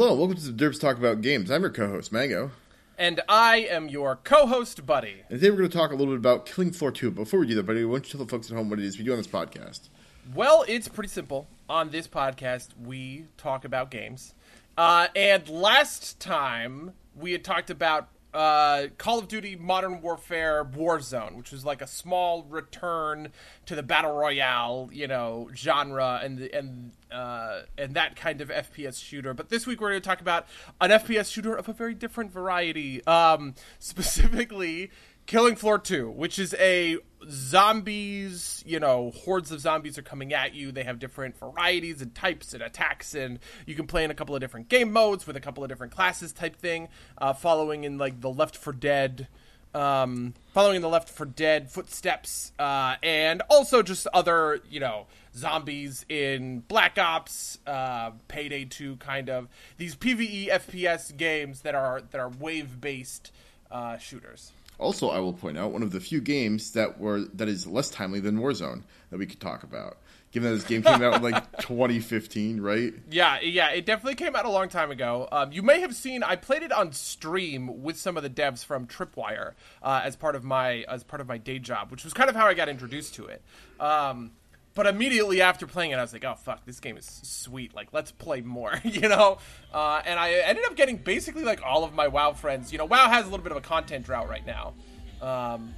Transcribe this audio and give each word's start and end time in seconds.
Hello, 0.00 0.14
welcome 0.14 0.36
to 0.36 0.52
the 0.52 0.64
Derps 0.64 0.78
Talk 0.78 0.96
About 0.96 1.22
Games. 1.22 1.50
I'm 1.50 1.62
your 1.62 1.72
co-host, 1.72 2.12
Mango. 2.12 2.52
And 2.96 3.20
I 3.28 3.66
am 3.68 3.88
your 3.88 4.14
co-host, 4.14 4.86
Buddy. 4.86 5.24
And 5.28 5.40
today 5.40 5.50
we're 5.50 5.56
going 5.56 5.70
to 5.70 5.76
talk 5.76 5.90
a 5.90 5.96
little 5.96 6.14
bit 6.14 6.20
about 6.20 6.46
Killing 6.46 6.70
Floor 6.70 6.92
2. 6.92 7.10
Before 7.10 7.40
we 7.40 7.48
do 7.48 7.56
that, 7.56 7.64
Buddy, 7.64 7.84
why 7.84 7.94
don't 7.94 8.06
you 8.06 8.12
tell 8.12 8.24
the 8.24 8.30
folks 8.30 8.48
at 8.48 8.56
home 8.56 8.70
what 8.70 8.78
it 8.78 8.84
is 8.84 8.96
we 8.96 9.02
do 9.02 9.10
on 9.10 9.16
this 9.16 9.26
podcast? 9.26 9.88
Well, 10.36 10.64
it's 10.68 10.86
pretty 10.86 11.08
simple. 11.08 11.48
On 11.68 11.90
this 11.90 12.06
podcast, 12.06 12.68
we 12.80 13.24
talk 13.38 13.64
about 13.64 13.90
games. 13.90 14.34
Uh, 14.76 15.08
and 15.16 15.48
last 15.48 16.20
time, 16.20 16.92
we 17.16 17.32
had 17.32 17.42
talked 17.42 17.68
about 17.68 18.08
uh, 18.34 18.88
Call 18.98 19.18
of 19.18 19.28
Duty 19.28 19.56
Modern 19.56 20.02
Warfare 20.02 20.64
Warzone, 20.64 21.36
which 21.36 21.50
was 21.50 21.64
like 21.64 21.80
a 21.80 21.86
small 21.86 22.44
return 22.44 23.32
to 23.66 23.74
the 23.74 23.82
battle 23.82 24.12
royale, 24.12 24.90
you 24.92 25.06
know, 25.06 25.48
genre 25.54 26.20
and 26.22 26.40
and 26.40 26.92
uh, 27.10 27.62
and 27.78 27.94
that 27.94 28.16
kind 28.16 28.40
of 28.40 28.50
FPS 28.50 29.02
shooter. 29.02 29.32
But 29.32 29.48
this 29.48 29.66
week 29.66 29.80
we're 29.80 29.90
going 29.90 30.02
to 30.02 30.06
talk 30.08 30.20
about 30.20 30.46
an 30.80 30.90
FPS 30.90 31.32
shooter 31.32 31.54
of 31.54 31.68
a 31.68 31.72
very 31.72 31.94
different 31.94 32.30
variety, 32.30 33.04
um, 33.06 33.54
specifically 33.78 34.90
Killing 35.28 35.56
Floor 35.56 35.78
2, 35.78 36.08
which 36.08 36.38
is 36.38 36.54
a 36.54 36.96
zombies, 37.28 38.64
you 38.66 38.80
know, 38.80 39.12
hordes 39.14 39.52
of 39.52 39.60
zombies 39.60 39.98
are 39.98 40.02
coming 40.02 40.32
at 40.32 40.54
you. 40.54 40.72
They 40.72 40.84
have 40.84 40.98
different 40.98 41.36
varieties 41.38 42.00
and 42.00 42.14
types 42.14 42.54
and 42.54 42.62
attacks, 42.62 43.14
and 43.14 43.38
you 43.66 43.74
can 43.74 43.86
play 43.86 44.04
in 44.04 44.10
a 44.10 44.14
couple 44.14 44.34
of 44.34 44.40
different 44.40 44.70
game 44.70 44.90
modes 44.90 45.26
with 45.26 45.36
a 45.36 45.40
couple 45.40 45.62
of 45.62 45.68
different 45.68 45.94
classes 45.94 46.32
type 46.32 46.56
thing, 46.56 46.88
uh, 47.18 47.34
following 47.34 47.84
in 47.84 47.98
like 47.98 48.22
the 48.22 48.30
Left 48.30 48.56
4 48.56 48.72
Dead. 48.72 49.28
Um, 49.74 50.32
following 50.54 50.80
the 50.80 50.88
Left 50.88 51.10
4 51.10 51.26
Dead 51.26 51.70
footsteps, 51.70 52.52
uh, 52.58 52.94
and 53.02 53.42
also 53.50 53.82
just 53.82 54.06
other, 54.14 54.62
you 54.70 54.80
know, 54.80 55.08
zombies 55.36 56.06
in 56.08 56.60
Black 56.60 56.96
Ops, 56.96 57.58
uh, 57.66 58.12
Payday 58.28 58.64
2, 58.64 58.96
kind 58.96 59.28
of 59.28 59.48
these 59.76 59.94
PVE 59.94 60.48
FPS 60.48 61.14
games 61.14 61.60
that 61.60 61.74
are 61.74 62.00
that 62.12 62.18
are 62.18 62.30
wave 62.30 62.80
based 62.80 63.30
uh, 63.70 63.98
shooters. 63.98 64.52
Also, 64.78 65.10
I 65.10 65.18
will 65.18 65.32
point 65.32 65.58
out 65.58 65.72
one 65.72 65.82
of 65.82 65.90
the 65.90 66.00
few 66.00 66.20
games 66.20 66.72
that 66.72 67.00
were 67.00 67.20
that 67.34 67.48
is 67.48 67.66
less 67.66 67.90
timely 67.90 68.20
than 68.20 68.38
Warzone 68.38 68.82
that 69.10 69.18
we 69.18 69.26
could 69.26 69.40
talk 69.40 69.62
about. 69.64 69.98
Given 70.30 70.50
that 70.50 70.56
this 70.56 70.66
game 70.66 70.82
came 70.82 71.02
out 71.02 71.16
in 71.16 71.22
like 71.22 71.56
2015, 71.62 72.60
right? 72.60 72.92
Yeah, 73.10 73.40
yeah, 73.40 73.70
it 73.70 73.86
definitely 73.86 74.14
came 74.14 74.36
out 74.36 74.44
a 74.44 74.50
long 74.50 74.68
time 74.68 74.90
ago. 74.90 75.26
Um, 75.32 75.52
you 75.52 75.62
may 75.62 75.80
have 75.80 75.94
seen 75.96 76.22
I 76.22 76.36
played 76.36 76.62
it 76.62 76.70
on 76.70 76.92
stream 76.92 77.82
with 77.82 77.96
some 77.98 78.16
of 78.16 78.22
the 78.22 78.30
devs 78.30 78.64
from 78.64 78.86
Tripwire 78.86 79.54
uh, 79.82 80.02
as 80.04 80.16
part 80.16 80.36
of 80.36 80.44
my 80.44 80.82
as 80.82 81.02
part 81.02 81.20
of 81.20 81.26
my 81.26 81.38
day 81.38 81.58
job, 81.58 81.90
which 81.90 82.04
was 82.04 82.12
kind 82.12 82.28
of 82.30 82.36
how 82.36 82.46
I 82.46 82.54
got 82.54 82.68
introduced 82.68 83.14
to 83.14 83.26
it. 83.26 83.42
Um, 83.80 84.32
but 84.74 84.86
immediately 84.86 85.40
after 85.40 85.66
playing 85.66 85.90
it, 85.90 85.96
I 85.96 86.02
was 86.02 86.12
like, 86.12 86.24
"Oh 86.24 86.34
fuck, 86.34 86.64
this 86.64 86.80
game 86.80 86.96
is 86.96 87.04
sweet! 87.22 87.74
Like, 87.74 87.88
let's 87.92 88.12
play 88.12 88.40
more," 88.40 88.80
you 88.84 89.08
know. 89.08 89.38
Uh, 89.72 90.00
and 90.04 90.18
I 90.18 90.32
ended 90.32 90.64
up 90.64 90.76
getting 90.76 90.96
basically 90.96 91.44
like 91.44 91.62
all 91.62 91.84
of 91.84 91.92
my 91.92 92.08
WoW 92.08 92.32
friends. 92.32 92.72
You 92.72 92.78
know, 92.78 92.84
WoW 92.84 93.08
has 93.08 93.26
a 93.26 93.28
little 93.28 93.42
bit 93.42 93.52
of 93.52 93.58
a 93.58 93.62
content 93.62 94.06
drought 94.06 94.28
right 94.28 94.46
now, 94.46 94.74
um, 95.20 95.74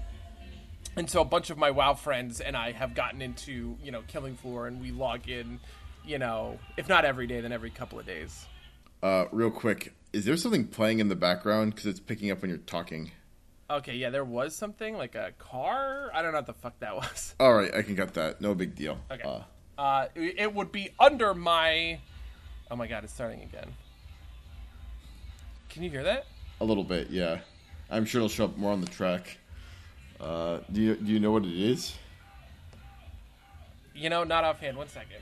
and 0.96 1.08
so 1.08 1.20
a 1.20 1.24
bunch 1.24 1.50
of 1.50 1.58
my 1.58 1.70
WoW 1.70 1.94
friends 1.94 2.40
and 2.40 2.56
I 2.56 2.72
have 2.72 2.94
gotten 2.94 3.22
into 3.22 3.76
you 3.82 3.90
know 3.90 4.02
Killing 4.08 4.36
Floor, 4.36 4.66
and 4.66 4.80
we 4.80 4.90
log 4.90 5.28
in, 5.28 5.60
you 6.04 6.18
know, 6.18 6.58
if 6.76 6.88
not 6.88 7.04
every 7.04 7.26
day, 7.26 7.40
then 7.40 7.52
every 7.52 7.70
couple 7.70 7.98
of 7.98 8.06
days. 8.06 8.46
Uh, 9.02 9.24
real 9.32 9.50
quick, 9.50 9.94
is 10.12 10.26
there 10.26 10.36
something 10.36 10.66
playing 10.66 10.98
in 10.98 11.08
the 11.08 11.16
background 11.16 11.74
because 11.74 11.86
it's 11.86 12.00
picking 12.00 12.30
up 12.30 12.42
when 12.42 12.50
you're 12.50 12.58
talking? 12.58 13.12
Okay, 13.70 13.94
yeah, 13.94 14.10
there 14.10 14.24
was 14.24 14.56
something 14.56 14.96
like 14.96 15.14
a 15.14 15.30
car. 15.38 16.10
I 16.12 16.22
don't 16.22 16.32
know 16.32 16.38
what 16.38 16.46
the 16.46 16.54
fuck 16.54 16.78
that 16.80 16.96
was. 16.96 17.36
All 17.38 17.54
right, 17.54 17.72
I 17.72 17.82
can 17.82 17.94
cut 17.96 18.14
that. 18.14 18.40
No 18.40 18.54
big 18.54 18.74
deal. 18.74 18.98
Okay. 19.10 19.22
Uh, 19.22 19.80
uh, 19.80 20.08
it 20.14 20.52
would 20.52 20.72
be 20.72 20.90
under 20.98 21.34
my. 21.34 22.00
Oh 22.70 22.76
my 22.76 22.86
god, 22.86 23.04
it's 23.04 23.12
starting 23.12 23.42
again. 23.42 23.68
Can 25.68 25.84
you 25.84 25.90
hear 25.90 26.02
that? 26.02 26.26
A 26.60 26.64
little 26.64 26.84
bit, 26.84 27.10
yeah. 27.10 27.38
I'm 27.90 28.04
sure 28.04 28.18
it'll 28.18 28.28
show 28.28 28.46
up 28.46 28.56
more 28.56 28.72
on 28.72 28.80
the 28.80 28.88
track. 28.88 29.38
Uh, 30.20 30.58
do 30.70 30.80
you 30.80 30.94
do 30.96 31.12
you 31.12 31.20
know 31.20 31.30
what 31.30 31.44
it 31.44 31.56
is? 31.56 31.94
You 33.94 34.10
know, 34.10 34.24
not 34.24 34.44
offhand. 34.44 34.76
One 34.76 34.88
second. 34.88 35.20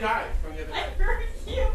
Guy 0.00 0.26
from 0.42 0.56
the 0.56 0.62
other 0.64 0.72
I 0.72 0.86
day. 0.86 0.92
heard 0.98 1.26
you 1.46 1.66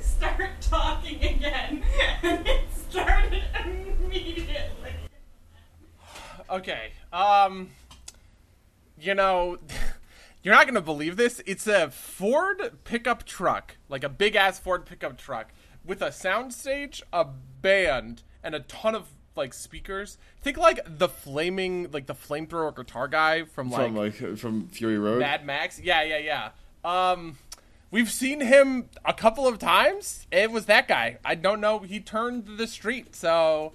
start 0.00 0.40
talking 0.62 1.22
again, 1.22 1.84
and 2.22 2.46
it 2.46 2.62
started 2.90 3.42
immediately. 3.64 4.92
Okay. 6.50 6.92
Um 7.12 7.70
you 8.98 9.14
know, 9.14 9.58
you're 10.42 10.54
not 10.54 10.64
going 10.66 10.76
to 10.76 10.80
believe 10.80 11.16
this. 11.16 11.42
It's 11.46 11.66
a 11.66 11.90
Ford 11.90 12.72
pickup 12.84 13.24
truck, 13.24 13.76
like 13.88 14.04
a 14.04 14.08
big 14.08 14.36
ass 14.36 14.58
Ford 14.58 14.86
pickup 14.86 15.18
truck 15.18 15.52
with 15.84 16.00
a 16.00 16.08
soundstage, 16.08 17.02
a 17.12 17.26
band, 17.60 18.22
and 18.42 18.54
a 18.54 18.60
ton 18.60 18.94
of 18.94 19.08
like 19.36 19.52
speakers. 19.52 20.16
Think 20.40 20.56
like 20.56 20.80
the 20.86 21.08
flaming 21.08 21.90
like 21.92 22.06
the 22.06 22.14
flamethrower 22.14 22.74
guitar 22.74 23.08
guy 23.08 23.44
from 23.44 23.70
like, 23.70 23.86
From 23.86 23.96
like 23.96 24.38
from 24.38 24.68
Fury 24.68 24.98
Road. 24.98 25.18
Mad 25.18 25.44
Max. 25.44 25.80
Yeah, 25.80 26.02
yeah, 26.02 26.18
yeah. 26.18 26.50
Um 26.84 27.36
we've 27.94 28.10
seen 28.10 28.40
him 28.40 28.88
a 29.04 29.14
couple 29.14 29.46
of 29.46 29.58
times. 29.58 30.26
It 30.32 30.50
was 30.50 30.66
that 30.66 30.88
guy. 30.88 31.18
I 31.24 31.36
don't 31.36 31.60
know. 31.60 31.78
He 31.78 32.00
turned 32.00 32.58
the 32.58 32.66
street, 32.66 33.14
so 33.14 33.72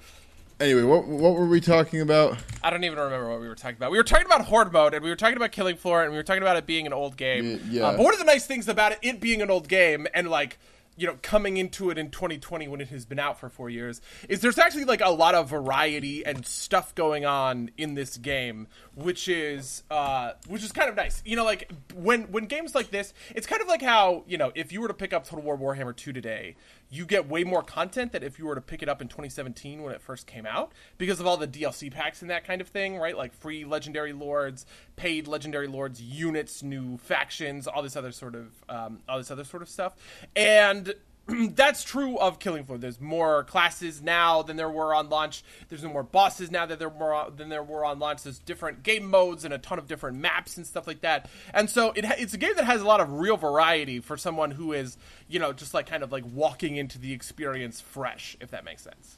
Anyway, 0.59 0.83
what 0.83 1.07
what 1.07 1.35
were 1.35 1.47
we 1.47 1.61
talking 1.61 2.01
about? 2.01 2.37
I 2.61 2.69
don't 2.69 2.83
even 2.83 2.99
remember 2.99 3.29
what 3.29 3.39
we 3.39 3.47
were 3.47 3.55
talking 3.55 3.77
about. 3.77 3.91
We 3.91 3.97
were 3.97 4.03
talking 4.03 4.25
about 4.25 4.41
Horde 4.41 4.73
mode, 4.73 4.93
and 4.93 5.01
we 5.01 5.09
were 5.09 5.15
talking 5.15 5.37
about 5.37 5.53
Killing 5.53 5.77
Floor, 5.77 6.03
and 6.03 6.11
we 6.11 6.17
were 6.17 6.23
talking 6.23 6.43
about 6.43 6.57
it 6.57 6.65
being 6.65 6.85
an 6.85 6.91
old 6.91 7.15
game. 7.15 7.45
Y- 7.45 7.59
yeah. 7.69 7.85
Uh, 7.85 7.91
but 7.95 8.03
one 8.03 8.13
of 8.13 8.19
the 8.19 8.25
nice 8.25 8.45
things 8.45 8.67
about 8.67 8.91
it, 8.91 8.99
it 9.01 9.21
being 9.21 9.41
an 9.41 9.49
old 9.49 9.69
game, 9.69 10.05
and 10.13 10.29
like 10.29 10.59
you 10.99 11.07
know, 11.07 11.17
coming 11.21 11.57
into 11.57 11.89
it 11.89 11.97
in 11.97 12.11
2020 12.11 12.67
when 12.67 12.81
it 12.81 12.89
has 12.89 13.05
been 13.05 13.19
out 13.19 13.39
for 13.39 13.49
four 13.49 13.69
years, 13.69 14.01
is 14.27 14.41
there's 14.41 14.59
actually 14.59 14.83
like 14.83 15.01
a 15.01 15.09
lot 15.09 15.33
of 15.33 15.49
variety 15.49 16.25
and 16.25 16.45
stuff 16.45 16.93
going 16.93 17.25
on 17.25 17.71
in 17.77 17.95
this 17.95 18.17
game, 18.17 18.67
which 18.95 19.29
is 19.29 19.83
uh, 19.89 20.33
which 20.47 20.61
is 20.61 20.73
kind 20.73 20.89
of 20.89 20.95
nice. 20.95 21.23
You 21.25 21.37
know, 21.37 21.45
like 21.45 21.71
when 21.95 22.23
when 22.31 22.45
games 22.45 22.75
like 22.75 22.91
this, 22.91 23.13
it's 23.33 23.47
kind 23.47 23.61
of 23.61 23.67
like 23.69 23.81
how 23.81 24.23
you 24.27 24.37
know 24.37 24.51
if 24.55 24.73
you 24.73 24.81
were 24.81 24.89
to 24.89 24.93
pick 24.93 25.13
up 25.13 25.25
Total 25.25 25.43
War 25.43 25.57
Warhammer 25.57 25.95
2 25.95 26.11
today, 26.11 26.57
you 26.89 27.05
get 27.05 27.29
way 27.29 27.43
more 27.43 27.61
content 27.61 28.11
than 28.11 28.23
if 28.23 28.39
you 28.39 28.45
were 28.45 28.55
to 28.55 28.61
pick 28.61 28.81
it 28.81 28.89
up 28.89 29.01
in 29.01 29.07
2017 29.07 29.83
when 29.83 29.93
it 29.93 30.01
first 30.01 30.25
came 30.25 30.45
out 30.45 30.71
because 30.97 31.19
of 31.19 31.27
all 31.27 31.37
the 31.37 31.47
DLC 31.47 31.91
packs 31.91 32.21
and 32.21 32.31
that 32.31 32.43
kind 32.43 32.61
of 32.61 32.67
thing, 32.67 32.97
right? 32.97 33.15
Like 33.15 33.33
free 33.33 33.63
legendary 33.63 34.13
lords, 34.13 34.65
paid 34.95 35.27
legendary 35.27 35.67
lords, 35.67 36.01
units, 36.01 36.63
new 36.63 36.97
factions, 36.97 37.67
all 37.67 37.83
this 37.83 37.95
other 37.95 38.11
sort 38.11 38.35
of 38.35 38.47
um, 38.67 38.99
all 39.07 39.17
this 39.19 39.29
other 39.29 39.43
sort 39.43 39.61
of 39.61 39.69
stuff, 39.69 39.95
and 40.35 40.93
that's 41.55 41.83
true 41.83 42.17
of 42.17 42.39
Killing 42.39 42.63
Floor. 42.63 42.77
There's 42.77 42.99
more 42.99 43.43
classes 43.43 44.01
now 44.01 44.41
than 44.41 44.57
there 44.57 44.69
were 44.69 44.93
on 44.93 45.09
launch. 45.09 45.43
There's 45.67 45.83
no 45.83 45.89
more 45.89 46.03
bosses 46.03 46.51
now 46.51 46.65
that 46.65 46.79
there 46.79 46.89
were 46.89 47.29
than 47.35 47.49
there 47.49 47.63
were 47.63 47.85
on 47.85 47.99
launch. 47.99 48.23
There's 48.23 48.39
different 48.39 48.83
game 48.83 49.09
modes 49.09 49.45
and 49.45 49.53
a 49.53 49.57
ton 49.57 49.79
of 49.79 49.87
different 49.87 50.17
maps 50.17 50.57
and 50.57 50.65
stuff 50.65 50.87
like 50.87 51.01
that. 51.01 51.29
And 51.53 51.69
so 51.69 51.91
it 51.91 52.05
it's 52.17 52.33
a 52.33 52.37
game 52.37 52.55
that 52.55 52.65
has 52.65 52.81
a 52.81 52.85
lot 52.85 53.01
of 53.01 53.11
real 53.13 53.37
variety 53.37 53.99
for 53.99 54.17
someone 54.17 54.51
who 54.51 54.73
is, 54.73 54.97
you 55.27 55.39
know, 55.39 55.53
just 55.53 55.73
like 55.73 55.87
kind 55.87 56.03
of 56.03 56.11
like 56.11 56.23
walking 56.33 56.75
into 56.75 56.99
the 56.99 57.13
experience 57.13 57.81
fresh, 57.81 58.37
if 58.41 58.51
that 58.51 58.65
makes 58.65 58.83
sense. 58.83 59.17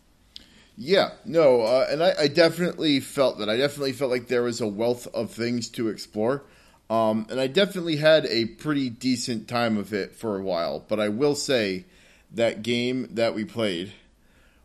Yeah, 0.77 1.11
no, 1.25 1.61
uh, 1.61 1.87
and 1.89 2.01
I, 2.01 2.13
I 2.21 2.27
definitely 2.27 3.01
felt 3.01 3.37
that. 3.39 3.49
I 3.49 3.57
definitely 3.57 3.91
felt 3.91 4.09
like 4.09 4.27
there 4.27 4.43
was 4.43 4.61
a 4.61 4.67
wealth 4.67 5.05
of 5.13 5.31
things 5.31 5.69
to 5.71 5.89
explore. 5.89 6.43
Um, 6.89 7.25
and 7.29 7.39
I 7.39 7.47
definitely 7.47 7.95
had 7.95 8.25
a 8.25 8.45
pretty 8.45 8.89
decent 8.89 9.47
time 9.47 9.77
of 9.77 9.93
it 9.93 10.13
for 10.13 10.37
a 10.37 10.41
while. 10.41 10.83
But 10.85 10.99
I 10.99 11.07
will 11.07 11.35
say 11.35 11.85
that 12.33 12.63
game 12.63 13.07
that 13.11 13.35
we 13.35 13.45
played, 13.45 13.91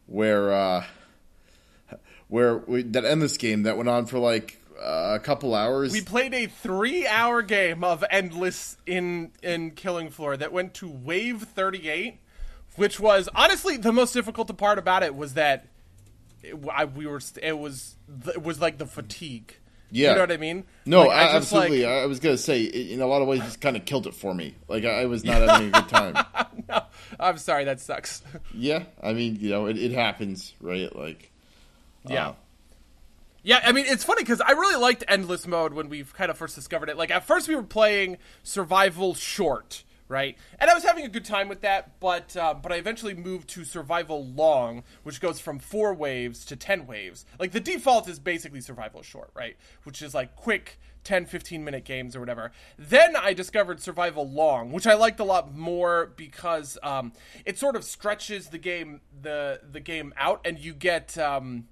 where 0.06 0.52
uh, 0.52 0.84
where 2.28 2.58
we, 2.58 2.82
that 2.82 3.04
endless 3.04 3.36
game 3.36 3.64
that 3.64 3.76
went 3.76 3.88
on 3.88 4.06
for 4.06 4.18
like 4.18 4.60
uh, 4.80 5.12
a 5.14 5.20
couple 5.20 5.54
hours. 5.54 5.92
We 5.92 6.00
played 6.00 6.34
a 6.34 6.46
three-hour 6.46 7.42
game 7.42 7.82
of 7.84 8.04
endless 8.10 8.76
in 8.86 9.32
in 9.42 9.72
Killing 9.72 10.10
Floor 10.10 10.36
that 10.36 10.52
went 10.52 10.74
to 10.74 10.88
wave 10.88 11.42
thirty-eight, 11.42 12.18
which 12.76 13.00
was 13.00 13.28
honestly 13.34 13.76
the 13.76 13.92
most 13.92 14.12
difficult 14.12 14.54
part 14.56 14.78
about 14.78 15.02
it 15.02 15.14
was 15.14 15.34
that 15.34 15.66
it, 16.42 16.56
I, 16.72 16.84
we 16.84 17.06
were 17.06 17.20
it 17.42 17.58
was 17.58 17.96
it 18.26 18.42
was 18.42 18.60
like 18.60 18.78
the 18.78 18.86
fatigue 18.86 19.56
Yeah. 19.90 20.10
you 20.10 20.14
know 20.16 20.20
what 20.22 20.32
I 20.32 20.36
mean? 20.36 20.64
No, 20.84 21.02
Like, 21.04 21.10
I 21.10 21.12
I, 21.12 21.38
just, 21.38 21.52
like- 21.52 21.62
absolutely. 21.64 21.86
I 21.86 22.06
was 22.06 22.20
gonna 22.20 22.36
say, 22.38 22.62
in 22.64 23.00
a 23.00 23.06
lot 23.06 23.22
of 23.22 23.28
ways, 23.28 23.40
it's 23.44 23.56
kind 23.56 23.76
of 23.76 23.84
killed 23.84 24.06
it 24.06 24.14
for 24.14 24.34
me. 24.34 24.54
Like 24.68 24.84
I, 24.84 25.02
I 25.02 25.06
was 25.06 25.24
not 25.24 25.42
having 25.48 25.68
a 25.68 25.70
good 25.70 25.88
time. 25.88 26.24
no, 26.68 26.82
I'm 27.20 27.38
sorry, 27.38 27.64
that 27.64 27.80
sucks. 27.80 28.22
Yeah, 28.54 28.84
I 29.02 29.12
mean, 29.12 29.36
you 29.40 29.50
know, 29.50 29.66
it, 29.66 29.78
it 29.78 29.92
happens, 29.92 30.54
right? 30.60 30.94
Like, 30.94 31.30
Yeah. 32.08 32.28
uh, 32.30 32.34
Yeah, 33.42 33.60
I 33.64 33.72
mean 33.72 33.84
it's 33.86 34.02
funny 34.04 34.22
because 34.22 34.40
I 34.40 34.52
really 34.52 34.80
liked 34.80 35.04
endless 35.06 35.46
mode 35.46 35.72
when 35.72 35.88
we 35.88 36.02
kind 36.04 36.30
of 36.30 36.36
first 36.38 36.54
discovered 36.56 36.88
it. 36.88 36.96
Like 36.96 37.10
at 37.12 37.24
first 37.24 37.46
we 37.48 37.54
were 37.54 37.62
playing 37.62 38.18
survival 38.42 39.14
short, 39.14 39.84
right? 40.08 40.36
And 40.58 40.70
I 40.70 40.74
was 40.74 40.84
having 40.84 41.04
a 41.04 41.08
good 41.08 41.24
time 41.24 41.48
with 41.48 41.60
that, 41.62 41.98
but 42.00 42.36
uh, 42.36 42.54
but 42.54 42.72
I 42.72 42.76
eventually 42.76 43.14
moved 43.14 43.48
to 43.50 43.64
survival 43.64 44.24
long, 44.24 44.84
which 45.02 45.20
goes 45.20 45.40
from 45.40 45.58
four 45.58 45.94
waves 45.94 46.44
to 46.46 46.56
ten 46.56 46.86
waves. 46.86 47.24
Like 47.38 47.52
the 47.52 47.60
default 47.60 48.08
is 48.08 48.18
basically 48.18 48.60
survival 48.60 49.02
short, 49.02 49.30
right? 49.34 49.56
Which 49.84 50.02
is 50.02 50.14
like 50.14 50.36
quick 50.36 50.78
10 51.04 51.26
15 51.26 51.62
minute 51.62 51.84
games 51.84 52.16
or 52.16 52.20
whatever 52.20 52.50
then 52.76 53.14
i 53.14 53.32
discovered 53.32 53.80
survival 53.80 54.28
long 54.28 54.72
which 54.72 54.88
i 54.88 54.94
liked 54.94 55.20
a 55.20 55.24
lot 55.24 55.54
more 55.54 56.12
because 56.16 56.76
um, 56.82 57.12
it 57.44 57.56
sort 57.56 57.76
of 57.76 57.84
stretches 57.84 58.48
the 58.48 58.58
game 58.58 59.00
the 59.22 59.60
the 59.70 59.78
game 59.78 60.12
out 60.16 60.40
and 60.44 60.58
you 60.58 60.74
get 60.74 61.16
um, 61.16 61.68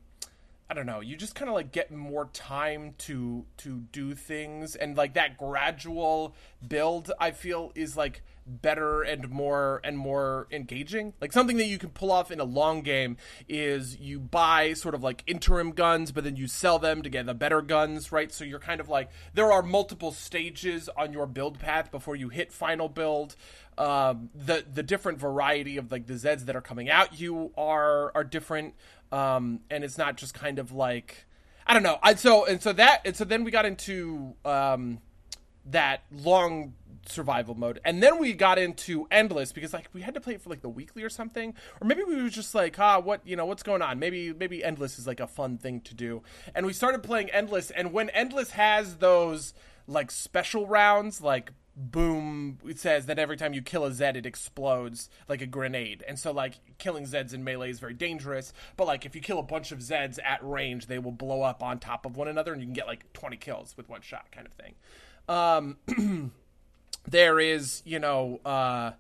I 0.69 0.73
don't 0.73 0.87
know. 0.87 1.01
You 1.01 1.17
just 1.17 1.35
kind 1.35 1.49
of 1.51 1.55
like 1.55 1.73
get 1.73 1.91
more 1.91 2.31
time 2.33 2.95
to 2.99 3.45
to 3.59 3.81
do 3.93 4.15
things, 4.15 4.75
and 4.75 4.97
like 4.97 5.15
that 5.15 5.37
gradual 5.37 6.35
build, 6.67 7.13
I 7.21 7.33
feel 7.33 7.71
is 7.75 7.97
like 7.99 8.23
better 8.47 9.03
and 9.03 9.31
more 9.31 9.81
and 9.85 9.99
more 9.99 10.47
engaging. 10.51 11.13
Like 11.21 11.33
something 11.33 11.59
that 11.59 11.67
you 11.67 11.79
can 11.79 11.91
pull 11.91 12.11
off 12.11 12.31
in 12.31 12.41
a 12.41 12.45
long 12.45 12.83
game 12.83 13.17
is 13.49 13.99
you 13.99 14.19
buy 14.19 14.73
sort 14.73 14.95
of 14.95 15.03
like 15.03 15.23
interim 15.27 15.73
guns, 15.73 16.13
but 16.13 16.25
then 16.25 16.37
you 16.37 16.47
sell 16.47 16.79
them 16.79 17.03
to 17.03 17.11
get 17.11 17.27
the 17.27 17.35
better 17.35 17.61
guns, 17.61 18.11
right? 18.11 18.33
So 18.33 18.45
you're 18.45 18.59
kind 18.59 18.81
of 18.81 18.89
like 18.89 19.11
there 19.35 19.53
are 19.53 19.63
multiple 19.63 20.13
stages 20.13 20.89
on 20.97 21.13
your 21.13 21.27
build 21.27 21.59
path 21.59 21.91
before 21.91 22.17
you 22.17 22.31
hit 22.31 22.51
final 22.51 22.89
build 22.89 23.37
um, 23.79 24.31
the 24.35 24.65
the 24.73 24.83
different 24.83 25.19
variety 25.19 25.77
of 25.77 25.91
like 25.91 26.07
the 26.07 26.15
Zeds 26.15 26.47
that 26.47 26.55
are 26.55 26.61
coming 26.61 26.89
out 26.89 27.19
you 27.19 27.53
are 27.57 28.13
are 28.15 28.25
different, 28.25 28.75
um, 29.13 29.61
and 29.71 29.85
it's 29.85 29.99
not 29.99 30.17
just 30.17 30.35
kind 30.35 30.59
of 30.59 30.73
like 30.73 31.27
I 31.67 31.75
don't 31.75 31.83
know. 31.83 31.99
I 32.03 32.15
so 32.15 32.45
and 32.45 32.63
so 32.63 32.73
that 32.75 33.03
and 33.05 33.17
so 33.17 33.25
then 33.25 33.45
we 33.45 33.51
got 33.51 33.65
into 33.65 34.35
um, 34.45 34.99
that 35.67 36.03
long 36.13 36.75
survival 37.07 37.55
mode, 37.55 37.81
and 37.85 38.03
then 38.03 38.19
we 38.19 38.33
got 38.33 38.59
into 38.59 39.07
endless 39.11 39.53
because 39.53 39.73
like 39.73 39.89
we 39.93 40.03
had 40.03 40.15
to 40.15 40.21
play 40.21 40.35
it 40.35 40.43
for 40.43 40.51
like 40.51 40.63
the 40.63 40.69
weekly 40.69 41.03
or 41.03 41.09
something, 41.09 41.55
or 41.81 41.87
maybe 41.87 42.03
we 42.05 42.23
were 42.23 42.29
just 42.29 42.55
like 42.55 42.79
ah 42.79 42.99
what 42.99 43.21
you 43.27 43.37
know 43.37 43.47
what's 43.47 43.63
going 43.63 43.83
on? 43.83 43.99
Maybe 43.99 44.33
maybe 44.33 44.63
endless 44.63 44.99
is 44.99 45.07
like 45.07 45.21
a 45.21 45.27
fun 45.27 45.59
thing 45.59 45.81
to 45.83 45.95
do, 45.95 46.23
and 46.55 46.67
we 46.67 46.73
started 46.73 47.03
playing 47.03 47.31
endless, 47.31 47.71
and 47.71 47.93
when 47.93 48.11
endless 48.11 48.53
has 48.53 48.97
those 48.97 49.55
like 49.87 50.11
special 50.11 50.67
rounds 50.67 51.21
like 51.21 51.53
boom 51.77 52.59
it 52.65 52.79
says 52.79 53.07
that 53.07 53.19
every 53.19 53.37
time 53.37 53.53
you 53.53 53.61
kill 53.61 53.85
a 53.85 53.93
zed 53.93 54.17
it 54.17 54.25
explodes 54.25 55.09
like 55.29 55.43
a 55.43 55.47
grenade 55.47 56.05
and 56.07 56.19
so 56.19 56.31
like 56.31 56.55
killing 56.79 57.05
zeds 57.05 57.35
in 57.35 57.43
melee 57.43 57.69
is 57.71 57.81
very 57.81 57.95
dangerous 57.95 58.53
but 58.77 58.87
like 58.87 59.05
if 59.05 59.15
you 59.15 59.21
kill 59.21 59.41
a 59.41 59.43
bunch 59.43 59.73
of 59.73 59.81
zeds 59.81 60.19
at 60.25 60.39
range 60.49 60.87
they 60.87 61.01
will 61.01 61.13
blow 61.13 61.43
up 61.43 61.63
on 61.63 61.79
top 61.79 62.07
of 62.07 62.17
one 62.17 62.29
another 62.29 62.53
and 62.53 62.63
you 62.63 62.67
can 62.67 62.75
get 62.75 62.87
like 62.87 63.13
20 63.13 63.37
kills 63.39 63.77
with 63.77 63.89
one 63.89 64.01
shot 64.01 64.31
kind 64.31 64.47
of 64.47 64.53
thing 64.53 64.75
um 65.29 66.33
there 67.09 67.41
is 67.41 67.83
you 67.85 67.99
know 67.99 68.41
uh 68.45 68.93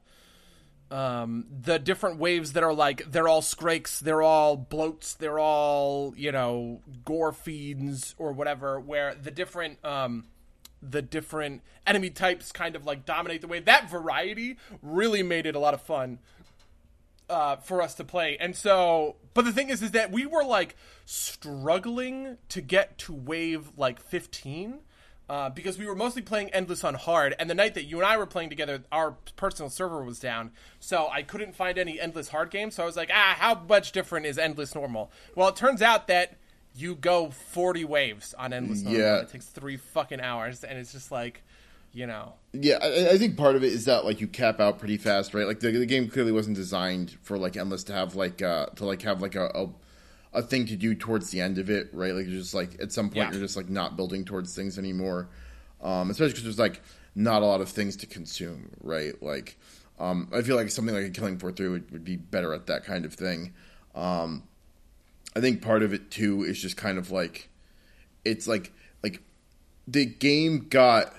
um, 0.90 1.46
the 1.62 1.78
different 1.78 2.18
waves 2.18 2.52
that 2.52 2.62
are 2.62 2.72
like 2.72 3.10
they're 3.10 3.26
all 3.26 3.42
scrakes, 3.42 3.98
they're 3.98 4.22
all 4.22 4.56
bloats, 4.56 5.16
they're 5.16 5.40
all 5.40 6.14
you 6.16 6.30
know 6.30 6.82
gore 7.04 7.32
fiends 7.32 8.14
or 8.16 8.32
whatever. 8.32 8.78
Where 8.78 9.14
the 9.14 9.32
different 9.32 9.84
um, 9.84 10.26
the 10.90 11.02
different 11.02 11.62
enemy 11.86 12.10
types 12.10 12.52
kind 12.52 12.76
of 12.76 12.84
like 12.84 13.04
dominate 13.04 13.40
the 13.40 13.46
wave. 13.46 13.64
That 13.64 13.90
variety 13.90 14.56
really 14.82 15.22
made 15.22 15.46
it 15.46 15.54
a 15.54 15.58
lot 15.58 15.74
of 15.74 15.80
fun 15.80 16.18
uh, 17.28 17.56
for 17.56 17.82
us 17.82 17.94
to 17.94 18.04
play. 18.04 18.36
And 18.38 18.54
so, 18.54 19.16
but 19.32 19.44
the 19.44 19.52
thing 19.52 19.70
is, 19.70 19.82
is 19.82 19.92
that 19.92 20.10
we 20.10 20.26
were 20.26 20.44
like 20.44 20.76
struggling 21.06 22.38
to 22.50 22.60
get 22.60 22.98
to 22.98 23.12
wave 23.12 23.72
like 23.76 24.00
15 24.00 24.80
uh, 25.28 25.48
because 25.48 25.78
we 25.78 25.86
were 25.86 25.94
mostly 25.94 26.22
playing 26.22 26.50
endless 26.50 26.84
on 26.84 26.94
hard. 26.94 27.34
And 27.38 27.48
the 27.48 27.54
night 27.54 27.74
that 27.74 27.84
you 27.84 27.96
and 27.96 28.06
I 28.06 28.16
were 28.16 28.26
playing 28.26 28.50
together, 28.50 28.82
our 28.92 29.16
personal 29.36 29.70
server 29.70 30.04
was 30.04 30.18
down, 30.18 30.52
so 30.80 31.08
I 31.08 31.22
couldn't 31.22 31.54
find 31.54 31.78
any 31.78 31.98
endless 31.98 32.28
hard 32.28 32.50
games. 32.50 32.74
So 32.74 32.82
I 32.82 32.86
was 32.86 32.96
like, 32.96 33.10
ah, 33.12 33.36
how 33.38 33.54
much 33.54 33.92
different 33.92 34.26
is 34.26 34.36
endless 34.36 34.74
normal? 34.74 35.10
Well, 35.34 35.48
it 35.48 35.56
turns 35.56 35.80
out 35.80 36.08
that 36.08 36.36
you 36.74 36.94
go 36.96 37.30
40 37.30 37.84
waves 37.84 38.34
on 38.38 38.52
endless 38.52 38.82
normal. 38.82 39.00
Yeah. 39.00 39.16
It 39.20 39.30
takes 39.30 39.46
three 39.46 39.76
fucking 39.76 40.20
hours, 40.20 40.64
and 40.64 40.78
it's 40.78 40.92
just 40.92 41.10
like, 41.12 41.42
you 41.92 42.06
know. 42.06 42.34
yeah, 42.52 42.78
I, 42.82 43.10
I 43.12 43.18
think 43.18 43.36
part 43.36 43.54
of 43.56 43.62
it 43.62 43.72
is 43.72 43.84
that 43.84 44.04
like 44.04 44.20
you 44.20 44.26
cap 44.26 44.58
out 44.60 44.78
pretty 44.78 44.96
fast, 44.96 45.32
right? 45.34 45.46
Like 45.46 45.60
the, 45.60 45.70
the 45.70 45.86
game 45.86 46.08
clearly 46.08 46.32
wasn't 46.32 46.56
designed 46.56 47.16
for 47.22 47.38
like 47.38 47.56
endless 47.56 47.84
to 47.84 47.92
have 47.92 48.16
like 48.16 48.42
uh 48.42 48.66
to 48.76 48.84
like 48.84 49.02
have 49.02 49.22
like 49.22 49.34
a. 49.34 49.46
a 49.54 49.68
a 50.36 50.42
thing 50.42 50.66
to 50.66 50.74
do 50.74 50.96
towards 50.96 51.30
the 51.30 51.40
end 51.40 51.58
of 51.58 51.70
it, 51.70 51.88
right? 51.92 52.12
Like 52.12 52.26
you're 52.26 52.40
just 52.40 52.54
like 52.54 52.70
at 52.82 52.90
some 52.90 53.06
point 53.06 53.16
Yeah. 53.18 53.30
you're 53.30 53.40
just 53.40 53.56
like 53.56 53.68
not 53.68 53.96
building 53.96 54.24
towards 54.24 54.52
things 54.52 54.80
anymore, 54.80 55.28
um, 55.80 56.10
especially 56.10 56.30
because 56.32 56.42
there's 56.42 56.58
like 56.58 56.82
not 57.14 57.42
a 57.42 57.46
lot 57.46 57.60
of 57.60 57.68
things 57.68 57.94
to 57.98 58.06
consume, 58.06 58.70
right? 58.80 59.12
Like 59.22 59.56
um, 60.00 60.28
I 60.34 60.42
feel 60.42 60.56
like 60.56 60.70
something 60.72 60.92
like 60.92 61.04
a 61.04 61.10
Killing 61.10 61.38
Floor 61.38 61.52
Three 61.52 61.68
would, 61.68 61.88
would 61.92 62.02
be 62.04 62.16
better 62.16 62.52
at 62.52 62.66
that 62.66 62.82
kind 62.84 63.04
of 63.04 63.14
thing. 63.14 63.52
Um, 63.94 64.42
I 65.36 65.40
think 65.40 65.62
part 65.62 65.82
of 65.82 65.92
it 65.92 66.10
too 66.10 66.42
is 66.42 66.60
just 66.60 66.76
kind 66.76 66.98
of 66.98 67.10
like 67.10 67.48
it's 68.24 68.46
like 68.46 68.72
like 69.02 69.20
the 69.86 70.06
game 70.06 70.66
got 70.68 71.14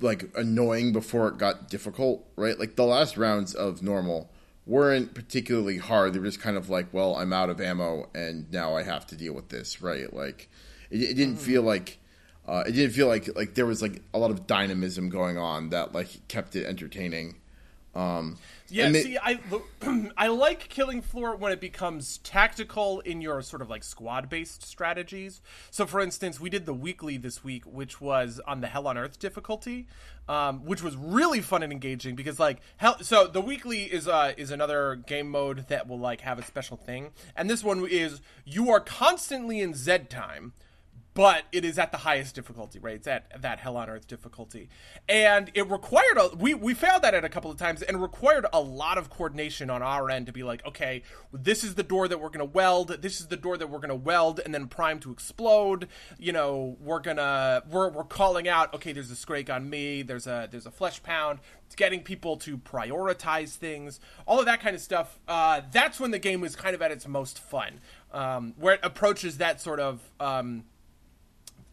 like 0.00 0.30
annoying 0.36 0.92
before 0.92 1.28
it 1.28 1.38
got 1.38 1.68
difficult, 1.68 2.26
right? 2.36 2.58
Like 2.58 2.76
the 2.76 2.84
last 2.84 3.16
rounds 3.16 3.54
of 3.54 3.82
normal 3.82 4.30
weren't 4.66 5.14
particularly 5.14 5.78
hard. 5.78 6.12
They 6.12 6.18
were 6.18 6.24
just 6.26 6.40
kind 6.40 6.56
of 6.56 6.70
like, 6.70 6.92
well, 6.92 7.16
I'm 7.16 7.32
out 7.32 7.50
of 7.50 7.60
ammo 7.60 8.08
and 8.14 8.50
now 8.50 8.76
I 8.76 8.82
have 8.82 9.06
to 9.08 9.16
deal 9.16 9.34
with 9.34 9.48
this, 9.48 9.82
right? 9.82 10.12
Like 10.12 10.48
it, 10.90 11.02
it 11.02 11.14
didn't 11.14 11.36
feel 11.36 11.62
like 11.62 11.98
uh, 12.46 12.64
it 12.66 12.72
didn't 12.72 12.94
feel 12.94 13.08
like 13.08 13.34
like 13.36 13.54
there 13.54 13.66
was 13.66 13.82
like 13.82 14.02
a 14.12 14.18
lot 14.18 14.30
of 14.30 14.46
dynamism 14.46 15.08
going 15.08 15.38
on 15.38 15.70
that 15.70 15.92
like 15.94 16.28
kept 16.28 16.56
it 16.56 16.66
entertaining. 16.66 17.36
Um, 17.94 18.38
Yeah, 18.74 18.86
and 18.86 18.96
see, 18.96 19.16
I 19.22 19.38
I 20.16 20.26
like 20.26 20.68
Killing 20.68 21.00
Floor 21.00 21.36
when 21.36 21.52
it 21.52 21.60
becomes 21.60 22.18
tactical 22.18 22.98
in 23.00 23.20
your 23.20 23.40
sort 23.40 23.62
of 23.62 23.70
like 23.70 23.84
squad 23.84 24.28
based 24.28 24.66
strategies. 24.66 25.40
So, 25.70 25.86
for 25.86 26.00
instance, 26.00 26.40
we 26.40 26.50
did 26.50 26.66
the 26.66 26.74
weekly 26.74 27.16
this 27.16 27.44
week, 27.44 27.64
which 27.66 28.00
was 28.00 28.40
on 28.48 28.62
the 28.62 28.66
Hell 28.66 28.88
on 28.88 28.98
Earth 28.98 29.20
difficulty, 29.20 29.86
um, 30.28 30.64
which 30.64 30.82
was 30.82 30.96
really 30.96 31.40
fun 31.40 31.62
and 31.62 31.72
engaging 31.72 32.16
because 32.16 32.40
like 32.40 32.62
hell. 32.76 32.96
So 33.00 33.28
the 33.28 33.40
weekly 33.40 33.84
is 33.84 34.08
uh 34.08 34.32
is 34.36 34.50
another 34.50 34.96
game 34.96 35.30
mode 35.30 35.68
that 35.68 35.86
will 35.86 36.00
like 36.00 36.22
have 36.22 36.40
a 36.40 36.44
special 36.44 36.76
thing, 36.76 37.10
and 37.36 37.48
this 37.48 37.62
one 37.62 37.86
is 37.88 38.22
you 38.44 38.70
are 38.70 38.80
constantly 38.80 39.60
in 39.60 39.74
Z 39.74 39.98
time 40.08 40.52
but 41.14 41.44
it 41.52 41.64
is 41.64 41.78
at 41.78 41.92
the 41.92 41.98
highest 41.98 42.34
difficulty, 42.34 42.80
right? 42.80 42.96
It's 42.96 43.06
at 43.06 43.40
that 43.40 43.60
hell 43.60 43.76
on 43.76 43.88
earth 43.88 44.08
difficulty, 44.08 44.68
and 45.08 45.50
it 45.54 45.70
required 45.70 46.18
a 46.18 46.36
we 46.36 46.54
we 46.54 46.74
failed 46.74 47.04
at 47.04 47.14
it 47.14 47.24
a 47.24 47.28
couple 47.28 47.50
of 47.50 47.56
times, 47.56 47.82
and 47.82 48.02
required 48.02 48.46
a 48.52 48.60
lot 48.60 48.98
of 48.98 49.10
coordination 49.10 49.70
on 49.70 49.82
our 49.82 50.10
end 50.10 50.26
to 50.26 50.32
be 50.32 50.42
like, 50.42 50.66
okay, 50.66 51.02
this 51.32 51.62
is 51.62 51.76
the 51.76 51.82
door 51.84 52.08
that 52.08 52.20
we're 52.20 52.30
gonna 52.30 52.44
weld, 52.44 52.88
this 53.00 53.20
is 53.20 53.28
the 53.28 53.36
door 53.36 53.56
that 53.56 53.70
we're 53.70 53.78
gonna 53.78 53.94
weld, 53.94 54.40
and 54.44 54.52
then 54.52 54.66
prime 54.66 54.98
to 55.00 55.12
explode. 55.12 55.88
You 56.18 56.32
know, 56.32 56.76
we're 56.80 57.00
gonna 57.00 57.62
we're 57.70 57.90
we're 57.90 58.04
calling 58.04 58.48
out, 58.48 58.74
okay, 58.74 58.92
there's 58.92 59.10
a 59.10 59.14
scrake 59.14 59.48
on 59.48 59.70
me, 59.70 60.02
there's 60.02 60.26
a 60.26 60.48
there's 60.50 60.66
a 60.66 60.72
flesh 60.72 61.02
pound. 61.02 61.38
It's 61.66 61.76
getting 61.76 62.02
people 62.02 62.36
to 62.38 62.58
prioritize 62.58 63.54
things, 63.54 64.00
all 64.26 64.38
of 64.38 64.46
that 64.46 64.60
kind 64.60 64.76
of 64.76 64.82
stuff. 64.82 65.18
Uh, 65.26 65.62
that's 65.72 65.98
when 65.98 66.10
the 66.10 66.18
game 66.18 66.40
was 66.40 66.56
kind 66.56 66.74
of 66.74 66.82
at 66.82 66.90
its 66.90 67.08
most 67.08 67.38
fun, 67.38 67.80
um, 68.12 68.54
where 68.58 68.74
it 68.74 68.80
approaches 68.82 69.38
that 69.38 69.60
sort 69.60 69.80
of. 69.80 70.00
Um, 70.18 70.64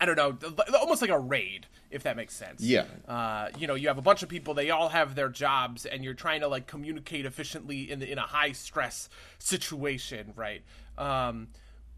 I 0.01 0.05
don't 0.05 0.15
know, 0.15 0.35
almost 0.79 1.03
like 1.03 1.11
a 1.11 1.19
raid, 1.19 1.67
if 1.91 2.03
that 2.03 2.17
makes 2.17 2.33
sense. 2.33 2.61
Yeah. 2.61 2.85
Uh, 3.07 3.49
you 3.59 3.67
know, 3.67 3.75
you 3.75 3.87
have 3.87 3.99
a 3.99 4.01
bunch 4.01 4.23
of 4.23 4.29
people; 4.29 4.55
they 4.55 4.71
all 4.71 4.89
have 4.89 5.13
their 5.13 5.29
jobs, 5.29 5.85
and 5.85 6.03
you're 6.03 6.15
trying 6.15 6.41
to 6.41 6.47
like 6.47 6.65
communicate 6.65 7.27
efficiently 7.27 7.91
in 7.91 7.99
the, 7.99 8.11
in 8.11 8.17
a 8.17 8.21
high 8.21 8.51
stress 8.51 9.09
situation, 9.37 10.33
right? 10.35 10.63
Um, 10.97 11.49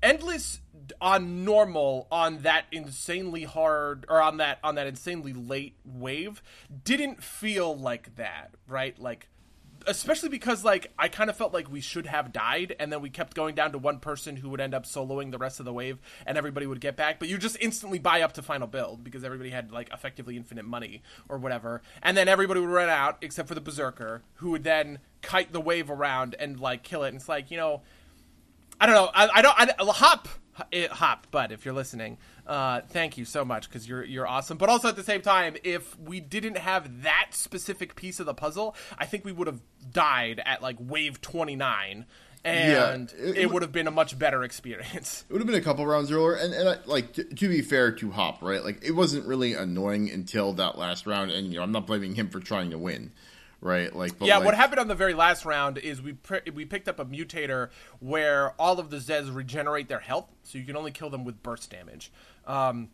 endless 0.02 0.60
on 1.00 1.46
normal 1.46 2.08
on 2.12 2.40
that 2.40 2.66
insanely 2.74 3.44
hard 3.44 4.06
or 4.10 4.22
on 4.22 4.38
that 4.38 4.60
on 4.64 4.76
that 4.76 4.86
insanely 4.86 5.32
late 5.32 5.78
wave 5.86 6.44
didn't 6.84 7.24
feel 7.24 7.76
like 7.76 8.18
that, 8.18 8.54
right? 8.68 9.00
Like 9.00 9.30
especially 9.88 10.30
because 10.30 10.64
like 10.64 10.92
I 10.98 11.08
kind 11.08 11.30
of 11.30 11.36
felt 11.36 11.54
like 11.54 11.72
we 11.72 11.82
should 11.82 12.06
have 12.06 12.32
died, 12.32 12.76
and 12.80 12.92
then 12.92 13.02
we 13.02 13.10
kept 13.10 13.36
going 13.36 13.56
down 13.56 13.72
to 13.74 13.78
one 13.78 14.00
person 14.00 14.36
who 14.36 14.50
would 14.50 14.62
end 14.62 14.74
up 14.74 14.86
soloing 14.86 15.32
the 15.32 15.38
rest 15.38 15.60
of 15.60 15.66
the 15.66 15.74
wave, 15.74 16.00
and 16.26 16.38
everybody 16.38 16.66
would 16.66 16.82
get 16.82 16.96
back. 16.96 17.20
But 17.20 17.30
you 17.30 17.38
just 17.38 17.58
instantly 17.60 18.00
buy 18.00 18.22
up 18.22 18.34
to 18.34 18.42
final 18.42 18.68
build 18.68 19.04
because 19.04 19.24
everybody 19.24 19.50
had 19.50 19.72
like 19.72 19.92
effectively 19.92 20.38
infinite 20.38 20.66
money 20.66 21.02
or 21.30 21.38
whatever, 21.38 21.82
and 22.02 22.16
then 22.18 22.28
everybody 22.28 22.60
would 22.60 22.70
run 22.70 22.90
out 22.90 23.18
except 23.22 23.48
for 23.48 23.56
the 23.56 23.62
berserker, 23.62 24.24
who 24.36 24.52
would 24.52 24.64
then 24.64 25.00
kite 25.22 25.54
the 25.54 25.62
wave 25.62 25.90
around 25.90 26.36
and 26.40 26.60
like 26.60 26.84
kill 26.84 27.04
it. 27.04 27.10
And 27.10 27.18
it's 27.18 27.30
like 27.30 27.52
you 27.52 27.58
know. 27.58 27.82
I 28.82 28.86
don't 28.88 28.96
know. 28.96 29.12
I, 29.14 29.30
I 29.36 29.42
don't. 29.42 29.56
I, 29.58 29.92
hop, 29.94 30.28
eh, 30.74 30.88
hop. 30.88 31.28
But 31.32 31.52
if 31.52 31.64
you're 31.64 31.76
listening, 31.76 32.18
uh, 32.48 32.82
thank 32.90 33.18
you 33.18 33.26
so 33.26 33.46
much 33.46 33.70
because 33.70 33.88
you're 33.88 34.04
you're 34.04 34.28
awesome. 34.28 34.58
But 34.58 34.70
also 34.70 34.90
at 34.90 34.96
the 34.96 35.04
same 35.04 35.22
time, 35.22 35.56
if 35.64 35.98
we 36.00 36.20
didn't 36.20 36.58
have 36.58 37.04
that 37.04 37.28
specific 37.32 37.96
piece 37.96 38.20
of 38.20 38.26
the 38.26 38.34
puzzle, 38.34 38.76
I 38.98 39.06
think 39.06 39.24
we 39.26 39.32
would 39.32 39.48
have 39.48 39.62
died 39.92 40.42
at 40.46 40.62
like 40.62 40.76
wave 40.80 41.22
29 41.22 42.06
and 42.46 43.14
Yeah, 43.18 43.26
it- 43.30 43.38
it, 43.38 43.52
would 43.52 43.62
have 43.62 43.72
been 43.72 43.88
a 43.88 43.92
much 43.92 44.20
better 44.20 44.44
experience. 44.44 45.24
It 45.30 45.32
would 45.34 45.42
have 45.42 45.48
been 45.48 45.56
a 45.56 45.62
couple 45.64 45.86
rounds 45.88 46.12
earlier, 46.12 46.34
and, 46.36 46.54
and 46.54 46.68
I, 46.68 46.78
like 46.86 47.14
to, 47.14 47.24
to 47.24 47.48
be 47.48 47.62
fair 47.62 47.92
to 47.94 48.12
Hop, 48.12 48.42
right? 48.42 48.62
Like 48.64 48.84
it 48.84 48.92
wasn't 48.92 49.26
really 49.26 49.54
annoying 49.54 50.10
until 50.12 50.52
that 50.54 50.78
last 50.78 51.08
round, 51.08 51.32
and 51.32 51.48
you 51.48 51.58
know 51.58 51.64
I'm 51.64 51.72
not 51.72 51.88
blaming 51.88 52.16
him 52.16 52.28
for 52.30 52.42
trying 52.42 52.72
to 52.72 52.78
win, 52.78 53.14
right? 53.62 53.96
Like, 53.96 54.20
but 54.20 54.28
yeah, 54.28 54.36
like, 54.38 54.46
what 54.48 54.56
happened 54.56 54.80
on 54.82 54.90
the 54.90 54.96
very 54.96 55.14
last 55.14 55.46
round 55.46 55.78
is 55.78 56.02
we 56.02 56.12
pr- 56.14 56.40
we 56.54 56.66
picked 56.66 56.90
up 56.90 57.00
a 57.00 57.06
mutator 57.06 57.70
where 58.02 58.52
all 58.60 58.78
of 58.78 58.90
the 58.90 58.98
Zeds 58.98 59.34
regenerate 59.34 59.88
their 59.88 60.00
health, 60.00 60.28
so 60.44 60.58
you 60.58 60.66
can 60.66 60.76
only 60.76 60.92
kill 60.92 61.10
them 61.10 61.24
with 61.24 61.42
burst 61.44 61.70
damage. 61.72 62.12
Um, 62.46 62.90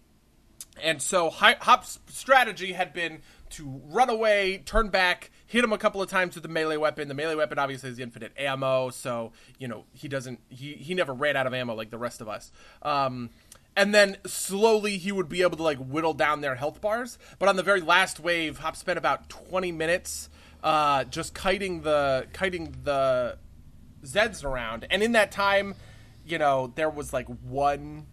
and 0.82 1.02
so 1.02 1.30
Hop's 1.30 2.00
strategy 2.08 2.74
had 2.74 2.94
been 2.94 3.22
to 3.52 3.82
run 3.88 4.10
away, 4.10 4.62
turn 4.66 4.90
back, 4.90 5.32
hit 5.46 5.64
him 5.64 5.74
a 5.74 5.78
couple 5.78 6.02
of 6.02 6.10
times 6.10 6.36
with 6.36 6.44
the 6.44 6.50
melee 6.50 6.78
weapon. 6.78 7.08
The 7.08 7.14
melee 7.14 7.36
weapon 7.36 7.58
obviously 7.58 7.90
has 7.90 8.00
infinite 8.00 8.32
ammo, 8.38 8.90
so 8.90 9.32
you 9.58 9.68
know 9.68 9.86
he 9.94 10.08
doesn't 10.08 10.40
he 10.50 10.74
he 10.74 10.94
never 10.94 11.14
ran 11.14 11.36
out 11.36 11.48
of 11.48 11.54
ammo 11.54 11.74
like 11.74 11.90
the 11.90 11.98
rest 11.98 12.22
of 12.22 12.28
us. 12.28 12.52
Um, 12.82 13.30
and 13.76 13.94
then 13.94 14.18
slowly 14.26 14.98
he 14.98 15.12
would 15.12 15.30
be 15.30 15.42
able 15.42 15.58
to 15.58 15.64
like 15.64 15.78
whittle 15.78 16.14
down 16.14 16.42
their 16.42 16.56
health 16.56 16.82
bars. 16.82 17.18
But 17.40 17.50
on 17.50 17.56
the 17.56 17.64
very 17.64 17.82
last 17.82 18.20
wave, 18.20 18.60
Hop 18.60 18.76
spent 18.76 18.98
about 18.98 19.30
twenty 19.30 19.72
minutes 19.72 20.30
uh, 20.64 21.06
just 21.06 21.34
kiting 21.34 21.82
the 21.82 22.28
kiting 22.34 22.76
the 22.84 23.38
Zeds 24.04 24.46
around, 24.46 24.86
and 24.90 25.02
in 25.02 25.14
that 25.14 25.32
time, 25.32 25.76
you 26.26 26.38
know, 26.38 26.72
there 26.76 26.90
was 26.90 27.12
like 27.14 27.28
one 27.28 28.06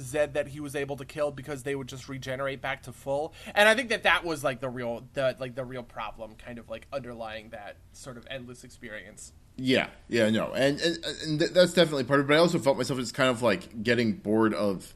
Zed 0.00 0.34
that 0.34 0.48
he 0.48 0.60
was 0.60 0.74
able 0.76 0.96
to 0.96 1.04
kill 1.04 1.30
because 1.30 1.62
they 1.62 1.74
would 1.74 1.88
just 1.88 2.08
regenerate 2.08 2.60
back 2.60 2.82
to 2.84 2.92
full. 2.92 3.34
And 3.54 3.68
I 3.68 3.74
think 3.74 3.88
that 3.90 4.04
that 4.04 4.24
was 4.24 4.42
like 4.44 4.60
the 4.60 4.68
real 4.68 5.04
the 5.14 5.36
like 5.38 5.54
the 5.54 5.64
real 5.64 5.82
problem, 5.82 6.34
kind 6.36 6.58
of 6.58 6.68
like 6.68 6.86
underlying 6.92 7.50
that 7.50 7.76
sort 7.92 8.16
of 8.16 8.26
endless 8.30 8.64
experience. 8.64 9.32
Yeah, 9.56 9.88
yeah, 10.08 10.30
no, 10.30 10.52
and 10.52 10.80
and, 10.80 11.04
and 11.24 11.38
th- 11.40 11.50
that's 11.52 11.72
definitely 11.72 12.04
part 12.04 12.20
of 12.20 12.26
it. 12.26 12.28
But 12.28 12.34
I 12.34 12.38
also 12.38 12.58
felt 12.58 12.76
myself 12.76 12.98
just 13.00 13.14
kind 13.14 13.28
of 13.30 13.42
like 13.42 13.82
getting 13.82 14.12
bored 14.12 14.54
of 14.54 14.94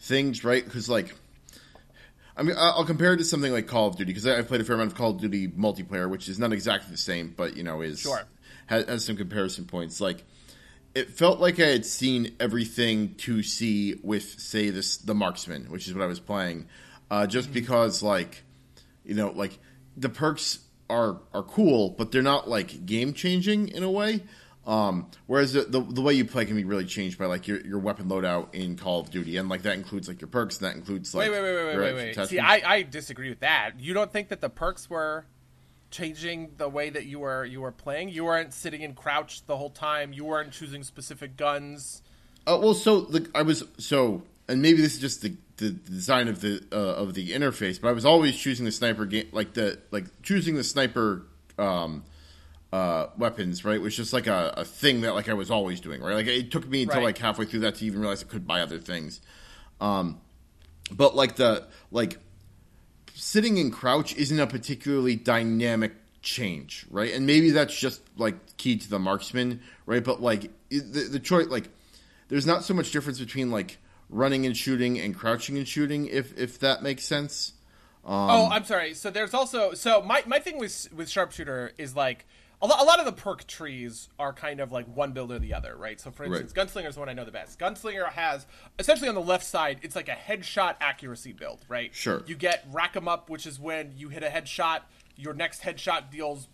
things, 0.00 0.44
right? 0.44 0.62
Because 0.64 0.88
like, 0.88 1.14
I 2.36 2.42
mean, 2.42 2.56
I'll 2.58 2.84
compare 2.84 3.14
it 3.14 3.18
to 3.18 3.24
something 3.24 3.52
like 3.52 3.66
Call 3.66 3.88
of 3.88 3.96
Duty 3.96 4.12
because 4.12 4.26
I've 4.26 4.48
played 4.48 4.60
a 4.60 4.64
fair 4.64 4.74
amount 4.74 4.92
of 4.92 4.98
Call 4.98 5.10
of 5.10 5.20
Duty 5.20 5.48
multiplayer, 5.48 6.08
which 6.10 6.28
is 6.28 6.38
not 6.38 6.52
exactly 6.52 6.90
the 6.90 6.98
same, 6.98 7.32
but 7.36 7.56
you 7.56 7.62
know, 7.62 7.80
is 7.82 8.00
Sure. 8.00 8.22
has, 8.66 8.84
has 8.86 9.04
some 9.04 9.16
comparison 9.16 9.64
points. 9.64 10.00
Like, 10.00 10.24
it 10.94 11.10
felt 11.10 11.40
like 11.40 11.58
I 11.58 11.66
had 11.66 11.86
seen 11.86 12.34
everything 12.38 13.14
to 13.16 13.42
see 13.42 13.98
with, 14.02 14.40
say, 14.40 14.70
this 14.70 14.98
the 14.98 15.14
Marksman, 15.14 15.70
which 15.70 15.88
is 15.88 15.94
what 15.94 16.02
I 16.02 16.06
was 16.06 16.20
playing, 16.20 16.68
uh, 17.10 17.26
just 17.26 17.52
because 17.52 18.02
like, 18.02 18.42
you 19.04 19.14
know, 19.14 19.30
like 19.30 19.58
the 19.96 20.08
perks 20.08 20.60
are 20.90 21.18
are 21.32 21.42
cool, 21.42 21.90
but 21.90 22.12
they're 22.12 22.22
not 22.22 22.48
like 22.48 22.86
game 22.86 23.14
changing 23.14 23.68
in 23.68 23.82
a 23.82 23.90
way. 23.90 24.22
Um, 24.64 25.10
whereas 25.26 25.54
the, 25.54 25.62
the 25.62 25.80
the 25.80 26.02
way 26.02 26.14
you 26.14 26.24
play 26.24 26.44
can 26.44 26.54
be 26.54 26.64
really 26.64 26.84
changed 26.84 27.18
by 27.18 27.26
like 27.26 27.48
your, 27.48 27.60
your 27.66 27.80
weapon 27.80 28.08
loadout 28.08 28.54
in 28.54 28.76
Call 28.76 29.00
of 29.00 29.10
Duty, 29.10 29.36
and 29.36 29.48
like 29.48 29.62
that 29.62 29.74
includes 29.74 30.06
like 30.06 30.20
your 30.20 30.28
perks, 30.28 30.58
and 30.58 30.68
that 30.68 30.76
includes 30.76 31.14
like 31.14 31.30
Wait, 31.30 31.42
wait, 31.42 31.42
wait, 31.42 31.64
wait, 31.64 31.76
wait, 31.76 31.94
wait, 31.94 32.16
wait. 32.16 32.28
See. 32.28 32.38
I, 32.38 32.62
I 32.64 32.82
disagree 32.82 33.28
with 33.28 33.40
that. 33.40 33.72
You 33.80 33.92
don't 33.92 34.12
think 34.12 34.28
that 34.28 34.40
the 34.40 34.50
perks 34.50 34.88
were 34.88 35.24
changing 35.92 36.52
the 36.56 36.68
way 36.68 36.90
that 36.90 37.06
you 37.06 37.20
were 37.20 37.44
you 37.44 37.60
were 37.60 37.70
playing? 37.70 38.08
You 38.08 38.24
weren't 38.24 38.52
sitting 38.52 38.82
in 38.82 38.94
crouch 38.94 39.46
the 39.46 39.56
whole 39.56 39.70
time. 39.70 40.12
You 40.12 40.24
weren't 40.24 40.52
choosing 40.52 40.82
specific 40.82 41.36
guns. 41.36 42.02
Uh, 42.46 42.58
well, 42.60 42.74
so 42.74 43.02
the, 43.02 43.30
I 43.34 43.42
was 43.42 43.62
so, 43.78 44.24
and 44.48 44.60
maybe 44.60 44.82
this 44.82 44.94
is 44.96 45.00
just 45.00 45.22
the, 45.22 45.36
the 45.58 45.70
design 45.70 46.26
of 46.26 46.40
the 46.40 46.60
uh, 46.72 46.76
of 46.76 47.14
the 47.14 47.30
interface, 47.30 47.80
but 47.80 47.88
I 47.88 47.92
was 47.92 48.04
always 48.04 48.36
choosing 48.36 48.64
the 48.64 48.72
sniper 48.72 49.06
game, 49.06 49.28
like 49.30 49.52
the 49.54 49.78
like 49.92 50.06
choosing 50.22 50.56
the 50.56 50.64
sniper 50.64 51.24
um, 51.56 52.02
uh, 52.72 53.06
weapons, 53.16 53.64
right? 53.64 53.80
Was 53.80 53.96
just 53.96 54.12
like 54.12 54.26
a, 54.26 54.54
a 54.56 54.64
thing 54.64 55.02
that 55.02 55.14
like 55.14 55.28
I 55.28 55.34
was 55.34 55.50
always 55.52 55.80
doing, 55.80 56.00
right? 56.02 56.14
Like 56.14 56.26
it 56.26 56.50
took 56.50 56.66
me 56.68 56.82
until 56.82 56.96
Right. 56.98 57.04
like 57.04 57.18
halfway 57.18 57.44
through 57.44 57.60
that 57.60 57.76
to 57.76 57.84
even 57.84 58.00
realize 58.00 58.24
I 58.24 58.26
could 58.26 58.46
buy 58.46 58.60
other 58.60 58.78
things. 58.78 59.20
Um, 59.80 60.20
but 60.90 61.14
like 61.14 61.36
the 61.36 61.66
like 61.92 62.18
sitting 63.22 63.56
in 63.56 63.70
crouch 63.70 64.16
isn't 64.16 64.40
a 64.40 64.46
particularly 64.48 65.14
dynamic 65.14 65.92
change, 66.22 66.84
right? 66.90 67.14
And 67.14 67.24
maybe 67.24 67.52
that's 67.52 67.72
just 67.72 68.02
like 68.16 68.34
key 68.56 68.76
to 68.76 68.90
the 68.90 68.98
marksman, 68.98 69.60
right? 69.86 70.02
But 70.02 70.20
like 70.20 70.50
the, 70.70 71.08
the 71.08 71.20
choice, 71.20 71.46
like 71.46 71.68
there's 72.26 72.46
not 72.46 72.64
so 72.64 72.74
much 72.74 72.90
difference 72.90 73.20
between 73.20 73.52
like 73.52 73.78
running 74.10 74.44
and 74.44 74.56
shooting 74.56 74.98
and 74.98 75.16
crouching 75.16 75.56
and 75.56 75.68
shooting, 75.68 76.06
if 76.06 76.36
if 76.36 76.58
that 76.58 76.82
makes 76.82 77.04
sense. 77.04 77.52
oh, 78.04 78.46
um, 78.46 78.52
I'm 78.52 78.64
sorry. 78.64 78.92
So 78.92 79.08
there's 79.08 79.34
also 79.34 79.74
so 79.74 80.02
my 80.02 80.24
my 80.26 80.40
thing 80.40 80.58
with 80.58 80.88
with 80.92 81.08
sharpshooter 81.08 81.74
is 81.78 81.94
like 81.94 82.26
a, 82.66 82.84
lot 82.84 83.00
of 83.00 83.06
the 83.06 83.12
perk 83.12 83.46
trees 83.46 84.08
are 84.18 84.32
kind 84.32 84.60
of 84.60 84.70
like 84.70 84.86
one 84.86 85.12
build 85.12 85.32
or 85.32 85.38
the 85.38 85.52
other, 85.54 85.76
right? 85.76 86.00
So 86.00 86.10
for 86.10 86.24
instance, 86.24 86.52
Gunslinger 86.52 86.88
is 86.88 86.94
the 86.94 87.00
one 87.00 87.08
I 87.08 87.12
know 87.12 87.24
the 87.24 87.32
best. 87.32 87.58
Gunslinger 87.58 88.10
has 88.12 88.46
essentially 88.78 89.08
on 89.08 89.14
the 89.14 89.20
left 89.20 89.44
side, 89.44 89.80
it's 89.82 89.96
like 89.96 90.08
a 90.08 90.12
headshot 90.12 90.76
accuracy 90.80 91.32
build, 91.32 91.64
right? 91.68 91.94
Sure. 91.94 92.22
You 92.26 92.36
get 92.36 92.64
rack 92.70 92.96
'em 92.96 93.08
up, 93.08 93.28
which 93.28 93.46
is 93.46 93.58
when 93.58 93.92
you 93.96 94.10
hit 94.10 94.22
a 94.22 94.28
headshot, 94.28 94.82
your 95.16 95.34
next 95.34 95.62
headshot 95.62 96.10
deals 96.10 96.48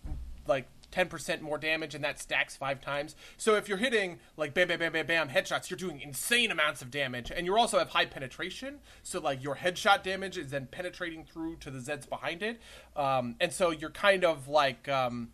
like 0.46 0.66
10% 0.92 1.42
more 1.42 1.58
damage 1.58 1.94
and 1.94 2.02
that 2.02 2.18
stacks 2.18 2.56
five 2.56 2.80
times. 2.80 3.14
So 3.36 3.56
if 3.56 3.68
you're 3.68 3.78
hitting 3.78 4.20
like 4.36 4.54
bam, 4.54 4.68
bam, 4.68 4.78
bam, 4.78 4.92
bam, 4.92 5.06
bam 5.06 5.28
headshots, 5.28 5.68
you're 5.68 5.76
doing 5.76 6.00
insane 6.00 6.50
amounts 6.50 6.80
of 6.80 6.90
damage. 6.90 7.30
And 7.30 7.46
you 7.46 7.56
also 7.56 7.78
have 7.78 7.90
high 7.90 8.06
penetration. 8.06 8.78
So 9.02 9.20
like 9.20 9.42
your 9.42 9.56
headshot 9.56 10.02
damage 10.02 10.38
is 10.38 10.50
then 10.50 10.66
penetrating 10.70 11.24
through 11.24 11.56
to 11.56 11.70
the 11.70 11.78
Zeds 11.78 12.08
behind 12.08 12.42
it. 12.42 12.60
Um, 12.96 13.36
and 13.40 13.52
so 13.52 13.70
you're 13.70 13.90
kind 13.90 14.24
of 14.24 14.48
like 14.48 14.88
um, 14.88 15.28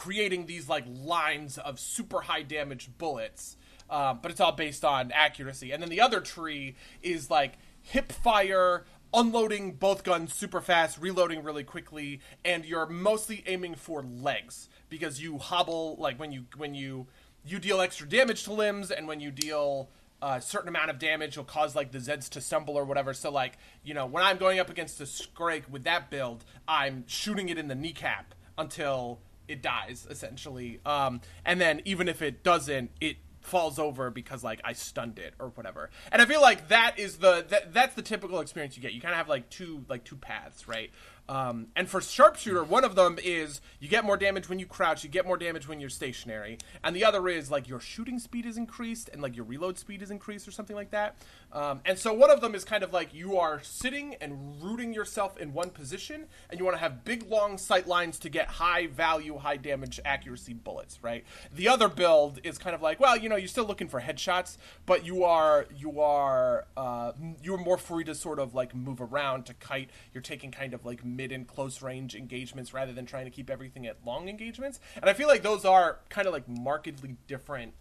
creating 0.00 0.46
these 0.46 0.66
like 0.66 0.84
lines 0.88 1.58
of 1.58 1.78
super 1.78 2.22
high 2.22 2.42
damage 2.42 2.88
bullets. 2.96 3.58
Uh, 3.90 4.14
but 4.14 4.30
it's 4.30 4.40
all 4.40 4.52
based 4.52 4.82
on 4.82 5.12
accuracy. 5.12 5.72
And 5.72 5.82
then 5.82 5.90
the 5.90 6.00
other 6.00 6.20
tree 6.20 6.74
is 7.02 7.28
like 7.28 7.58
hip 7.82 8.10
fire, 8.10 8.86
unloading 9.12 9.72
both 9.72 10.02
guns 10.02 10.32
super 10.32 10.62
fast, 10.62 10.98
reloading 10.98 11.42
really 11.42 11.64
quickly, 11.64 12.20
and 12.46 12.64
you're 12.64 12.86
mostly 12.86 13.44
aiming 13.46 13.74
for 13.74 14.02
legs 14.02 14.70
because 14.88 15.20
you 15.20 15.36
hobble 15.36 15.96
like 15.98 16.18
when 16.18 16.32
you 16.32 16.46
when 16.56 16.74
you 16.74 17.06
you 17.44 17.58
deal 17.58 17.82
extra 17.82 18.08
damage 18.08 18.44
to 18.44 18.54
limbs, 18.54 18.90
and 18.90 19.06
when 19.06 19.20
you 19.20 19.30
deal 19.30 19.90
a 20.22 20.40
certain 20.40 20.68
amount 20.68 20.88
of 20.88 20.98
damage, 20.98 21.36
you'll 21.36 21.44
cause 21.44 21.76
like 21.76 21.92
the 21.92 21.98
Zeds 21.98 22.30
to 22.30 22.40
stumble 22.40 22.74
or 22.74 22.84
whatever. 22.84 23.12
So 23.12 23.30
like 23.30 23.58
you 23.82 23.92
know 23.92 24.06
when 24.06 24.22
I'm 24.22 24.38
going 24.38 24.60
up 24.60 24.70
against 24.70 24.98
a 25.02 25.04
Scrake 25.04 25.68
with 25.68 25.84
that 25.84 26.08
build, 26.08 26.46
I'm 26.66 27.04
shooting 27.06 27.50
it 27.50 27.58
in 27.58 27.68
the 27.68 27.74
kneecap 27.74 28.34
until 28.56 29.20
it 29.50 29.62
dies 29.62 30.06
essentially. 30.08 30.80
Um, 30.86 31.20
and 31.44 31.60
then 31.60 31.82
even 31.84 32.08
if 32.08 32.22
it 32.22 32.42
doesn't, 32.42 32.90
it 33.00 33.16
falls 33.40 33.78
over 33.78 34.10
because 34.10 34.44
like 34.44 34.60
I 34.64 34.74
stunned 34.74 35.18
it 35.18 35.34
or 35.38 35.48
whatever. 35.48 35.90
And 36.12 36.20
I 36.20 36.24
feel 36.26 36.40
like 36.40 36.68
that 36.68 36.98
is 36.98 37.16
the 37.16 37.44
that, 37.48 37.72
that's 37.72 37.94
the 37.94 38.02
typical 38.02 38.40
experience 38.40 38.76
you 38.76 38.82
get. 38.82 38.92
You 38.92 39.00
kind 39.00 39.12
of 39.12 39.18
have 39.18 39.28
like 39.28 39.50
two 39.50 39.84
like 39.88 40.04
two 40.04 40.16
paths, 40.16 40.68
right? 40.68 40.90
Um, 41.28 41.68
and 41.76 41.88
for 41.88 42.00
sharpshooter, 42.00 42.64
one 42.64 42.82
of 42.82 42.96
them 42.96 43.16
is 43.22 43.60
you 43.78 43.88
get 43.88 44.04
more 44.04 44.16
damage 44.16 44.48
when 44.48 44.58
you 44.58 44.66
crouch, 44.66 45.04
you 45.04 45.10
get 45.10 45.24
more 45.24 45.36
damage 45.36 45.68
when 45.68 45.78
you're 45.78 45.88
stationary, 45.88 46.58
and 46.82 46.94
the 46.94 47.04
other 47.04 47.28
is 47.28 47.50
like 47.52 47.68
your 47.68 47.78
shooting 47.78 48.18
speed 48.18 48.46
is 48.46 48.56
increased 48.56 49.08
and 49.12 49.22
like 49.22 49.36
your 49.36 49.44
reload 49.44 49.78
speed 49.78 50.02
is 50.02 50.10
increased 50.10 50.48
or 50.48 50.50
something 50.50 50.74
like 50.74 50.90
that. 50.90 51.16
Um, 51.52 51.80
and 51.84 51.98
so 51.98 52.12
one 52.12 52.30
of 52.30 52.40
them 52.40 52.54
is 52.54 52.64
kind 52.64 52.84
of 52.84 52.92
like 52.92 53.12
you 53.12 53.36
are 53.38 53.60
sitting 53.62 54.14
and 54.20 54.62
rooting 54.62 54.94
yourself 54.94 55.36
in 55.38 55.52
one 55.52 55.70
position, 55.70 56.26
and 56.48 56.58
you 56.58 56.64
want 56.64 56.76
to 56.76 56.80
have 56.80 57.04
big 57.04 57.28
long 57.28 57.58
sight 57.58 57.86
lines 57.86 58.18
to 58.20 58.28
get 58.28 58.46
high 58.46 58.86
value, 58.86 59.36
high 59.38 59.56
damage 59.56 59.98
accuracy 60.04 60.52
bullets, 60.52 60.98
right? 61.02 61.24
The 61.52 61.68
other 61.68 61.88
build 61.88 62.38
is 62.44 62.58
kind 62.58 62.74
of 62.74 62.82
like, 62.82 63.00
well, 63.00 63.16
you 63.16 63.28
know, 63.28 63.36
you're 63.36 63.48
still 63.48 63.64
looking 63.64 63.88
for 63.88 64.00
headshots, 64.00 64.58
but 64.86 65.04
you 65.04 65.24
are 65.24 65.66
you 65.76 66.00
are 66.00 66.66
uh, 66.76 67.12
you're 67.42 67.58
more 67.58 67.78
free 67.78 68.04
to 68.04 68.14
sort 68.14 68.38
of 68.38 68.54
like 68.54 68.74
move 68.74 69.00
around 69.00 69.46
to 69.46 69.54
kite. 69.54 69.90
You're 70.14 70.22
taking 70.22 70.50
kind 70.50 70.74
of 70.74 70.84
like 70.84 71.04
mid 71.04 71.32
and 71.32 71.46
close 71.46 71.82
range 71.82 72.14
engagements 72.14 72.72
rather 72.72 72.92
than 72.92 73.06
trying 73.06 73.24
to 73.24 73.30
keep 73.30 73.50
everything 73.50 73.86
at 73.86 73.96
long 74.04 74.28
engagements. 74.28 74.80
And 74.96 75.10
I 75.10 75.14
feel 75.14 75.28
like 75.28 75.42
those 75.42 75.64
are 75.64 75.98
kind 76.08 76.26
of 76.26 76.32
like 76.32 76.48
markedly 76.48 77.16
different 77.26 77.74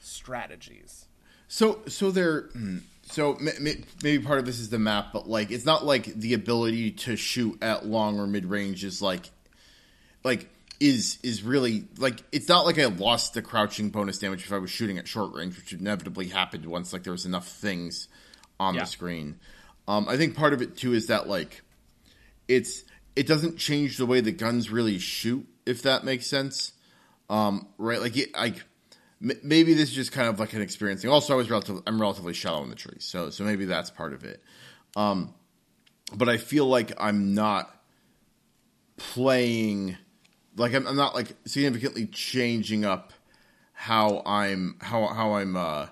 strategies. 0.00 1.06
So 1.48 1.80
so 1.86 2.10
they're 2.10 2.42
hmm, 2.52 2.78
so 3.06 3.34
m- 3.36 3.48
m- 3.66 3.84
maybe 4.02 4.22
part 4.24 4.38
of 4.38 4.46
this 4.46 4.58
is 4.58 4.68
the 4.68 4.78
map, 4.78 5.08
but 5.12 5.28
like 5.28 5.50
it's 5.50 5.64
not 5.64 5.84
like 5.84 6.04
the 6.14 6.34
ability 6.34 6.90
to 6.92 7.16
shoot 7.16 7.58
at 7.62 7.86
long 7.86 8.18
or 8.18 8.26
mid 8.26 8.44
range 8.46 8.84
is 8.84 9.00
like 9.00 9.30
like 10.24 10.48
is 10.78 11.18
is 11.22 11.42
really 11.42 11.84
like 11.98 12.22
it's 12.32 12.48
not 12.48 12.66
like 12.66 12.78
I 12.78 12.84
lost 12.86 13.34
the 13.34 13.42
crouching 13.42 13.88
bonus 13.90 14.18
damage 14.18 14.44
if 14.44 14.52
I 14.52 14.58
was 14.58 14.70
shooting 14.70 14.98
at 14.98 15.08
short 15.08 15.34
range, 15.34 15.56
which 15.56 15.72
inevitably 15.72 16.26
happened 16.28 16.66
once 16.66 16.92
like 16.92 17.02
there 17.04 17.12
was 17.12 17.24
enough 17.26 17.48
things 17.48 18.08
on 18.60 18.74
Yeah. 18.74 18.80
the 18.82 18.86
screen. 18.86 19.36
Um, 19.88 20.08
I 20.08 20.16
think 20.16 20.34
part 20.36 20.52
of 20.52 20.60
it 20.62 20.76
too 20.76 20.92
is 20.92 21.06
that 21.06 21.28
like 21.28 21.62
it's 22.48 22.84
it 23.14 23.26
doesn't 23.26 23.56
change 23.56 23.96
the 23.96 24.06
way 24.06 24.20
the 24.20 24.32
guns 24.32 24.70
really 24.70 24.98
shoot, 24.98 25.46
if 25.64 25.82
that 25.82 26.04
makes 26.04 26.26
sense. 26.26 26.72
Um, 27.30 27.66
right? 27.78 28.00
Like 28.00 28.16
it, 28.16 28.34
like 28.34 28.62
maybe 29.20 29.74
this 29.74 29.88
is 29.90 29.94
just 29.94 30.12
kind 30.12 30.28
of 30.28 30.38
like 30.38 30.52
an 30.52 30.62
experience 30.62 31.02
thing. 31.02 31.10
Also, 31.10 31.32
I 31.32 31.36
was 31.36 31.50
relative, 31.50 31.82
I'm 31.86 32.00
relatively 32.00 32.34
shallow 32.34 32.62
in 32.62 32.70
the 32.70 32.76
tree, 32.76 32.98
so 32.98 33.30
so 33.30 33.44
maybe 33.44 33.64
that's 33.64 33.90
part 33.90 34.12
of 34.12 34.24
it. 34.24 34.42
Um, 34.94 35.34
but 36.14 36.28
I 36.28 36.36
feel 36.36 36.66
like 36.66 36.92
I'm 36.98 37.34
not 37.34 37.70
playing 38.96 39.96
like 40.56 40.74
I'm, 40.74 40.86
I'm 40.86 40.96
not 40.96 41.14
like 41.14 41.36
significantly 41.46 42.06
changing 42.06 42.84
up 42.84 43.12
how 43.72 44.22
I'm 44.24 44.76
how 44.80 45.06
how 45.06 45.34
I'm 45.34 45.56
uh 45.56 45.88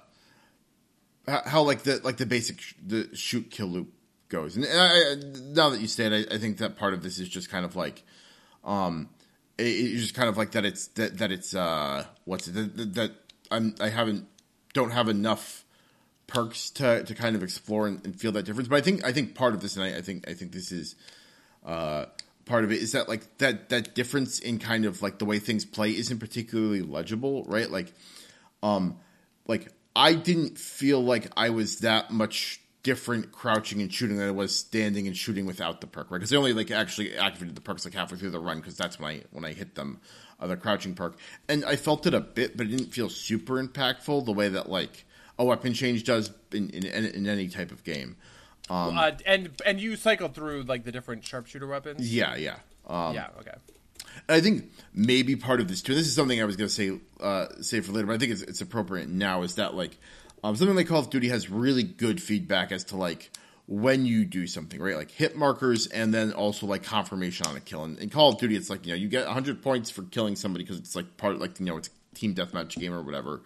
how, 1.27 1.63
like 1.63 1.83
the 1.83 2.01
like 2.05 2.19
the 2.19 2.27
basic 2.27 2.61
sh- 2.61 2.75
the 2.85 3.09
shoot 3.15 3.51
kill 3.51 3.67
loop 3.69 3.93
goes. 4.29 4.57
And, 4.57 4.65
and 4.65 4.79
I, 4.79 4.87
I, 4.87 5.15
now 5.55 5.71
that 5.71 5.81
you 5.81 5.87
say 5.87 6.07
it, 6.07 6.29
I, 6.31 6.35
I 6.35 6.39
think 6.39 6.59
that 6.59 6.77
part 6.77 6.93
of 6.93 7.03
this 7.03 7.19
is 7.19 7.29
just 7.29 7.51
kind 7.51 7.65
of 7.65 7.77
like 7.77 8.03
um 8.63 9.09
it, 9.59 9.63
it's 9.63 10.03
just 10.03 10.15
kind 10.15 10.29
of 10.29 10.37
like 10.37 10.53
that 10.53 10.65
it's 10.65 10.89
that 10.89 11.19
that 11.19 11.31
it's 11.33 11.55
uh 11.55 12.05
what's 12.25 12.49
it 12.49 12.77
that, 12.77 12.95
that, 12.95 13.13
I'm 13.51 13.75
I 13.81 13.89
haven't 13.89 14.27
don't 14.73 14.91
have 14.91 15.09
enough 15.09 15.65
perks 16.27 16.71
to 16.71 17.05
to 17.05 17.15
kind 17.15 17.37
of 17.37 17.43
explore 17.43 17.87
and, 17.87 18.05
and 18.05 18.19
feel 18.19 18.33
that 18.33 18.45
difference. 18.45 18.69
But 18.69 18.77
I 18.77 18.81
think 18.81 19.05
I 19.05 19.13
think 19.13 19.35
part 19.35 19.55
of 19.55 19.61
this, 19.61 19.77
and 19.77 19.85
I, 19.85 19.99
I 19.99 20.03
think 20.03 20.29
I 20.29 20.35
think 20.35 20.53
this 20.53 20.73
is 20.73 20.97
uh, 21.65 22.07
part 22.45 22.65
of 22.65 22.73
it, 22.73 22.83
is 22.83 22.93
that 22.93 23.09
like 23.09 23.39
that 23.39 23.69
that 23.71 23.95
difference 23.95 24.39
in 24.39 24.59
kind 24.59 24.85
of 24.85 25.03
like 25.03 25.19
the 25.19 25.25
way 25.25 25.39
things 25.39 25.65
play 25.65 25.91
isn't 25.91 26.19
particularly 26.19 26.83
legible, 26.83 27.45
right? 27.45 27.71
Like, 27.71 27.93
um, 28.63 28.99
like 29.47 29.69
I 29.95 30.15
didn't 30.15 30.59
feel 30.59 31.03
like 31.03 31.31
I 31.37 31.51
was 31.51 31.81
that 31.81 32.11
much 32.11 32.61
different 32.85 33.33
crouching 33.33 33.81
and 33.81 33.93
shooting 33.93 34.19
than 34.19 34.29
I 34.29 34.31
was 34.31 34.55
standing 34.55 35.09
and 35.09 35.17
shooting 35.17 35.47
without 35.47 35.81
the 35.81 35.89
perk, 35.89 36.11
right? 36.11 36.19
Because 36.19 36.33
I 36.33 36.37
only 36.37 36.53
like 36.53 36.71
actually 36.71 37.17
activated 37.17 37.57
the 37.57 37.61
perks 37.61 37.85
like 37.85 37.95
halfway 37.95 38.19
through 38.19 38.31
the 38.31 38.39
run 38.39 38.59
because 38.61 38.77
that's 38.77 39.01
when 39.01 39.17
I 39.17 39.23
when 39.33 39.45
I 39.45 39.53
hit 39.53 39.75
them, 39.75 40.01
uh, 40.39 40.47
the 40.47 40.57
crouching 40.57 40.95
perk, 40.95 41.17
and 41.49 41.65
I 41.65 41.75
felt 41.75 42.07
it 42.07 42.15
a 42.15 42.21
bit, 42.21 42.57
but 42.57 42.67
it 42.67 42.71
didn't 42.71 42.93
feel 42.93 43.09
super 43.09 43.55
impactful 43.63 44.25
the 44.27 44.33
way 44.33 44.51
that 44.51 44.69
like 44.69 45.05
a 45.39 45.45
weapon 45.45 45.75
change 45.75 46.05
does 46.05 46.31
in 46.53 46.71
in, 46.71 46.85
in 46.85 47.27
any 47.27 47.49
type 47.49 47.73
of 47.73 47.83
game. 47.83 48.17
Um, 48.71 48.97
uh, 48.97 49.13
and 49.27 49.51
and 49.67 49.81
you 49.81 49.97
cycle 49.97 50.29
through 50.29 50.63
like 50.63 50.85
the 50.85 50.93
different 50.93 51.25
sharpshooter 51.25 51.67
weapons. 51.67 52.15
yeah, 52.15 52.37
yeah. 52.37 52.57
Um, 52.87 53.15
yeah. 53.15 53.29
Okay. 53.41 53.55
I 54.29 54.41
think 54.41 54.71
maybe 54.93 55.37
part 55.37 55.61
of 55.61 55.69
this 55.69 55.83
too. 55.83 55.95
This 55.95 56.07
is 56.07 56.15
something 56.15 56.41
I 56.41 56.45
was 56.45 56.57
going 56.57 56.69
to 56.69 56.75
say 56.75 56.99
uh, 57.21 57.47
say 57.63 57.81
for 57.81 57.93
later, 57.93 58.07
but 58.07 58.15
I 58.15 58.19
think 58.19 58.33
it's, 58.33 58.43
it's 58.43 58.61
appropriate 58.61 59.09
now. 59.09 59.43
Is 59.43 59.55
that 59.57 59.75
like 59.75 59.99
um, 60.45 60.55
something 60.57 60.77
like 60.77 60.87
Call 60.89 61.01
of 61.01 61.09
Duty 61.09 61.29
has 61.29 61.49
really 61.49 61.83
good 61.83 62.23
feedback 62.23 62.71
as 62.71 62.85
to 62.85 62.97
like 62.97 63.31
when 63.67 64.05
you 64.05 64.27
do 64.27 64.47
something, 64.47 64.79
right? 64.79 64.95
Like 64.95 65.11
hit 65.11 65.35
markers, 65.37 65.87
and 65.87 66.13
then 66.13 66.35
also 66.35 66.67
like 66.67 66.83
confirmation 66.83 67.47
on 67.47 67.57
a 67.57 67.61
kill. 67.61 67.85
And 67.85 67.99
in 67.99 68.11
Call 68.11 68.29
of 68.29 68.39
Duty, 68.39 68.55
it's 68.55 68.69
like 68.69 68.85
you 68.85 68.93
know 68.93 68.97
you 68.97 69.09
get 69.09 69.25
100 69.25 69.63
points 69.63 69.91
for 69.91 70.03
killing 70.03 70.37
somebody 70.37 70.63
because 70.63 70.79
it's 70.79 70.95
like 70.95 71.17
part 71.17 71.39
like 71.39 71.59
you 71.59 71.65
know 71.65 71.79
it's 71.79 71.89
team 72.15 72.35
deathmatch 72.35 72.79
game 72.79 72.93
or 72.93 73.03
whatever. 73.03 73.43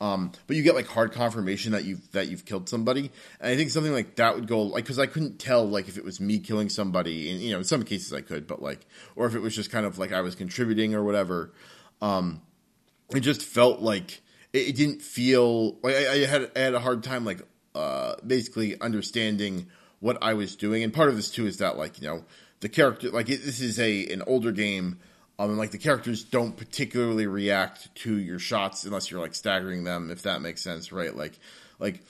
Um, 0.00 0.32
but 0.48 0.56
you 0.56 0.64
get 0.64 0.74
like 0.74 0.88
hard 0.88 1.12
confirmation 1.12 1.70
that 1.72 1.84
you've 1.84 2.10
that 2.10 2.26
you've 2.26 2.44
killed 2.44 2.68
somebody, 2.68 3.12
and 3.38 3.52
I 3.52 3.54
think 3.54 3.70
something 3.70 3.92
like 3.92 4.16
that 4.16 4.34
would 4.34 4.48
go 4.48 4.62
like 4.62 4.82
because 4.82 4.98
I 4.98 5.06
couldn't 5.06 5.38
tell 5.38 5.64
like 5.64 5.86
if 5.86 5.96
it 5.96 6.04
was 6.04 6.20
me 6.20 6.40
killing 6.40 6.68
somebody, 6.68 7.30
and 7.30 7.40
you 7.40 7.52
know 7.52 7.58
in 7.58 7.64
some 7.64 7.84
cases 7.84 8.12
I 8.12 8.20
could, 8.20 8.48
but 8.48 8.60
like 8.60 8.84
or 9.14 9.26
if 9.28 9.36
it 9.36 9.40
was 9.40 9.54
just 9.54 9.70
kind 9.70 9.86
of 9.86 9.96
like 9.96 10.10
I 10.10 10.22
was 10.22 10.34
contributing 10.34 10.92
or 10.92 11.04
whatever. 11.04 11.52
Um, 12.00 12.42
it 13.14 13.20
just 13.20 13.42
felt 13.42 13.80
like 13.80 14.22
it, 14.52 14.68
it 14.68 14.76
didn't 14.76 15.02
feel 15.02 15.78
like 15.82 15.94
I, 15.94 16.12
I 16.12 16.26
had 16.26 16.50
I 16.56 16.58
had 16.60 16.74
a 16.74 16.80
hard 16.80 17.02
time 17.02 17.24
like 17.24 17.42
uh, 17.74 18.14
basically 18.26 18.80
understanding 18.80 19.68
what 20.00 20.18
I 20.22 20.34
was 20.34 20.56
doing, 20.56 20.82
and 20.82 20.92
part 20.92 21.08
of 21.08 21.16
this 21.16 21.30
too 21.30 21.46
is 21.46 21.58
that 21.58 21.76
like 21.76 22.00
you 22.00 22.08
know 22.08 22.24
the 22.60 22.68
character 22.68 23.10
like 23.10 23.28
it, 23.28 23.44
this 23.44 23.60
is 23.60 23.78
a 23.78 24.06
an 24.08 24.22
older 24.26 24.52
game 24.52 24.98
um, 25.38 25.50
and 25.50 25.58
like 25.58 25.70
the 25.70 25.78
characters 25.78 26.22
don't 26.22 26.56
particularly 26.56 27.26
react 27.26 27.92
to 27.96 28.16
your 28.16 28.38
shots 28.38 28.84
unless 28.84 29.10
you're 29.10 29.20
like 29.20 29.34
staggering 29.34 29.84
them, 29.84 30.10
if 30.10 30.22
that 30.22 30.40
makes 30.40 30.62
sense, 30.62 30.92
right? 30.92 31.14
Like, 31.14 31.38
like 31.78 32.00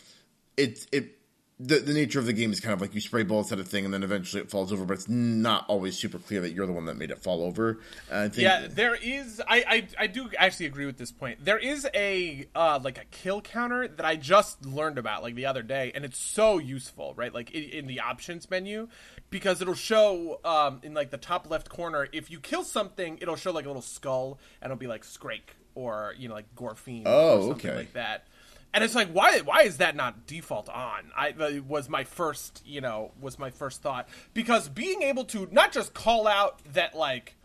it 0.56 0.86
it 0.92 1.18
the 1.64 1.78
the 1.78 1.92
nature 1.92 2.18
of 2.18 2.26
the 2.26 2.32
game 2.32 2.52
is 2.52 2.60
kind 2.60 2.72
of 2.72 2.80
like 2.80 2.94
you 2.94 3.00
spray 3.00 3.22
bullets 3.22 3.52
at 3.52 3.60
a 3.60 3.64
thing 3.64 3.84
and 3.84 3.94
then 3.94 4.02
eventually 4.02 4.42
it 4.42 4.50
falls 4.50 4.72
over, 4.72 4.84
but 4.84 4.94
it's 4.94 5.08
not 5.08 5.64
always 5.68 5.96
super 5.98 6.18
clear 6.18 6.40
that 6.40 6.52
you're 6.52 6.66
the 6.66 6.72
one 6.72 6.86
that 6.86 6.96
made 6.96 7.10
it 7.10 7.18
fall 7.18 7.42
over. 7.42 7.78
And 8.10 8.18
I 8.20 8.28
think 8.28 8.42
Yeah, 8.42 8.66
there 8.68 8.94
is. 8.94 9.40
I, 9.46 9.64
I 9.68 9.86
I 10.04 10.06
do 10.06 10.28
actually 10.38 10.66
agree 10.66 10.86
with 10.86 10.96
this 10.98 11.12
point. 11.12 11.44
There 11.44 11.58
is 11.58 11.86
a 11.94 12.46
uh, 12.54 12.80
like 12.82 12.98
a 12.98 13.04
kill 13.10 13.40
counter 13.40 13.86
that 13.88 14.04
I 14.06 14.16
just 14.16 14.64
learned 14.64 14.98
about 14.98 15.22
like 15.22 15.34
the 15.34 15.46
other 15.46 15.62
day, 15.62 15.92
and 15.94 16.04
it's 16.04 16.18
so 16.18 16.58
useful, 16.58 17.14
right? 17.16 17.32
Like 17.32 17.50
in, 17.52 17.62
in 17.64 17.86
the 17.86 18.00
options 18.00 18.50
menu, 18.50 18.88
because 19.30 19.60
it'll 19.62 19.74
show 19.74 20.40
um, 20.44 20.80
in 20.82 20.94
like 20.94 21.10
the 21.10 21.18
top 21.18 21.48
left 21.50 21.68
corner 21.68 22.08
if 22.12 22.30
you 22.30 22.40
kill 22.40 22.64
something, 22.64 23.18
it'll 23.20 23.36
show 23.36 23.52
like 23.52 23.64
a 23.64 23.68
little 23.68 23.82
skull, 23.82 24.38
and 24.60 24.70
it'll 24.70 24.80
be 24.80 24.86
like 24.86 25.04
Scrake 25.04 25.54
or 25.74 26.14
you 26.18 26.28
know 26.28 26.34
like 26.34 26.54
Gorefiend 26.54 27.04
Oh, 27.06 27.38
or 27.38 27.48
something 27.48 27.70
okay. 27.70 27.76
like 27.76 27.92
that. 27.94 28.26
And 28.74 28.82
it's 28.82 28.94
like, 28.94 29.08
why? 29.08 29.40
Why 29.40 29.62
is 29.62 29.78
that 29.78 29.96
not 29.96 30.26
default 30.26 30.68
on? 30.68 31.10
I 31.16 31.34
uh, 31.38 31.62
was 31.66 31.88
my 31.88 32.04
first, 32.04 32.62
you 32.64 32.80
know, 32.80 33.12
was 33.20 33.38
my 33.38 33.50
first 33.50 33.82
thought 33.82 34.08
because 34.32 34.68
being 34.68 35.02
able 35.02 35.24
to 35.26 35.46
not 35.52 35.72
just 35.72 35.92
call 35.92 36.26
out 36.26 36.60
that 36.72 36.94
like 36.94 37.36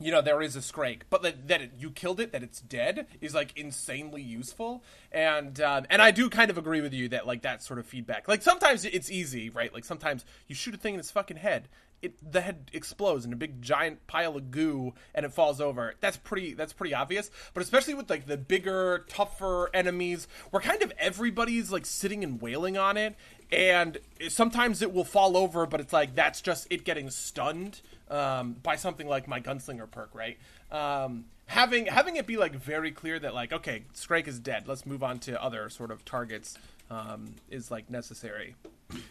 you 0.00 0.12
know 0.12 0.22
there 0.22 0.40
is 0.40 0.56
a 0.56 0.60
scrake 0.60 1.02
but 1.10 1.22
that, 1.22 1.48
that 1.48 1.60
it, 1.60 1.72
you 1.78 1.90
killed 1.90 2.20
it 2.20 2.32
that 2.32 2.42
it's 2.42 2.60
dead 2.60 3.06
is 3.20 3.34
like 3.34 3.56
insanely 3.56 4.22
useful 4.22 4.82
and 5.10 5.60
um, 5.60 5.86
and 5.90 6.00
i 6.00 6.10
do 6.10 6.30
kind 6.30 6.50
of 6.50 6.58
agree 6.58 6.80
with 6.80 6.94
you 6.94 7.08
that 7.08 7.26
like 7.26 7.42
that 7.42 7.62
sort 7.62 7.78
of 7.78 7.86
feedback 7.86 8.28
like 8.28 8.42
sometimes 8.42 8.84
it's 8.84 9.10
easy 9.10 9.50
right 9.50 9.74
like 9.74 9.84
sometimes 9.84 10.24
you 10.46 10.54
shoot 10.54 10.74
a 10.74 10.76
thing 10.76 10.94
in 10.94 11.00
its 11.00 11.10
fucking 11.10 11.36
head 11.36 11.68
it 12.02 12.32
the 12.32 12.40
head 12.40 12.70
explodes 12.72 13.24
in 13.24 13.32
a 13.32 13.36
big 13.36 13.60
giant 13.60 14.06
pile 14.06 14.36
of 14.36 14.50
goo 14.50 14.94
and 15.14 15.26
it 15.26 15.32
falls 15.32 15.60
over 15.60 15.94
that's 16.00 16.16
pretty 16.16 16.54
that's 16.54 16.72
pretty 16.72 16.94
obvious 16.94 17.30
but 17.54 17.62
especially 17.62 17.94
with 17.94 18.08
like 18.08 18.26
the 18.26 18.36
bigger 18.36 19.04
tougher 19.08 19.70
enemies 19.74 20.28
where 20.50 20.60
kind 20.60 20.82
of 20.82 20.92
everybody's 20.98 21.72
like 21.72 21.86
sitting 21.86 22.22
and 22.22 22.40
wailing 22.40 22.76
on 22.76 22.96
it 22.96 23.16
and 23.50 23.98
sometimes 24.28 24.82
it 24.82 24.92
will 24.92 25.04
fall 25.04 25.36
over 25.36 25.66
but 25.66 25.80
it's 25.80 25.92
like 25.92 26.14
that's 26.14 26.40
just 26.40 26.66
it 26.70 26.84
getting 26.84 27.10
stunned 27.10 27.80
um, 28.10 28.56
by 28.62 28.76
something 28.76 29.06
like 29.06 29.28
my 29.28 29.40
gunslinger 29.40 29.90
perk, 29.90 30.10
right? 30.14 30.38
Um, 30.70 31.26
having 31.46 31.86
having 31.86 32.16
it 32.16 32.26
be 32.26 32.36
like 32.36 32.54
very 32.54 32.90
clear 32.90 33.18
that 33.18 33.34
like 33.34 33.52
okay, 33.52 33.84
Scrake 33.94 34.28
is 34.28 34.38
dead. 34.38 34.64
Let's 34.66 34.86
move 34.86 35.02
on 35.02 35.18
to 35.20 35.42
other 35.42 35.68
sort 35.68 35.90
of 35.90 36.04
targets 36.04 36.58
um, 36.90 37.34
is 37.50 37.70
like 37.70 37.90
necessary. 37.90 38.54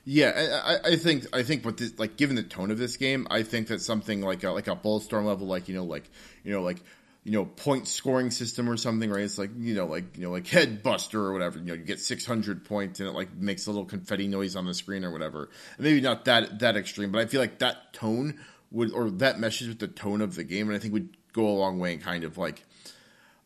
Yeah, 0.05 0.61
I, 0.65 0.91
I- 0.91 0.95
think 0.95 1.25
I 1.33 1.43
think 1.43 1.63
what 1.63 1.77
this 1.77 1.97
like 1.99 2.17
given 2.17 2.35
the 2.35 2.43
tone 2.43 2.71
of 2.71 2.77
this 2.77 2.97
game, 2.97 3.27
I 3.29 3.43
think 3.43 3.67
that 3.67 3.81
something 3.81 4.21
like 4.21 4.43
a, 4.43 4.51
like 4.51 4.67
a 4.67 4.75
Bulletstorm 4.75 5.25
level, 5.25 5.47
like 5.47 5.67
you 5.67 5.75
know, 5.75 5.83
like 5.83 6.09
you 6.43 6.51
know, 6.51 6.61
like 6.63 6.81
you 7.23 7.33
know, 7.33 7.45
point 7.45 7.87
scoring 7.87 8.31
system 8.31 8.69
or 8.69 8.77
something, 8.77 9.09
right? 9.09 9.23
It's 9.23 9.37
like 9.37 9.51
you 9.57 9.75
know, 9.75 9.85
like 9.85 10.17
you 10.17 10.23
know, 10.23 10.31
like 10.31 10.47
Head 10.47 10.81
Buster 10.81 11.21
or 11.21 11.33
whatever. 11.33 11.59
You 11.59 11.65
know, 11.65 11.73
you 11.75 11.83
get 11.83 11.99
six 11.99 12.25
hundred 12.25 12.65
points 12.65 12.99
and 12.99 13.09
it 13.09 13.11
like 13.11 13.35
makes 13.35 13.67
a 13.67 13.69
little 13.71 13.85
confetti 13.85 14.27
noise 14.27 14.55
on 14.55 14.65
the 14.65 14.73
screen 14.73 15.03
or 15.05 15.11
whatever. 15.11 15.49
And 15.77 15.85
maybe 15.85 16.01
not 16.01 16.25
that 16.25 16.59
that 16.59 16.75
extreme, 16.75 17.11
but 17.11 17.19
I 17.21 17.25
feel 17.27 17.41
like 17.41 17.59
that 17.59 17.93
tone 17.93 18.39
would 18.71 18.91
or 18.93 19.11
that 19.11 19.39
meshes 19.39 19.67
with 19.67 19.79
the 19.79 19.87
tone 19.87 20.21
of 20.21 20.35
the 20.35 20.43
game, 20.43 20.67
and 20.69 20.75
I 20.75 20.79
think 20.79 20.93
would 20.93 21.15
go 21.33 21.47
a 21.47 21.51
long 21.53 21.77
way 21.79 21.93
in 21.93 21.99
kind 21.99 22.23
of 22.23 22.37
like 22.39 22.63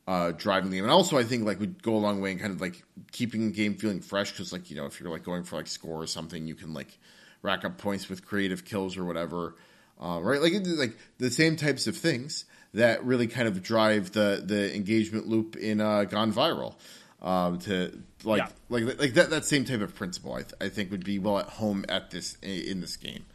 uh, 0.07 0.31
driving 0.31 0.69
the 0.71 0.77
game. 0.77 0.83
And 0.85 0.91
also, 0.91 1.17
I 1.17 1.23
think 1.23 1.45
like 1.45 1.59
would 1.59 1.81
go 1.83 1.95
a 1.95 1.97
long 1.97 2.21
way 2.21 2.31
in 2.31 2.39
kind 2.39 2.53
of 2.53 2.59
like 2.61 2.83
keeping 3.11 3.47
the 3.47 3.53
game 3.53 3.75
feeling 3.75 4.01
fresh 4.01 4.31
because 4.31 4.51
like 4.51 4.69
you 4.69 4.75
know 4.75 4.85
if 4.85 4.99
you're 4.99 5.09
like 5.11 5.23
going 5.23 5.43
for 5.43 5.57
like 5.57 5.67
score 5.67 6.01
or 6.01 6.07
something, 6.07 6.47
you 6.47 6.55
can 6.55 6.73
like 6.73 6.97
rack 7.41 7.63
up 7.65 7.77
points 7.77 8.09
with 8.09 8.25
creative 8.25 8.65
kills 8.65 8.97
or 8.97 9.05
whatever, 9.05 9.55
uh, 10.01 10.19
right? 10.21 10.41
Like 10.41 10.53
like 10.65 10.97
the 11.17 11.31
same 11.31 11.55
types 11.55 11.87
of 11.87 11.95
things 11.97 12.45
that 12.73 13.03
really 13.03 13.27
kind 13.27 13.47
of 13.47 13.61
drive 13.61 14.11
the 14.11 14.41
the 14.45 14.73
engagement 14.75 15.27
loop 15.27 15.55
in 15.55 15.81
uh, 15.81 16.03
Gone 16.05 16.33
Viral. 16.33 16.75
Um, 17.21 17.59
to 17.59 18.01
like 18.23 18.39
Yeah. 18.39 18.47
like 18.69 18.99
like 18.99 19.13
that 19.13 19.29
that 19.29 19.45
same 19.45 19.63
type 19.63 19.81
of 19.81 19.93
principle, 19.93 20.33
I, 20.33 20.41
th- 20.41 20.53
I 20.59 20.69
think 20.69 20.89
would 20.89 21.05
be 21.05 21.19
well 21.19 21.37
at 21.37 21.45
home 21.45 21.85
at 21.87 22.09
this 22.09 22.35
in 22.41 22.81
this 22.81 22.97
game. 22.97 23.25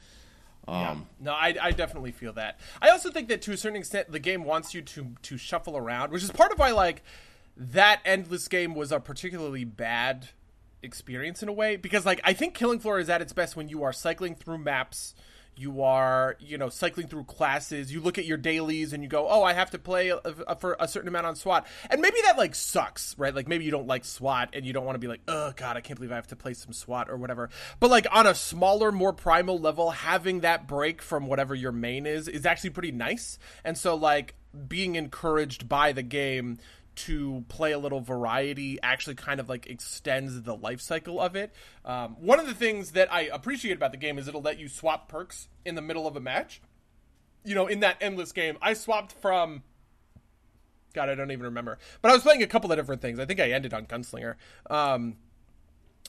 Um, 0.69 1.07
No, 1.21 1.33
I, 1.33 1.55
I 1.61 1.71
definitely 1.71 2.13
feel 2.13 2.33
that. 2.35 2.59
I 2.83 2.91
also 2.91 3.11
think 3.11 3.29
that 3.29 3.43
to 3.43 3.53
a 3.53 3.57
certain 3.57 3.77
extent, 3.77 4.11
the 4.11 4.19
game 4.19 4.45
wants 4.45 4.75
you 4.75 4.83
to 4.83 5.15
to 5.23 5.37
shuffle 5.37 5.77
around, 5.77 6.11
which 6.13 6.23
is 6.23 6.31
part 6.31 6.53
of 6.53 6.59
why 6.59 6.73
like 6.73 7.03
that 7.57 8.01
endless 8.05 8.49
game 8.49 8.75
was 8.75 8.93
a 8.93 9.01
particularly 9.01 9.65
bad 9.65 10.29
experience 10.83 11.43
in 11.43 11.49
a 11.49 11.53
way 11.53 11.77
because 11.77 12.05
like 12.05 12.21
I 12.25 12.33
think 12.33 12.55
Killing 12.55 12.79
Floor 12.81 12.99
is 12.99 13.09
at 13.09 13.23
its 13.23 13.33
best 13.33 13.57
when 13.57 13.69
you 13.69 13.83
are 13.83 13.93
cycling 13.93 14.35
through 14.35 14.59
maps. 14.59 15.15
You 15.59 15.83
are, 15.83 16.37
you 16.39 16.59
know, 16.59 16.69
cycling 16.69 17.09
through 17.09 17.25
classes. 17.25 17.91
You 17.91 18.01
look 18.01 18.19
at 18.19 18.27
your 18.27 18.37
dailies 18.37 18.93
and 18.93 19.03
you 19.03 19.09
go, 19.09 19.27
"Oh, 19.29 19.43
I 19.43 19.55
have 19.55 19.71
to 19.71 19.79
play 19.79 20.11
a, 20.11 20.19
a- 20.19 20.57
for 20.57 20.77
a 20.79 20.87
certain 20.87 21.09
amount 21.09 21.27
on 21.27 21.35
SWAT." 21.35 21.67
And 21.89 22.01
maybe 22.03 22.19
that 22.25 22.37
like 22.37 22.55
sucks, 22.55 23.17
right? 23.19 23.35
Like 23.35 23.49
maybe 23.49 23.65
you 23.65 23.71
don't 23.71 23.87
like 23.87 24.05
SWAT 24.05 24.51
and 24.53 24.67
you 24.67 24.73
don't 24.75 24.85
want 24.85 24.97
to 24.97 25.01
be 25.01 25.09
like, 25.09 25.23
"Oh 25.29 25.53
God, 25.57 25.77
I 25.77 25.81
can't 25.81 25.99
believe 25.99 26.13
I 26.13 26.17
have 26.17 26.27
to 26.29 26.37
play 26.37 26.53
some 26.53 26.73
SWAT 26.75 27.09
or 27.09 27.17
whatever." 27.17 27.49
But 27.81 27.91
like 27.91 28.07
on 28.13 28.27
a 28.27 28.35
smaller, 28.35 28.93
more 28.93 29.13
primal 29.15 29.59
level, 29.59 29.91
having 29.93 30.41
that 30.41 30.69
break 30.69 31.01
from 31.01 31.27
whatever 31.27 31.55
your 31.55 31.73
main 31.73 32.05
is 32.07 32.29
is 32.29 32.45
actually 32.45 32.71
pretty 32.71 32.93
nice. 32.93 33.39
And 33.65 33.79
so 33.79 33.95
like 33.95 34.35
being 34.69 34.95
encouraged 34.97 35.69
by 35.69 35.93
the 35.93 36.03
game 36.03 36.59
to 36.97 37.45
play 37.49 37.73
a 37.73 37.79
little 37.79 38.01
variety 38.01 38.79
actually 38.83 39.15
kind 39.15 39.39
of 39.41 39.49
like 39.49 39.67
extends 39.67 40.43
the 40.43 40.57
life 40.57 40.81
cycle 40.81 41.21
of 41.21 41.37
it. 41.37 41.53
Um, 41.85 42.17
one 42.19 42.41
of 42.41 42.47
the 42.47 42.55
things 42.55 42.93
that 42.93 43.13
I 43.13 43.23
appreciate 43.23 43.77
about 43.77 43.93
the 43.93 43.99
game 43.99 44.19
is 44.19 44.29
it'll 44.29 44.43
let 44.43 44.59
you 44.59 44.69
swap 44.69 45.09
perks 45.09 45.49
in 45.65 45.75
the 45.75 45.83
middle 45.83 46.07
of 46.07 46.17
a 46.17 46.21
match. 46.21 46.61
You 47.45 47.55
know, 47.55 47.67
in 47.67 47.81
that 47.81 47.97
endless 48.01 48.33
game, 48.33 48.59
I 48.61 48.75
swapped 48.75 49.13
from 49.13 49.63
God, 50.97 51.11
I 51.11 51.15
don't 51.15 51.31
even 51.31 51.45
remember. 51.45 51.79
But 52.01 52.11
I 52.11 52.15
was 52.15 52.23
playing 52.23 52.43
a 52.43 52.47
couple 52.47 52.73
of 52.73 52.79
different 52.79 53.03
things. 53.03 53.21
I 53.21 53.27
think 53.27 53.39
I 53.39 53.51
ended 53.51 53.75
on 53.75 53.87
Gunslinger. 53.87 54.35
Um, 54.71 55.17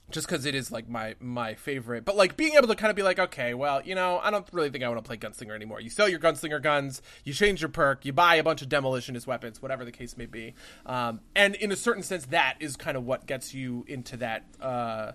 just 0.09 0.27
because 0.27 0.45
it 0.45 0.55
is 0.55 0.71
like 0.71 0.87
my 0.87 1.15
my 1.19 1.53
favorite. 1.53 2.05
But 2.05 2.15
like 2.15 2.37
being 2.37 2.53
able 2.53 2.67
to 2.67 2.75
kind 2.75 2.89
of 2.89 2.95
be 2.95 3.03
like, 3.03 3.19
okay, 3.19 3.53
well, 3.53 3.81
you 3.83 3.95
know, 3.95 4.19
I 4.23 4.31
don't 4.31 4.47
really 4.51 4.69
think 4.69 4.83
I 4.83 4.89
want 4.89 5.03
to 5.03 5.07
play 5.07 5.17
Gunslinger 5.17 5.53
anymore. 5.53 5.81
You 5.81 5.89
sell 5.89 6.07
your 6.07 6.19
Gunslinger 6.19 6.61
guns, 6.61 7.01
you 7.23 7.33
change 7.33 7.61
your 7.61 7.69
perk, 7.69 8.05
you 8.05 8.13
buy 8.13 8.35
a 8.35 8.43
bunch 8.43 8.61
of 8.61 8.69
demolitionist 8.69 9.27
weapons, 9.27 9.61
whatever 9.61 9.83
the 9.83 9.91
case 9.91 10.15
may 10.17 10.25
be. 10.25 10.53
Um, 10.85 11.19
and 11.35 11.55
in 11.55 11.71
a 11.71 11.75
certain 11.75 12.03
sense, 12.03 12.25
that 12.27 12.55
is 12.59 12.75
kind 12.75 12.95
of 12.95 13.05
what 13.05 13.25
gets 13.25 13.53
you 13.53 13.85
into 13.87 14.17
that 14.17 14.45
uh, 14.61 15.11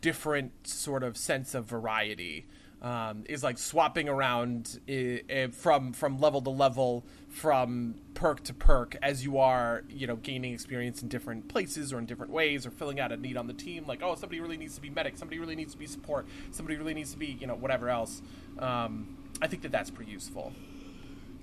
different 0.00 0.66
sort 0.66 1.02
of 1.02 1.16
sense 1.16 1.54
of 1.54 1.64
variety. 1.64 2.46
Um, 2.82 3.22
is 3.28 3.44
like 3.44 3.58
swapping 3.58 4.08
around 4.08 4.80
i 4.88 5.22
i 5.30 5.46
from 5.52 5.92
from 5.92 6.18
level 6.18 6.42
to 6.42 6.50
level, 6.50 7.04
from 7.32 7.94
perk 8.12 8.44
to 8.44 8.52
perk, 8.52 8.94
as 9.02 9.24
you 9.24 9.38
are, 9.38 9.84
you 9.88 10.06
know, 10.06 10.16
gaining 10.16 10.52
experience 10.52 11.02
in 11.02 11.08
different 11.08 11.48
places 11.48 11.90
or 11.90 11.98
in 11.98 12.04
different 12.04 12.30
ways, 12.30 12.66
or 12.66 12.70
filling 12.70 13.00
out 13.00 13.10
a 13.10 13.16
need 13.16 13.38
on 13.38 13.46
the 13.46 13.54
team. 13.54 13.86
Like, 13.86 14.02
oh, 14.02 14.14
somebody 14.14 14.40
really 14.40 14.58
needs 14.58 14.74
to 14.74 14.82
be 14.82 14.90
medic, 14.90 15.16
somebody 15.16 15.38
really 15.38 15.56
needs 15.56 15.72
to 15.72 15.78
be 15.78 15.86
support, 15.86 16.26
somebody 16.50 16.76
really 16.76 16.92
needs 16.92 17.10
to 17.12 17.18
be, 17.18 17.26
you 17.26 17.46
know, 17.46 17.54
whatever 17.54 17.88
else. 17.88 18.20
Um, 18.58 19.16
I 19.40 19.46
think 19.46 19.62
that 19.62 19.72
that's 19.72 19.90
pretty 19.90 20.12
useful. 20.12 20.52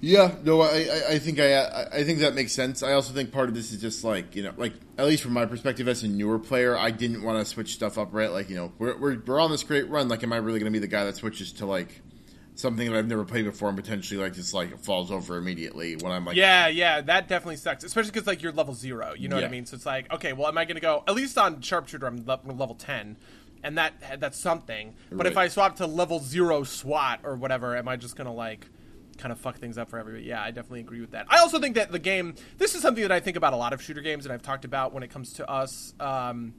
Yeah, 0.02 0.36
no, 0.44 0.62
I, 0.62 0.88
I, 1.10 1.20
think 1.20 1.40
I, 1.40 1.88
I 1.92 2.04
think 2.06 2.20
that 2.20 2.34
makes 2.34 2.54
sense. 2.54 2.84
I 2.84 2.94
also 2.94 3.12
think 3.14 3.34
part 3.34 3.50
of 3.50 3.56
this 3.56 3.74
is 3.74 3.82
just 3.82 4.04
like 4.04 4.34
you 4.34 4.44
know, 4.44 4.54
like 4.56 4.74
at 4.98 5.06
least 5.08 5.24
from 5.24 5.34
my 5.34 5.46
perspective 5.46 5.90
as 5.90 6.04
a 6.04 6.08
newer 6.08 6.40
player, 6.40 6.78
I 6.78 6.92
didn't 6.92 7.22
want 7.22 7.40
to 7.40 7.46
switch 7.46 7.74
stuff 7.74 7.98
up. 7.98 8.10
Right, 8.14 8.32
like 8.32 8.50
you 8.50 8.56
know, 8.56 8.72
we're 8.78 8.98
we're, 8.98 9.20
we're 9.26 9.40
on 9.42 9.52
this 9.52 9.64
great 9.64 9.90
run. 9.90 10.08
Like, 10.08 10.24
am 10.24 10.32
I 10.32 10.38
really 10.38 10.60
going 10.60 10.72
to 10.72 10.80
be 10.80 10.80
the 10.80 10.88
guy 10.88 11.04
that 11.04 11.18
switches 11.18 11.52
to 11.54 11.66
like 11.66 12.02
something 12.60 12.92
that 12.92 12.98
I've 12.98 13.08
never 13.08 13.24
played 13.24 13.46
before 13.46 13.70
and 13.70 13.78
potentially 13.78 14.22
like 14.22 14.34
just 14.34 14.54
like 14.54 14.78
falls 14.84 15.12
over 15.12 15.38
immediately 15.38 15.96
when 15.96 16.12
I'm 16.12 16.26
like, 16.26 16.36
Yeah, 16.36 16.68
yeah, 16.68 17.02
that 17.02 17.28
definitely 17.28 17.56
sucks, 17.56 17.84
especially 17.84 18.12
because 18.12 18.28
like 18.28 18.42
you're 18.42 18.52
level 18.52 18.74
zero. 18.74 19.14
You 19.18 19.30
know 19.30 19.38
what 19.38 19.46
I 19.46 19.50
mean? 19.50 19.66
So 19.66 19.76
it's 19.76 19.86
like, 19.86 20.12
okay, 20.14 20.34
well, 20.34 20.48
am 20.48 20.58
I 20.58 20.66
to 20.76 20.82
go 20.82 21.04
at 21.08 21.16
least 21.16 21.38
on 21.38 21.62
sharpshooter? 21.62 22.06
I'm 22.06 22.26
level 22.26 22.76
ten, 22.76 23.18
and 23.64 23.78
that 23.78 23.94
that's 24.20 24.38
something. 24.38 24.96
But 25.12 25.26
if 25.26 25.38
I 25.38 25.48
swap 25.48 25.78
to 25.78 25.88
level 25.88 26.20
zero 26.20 26.64
SWAT 26.64 27.22
or 27.24 27.36
whatever, 27.36 27.76
am 27.78 27.88
I 27.88 27.96
just 27.96 28.16
to 28.28 28.34
like 28.34 28.68
kind 29.18 29.32
of 29.32 29.40
fuck 29.40 29.58
things 29.58 29.78
up 29.78 29.90
for 29.90 29.98
everybody? 29.98 30.26
Yeah, 30.26 30.42
I 30.42 30.52
definitely 30.52 30.82
agree 30.82 31.02
with 31.02 31.12
that. 31.12 31.28
I 31.30 31.40
also 31.40 31.60
think 31.60 31.76
that 31.76 31.92
the 31.92 32.00
game. 32.00 32.36
This 32.58 32.76
is 32.76 32.82
something 32.82 33.02
that 33.04 33.12
I 33.12 33.20
think 33.20 33.38
about 33.38 33.54
a 33.54 33.58
lot 33.58 33.74
of 33.74 33.82
shooter 33.82 34.02
games, 34.02 34.26
and 34.26 34.34
I've 34.34 34.42
talked 34.42 34.66
about 34.66 34.94
when 34.94 35.04
it 35.04 35.10
comes 35.10 35.34
to 35.34 35.50
us. 35.50 35.94
Um, 36.00 36.54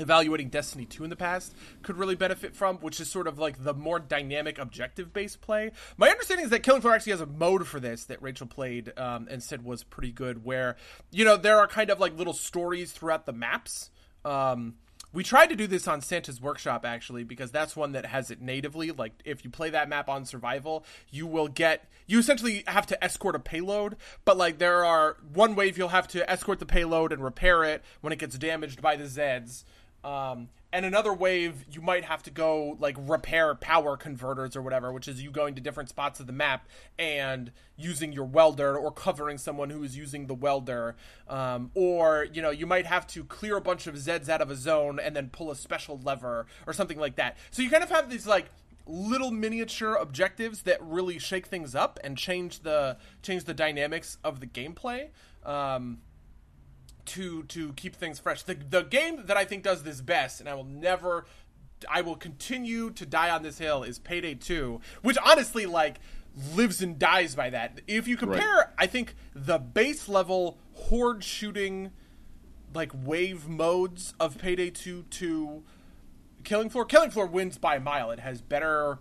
evaluating 0.00 0.48
Destiny 0.48 0.84
2 0.84 1.04
in 1.04 1.10
the 1.10 1.16
past 1.16 1.54
could 1.82 1.96
really 1.96 2.16
benefit 2.16 2.54
from, 2.54 2.76
which 2.78 3.00
is 3.00 3.10
sort 3.10 3.26
of 3.26 3.38
like 3.38 3.62
the 3.62 3.74
more 3.74 3.98
dynamic 3.98 4.58
objective 4.58 5.12
based 5.12 5.40
play. 5.40 5.72
My 5.96 6.08
understanding 6.08 6.44
is 6.44 6.50
that 6.50 6.62
Killing 6.62 6.80
Floor 6.80 6.94
actually 6.94 7.12
has 7.12 7.20
a 7.20 7.26
mode 7.26 7.66
for 7.66 7.80
this 7.80 8.04
that 8.04 8.22
Rachel 8.22 8.46
played 8.46 8.92
um, 8.98 9.28
and 9.30 9.42
said 9.42 9.64
was 9.64 9.82
pretty 9.84 10.12
good, 10.12 10.44
where, 10.44 10.76
you 11.10 11.24
know, 11.24 11.36
there 11.36 11.58
are 11.58 11.66
kind 11.66 11.90
of 11.90 12.00
like 12.00 12.16
little 12.16 12.32
stories 12.32 12.92
throughout 12.92 13.26
the 13.26 13.32
maps. 13.32 13.90
Um, 14.24 14.74
we 15.12 15.24
tried 15.24 15.48
to 15.48 15.56
do 15.56 15.66
this 15.66 15.88
on 15.88 16.00
Santa's 16.00 16.40
Workshop 16.40 16.84
actually 16.84 17.24
because 17.24 17.50
that's 17.50 17.74
one 17.74 17.92
that 17.92 18.06
has 18.06 18.30
it 18.30 18.40
natively. 18.40 18.92
Like 18.92 19.12
if 19.24 19.44
you 19.44 19.50
play 19.50 19.70
that 19.70 19.88
map 19.88 20.08
on 20.08 20.24
survival, 20.24 20.84
you 21.10 21.26
will 21.26 21.48
get 21.48 21.88
you 22.06 22.18
essentially 22.18 22.64
have 22.66 22.86
to 22.86 23.04
escort 23.04 23.34
a 23.34 23.40
payload, 23.40 23.96
but 24.24 24.36
like 24.36 24.58
there 24.58 24.84
are 24.84 25.16
one 25.32 25.54
wave 25.54 25.78
you'll 25.78 25.88
have 25.88 26.08
to 26.08 26.28
escort 26.30 26.58
the 26.58 26.66
payload 26.66 27.12
and 27.12 27.22
repair 27.22 27.64
it 27.64 27.82
when 28.00 28.12
it 28.12 28.18
gets 28.18 28.38
damaged 28.38 28.80
by 28.80 28.96
the 28.96 29.04
Zeds. 29.04 29.64
Um, 30.04 30.48
and 30.72 30.86
another 30.86 31.12
wave, 31.12 31.64
you 31.70 31.80
might 31.80 32.04
have 32.04 32.22
to 32.22 32.30
go 32.30 32.76
like 32.78 32.96
repair 32.98 33.54
power 33.54 33.96
converters 33.96 34.54
or 34.54 34.62
whatever, 34.62 34.92
which 34.92 35.08
is 35.08 35.20
you 35.20 35.30
going 35.30 35.54
to 35.56 35.60
different 35.60 35.88
spots 35.88 36.20
of 36.20 36.26
the 36.26 36.32
map 36.32 36.68
and 36.98 37.50
using 37.76 38.12
your 38.12 38.24
welder 38.24 38.78
or 38.78 38.92
covering 38.92 39.36
someone 39.36 39.70
who 39.70 39.82
is 39.82 39.96
using 39.96 40.26
the 40.26 40.34
welder. 40.34 40.94
Um, 41.28 41.70
or, 41.74 42.26
you 42.32 42.40
know, 42.40 42.50
you 42.50 42.66
might 42.66 42.86
have 42.86 43.06
to 43.08 43.24
clear 43.24 43.56
a 43.56 43.60
bunch 43.60 43.86
of 43.88 43.96
Zeds 43.96 44.28
out 44.28 44.40
of 44.40 44.50
a 44.50 44.56
zone 44.56 45.00
and 45.00 45.16
then 45.16 45.28
pull 45.30 45.50
a 45.50 45.56
special 45.56 45.98
lever 45.98 46.46
or 46.66 46.72
something 46.72 46.98
like 46.98 47.16
that. 47.16 47.36
So 47.50 47.62
you 47.62 47.70
kind 47.70 47.82
of 47.82 47.90
have 47.90 48.08
these 48.08 48.26
like 48.26 48.46
little 48.86 49.30
miniature 49.30 49.94
objectives 49.94 50.62
that 50.62 50.82
really 50.82 51.18
shake 51.18 51.46
things 51.46 51.74
up 51.74 51.98
and 52.02 52.16
change 52.16 52.60
the 52.60 52.96
change 53.22 53.44
the 53.44 53.54
dynamics 53.54 54.18
of 54.24 54.40
the 54.40 54.46
gameplay. 54.46 55.08
Um, 55.44 55.98
to 57.06 57.44
to 57.44 57.72
keep 57.74 57.96
things 57.96 58.18
fresh. 58.18 58.42
The 58.42 58.54
the 58.54 58.82
game 58.82 59.26
that 59.26 59.36
I 59.36 59.44
think 59.44 59.62
does 59.62 59.82
this 59.82 60.00
best, 60.00 60.40
and 60.40 60.48
I 60.48 60.54
will 60.54 60.64
never, 60.64 61.26
I 61.88 62.00
will 62.02 62.16
continue 62.16 62.90
to 62.90 63.06
die 63.06 63.30
on 63.30 63.42
this 63.42 63.58
hill 63.58 63.82
is 63.82 63.98
Payday 63.98 64.34
Two, 64.36 64.80
which 65.02 65.18
honestly 65.24 65.66
like 65.66 66.00
lives 66.54 66.82
and 66.82 66.98
dies 66.98 67.34
by 67.34 67.50
that. 67.50 67.80
If 67.86 68.06
you 68.06 68.16
compare, 68.16 68.72
I 68.78 68.86
think 68.86 69.14
the 69.34 69.58
base 69.58 70.08
level 70.08 70.58
horde 70.72 71.24
shooting 71.24 71.90
like 72.74 72.92
wave 72.94 73.48
modes 73.48 74.14
of 74.20 74.38
Payday 74.38 74.70
2 74.70 75.02
to 75.02 75.62
Killing 76.44 76.70
Floor. 76.70 76.84
Killing 76.84 77.10
Floor 77.10 77.26
wins 77.26 77.58
by 77.58 77.76
a 77.76 77.80
mile. 77.80 78.10
It 78.10 78.20
has 78.20 78.40
better 78.40 78.98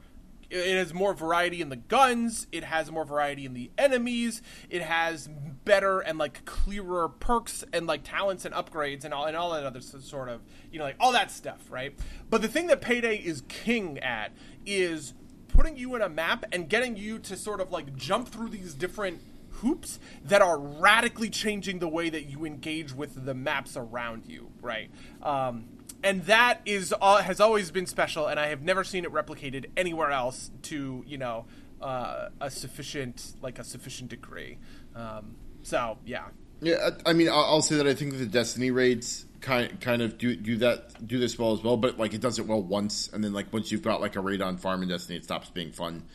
it 0.50 0.78
has 0.78 0.94
more 0.94 1.14
variety 1.14 1.62
in 1.62 1.70
the 1.70 1.76
guns, 1.76 2.48
it 2.52 2.64
has 2.64 2.92
more 2.92 3.06
variety 3.06 3.46
in 3.46 3.54
the 3.54 3.72
enemies, 3.78 4.42
it 4.70 4.82
has 4.82 5.30
better 5.66 6.00
and 6.00 6.18
like 6.18 6.46
clearer 6.46 7.10
perks 7.10 7.64
and 7.72 7.88
like 7.88 8.02
talents 8.04 8.46
and 8.46 8.54
upgrades 8.56 9.04
and 9.06 9.14
all 9.14 9.26
and 9.26 9.38
all 9.38 9.52
that 9.52 9.66
other 9.66 9.82
sort 9.82 10.30
of, 10.30 10.42
you 10.72 10.80
know, 10.80 10.86
like 10.86 10.96
all 11.00 11.12
that 11.12 11.32
stuff, 11.32 11.70
right? 11.70 11.96
But 12.30 12.42
the 12.42 12.48
thing 12.48 12.68
that 12.68 12.82
Payday 12.82 13.18
is 13.18 13.44
king 13.48 14.00
at 14.00 14.32
is 14.66 15.14
putting 15.50 15.78
you 15.78 15.96
in 15.96 16.02
a 16.02 16.10
map 16.10 16.46
and 16.52 16.70
getting 16.70 16.96
you 16.96 17.20
to 17.20 17.36
sort 17.36 17.62
of 17.62 17.72
like 17.72 17.96
jump 17.96 18.30
through 18.30 18.50
these 18.50 18.74
different 18.74 19.22
hoops 19.52 20.00
that 20.24 20.42
are 20.42 20.58
radically 20.58 21.30
changing 21.30 21.80
the 21.80 21.88
way 21.88 22.10
that 22.10 22.24
you 22.24 22.46
engage 22.46 22.94
with 22.94 23.26
the 23.26 23.34
maps 23.34 23.76
around 23.76 24.26
you, 24.26 24.50
right? 24.62 24.90
Um, 25.22 25.66
and 26.04 26.24
that 26.26 26.62
is 26.66 26.94
uh, 27.02 27.18
has 27.18 27.40
always 27.40 27.72
been 27.72 27.86
special, 27.86 28.28
and 28.28 28.40
I 28.40 28.48
have 28.48 28.62
never 28.62 28.84
seen 28.84 29.06
it 29.06 29.12
replicated 29.12 29.66
anywhere 29.76 30.12
else 30.12 30.52
to 30.64 31.04
you 31.06 31.18
know 31.18 31.46
uh, 31.82 32.30
a 32.40 32.50
sufficient 32.50 33.34
like 33.42 33.60
a 33.60 33.64
sufficient 33.64 34.10
degree. 34.10 34.58
Um, 34.96 35.36
so 35.62 35.98
yeah, 36.06 36.26
Yeah, 36.62 36.90
I 37.06 37.12
I 37.12 37.14
mean, 37.14 37.30
I'll 37.30 37.46
I'll 37.46 37.62
say 37.62 37.76
that 37.76 37.88
I 37.88 37.94
think 37.94 38.18
the 38.18 38.26
Destiny 38.26 38.72
raids 38.72 39.26
kind 39.42 39.80
kind 39.82 40.02
of 40.02 40.18
do 40.18 40.36
do 40.36 40.58
that 40.58 41.06
do 41.06 41.20
this 41.20 41.38
well 41.38 41.54
as 41.54 41.64
well, 41.64 41.78
but 41.78 41.98
like 41.98 42.14
it 42.14 42.22
does 42.22 42.40
it 42.40 42.48
well 42.48 42.62
once, 42.62 43.10
and 43.12 43.24
then 43.24 43.34
like 43.34 43.52
once 43.52 43.72
you've 43.72 43.84
got 43.84 44.02
like 44.02 44.16
a 44.16 44.22
raid 44.22 44.42
on 44.42 44.58
farm 44.58 44.84
in 44.84 44.90
Destiny, 44.90 45.18
it 45.18 45.24
stops 45.24 45.50
being 45.50 45.72
fun. 45.72 46.06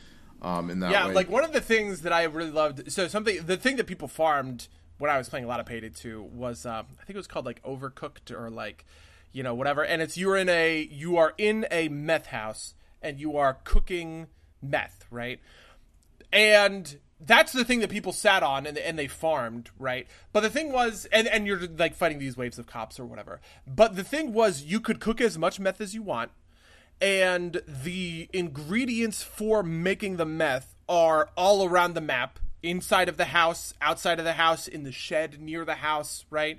Um, 0.42 0.68
in 0.68 0.80
that 0.80 0.90
yeah. 0.90 1.08
way. 1.08 1.14
Like 1.14 1.30
one 1.30 1.42
of 1.42 1.54
the 1.54 1.60
things 1.62 2.02
that 2.02 2.12
I 2.12 2.24
really 2.24 2.50
loved. 2.50 2.92
So 2.92 3.08
something 3.08 3.46
the 3.46 3.56
thing 3.56 3.76
that 3.76 3.86
people 3.86 4.08
farmed 4.08 4.68
when 4.98 5.10
I 5.10 5.16
was 5.16 5.28
playing 5.28 5.46
a 5.46 5.48
lot 5.48 5.58
of 5.58 5.66
Payday 5.66 5.88
2 5.88 6.22
was 6.22 6.66
uh, 6.66 6.82
I 7.00 7.04
think 7.04 7.10
it 7.10 7.16
was 7.16 7.26
called 7.26 7.46
like 7.46 7.62
Overcooked 7.62 8.30
or 8.30 8.50
like 8.50 8.84
you 9.34 9.42
know 9.42 9.54
whatever. 9.54 9.84
And 9.84 10.00
it's 10.00 10.16
you're 10.16 10.38
in 10.38 10.48
a 10.48 10.80
you 10.90 11.18
are 11.18 11.34
in 11.36 11.66
a 11.70 11.88
meth 11.88 12.26
house 12.26 12.74
and 13.02 13.20
you 13.20 13.36
are 13.36 13.58
cooking 13.64 14.28
meth, 14.62 15.04
right? 15.10 15.40
and 16.34 16.98
that's 17.20 17.52
the 17.52 17.64
thing 17.64 17.78
that 17.80 17.88
people 17.88 18.12
sat 18.12 18.42
on 18.42 18.66
and, 18.66 18.76
and 18.76 18.98
they 18.98 19.06
farmed 19.06 19.70
right 19.78 20.06
but 20.32 20.40
the 20.40 20.50
thing 20.50 20.72
was 20.72 21.06
and, 21.12 21.28
and 21.28 21.46
you're 21.46 21.66
like 21.78 21.94
fighting 21.94 22.18
these 22.18 22.36
waves 22.36 22.58
of 22.58 22.66
cops 22.66 22.98
or 22.98 23.06
whatever 23.06 23.40
but 23.66 23.96
the 23.96 24.04
thing 24.04 24.34
was 24.34 24.62
you 24.62 24.80
could 24.80 25.00
cook 25.00 25.20
as 25.20 25.38
much 25.38 25.60
meth 25.60 25.80
as 25.80 25.94
you 25.94 26.02
want 26.02 26.30
and 27.00 27.62
the 27.66 28.28
ingredients 28.32 29.22
for 29.22 29.62
making 29.62 30.16
the 30.16 30.26
meth 30.26 30.74
are 30.88 31.30
all 31.36 31.64
around 31.64 31.94
the 31.94 32.00
map 32.00 32.38
inside 32.62 33.08
of 33.08 33.16
the 33.16 33.26
house 33.26 33.72
outside 33.80 34.18
of 34.18 34.24
the 34.24 34.34
house 34.34 34.66
in 34.66 34.82
the 34.82 34.92
shed 34.92 35.40
near 35.40 35.64
the 35.64 35.76
house 35.76 36.24
right 36.30 36.58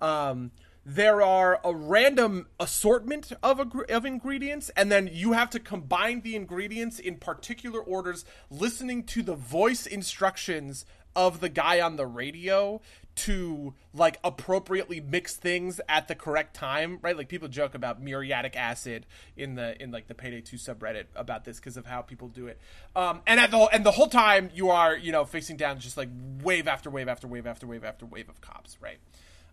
um, 0.00 0.50
there 0.86 1.22
are 1.22 1.60
a 1.64 1.74
random 1.74 2.46
assortment 2.60 3.32
of 3.42 3.60
of 3.88 4.04
ingredients 4.04 4.70
and 4.76 4.92
then 4.92 5.08
you 5.10 5.32
have 5.32 5.50
to 5.50 5.58
combine 5.58 6.20
the 6.20 6.36
ingredients 6.36 6.98
in 6.98 7.16
particular 7.16 7.80
orders 7.80 8.24
listening 8.50 9.02
to 9.02 9.22
the 9.22 9.34
voice 9.34 9.86
instructions 9.86 10.84
of 11.16 11.40
the 11.40 11.48
guy 11.48 11.80
on 11.80 11.96
the 11.96 12.06
radio 12.06 12.80
to 13.14 13.72
like 13.94 14.18
appropriately 14.24 15.00
mix 15.00 15.36
things 15.36 15.80
at 15.88 16.08
the 16.08 16.14
correct 16.14 16.54
time 16.54 16.98
right? 17.00 17.16
Like 17.16 17.28
people 17.28 17.48
joke 17.48 17.74
about 17.74 18.02
muriatic 18.02 18.54
acid 18.54 19.06
in 19.36 19.54
the 19.54 19.80
in 19.82 19.90
like 19.90 20.08
the 20.08 20.14
payday 20.14 20.42
2 20.42 20.56
subreddit 20.56 21.04
about 21.14 21.44
this 21.44 21.58
because 21.58 21.78
of 21.78 21.86
how 21.86 22.02
people 22.02 22.28
do 22.28 22.48
it. 22.48 22.60
Um 22.94 23.22
and 23.26 23.40
at 23.40 23.50
the 23.50 23.58
and 23.72 23.86
the 23.86 23.92
whole 23.92 24.08
time 24.08 24.50
you 24.52 24.68
are 24.70 24.94
you 24.96 25.12
know 25.12 25.24
facing 25.24 25.56
down 25.56 25.78
just 25.78 25.96
like 25.96 26.10
wave 26.42 26.68
after 26.68 26.90
wave 26.90 27.08
after 27.08 27.26
wave 27.26 27.46
after 27.46 27.66
wave 27.66 27.84
after 27.84 28.04
wave 28.04 28.28
of 28.28 28.42
cops 28.42 28.76
right? 28.82 28.98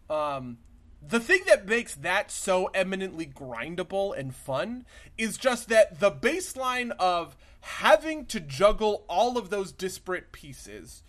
Um, 0.09 0.57
the 1.01 1.19
thing 1.19 1.41
that 1.47 1.67
makes 1.67 1.95
that 1.95 2.29
so 2.29 2.67
eminently 2.73 3.25
grindable 3.25 4.17
and 4.17 4.35
fun 4.35 4.85
is 5.17 5.37
just 5.37 5.69
that 5.69 5.99
the 5.99 6.11
baseline 6.11 6.91
of 6.99 7.35
having 7.61 8.25
to 8.27 8.39
juggle 8.39 9.03
all 9.07 9.37
of 9.37 9.49
those 9.49 9.71
disparate 9.71 10.31
pieces 10.31 11.03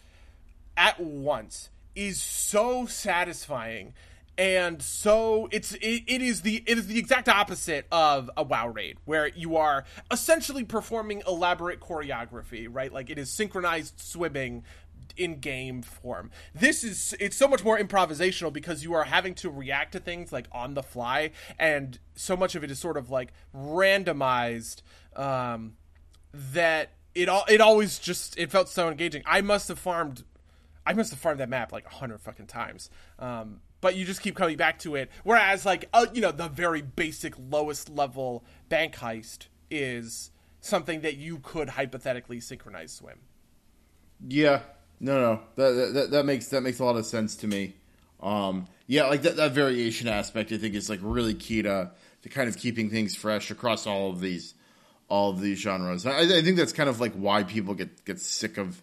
at 0.77 0.99
once 0.99 1.71
is 1.95 2.21
so 2.21 2.87
satisfying 2.87 3.93
and 4.39 4.81
so 4.81 5.47
it's 5.53 5.75
it, 5.75 6.05
it 6.07 6.23
is 6.23 6.41
the 6.41 6.63
it 6.67 6.79
is 6.79 6.87
the 6.87 6.99
exact 6.99 7.29
opposite 7.29 7.87
of 7.93 8.31
a 8.37 8.43
wow 8.43 8.69
raid 8.69 8.97
where 9.05 9.29
you 9.29 9.57
are 9.57 9.85
essentially 10.11 10.65
performing 10.65 11.23
elaborate 11.27 11.81
choreography 11.81 12.67
right? 12.71 12.93
Like 12.93 13.11
it 13.11 13.19
is 13.19 13.31
synchronized 13.31 14.01
swimming 14.01 14.65
in 15.17 15.41
game 15.41 15.83
form. 15.83 16.31
This 16.55 16.85
is 16.85 17.15
it's 17.21 17.37
so 17.37 17.49
much 17.49 17.65
more 17.65 17.79
improvisational 17.79 18.53
because 18.53 18.83
you 18.83 18.95
are 18.95 19.05
having 19.05 19.35
to 19.37 19.51
react 19.51 19.93
to 19.93 20.01
things 20.01 20.33
like 20.33 20.47
on 20.53 20.75
the 20.75 20.83
fly, 20.83 21.31
and 21.59 21.99
so 22.15 22.37
much 22.37 22.55
of 22.55 22.65
it 22.65 22.71
is 22.71 22.79
sort 22.79 22.97
of 22.97 23.11
like 23.11 23.33
randomized 23.55 24.83
um, 25.17 25.75
that 26.33 26.93
it 27.15 27.29
all 27.29 27.45
it 27.49 27.61
always 27.61 27.99
just 27.99 28.39
it 28.39 28.51
felt 28.51 28.69
so 28.69 28.89
engaging. 28.89 29.23
I 29.27 29.41
must 29.41 29.69
have 29.69 29.79
farmed, 29.79 30.25
I 30.87 30.93
must 30.93 31.11
have 31.11 31.19
farmed 31.19 31.41
that 31.41 31.49
map 31.49 31.73
like 31.73 31.87
a 31.87 31.95
hundred 31.95 32.21
fucking 32.21 32.47
times. 32.47 32.91
Um, 33.19 33.61
but 33.81 33.97
you 33.97 34.05
just 34.05 34.23
keep 34.23 34.37
coming 34.37 34.57
back 34.57 34.79
to 34.81 34.95
it. 34.95 35.11
Whereas 35.25 35.67
like 35.67 35.89
uh, 35.93 36.07
you 36.13 36.21
know 36.21 36.33
the 36.33 36.49
very 36.49 36.83
basic 36.83 37.35
lowest 37.39 37.89
level 37.89 38.45
bank 38.69 38.97
heist 38.97 39.49
is 39.71 40.31
something 40.61 41.01
that 41.01 41.17
you 41.17 41.39
could 41.41 41.71
hypothetically 41.71 42.41
synchronize 42.41 42.93
swim. 42.93 43.19
Yeah, 44.27 44.61
no, 45.03 45.21
no, 45.21 45.41
that, 45.57 45.93
that 45.95 46.11
that 46.13 46.25
makes 46.25 46.47
that 46.49 46.63
makes 46.63 46.79
a 46.79 46.85
lot 46.85 46.97
of 46.97 47.05
sense 47.05 47.35
to 47.37 47.49
me. 47.49 47.75
Um, 48.23 48.69
yeah, 48.87 49.07
like 49.07 49.23
that, 49.23 49.35
that 49.35 49.51
variation 49.51 50.07
aspect, 50.07 50.53
I 50.53 50.59
think 50.59 50.77
is 50.77 50.89
like 50.89 51.01
really 51.03 51.35
key 51.35 51.63
to 51.63 51.91
to 52.23 52.29
kind 52.29 52.49
of 52.49 52.57
keeping 52.57 52.89
things 52.89 53.17
fresh 53.17 53.51
across 53.51 53.85
all 53.87 54.11
of 54.11 54.21
these 54.21 54.55
all 55.09 55.31
of 55.31 55.41
these 55.41 55.59
genres. 55.59 56.07
I, 56.07 56.21
I 56.21 56.43
think 56.43 56.57
that's 56.57 56.73
kind 56.73 56.89
of 56.89 57.01
like 57.01 57.15
why 57.15 57.43
people 57.43 57.75
get 57.75 58.05
get 58.05 58.21
sick 58.21 58.59
of 58.59 58.81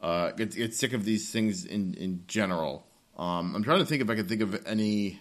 uh, 0.00 0.30
get 0.30 0.54
get 0.54 0.74
sick 0.74 0.92
of 0.92 1.04
these 1.04 1.32
things 1.32 1.64
in 1.64 1.94
in 1.94 2.22
general. 2.28 2.86
Um, 3.16 3.56
I'm 3.56 3.64
trying 3.64 3.80
to 3.80 3.84
think 3.84 4.00
if 4.00 4.08
I 4.08 4.14
can 4.14 4.28
think 4.28 4.42
of 4.42 4.64
any 4.64 5.20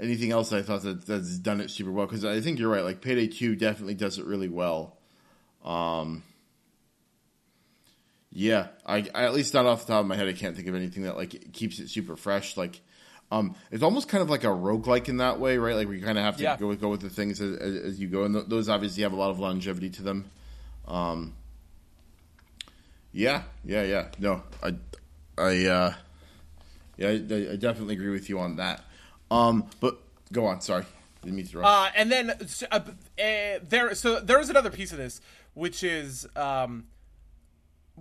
anything 0.00 0.30
else 0.30 0.52
I 0.52 0.62
thought 0.62 0.82
that 0.82 1.04
that's 1.04 1.36
done 1.38 1.60
it 1.60 1.68
super 1.68 1.90
well 1.90 2.06
because 2.06 2.24
I 2.24 2.40
think 2.40 2.60
you're 2.60 2.70
right. 2.70 2.84
Like 2.84 3.00
Payday 3.00 3.26
Two 3.26 3.56
definitely 3.56 3.94
does 3.94 4.18
it 4.18 4.24
really 4.24 4.48
well. 4.48 4.98
Um, 5.64 6.22
yeah, 8.32 8.68
I, 8.86 9.06
I, 9.14 9.24
at 9.24 9.34
least 9.34 9.54
not 9.54 9.66
off 9.66 9.86
the 9.86 9.92
top 9.92 10.00
of 10.00 10.06
my 10.06 10.16
head, 10.16 10.26
I 10.28 10.32
can't 10.32 10.56
think 10.56 10.68
of 10.68 10.74
anything 10.74 11.02
that 11.04 11.16
like 11.16 11.52
keeps 11.52 11.78
it 11.78 11.88
super 11.88 12.16
fresh. 12.16 12.56
Like, 12.56 12.80
um, 13.30 13.54
it's 13.70 13.82
almost 13.82 14.08
kind 14.08 14.22
of 14.22 14.30
like 14.30 14.44
a 14.44 14.48
roguelike 14.48 15.08
in 15.08 15.18
that 15.18 15.38
way, 15.40 15.58
right? 15.58 15.76
Like 15.76 15.88
we 15.88 16.00
kind 16.00 16.18
of 16.18 16.24
have 16.24 16.36
to 16.38 16.42
Yeah. 16.42 16.56
go 16.56 16.66
with 16.68 16.80
go 16.80 16.88
with 16.88 17.00
the 17.00 17.10
things 17.10 17.40
as, 17.40 17.56
as, 17.58 17.76
as 17.76 18.00
you 18.00 18.08
go, 18.08 18.24
and 18.24 18.34
th- 18.34 18.46
those 18.48 18.68
obviously 18.68 19.02
have 19.02 19.12
a 19.12 19.16
lot 19.16 19.30
of 19.30 19.38
longevity 19.38 19.90
to 19.90 20.02
them. 20.02 20.30
Um, 20.88 21.34
yeah, 23.12 23.42
yeah, 23.64 23.82
yeah. 23.82 24.08
No, 24.18 24.42
I, 24.62 24.74
I, 25.38 25.66
uh, 25.66 25.94
yeah, 26.96 27.08
I, 27.08 27.12
I 27.52 27.56
definitely 27.56 27.94
agree 27.94 28.10
with 28.10 28.28
you 28.28 28.38
on 28.38 28.56
that. 28.56 28.82
Um, 29.30 29.66
but 29.80 29.98
go 30.32 30.46
on. 30.46 30.60
Sorry, 30.60 30.84
didn't 31.22 31.36
mean 31.36 31.46
to 31.46 31.58
interrupt. 31.58 31.68
Uh, 31.68 31.90
and 31.96 32.10
then 32.12 32.30
uh, 32.70 32.74
uh, 32.74 33.58
there, 33.68 33.94
so 33.94 34.20
there 34.20 34.40
is 34.40 34.50
another 34.50 34.70
piece 34.70 34.92
of 34.92 34.98
this, 34.98 35.20
which 35.54 35.82
is 35.82 36.26
um, 36.36 36.84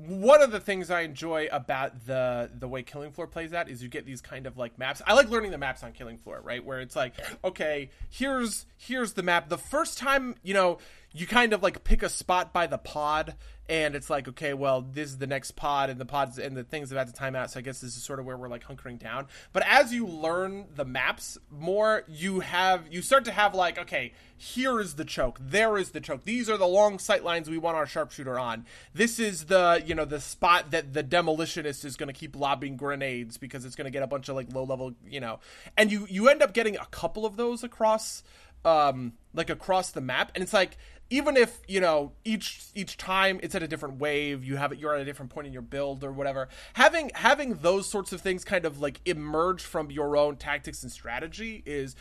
one 0.07 0.41
of 0.41 0.51
the 0.51 0.59
things 0.59 0.89
I 0.89 1.01
enjoy 1.01 1.47
about 1.51 2.05
the 2.05 2.49
the 2.53 2.67
way 2.67 2.83
Killing 2.83 3.11
Floor 3.11 3.27
plays 3.27 3.53
out 3.53 3.69
is 3.69 3.83
you 3.83 3.89
get 3.89 4.05
these 4.05 4.21
kind 4.21 4.47
of 4.47 4.57
like 4.57 4.77
maps. 4.79 5.01
I 5.05 5.13
like 5.13 5.29
learning 5.29 5.51
the 5.51 5.57
maps 5.57 5.83
on 5.83 5.91
Killing 5.91 6.17
Floor, 6.17 6.41
right? 6.43 6.63
Where 6.63 6.79
it's 6.79 6.95
like, 6.95 7.13
okay, 7.43 7.91
here's 8.09 8.65
here's 8.77 9.13
the 9.13 9.23
map. 9.23 9.49
The 9.49 9.57
first 9.57 9.97
time, 9.97 10.35
you 10.43 10.53
know, 10.53 10.79
you 11.13 11.27
kind 11.27 11.53
of 11.53 11.61
like 11.61 11.83
pick 11.83 12.03
a 12.03 12.09
spot 12.09 12.53
by 12.53 12.67
the 12.67 12.77
pod, 12.77 13.35
and 13.67 13.95
it's 13.95 14.09
like, 14.09 14.27
okay, 14.27 14.53
well, 14.53 14.81
this 14.81 15.09
is 15.09 15.17
the 15.17 15.27
next 15.27 15.51
pod, 15.51 15.89
and 15.89 15.99
the 15.99 16.05
pods 16.05 16.39
and 16.39 16.55
the 16.55 16.63
things 16.63 16.91
about 16.91 17.07
to 17.07 17.13
time 17.13 17.35
out. 17.35 17.51
So 17.51 17.59
I 17.59 17.63
guess 17.63 17.79
this 17.81 17.95
is 17.95 18.03
sort 18.03 18.19
of 18.19 18.25
where 18.25 18.37
we're 18.37 18.47
like 18.47 18.63
hunkering 18.65 18.97
down. 18.97 19.27
But 19.51 19.63
as 19.67 19.93
you 19.93 20.07
learn 20.07 20.67
the 20.75 20.85
maps 20.85 21.37
more, 21.49 22.03
you 22.07 22.39
have 22.39 22.85
you 22.89 23.01
start 23.01 23.25
to 23.25 23.31
have 23.31 23.53
like, 23.53 23.77
okay, 23.77 24.13
here 24.37 24.79
is 24.79 24.95
the 24.95 25.05
choke, 25.05 25.37
there 25.41 25.77
is 25.77 25.91
the 25.91 25.99
choke. 25.99 26.23
These 26.23 26.49
are 26.49 26.57
the 26.57 26.67
long 26.67 26.97
sight 26.97 27.23
lines 27.23 27.49
we 27.49 27.57
want 27.57 27.77
our 27.77 27.85
sharpshooter 27.85 28.39
on. 28.39 28.65
This 28.93 29.19
is 29.19 29.45
the 29.45 29.83
you 29.85 29.95
know 29.95 30.05
the 30.05 30.21
spot 30.21 30.71
that 30.71 30.93
the 30.93 31.03
demolitionist 31.03 31.83
is 31.83 31.97
going 31.97 32.07
to 32.07 32.13
keep 32.13 32.35
lobbing 32.35 32.77
grenades 32.77 33.37
because 33.37 33.65
it's 33.65 33.75
going 33.75 33.85
to 33.85 33.91
get 33.91 34.03
a 34.03 34.07
bunch 34.07 34.29
of 34.29 34.35
like 34.35 34.53
low 34.53 34.63
level 34.63 34.93
you 35.05 35.19
know, 35.19 35.39
and 35.77 35.91
you 35.91 36.07
you 36.09 36.29
end 36.29 36.41
up 36.41 36.53
getting 36.53 36.77
a 36.77 36.85
couple 36.85 37.25
of 37.25 37.35
those 37.35 37.63
across 37.63 38.23
um 38.63 39.13
like 39.33 39.49
across 39.49 39.91
the 39.91 40.01
map 40.01 40.31
and 40.35 40.43
it's 40.43 40.53
like 40.53 40.77
even 41.11 41.37
if 41.37 41.59
you 41.67 41.79
know 41.79 42.13
each 42.23 42.63
each 42.73 42.97
time 42.97 43.39
it's 43.43 43.53
at 43.53 43.61
a 43.61 43.67
different 43.67 43.99
wave 43.99 44.43
you 44.43 44.55
have 44.55 44.71
it 44.71 44.79
you're 44.79 44.95
at 44.95 45.01
a 45.01 45.05
different 45.05 45.29
point 45.29 45.45
in 45.45 45.53
your 45.53 45.61
build 45.61 46.03
or 46.03 46.11
whatever 46.11 46.47
having 46.73 47.11
having 47.13 47.53
those 47.55 47.87
sorts 47.87 48.11
of 48.11 48.21
things 48.21 48.43
kind 48.43 48.65
of 48.65 48.79
like 48.79 48.99
emerge 49.05 49.61
from 49.61 49.91
your 49.91 50.17
own 50.17 50.35
tactics 50.35 50.81
and 50.81 50.91
strategy 50.91 51.61
is 51.65 51.95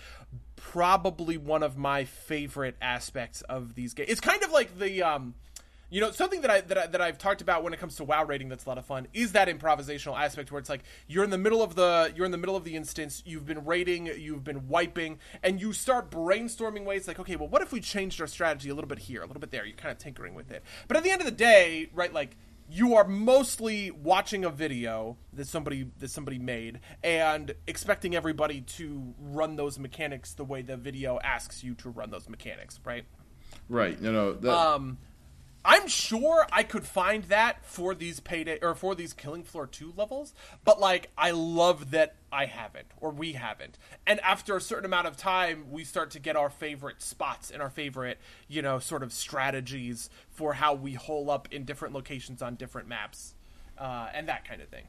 probably 0.57 1.37
one 1.37 1.63
of 1.63 1.77
my 1.77 2.05
favorite 2.05 2.77
aspects 2.81 3.43
of 3.43 3.75
these 3.75 3.93
games 3.93 4.09
it's 4.09 4.21
kind 4.21 4.43
of 4.43 4.51
like 4.51 4.79
the 4.79 5.03
um 5.03 5.35
you 5.91 6.01
know 6.01 6.11
something 6.13 6.41
that 6.41 6.51
I, 6.51 6.61
that 6.63 6.79
I 6.79 6.87
that 6.87 7.01
I've 7.01 7.19
talked 7.19 7.43
about 7.43 7.63
when 7.63 7.73
it 7.73 7.81
comes 7.81 7.97
to 7.97 8.05
WoW 8.05 8.25
rating 8.25 8.49
that's 8.49 8.65
a 8.65 8.69
lot 8.69 8.79
of 8.79 8.87
fun 8.87 9.09
is 9.13 9.33
that 9.33 9.49
improvisational 9.49 10.19
aspect 10.19 10.51
where 10.51 10.59
it's 10.59 10.71
like 10.71 10.83
you're 11.09 11.25
in 11.25 11.31
the 11.31 11.39
middle 11.39 11.63
of 11.63 11.75
the 11.75 12.13
you're 12.17 12.25
in 12.25 12.33
the 12.33 12.39
middle 12.39 12.57
of 12.57 12.65
the 12.65 12.77
instance 12.77 13.23
you've 13.27 13.45
been 13.45 13.65
raiding 13.65 14.07
you've 14.07 14.45
been 14.45 14.69
wiping 14.69 15.19
and 15.43 15.61
you 15.61 15.73
start 15.73 16.11
brainstorming 16.11 16.85
ways 16.85 17.07
like 17.07 17.19
okay 17.19 17.37
well 17.37 17.49
what 17.49 17.61
if 17.61 17.73
we 17.73 17.81
changed 17.81 18.21
our 18.21 18.27
strategy 18.27 18.71
a 18.71 18.75
little 18.75 18.89
bit 18.89 19.01
here 19.01 19.23
a 19.23 19.27
little 19.27 19.41
bit 19.41 19.51
there 19.51 19.67
you're 19.67 19.77
kind 19.77 19.93
of 19.93 19.99
tinkering 19.99 20.35
with 20.35 20.51
it 20.51 20.63
but 20.89 20.97
at 20.97 21.03
the 21.03 21.11
end 21.11 21.21
of 21.21 21.27
the 21.27 21.33
day 21.33 21.91
right 21.93 22.15
like 22.15 22.37
you 22.73 22.95
are 22.95 23.07
mostly 23.09 23.91
watching 23.91 24.45
a 24.45 24.51
video 24.51 25.17
that 25.33 25.49
somebody 25.49 25.91
that 25.99 26.09
somebody 26.09 26.39
made 26.39 26.79
and 27.03 27.53
expecting 27.67 28.15
everybody 28.15 28.61
to 28.61 29.13
run 29.19 29.57
those 29.57 29.77
mechanics 29.77 30.35
the 30.35 30.45
way 30.45 30.63
the 30.63 30.77
video 30.77 31.19
asks 31.25 31.65
you 31.65 31.75
to 31.75 31.91
run 31.91 32.11
those 32.11 32.29
mechanics 32.29 32.79
right 32.85 33.05
right? 33.69 34.01
No, 34.01 34.13
no. 34.13 34.33
That, 34.35 34.53
um, 34.53 34.99
I'm 35.65 35.89
sure 35.89 36.47
I 36.51 36.63
could 36.63 36.87
find 36.87 37.25
that 37.25 37.65
for 37.67 37.95
these 37.95 38.19
payday 38.21 38.59
or 38.63 38.75
for 38.75 38.95
these 38.95 39.13
Killing 39.13 39.43
Floor 39.43 39.67
2 39.67 39.93
levels, 39.97 40.33
but 40.65 40.81
like 40.81 41.11
I 41.19 41.33
love 41.33 41.91
that 41.91 42.17
I 42.33 42.47
haven't 42.47 42.87
or 42.99 43.11
we 43.11 43.33
haven't. 43.33 43.77
And 44.07 44.21
after 44.21 44.57
a 44.57 44.61
certain 44.61 44.87
amount 44.87 45.07
of 45.07 45.17
time, 45.19 45.67
we 45.71 45.85
start 45.85 46.13
to 46.13 46.19
get 46.19 46.35
our 46.37 46.49
favorite 46.49 47.03
spots 47.03 47.51
and 47.51 47.61
our 47.61 47.69
favorite, 47.71 48.19
you 48.49 48.63
know, 48.63 48.79
sort 48.79 49.03
of 49.03 49.13
strategies 49.13 50.09
for 50.31 50.55
how 50.55 50.73
we 50.75 50.95
hole 50.95 51.31
up 51.31 51.49
in 51.51 51.65
different 51.65 51.95
locations 51.95 52.41
on 52.41 52.55
different 52.55 52.89
maps. 52.89 53.35
Uh, 53.77 54.09
and 54.15 54.29
that 54.29 54.47
kind 54.47 54.61
of 54.61 54.69
thing. 54.69 54.85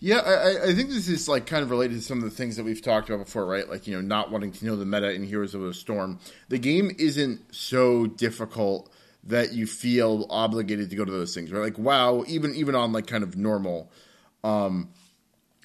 Yeah, 0.00 0.16
I, 0.18 0.70
I- 0.70 0.74
think 0.74 0.90
this 0.90 1.08
is 1.08 1.28
like 1.28 1.46
kind 1.46 1.62
of 1.62 1.70
related 1.70 1.94
to 1.94 2.02
some 2.02 2.18
of 2.18 2.24
the 2.24 2.30
things 2.30 2.56
that 2.56 2.64
we've 2.64 2.82
talked 2.82 3.08
about 3.08 3.24
before, 3.24 3.46
right? 3.46 3.68
Like 3.68 3.86
you 3.86 3.94
know, 3.94 4.00
not 4.00 4.30
wanting 4.32 4.50
to 4.52 4.66
know 4.66 4.74
the 4.76 4.84
meta 4.84 5.12
in 5.12 5.22
Heroes 5.24 5.54
of 5.54 5.60
the 5.62 5.72
Storm. 5.72 6.18
The 6.48 6.58
game 6.58 6.90
isn't 6.98 7.54
so 7.54 8.06
difficult 8.06 8.90
that 9.26 9.52
you 9.52 9.66
feel 9.66 10.26
obligated 10.30 10.90
to 10.90 10.96
go 10.96 11.04
to 11.04 11.10
those 11.10 11.34
things, 11.34 11.50
right? 11.50 11.62
Like 11.62 11.78
WoW, 11.78 12.24
even 12.26 12.54
even 12.54 12.74
on 12.74 12.92
like 12.92 13.06
kind 13.06 13.24
of 13.24 13.36
normal, 13.36 13.90
um, 14.42 14.90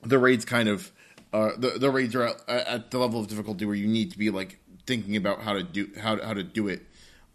the 0.04 0.18
raids 0.18 0.46
kind 0.46 0.70
of 0.70 0.92
uh, 1.34 1.52
the 1.58 1.72
the 1.72 1.90
raids 1.90 2.16
are 2.16 2.24
at, 2.24 2.50
at 2.50 2.92
the 2.92 2.98
level 3.00 3.20
of 3.20 3.28
difficulty 3.28 3.66
where 3.66 3.76
you 3.76 3.88
need 3.88 4.12
to 4.12 4.18
be 4.18 4.30
like 4.30 4.60
thinking 4.86 5.16
about 5.16 5.42
how 5.42 5.54
to 5.54 5.64
do 5.64 5.90
how 6.00 6.16
to, 6.16 6.26
how 6.26 6.34
to 6.34 6.44
do 6.44 6.68
it 6.68 6.82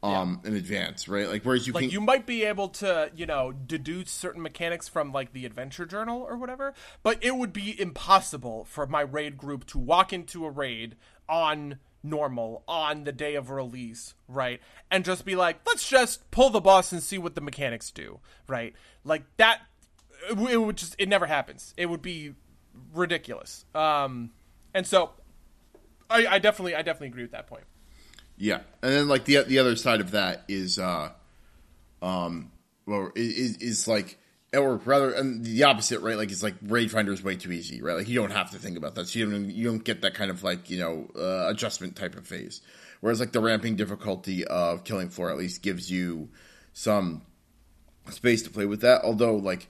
um 0.02 0.40
in 0.44 0.54
advance, 0.54 1.08
right? 1.08 1.28
Like 1.28 1.44
whereas 1.44 1.66
you 1.66 1.72
like 1.72 1.82
can 1.82 1.90
you 1.90 2.00
might 2.00 2.26
be 2.26 2.44
able 2.44 2.68
to 2.68 3.10
you 3.14 3.26
know 3.26 3.52
deduce 3.52 4.10
certain 4.10 4.42
mechanics 4.42 4.88
from 4.88 5.12
like 5.12 5.32
the 5.32 5.44
adventure 5.46 5.86
journal 5.86 6.20
or 6.20 6.36
whatever 6.36 6.74
but 7.02 7.22
it 7.22 7.36
would 7.36 7.52
be 7.52 7.78
impossible 7.80 8.64
for 8.64 8.86
my 8.86 9.00
raid 9.00 9.38
group 9.38 9.66
to 9.66 9.78
walk 9.78 10.12
into 10.12 10.44
a 10.44 10.50
raid 10.50 10.96
on 11.28 11.78
normal 12.04 12.62
on 12.68 13.04
the 13.04 13.12
day 13.12 13.34
of 13.34 13.50
release 13.50 14.14
right? 14.28 14.60
And 14.90 15.04
just 15.04 15.24
be 15.24 15.34
like 15.34 15.58
let's 15.66 15.88
just 15.88 16.30
pull 16.30 16.50
the 16.50 16.60
boss 16.60 16.92
and 16.92 17.02
see 17.02 17.18
what 17.18 17.34
the 17.34 17.40
mechanics 17.40 17.90
do 17.90 18.20
right? 18.46 18.74
Like 19.04 19.24
that 19.38 19.60
it 20.28 20.60
would 20.60 20.76
just 20.76 20.94
it 20.98 21.08
never 21.08 21.26
happens. 21.26 21.74
It 21.76 21.86
would 21.86 22.02
be 22.02 22.34
ridiculous. 22.92 23.64
Um 23.74 24.30
and 24.72 24.86
so 24.86 25.10
i, 26.10 26.26
I 26.26 26.38
definitely 26.38 26.74
i 26.74 26.82
definitely 26.82 27.08
agree 27.08 27.22
with 27.22 27.32
that 27.32 27.46
point. 27.46 27.64
Yeah, 28.36 28.60
and 28.82 28.92
then 28.92 29.08
like 29.08 29.24
the 29.24 29.42
the 29.42 29.58
other 29.58 29.76
side 29.76 30.00
of 30.00 30.10
that 30.12 30.44
is, 30.48 30.78
uh, 30.78 31.10
um, 32.02 32.50
well, 32.86 33.12
is 33.14 33.58
is 33.58 33.86
like, 33.86 34.18
or 34.56 34.76
rather, 34.76 35.10
and 35.12 35.44
the 35.44 35.62
opposite, 35.64 36.00
right? 36.00 36.16
Like 36.16 36.30
it's 36.30 36.42
like 36.42 36.54
raid 36.62 36.90
finder 36.90 37.12
is 37.12 37.22
way 37.22 37.36
too 37.36 37.52
easy, 37.52 37.82
right? 37.82 37.96
Like 37.96 38.08
you 38.08 38.14
don't 38.14 38.30
have 38.32 38.50
to 38.52 38.58
think 38.58 38.76
about 38.76 38.94
that, 38.94 39.08
so 39.08 39.18
you 39.18 39.30
don't 39.30 39.50
you 39.50 39.64
don't 39.64 39.84
get 39.84 40.02
that 40.02 40.14
kind 40.14 40.30
of 40.30 40.42
like 40.42 40.70
you 40.70 40.78
know 40.78 41.08
uh, 41.16 41.48
adjustment 41.50 41.96
type 41.96 42.16
of 42.16 42.26
phase. 42.26 42.60
Whereas 43.00 43.20
like 43.20 43.32
the 43.32 43.40
ramping 43.40 43.76
difficulty 43.76 44.44
of 44.46 44.84
killing 44.84 45.10
floor 45.10 45.30
at 45.30 45.36
least 45.36 45.62
gives 45.62 45.90
you 45.90 46.30
some 46.72 47.22
space 48.10 48.42
to 48.42 48.50
play 48.50 48.66
with 48.66 48.80
that. 48.82 49.02
Although 49.04 49.36
like, 49.36 49.68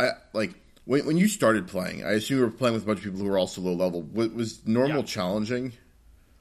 I 0.00 0.10
like. 0.32 0.54
When, 0.84 1.06
when 1.06 1.16
you 1.16 1.28
started 1.28 1.68
playing, 1.68 2.04
I 2.04 2.10
assume 2.14 2.38
you 2.38 2.44
were 2.44 2.50
playing 2.50 2.74
with 2.74 2.82
a 2.82 2.86
bunch 2.86 2.98
of 2.98 3.04
people 3.04 3.20
who 3.20 3.26
were 3.26 3.38
also 3.38 3.60
low 3.60 3.72
level. 3.72 4.02
Was, 4.02 4.30
was 4.30 4.66
normal 4.66 4.96
Yeah. 4.98 5.02
challenging? 5.04 5.74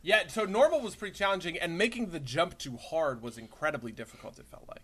Yeah, 0.02 0.24
so 0.30 0.46
normal 0.46 0.82
was 0.82 0.96
pretty 0.96 1.14
challenging, 1.16 1.60
and 1.60 1.78
making 1.78 2.10
the 2.10 2.20
jump 2.20 2.58
to 2.58 2.76
hard 2.76 3.22
was 3.22 3.38
incredibly 3.38 3.92
difficult. 3.92 4.40
It 4.40 4.48
felt 4.48 4.68
like, 4.68 4.82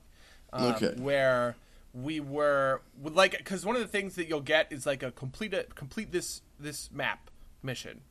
um, 0.53 0.75
Okay. 0.75 1.01
where 1.01 1.55
we 1.93 2.19
were 2.19 2.81
like, 3.01 3.37
because 3.37 3.65
one 3.65 3.75
of 3.75 3.81
the 3.81 3.87
things 3.87 4.15
that 4.15 4.27
you'll 4.27 4.41
get 4.41 4.71
is 4.71 4.85
like 4.85 5.03
a 5.03 5.11
complete 5.11 5.53
a, 5.53 5.63
complete 5.75 6.11
this 6.11 6.41
this 6.59 6.89
map 6.91 7.29
mission, 7.63 8.01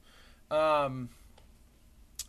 um, 0.51 1.09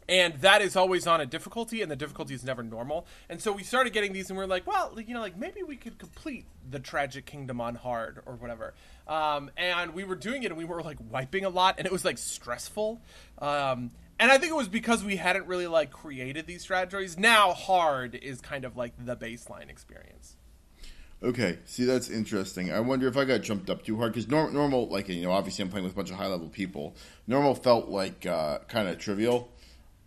and 0.10 0.36
that 0.36 0.62
is 0.62 0.76
always 0.76 1.06
on 1.06 1.20
a 1.20 1.26
difficulty, 1.26 1.82
and 1.82 1.92
the 1.92 1.96
difficulty 1.96 2.34
is 2.34 2.44
never 2.44 2.64
normal. 2.64 3.06
And 3.30 3.42
so 3.42 3.52
we 3.52 3.64
started 3.64 3.92
getting 3.92 4.14
these, 4.14 4.30
and 4.30 4.38
we 4.38 4.44
are 4.44 4.48
like, 4.48 4.66
well, 4.66 4.98
you 5.00 5.14
know, 5.14 5.20
like 5.20 5.38
maybe 5.38 5.64
we 5.64 5.76
could 5.76 5.98
complete 5.98 6.46
the 6.70 6.80
Tragic 6.80 7.26
Kingdom 7.26 7.60
on 7.60 7.76
hard 7.76 8.22
or 8.26 8.36
whatever. 8.36 8.74
Um, 9.08 9.52
and 9.58 9.94
we 9.94 10.04
were 10.04 10.16
doing 10.16 10.44
it, 10.44 10.52
and 10.52 10.58
we 10.58 10.66
were 10.66 10.82
like 10.82 10.98
wiping 11.10 11.44
a 11.44 11.50
lot, 11.50 11.76
and 11.78 11.86
it 11.86 11.92
was 11.92 12.06
like 12.06 12.18
stressful. 12.18 13.02
Um, 13.40 13.92
and 14.20 14.32
I 14.32 14.38
think 14.38 14.52
it 14.52 14.56
was 14.56 14.68
because 14.68 15.04
we 15.04 15.18
hadn't 15.18 15.46
really 15.46 15.68
like 15.68 15.92
created 15.92 16.48
these 16.48 16.62
strategies. 16.62 17.18
Now 17.18 17.54
hard 17.54 18.16
is 18.16 18.42
kind 18.42 18.66
of 18.66 18.78
like 18.78 18.94
the 18.98 19.16
baseline 19.16 19.70
experience. 19.70 20.37
Okay, 21.24 21.58
see 21.66 21.86
that's 21.86 22.10
interesting. 22.10 22.72
I 22.72 22.80
wonder 22.80 23.08
if 23.08 23.18
I 23.18 23.26
got 23.26 23.42
jumped 23.42 23.72
up 23.72 23.84
too 23.84 23.98
hard 23.98 24.14
because 24.14 24.28
nor- 24.28 24.52
normal, 24.52 24.88
like 24.88 25.10
you 25.10 25.24
know, 25.24 25.32
obviously 25.32 25.64
I'm 25.64 25.70
playing 25.70 25.86
with 25.86 25.94
a 25.94 25.96
bunch 25.96 26.12
of 26.12 26.18
high 26.18 26.28
level 26.28 26.48
people. 26.48 26.96
Normal 27.26 27.56
felt 27.56 27.90
like 27.90 28.26
uh, 28.26 28.60
kind 28.68 28.88
of 28.88 29.00
trivial. 29.00 29.52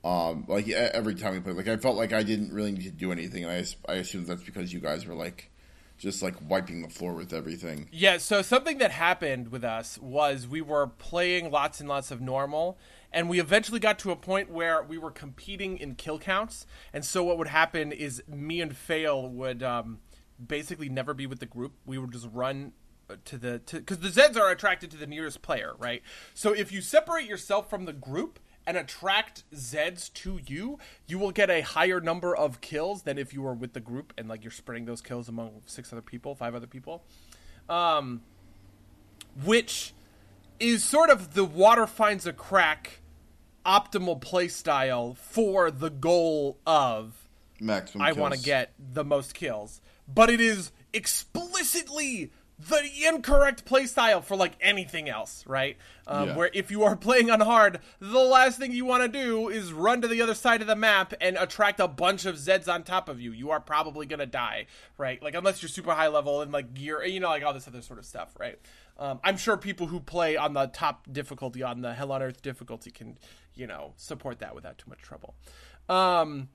Um, 0.04 0.44
like 0.48 0.68
every 0.68 1.14
time 1.16 1.34
we 1.34 1.40
played, 1.40 1.56
like 1.56 1.68
I 1.68 1.76
felt 1.76 1.96
like 1.96 2.12
I 2.12 2.22
didn't 2.22 2.52
really 2.52 2.72
need 2.72 2.84
to 2.84 2.90
do 2.90 3.10
anything. 3.10 3.44
I 3.44 3.64
I 3.88 3.94
assume 3.94 4.24
that's 4.24 4.44
because 4.44 4.72
you 4.72 4.78
guys 4.78 5.04
were 5.04 5.14
like 5.14 5.50
just 5.98 6.22
like 6.22 6.36
wiping 6.48 6.80
the 6.80 6.88
floor 6.88 7.12
with 7.12 7.32
everything. 7.32 7.88
Yeah. 7.90 8.18
So 8.18 8.40
something 8.40 8.78
that 8.78 8.92
happened 8.92 9.48
with 9.48 9.64
us 9.64 9.98
was 9.98 10.46
we 10.46 10.62
were 10.62 10.86
playing 10.86 11.50
lots 11.50 11.80
and 11.80 11.88
lots 11.88 12.12
of 12.12 12.20
normal, 12.20 12.78
and 13.12 13.28
we 13.28 13.40
eventually 13.40 13.80
got 13.80 13.98
to 13.98 14.12
a 14.12 14.16
point 14.16 14.48
where 14.48 14.80
we 14.80 14.96
were 14.96 15.10
competing 15.10 15.76
in 15.76 15.96
kill 15.96 16.20
counts. 16.20 16.66
And 16.92 17.04
so 17.04 17.24
what 17.24 17.36
would 17.36 17.48
happen 17.48 17.90
is 17.90 18.22
me 18.28 18.60
and 18.60 18.76
Fail 18.76 19.28
would. 19.28 19.64
Um, 19.64 19.98
basically 20.46 20.88
never 20.88 21.14
be 21.14 21.26
with 21.26 21.40
the 21.40 21.46
group. 21.46 21.72
We 21.86 21.98
would 21.98 22.12
just 22.12 22.28
run 22.32 22.72
to 23.24 23.38
the 23.38 23.60
because 23.70 23.98
the 23.98 24.08
Zeds 24.08 24.36
are 24.36 24.50
attracted 24.50 24.90
to 24.92 24.96
the 24.96 25.06
nearest 25.06 25.42
player, 25.42 25.74
right? 25.78 26.02
So 26.34 26.52
if 26.52 26.72
you 26.72 26.80
separate 26.80 27.26
yourself 27.26 27.68
from 27.68 27.84
the 27.84 27.92
group 27.92 28.38
and 28.66 28.76
attract 28.76 29.44
Zeds 29.54 30.12
to 30.14 30.40
you, 30.46 30.78
you 31.06 31.18
will 31.18 31.32
get 31.32 31.50
a 31.50 31.60
higher 31.62 32.00
number 32.00 32.36
of 32.36 32.60
kills 32.60 33.02
than 33.02 33.18
if 33.18 33.32
you 33.32 33.42
were 33.42 33.54
with 33.54 33.72
the 33.72 33.80
group 33.80 34.12
and 34.16 34.28
like 34.28 34.44
you're 34.44 34.50
spreading 34.50 34.84
those 34.84 35.00
kills 35.00 35.28
among 35.28 35.62
six 35.66 35.92
other 35.92 36.02
people, 36.02 36.34
five 36.34 36.54
other 36.54 36.66
people. 36.66 37.04
Um, 37.68 38.22
which 39.44 39.94
is 40.58 40.84
sort 40.84 41.10
of 41.10 41.34
the 41.34 41.44
water 41.44 41.86
finds 41.86 42.26
a 42.26 42.32
crack 42.32 43.00
optimal 43.64 44.20
playstyle 44.20 45.16
for 45.16 45.70
the 45.70 45.90
goal 45.90 46.58
of 46.66 47.28
maximum. 47.60 48.06
I 48.06 48.12
want 48.12 48.34
to 48.34 48.40
get 48.40 48.72
the 48.78 49.04
most 49.04 49.34
kills 49.34 49.80
but 50.12 50.30
it 50.30 50.40
is 50.40 50.72
explicitly 50.92 52.30
the 52.68 52.90
incorrect 53.08 53.64
playstyle 53.64 54.22
for 54.22 54.36
like 54.36 54.52
anything 54.60 55.08
else, 55.08 55.44
right? 55.46 55.78
Um, 56.06 56.28
yeah. 56.28 56.36
Where 56.36 56.50
if 56.52 56.70
you 56.70 56.84
are 56.84 56.94
playing 56.94 57.30
on 57.30 57.40
hard, 57.40 57.80
the 58.00 58.18
last 58.18 58.58
thing 58.58 58.72
you 58.72 58.84
want 58.84 59.02
to 59.02 59.08
do 59.08 59.48
is 59.48 59.72
run 59.72 60.02
to 60.02 60.08
the 60.08 60.20
other 60.20 60.34
side 60.34 60.60
of 60.60 60.66
the 60.66 60.76
map 60.76 61.14
and 61.20 61.38
attract 61.38 61.80
a 61.80 61.88
bunch 61.88 62.26
of 62.26 62.36
Zeds 62.36 62.72
on 62.72 62.82
top 62.82 63.08
of 63.08 63.20
you. 63.20 63.32
You 63.32 63.50
are 63.50 63.60
probably 63.60 64.04
gonna 64.04 64.26
die, 64.26 64.66
right? 64.98 65.22
Like 65.22 65.34
unless 65.34 65.62
you're 65.62 65.70
super 65.70 65.92
high 65.92 66.08
level 66.08 66.42
and 66.42 66.52
like 66.52 66.74
gear, 66.74 67.02
you 67.04 67.20
know, 67.20 67.28
like 67.28 67.44
all 67.44 67.54
this 67.54 67.66
other 67.66 67.82
sort 67.82 67.98
of 67.98 68.04
stuff, 68.04 68.34
right? 68.38 68.58
Um, 68.98 69.20
I'm 69.24 69.38
sure 69.38 69.56
people 69.56 69.86
who 69.86 69.98
play 69.98 70.36
on 70.36 70.52
the 70.52 70.66
top 70.66 71.10
difficulty, 71.10 71.62
on 71.62 71.80
the 71.80 71.94
Hell 71.94 72.12
on 72.12 72.22
Earth 72.22 72.42
difficulty, 72.42 72.90
can 72.90 73.16
you 73.54 73.66
know 73.66 73.94
support 73.96 74.40
that 74.40 74.54
without 74.54 74.76
too 74.76 74.90
much 74.90 75.00
trouble. 75.00 75.34
Um, 75.88 76.50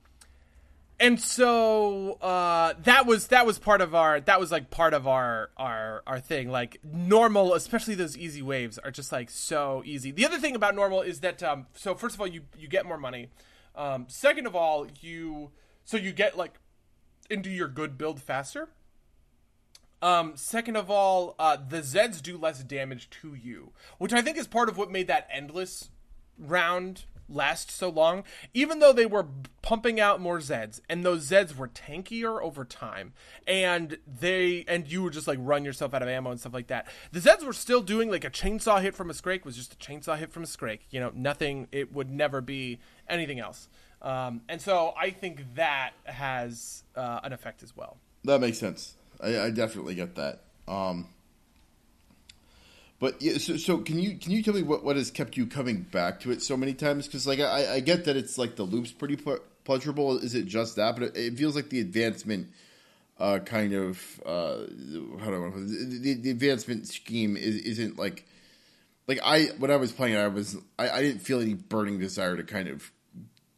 and 0.98 1.20
so 1.20 2.12
uh, 2.22 2.74
that 2.84 3.06
was 3.06 3.26
that 3.28 3.44
was 3.44 3.58
part 3.58 3.80
of 3.82 3.94
our 3.94 4.20
that 4.20 4.40
was 4.40 4.50
like 4.50 4.70
part 4.70 4.94
of 4.94 5.06
our 5.06 5.50
our 5.56 6.02
our 6.06 6.20
thing. 6.20 6.48
Like 6.50 6.78
normal 6.82 7.54
especially 7.54 7.94
those 7.94 8.16
easy 8.16 8.40
waves 8.40 8.78
are 8.78 8.90
just 8.90 9.12
like 9.12 9.30
so 9.30 9.82
easy. 9.84 10.10
The 10.10 10.24
other 10.24 10.38
thing 10.38 10.54
about 10.54 10.74
normal 10.74 11.02
is 11.02 11.20
that 11.20 11.42
um, 11.42 11.66
so 11.74 11.94
first 11.94 12.14
of 12.14 12.20
all 12.20 12.26
you 12.26 12.42
you 12.58 12.68
get 12.68 12.86
more 12.86 12.98
money. 12.98 13.28
Um, 13.74 14.06
second 14.08 14.46
of 14.46 14.56
all 14.56 14.86
you 15.00 15.50
so 15.84 15.98
you 15.98 16.12
get 16.12 16.36
like 16.36 16.54
into 17.28 17.50
your 17.50 17.68
good 17.68 17.98
build 17.98 18.22
faster. 18.22 18.68
Um, 20.00 20.32
second 20.36 20.76
of 20.76 20.90
all 20.90 21.34
uh, 21.38 21.56
the 21.56 21.78
zeds 21.78 22.22
do 22.22 22.38
less 22.38 22.62
damage 22.62 23.08
to 23.22 23.34
you 23.34 23.72
which 23.96 24.12
i 24.12 24.20
think 24.20 24.36
is 24.36 24.46
part 24.46 24.68
of 24.68 24.76
what 24.76 24.90
made 24.90 25.06
that 25.06 25.26
endless 25.32 25.88
round 26.38 27.06
last 27.28 27.70
so 27.70 27.88
long, 27.88 28.24
even 28.54 28.78
though 28.78 28.92
they 28.92 29.06
were 29.06 29.26
pumping 29.62 30.00
out 30.00 30.20
more 30.20 30.38
Zeds, 30.38 30.80
and 30.88 31.04
those 31.04 31.28
Zeds 31.28 31.56
were 31.56 31.68
tankier 31.68 32.40
over 32.40 32.64
time, 32.64 33.12
and 33.46 33.98
they 34.06 34.64
and 34.68 34.90
you 34.90 35.02
would 35.02 35.12
just 35.12 35.26
like 35.26 35.38
run 35.40 35.64
yourself 35.64 35.94
out 35.94 36.02
of 36.02 36.08
ammo 36.08 36.30
and 36.30 36.40
stuff 36.40 36.54
like 36.54 36.68
that. 36.68 36.86
The 37.12 37.20
Zeds 37.20 37.44
were 37.44 37.52
still 37.52 37.82
doing 37.82 38.10
like 38.10 38.24
a 38.24 38.30
chainsaw 38.30 38.80
hit 38.80 38.94
from 38.94 39.10
a 39.10 39.12
Scrake 39.12 39.44
was 39.44 39.56
just 39.56 39.74
a 39.74 39.76
chainsaw 39.76 40.18
hit 40.18 40.32
from 40.32 40.42
a 40.42 40.46
Scrake. 40.46 40.80
You 40.90 41.00
know, 41.00 41.12
nothing. 41.14 41.68
It 41.72 41.92
would 41.92 42.10
never 42.10 42.40
be 42.40 42.78
anything 43.08 43.40
else. 43.40 43.68
Um, 44.02 44.42
and 44.48 44.60
so 44.60 44.94
I 44.98 45.10
think 45.10 45.54
that 45.54 45.92
has 46.04 46.84
uh, 46.94 47.20
an 47.24 47.32
effect 47.32 47.62
as 47.62 47.76
well. 47.76 47.96
That 48.24 48.40
makes 48.40 48.58
sense. 48.58 48.94
I, 49.20 49.40
I 49.40 49.50
definitely 49.50 49.94
get 49.94 50.14
that. 50.16 50.42
Um, 50.68 51.08
but 52.98 53.20
yeah, 53.20 53.38
so, 53.38 53.56
so 53.56 53.78
can 53.78 53.98
you 53.98 54.16
can 54.16 54.32
you 54.32 54.42
tell 54.42 54.54
me 54.54 54.62
what, 54.62 54.82
what 54.82 54.96
has 54.96 55.10
kept 55.10 55.36
you 55.36 55.46
coming 55.46 55.82
back 55.82 56.20
to 56.20 56.30
it 56.30 56.42
so 56.42 56.56
many 56.56 56.72
times? 56.72 57.06
Because 57.06 57.26
like 57.26 57.40
I, 57.40 57.74
I 57.74 57.80
get 57.80 58.06
that 58.06 58.16
it's 58.16 58.38
like 58.38 58.56
the 58.56 58.62
loop's 58.62 58.92
pretty 58.92 59.16
pleasurable. 59.64 60.18
Is 60.18 60.34
it 60.34 60.46
just 60.46 60.76
that? 60.76 60.96
But 60.96 61.02
it, 61.04 61.16
it 61.16 61.34
feels 61.34 61.54
like 61.54 61.68
the 61.68 61.80
advancement, 61.80 62.48
uh, 63.18 63.40
kind 63.40 63.74
of 63.74 64.20
uh, 64.24 64.56
how 65.20 65.26
do 65.26 65.34
I 65.34 65.38
want 65.38 65.54
to 65.54 65.60
put 65.60 65.62
it? 65.62 66.02
The, 66.02 66.14
the 66.14 66.30
advancement 66.30 66.86
scheme 66.86 67.36
is, 67.36 67.56
isn't 67.56 67.98
like 67.98 68.24
like 69.06 69.20
I 69.22 69.46
when 69.58 69.70
I 69.70 69.76
was 69.76 69.92
playing, 69.92 70.16
I 70.16 70.28
was 70.28 70.56
I, 70.78 70.88
I 70.88 71.02
didn't 71.02 71.20
feel 71.20 71.40
any 71.40 71.54
burning 71.54 71.98
desire 71.98 72.36
to 72.36 72.44
kind 72.44 72.68
of 72.68 72.90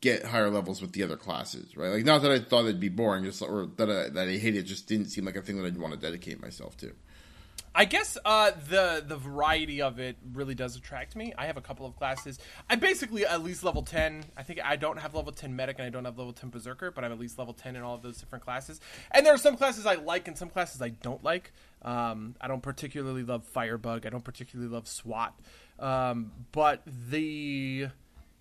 get 0.01 0.25
higher 0.25 0.51
levels 0.51 0.81
with 0.81 0.93
the 0.93 1.03
other 1.05 1.17
classes, 1.17 1.77
right? 1.77 1.91
Like 1.91 2.05
not 2.05 2.23
that 2.23 2.33
I 2.33 2.41
thought 2.41 2.65
it'd 2.65 2.81
be 2.81 2.89
boring, 2.89 3.23
just 3.23 3.41
or 3.41 3.69
that 3.77 3.89
I, 3.89 4.09
that 4.11 4.29
I 4.29 4.33
hated. 4.33 4.57
It 4.57 4.63
just 4.65 4.89
didn't 4.89 5.07
seem 5.07 5.25
like 5.25 5.37
a 5.37 5.43
thing 5.43 5.61
that 5.63 5.67
I'd 5.67 5.79
want 5.79 5.95
to 5.95 6.01
dedicate 6.01 6.43
myself 6.43 6.77
to. 6.79 6.93
I 7.79 7.85
guess 7.85 8.19
uh, 8.25 8.51
the 8.69 9.05
the 9.07 9.17
variety 9.17 9.81
of 9.81 10.01
it 10.01 10.17
really 10.33 10.57
does 10.57 10.75
attract 10.75 11.15
me. 11.15 11.33
I 11.39 11.47
have 11.47 11.57
a 11.57 11.61
couple 11.61 11.87
of 11.87 11.95
classes. 11.95 12.41
I 12.69 12.75
basically 12.75 13.25
at 13.25 13.45
least 13.45 13.63
level 13.63 13.83
ten. 13.83 14.25
I 14.37 14.43
think 14.43 14.59
I 14.65 14.75
don't 14.75 14.97
have 14.97 15.15
level 15.15 15.31
ten 15.31 15.55
medic 15.55 15.79
and 15.79 15.87
I 15.87 15.89
don't 15.89 16.05
have 16.05 16.19
level 16.19 16.33
ten 16.33 16.51
berserker, 16.51 16.91
but 16.91 17.05
I'm 17.05 17.13
at 17.13 17.21
least 17.21 17.39
level 17.39 17.55
ten 17.55 17.77
in 17.77 17.83
all 17.83 17.95
of 17.95 18.03
those 18.03 18.19
different 18.19 18.45
classes. 18.45 18.81
And 19.13 19.25
there 19.25 19.33
are 19.33 19.39
some 19.39 19.57
classes 19.57 19.87
I 19.87 19.95
like 19.95 20.27
and 20.27 20.37
some 20.37 20.49
classes 20.49 20.83
I 20.83 20.89
don't 20.89 21.23
like. 21.23 21.53
Um, 21.83 22.35
I 22.41 22.49
don't 22.49 22.65
particularly 22.65 23.23
love 23.23 23.45
firebug. 23.45 24.07
I 24.07 24.11
don't 24.11 24.25
particularly 24.25 24.73
love 24.73 24.89
SWAT. 24.89 25.39
Um, 25.79 26.33
but 26.51 26.83
the 26.85 27.91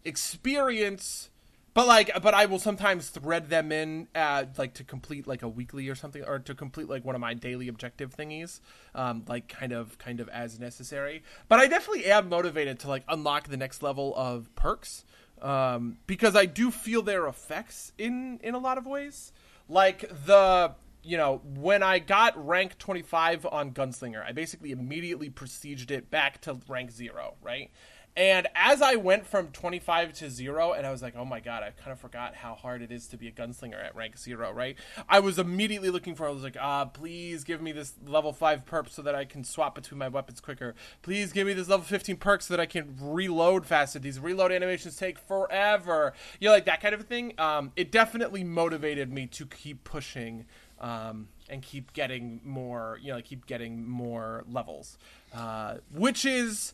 experience 0.04 1.30
but 1.78 1.86
like 1.86 2.10
but 2.24 2.34
i 2.34 2.48
will 2.48 2.58
sometimes 2.58 3.10
thread 3.10 3.52
them 3.52 3.72
in 3.72 4.08
uh, 4.16 4.46
like 4.58 4.74
to 4.74 4.84
complete 4.84 5.28
like 5.28 5.44
a 5.44 5.48
weekly 5.48 5.88
or 5.88 5.94
something 5.94 6.24
or 6.24 6.40
to 6.40 6.56
complete 6.56 6.90
like 6.90 7.06
one 7.06 7.14
of 7.14 7.22
my 7.22 7.36
daily 7.36 7.68
objective 7.68 8.18
thingies 8.18 8.62
um, 8.96 9.24
like 9.28 9.48
kind 9.48 9.72
of 9.72 9.96
kind 10.00 10.20
of 10.20 10.28
as 10.30 10.60
necessary 10.60 11.22
but 11.48 11.60
i 11.60 11.68
definitely 11.68 12.06
am 12.08 12.30
motivated 12.30 12.80
to 12.80 12.88
like 12.88 13.04
unlock 13.08 13.48
the 13.48 13.58
next 13.58 13.84
level 13.84 14.12
of 14.16 14.50
perks 14.56 15.06
um, 15.44 15.98
because 16.08 16.36
i 16.36 16.48
do 16.48 16.72
feel 16.72 17.04
their 17.04 17.28
effects 17.28 17.94
in 18.00 18.40
in 18.42 18.56
a 18.56 18.60
lot 18.60 18.80
of 18.80 18.88
ways 18.88 19.32
like 19.70 20.10
the 20.26 20.74
you 21.08 21.16
know, 21.16 21.42
when 21.56 21.84
I 21.84 22.00
got 22.00 22.46
rank 22.46 22.78
25 22.80 23.46
on 23.46 23.72
Gunslinger, 23.72 24.26
I 24.26 24.34
basically 24.34 24.72
immediately 24.72 25.30
prestiged 25.30 25.90
it 25.90 26.12
back 26.12 26.42
to 26.42 26.60
rank 26.68 26.92
0, 26.92 27.36
right? 27.42 27.72
And 28.18 28.48
as 28.56 28.82
I 28.82 28.96
went 28.96 29.28
from 29.28 29.50
25 29.50 30.12
to 30.14 30.30
0, 30.32 30.74
and 30.74 30.88
I 30.88 30.92
was 30.92 31.04
like, 31.04 31.16
oh 31.16 31.24
my 31.24 31.40
god, 31.40 31.62
I 31.62 31.70
kind 31.70 31.92
of 31.92 32.00
forgot 32.00 32.34
how 32.34 32.56
hard 32.56 32.82
it 32.82 32.92
is 32.92 33.08
to 33.10 33.18
be 33.18 33.28
a 33.28 33.32
gunslinger 33.32 33.80
at 33.82 33.96
rank 33.96 34.18
0, 34.18 34.52
right? 34.54 34.76
I 35.08 35.20
was 35.20 35.38
immediately 35.38 35.92
looking 35.92 36.16
for, 36.16 36.28
I 36.28 36.32
was 36.32 36.42
like, 36.42 36.58
ah, 36.60 36.86
please 36.86 37.44
give 37.44 37.62
me 37.62 37.72
this 37.72 37.94
level 38.08 38.34
5 38.34 38.66
perk 38.66 38.90
so 38.90 39.04
that 39.04 39.14
I 39.14 39.24
can 39.24 39.44
swap 39.44 39.76
between 39.76 40.00
my 40.00 40.08
weapons 40.08 40.42
quicker. 40.42 40.74
Please 41.04 41.32
give 41.32 41.46
me 41.46 41.54
this 41.54 41.70
level 41.70 41.86
15 41.86 42.18
perk 42.18 42.42
so 42.42 42.56
that 42.56 42.60
I 42.60 42.66
can 42.66 42.96
reload 43.00 43.68
faster. 43.68 44.00
These 44.00 44.20
reload 44.20 44.52
animations 44.52 44.98
take 44.98 45.20
forever. 45.20 46.14
You 46.40 46.48
know, 46.48 46.56
like 46.56 46.66
that 46.66 46.82
kind 46.82 46.96
of 46.96 47.04
thing. 47.04 47.36
Um, 47.38 47.72
it 47.76 47.92
definitely 47.92 48.44
motivated 48.44 49.14
me 49.14 49.28
to 49.28 49.46
keep 49.46 49.84
pushing 49.84 50.46
um, 50.80 51.28
and 51.50 51.62
keep 51.62 51.94
getting 51.94 52.42
more, 52.44 52.98
you 53.00 53.14
know, 53.14 53.22
keep 53.22 53.46
getting 53.46 53.88
more 53.88 54.44
levels. 54.50 54.98
Uh, 55.32 55.76
which 55.94 56.26
is 56.26 56.74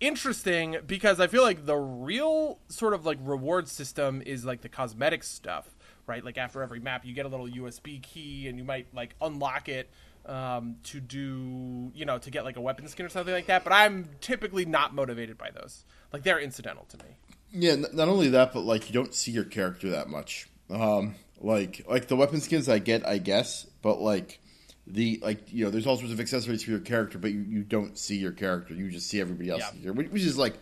interesting 0.00 0.76
because 0.86 1.20
I 1.20 1.26
feel 1.26 1.42
like 1.42 1.66
the 1.66 1.76
real 1.76 2.58
sort 2.68 2.94
of 2.94 3.06
like 3.06 3.18
reward 3.22 3.68
system 3.68 4.22
is 4.24 4.44
like 4.44 4.60
the 4.60 4.68
cosmetic 4.68 5.22
stuff, 5.24 5.68
right? 6.06 6.24
Like 6.24 6.38
after 6.38 6.62
every 6.62 6.80
map, 6.80 7.04
you 7.04 7.14
get 7.14 7.26
a 7.26 7.28
little 7.28 7.48
USB 7.48 8.02
key 8.02 8.48
and 8.48 8.58
you 8.58 8.64
might 8.64 8.86
like 8.94 9.14
unlock 9.20 9.68
it 9.68 9.90
um, 10.26 10.76
to 10.84 11.00
do, 11.00 11.90
you 11.94 12.04
know, 12.04 12.18
to 12.18 12.30
get 12.30 12.44
like 12.44 12.56
a 12.56 12.60
weapon 12.60 12.88
skin 12.88 13.06
or 13.06 13.08
something 13.08 13.34
like 13.34 13.46
that. 13.46 13.64
But 13.64 13.72
I'm 13.72 14.08
typically 14.20 14.64
not 14.64 14.94
motivated 14.94 15.38
by 15.38 15.50
those. 15.50 15.84
Like 16.12 16.22
they're 16.22 16.40
incidental 16.40 16.86
to 16.90 16.98
me. 16.98 17.16
Yeah, 17.52 17.76
not 17.92 18.08
only 18.08 18.28
that, 18.30 18.52
but 18.52 18.60
like 18.60 18.88
you 18.88 18.94
don't 18.94 19.14
see 19.14 19.30
your 19.30 19.44
character 19.44 19.90
that 19.90 20.08
much. 20.08 20.48
Um, 20.70 21.14
like 21.40 21.84
like 21.88 22.08
the 22.08 22.16
weapon 22.16 22.40
skins 22.40 22.68
I 22.68 22.78
get, 22.78 23.06
I 23.06 23.18
guess, 23.18 23.66
but 23.82 24.00
like 24.00 24.40
the 24.86 25.18
like 25.22 25.52
you 25.52 25.64
know 25.64 25.70
there's 25.70 25.86
all 25.86 25.96
sorts 25.96 26.12
of 26.12 26.20
accessories 26.20 26.62
for 26.62 26.70
your 26.70 26.80
character 26.80 27.18
but 27.18 27.30
you, 27.30 27.40
you 27.40 27.62
don't 27.62 27.96
see 27.96 28.16
your 28.16 28.32
character 28.32 28.74
you 28.74 28.90
just 28.90 29.08
see 29.08 29.18
everybody 29.18 29.48
else 29.48 29.62
yeah. 29.82 29.90
which 29.90 30.22
is 30.22 30.36
like 30.36 30.58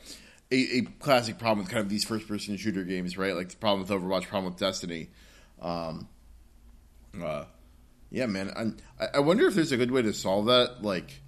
a, 0.52 0.78
a 0.78 0.82
classic 1.00 1.38
problem 1.38 1.60
with 1.60 1.70
kind 1.70 1.82
of 1.82 1.88
these 1.88 2.04
first 2.04 2.28
person 2.28 2.56
shooter 2.56 2.84
games, 2.84 3.16
right? 3.16 3.34
Like 3.34 3.48
the 3.48 3.56
problem 3.56 3.80
with 3.80 3.90
Overwatch, 3.90 4.28
problem 4.28 4.52
with 4.52 4.60
Destiny. 4.60 5.08
Um, 5.60 6.08
uh, 7.20 7.44
yeah, 8.10 8.26
man. 8.26 8.76
I, 9.00 9.06
I 9.14 9.20
wonder 9.20 9.46
if 9.46 9.54
there's 9.54 9.72
a 9.72 9.76
good 9.76 9.90
way 9.90 10.02
to 10.02 10.12
solve 10.12 10.46
that, 10.46 10.82
like, 10.82 11.22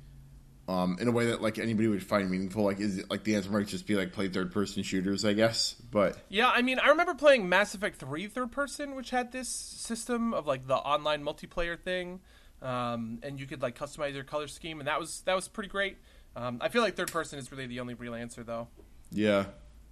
um, 0.68 0.98
in 1.00 1.08
a 1.08 1.10
way 1.10 1.26
that 1.26 1.42
like 1.42 1.58
anybody 1.58 1.88
would 1.88 2.02
find 2.02 2.30
meaningful. 2.30 2.64
Like, 2.64 2.80
is 2.80 2.98
it, 2.98 3.10
like 3.10 3.24
the 3.24 3.36
answer 3.36 3.50
might 3.50 3.66
just 3.66 3.86
be 3.86 3.96
like 3.96 4.12
play 4.12 4.28
third 4.28 4.52
person 4.52 4.82
shooters, 4.82 5.24
I 5.24 5.32
guess. 5.32 5.74
But 5.90 6.18
Yeah, 6.28 6.50
I 6.50 6.62
mean, 6.62 6.78
I 6.78 6.88
remember 6.88 7.14
playing 7.14 7.48
Mass 7.48 7.74
Effect 7.74 7.96
3 7.96 8.26
third 8.28 8.52
person, 8.52 8.94
which 8.94 9.10
had 9.10 9.32
this 9.32 9.48
system 9.48 10.34
of 10.34 10.46
like 10.46 10.66
the 10.66 10.76
online 10.76 11.22
multiplayer 11.22 11.78
thing, 11.78 12.20
um, 12.64 13.18
and 13.22 13.38
you 13.38 13.46
could 13.46 13.62
like 13.62 13.78
customize 13.78 14.14
your 14.14 14.24
color 14.24 14.48
scheme, 14.48 14.80
and 14.80 14.88
that 14.88 14.98
was 14.98 15.20
that 15.26 15.34
was 15.34 15.46
pretty 15.48 15.68
great. 15.68 15.98
Um, 16.36 16.58
I 16.60 16.68
feel 16.68 16.82
like 16.82 16.96
third 16.96 17.12
person 17.12 17.38
is 17.38 17.52
really 17.52 17.66
the 17.66 17.78
only 17.80 17.94
real 17.94 18.14
answer, 18.14 18.42
though. 18.42 18.66
yeah, 19.12 19.44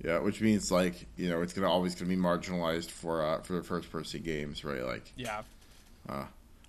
yeah, 0.04 0.18
which 0.18 0.40
means 0.40 0.72
like 0.72 1.06
you 1.16 1.28
know 1.28 1.42
it's 1.42 1.52
gonna 1.52 1.70
always 1.70 1.94
gonna 1.94 2.08
be 2.08 2.16
marginalized 2.16 2.90
for 2.90 3.24
uh, 3.24 3.40
for 3.42 3.52
the 3.52 3.62
first 3.62 3.92
person 3.92 4.22
games, 4.22 4.64
right? 4.64 4.82
Like, 4.84 5.12
Yeah, 5.16 5.42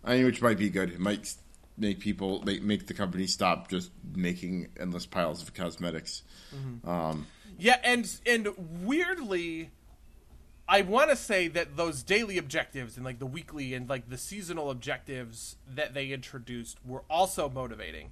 I 0.03 0.15
mean, 0.17 0.25
which 0.25 0.41
might 0.41 0.57
be 0.57 0.69
good. 0.69 0.91
It 0.91 0.99
might 0.99 1.33
make 1.77 1.99
people 1.99 2.43
make 2.43 2.61
make 2.61 2.85
the 2.85 2.93
company 2.93 3.25
stop 3.25 3.69
just 3.69 3.89
making 4.15 4.67
endless 4.79 5.05
piles 5.07 5.41
of 5.41 5.53
cosmetics. 5.53 6.21
yeah, 7.57 7.77
and 7.83 8.07
and 8.27 8.49
weirdly, 8.83 9.71
I 10.67 10.81
want 10.81 11.09
to 11.09 11.15
say 11.15 11.47
that 11.49 11.75
those 11.75 12.03
daily 12.03 12.37
objectives 12.37 12.95
and 12.95 13.05
like 13.05 13.19
the 13.19 13.25
weekly 13.25 13.73
and 13.73 13.89
like 13.89 14.09
the 14.09 14.17
seasonal 14.17 14.71
objectives 14.71 15.57
that 15.75 15.93
they 15.93 16.11
introduced 16.11 16.77
were 16.85 17.03
also 17.09 17.49
motivating. 17.49 18.11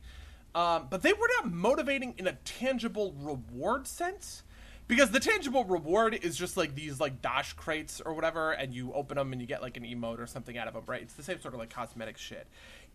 Um, 0.53 0.87
but 0.89 1.01
they 1.01 1.13
were 1.13 1.29
not 1.37 1.51
motivating 1.51 2.13
in 2.17 2.27
a 2.27 2.33
tangible 2.43 3.15
reward 3.19 3.87
sense. 3.87 4.43
Because 4.87 5.11
the 5.11 5.21
tangible 5.21 5.63
reward 5.63 6.19
is 6.21 6.35
just 6.35 6.57
like 6.57 6.75
these 6.75 6.99
like 6.99 7.21
dash 7.21 7.53
crates 7.53 8.01
or 8.01 8.13
whatever, 8.13 8.51
and 8.51 8.73
you 8.73 8.91
open 8.91 9.15
them 9.15 9.31
and 9.31 9.39
you 9.39 9.47
get 9.47 9.61
like 9.61 9.77
an 9.77 9.83
emote 9.83 10.19
or 10.19 10.27
something 10.27 10.57
out 10.57 10.67
of 10.67 10.73
them, 10.73 10.83
right? 10.85 11.01
It's 11.01 11.13
the 11.13 11.23
same 11.23 11.39
sort 11.39 11.53
of 11.53 11.61
like 11.61 11.69
cosmetic 11.69 12.17
shit. 12.17 12.45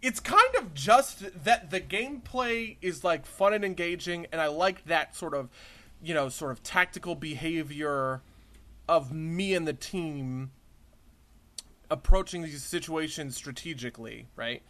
It's 0.02 0.20
kind 0.20 0.54
of 0.58 0.74
just 0.74 1.44
that 1.44 1.70
the 1.70 1.80
gameplay 1.80 2.76
is 2.82 3.02
like 3.02 3.24
fun 3.24 3.54
and 3.54 3.64
engaging, 3.64 4.26
and 4.30 4.42
I 4.42 4.48
like 4.48 4.84
that 4.86 5.16
sort 5.16 5.32
of, 5.32 5.48
you 6.02 6.12
know, 6.12 6.28
sort 6.28 6.52
of 6.52 6.62
tactical 6.62 7.14
behavior 7.14 8.20
of 8.88 9.12
me 9.12 9.54
and 9.54 9.66
the 9.66 9.72
team 9.72 10.50
approaching 11.90 12.42
these 12.42 12.62
situations 12.64 13.36
strategically, 13.36 14.28
right? 14.36 14.62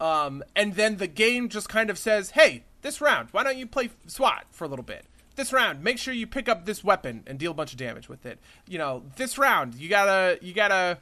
Um, 0.00 0.42
and 0.56 0.74
then 0.74 0.96
the 0.96 1.06
game 1.06 1.48
just 1.48 1.68
kind 1.68 1.90
of 1.90 1.98
says, 1.98 2.30
"Hey, 2.30 2.64
this 2.82 3.00
round, 3.00 3.28
why 3.32 3.44
don't 3.44 3.56
you 3.56 3.66
play 3.66 3.90
SWAT 4.06 4.46
for 4.50 4.64
a 4.64 4.68
little 4.68 4.84
bit? 4.84 5.06
This 5.36 5.52
round, 5.52 5.82
make 5.82 5.98
sure 5.98 6.12
you 6.12 6.26
pick 6.26 6.48
up 6.48 6.66
this 6.66 6.84
weapon 6.84 7.22
and 7.26 7.38
deal 7.38 7.52
a 7.52 7.54
bunch 7.54 7.72
of 7.72 7.78
damage 7.78 8.08
with 8.08 8.26
it. 8.26 8.38
You 8.68 8.78
know, 8.78 9.04
this 9.16 9.38
round, 9.38 9.74
you 9.74 9.88
gotta, 9.88 10.38
you 10.42 10.52
gotta, 10.52 10.98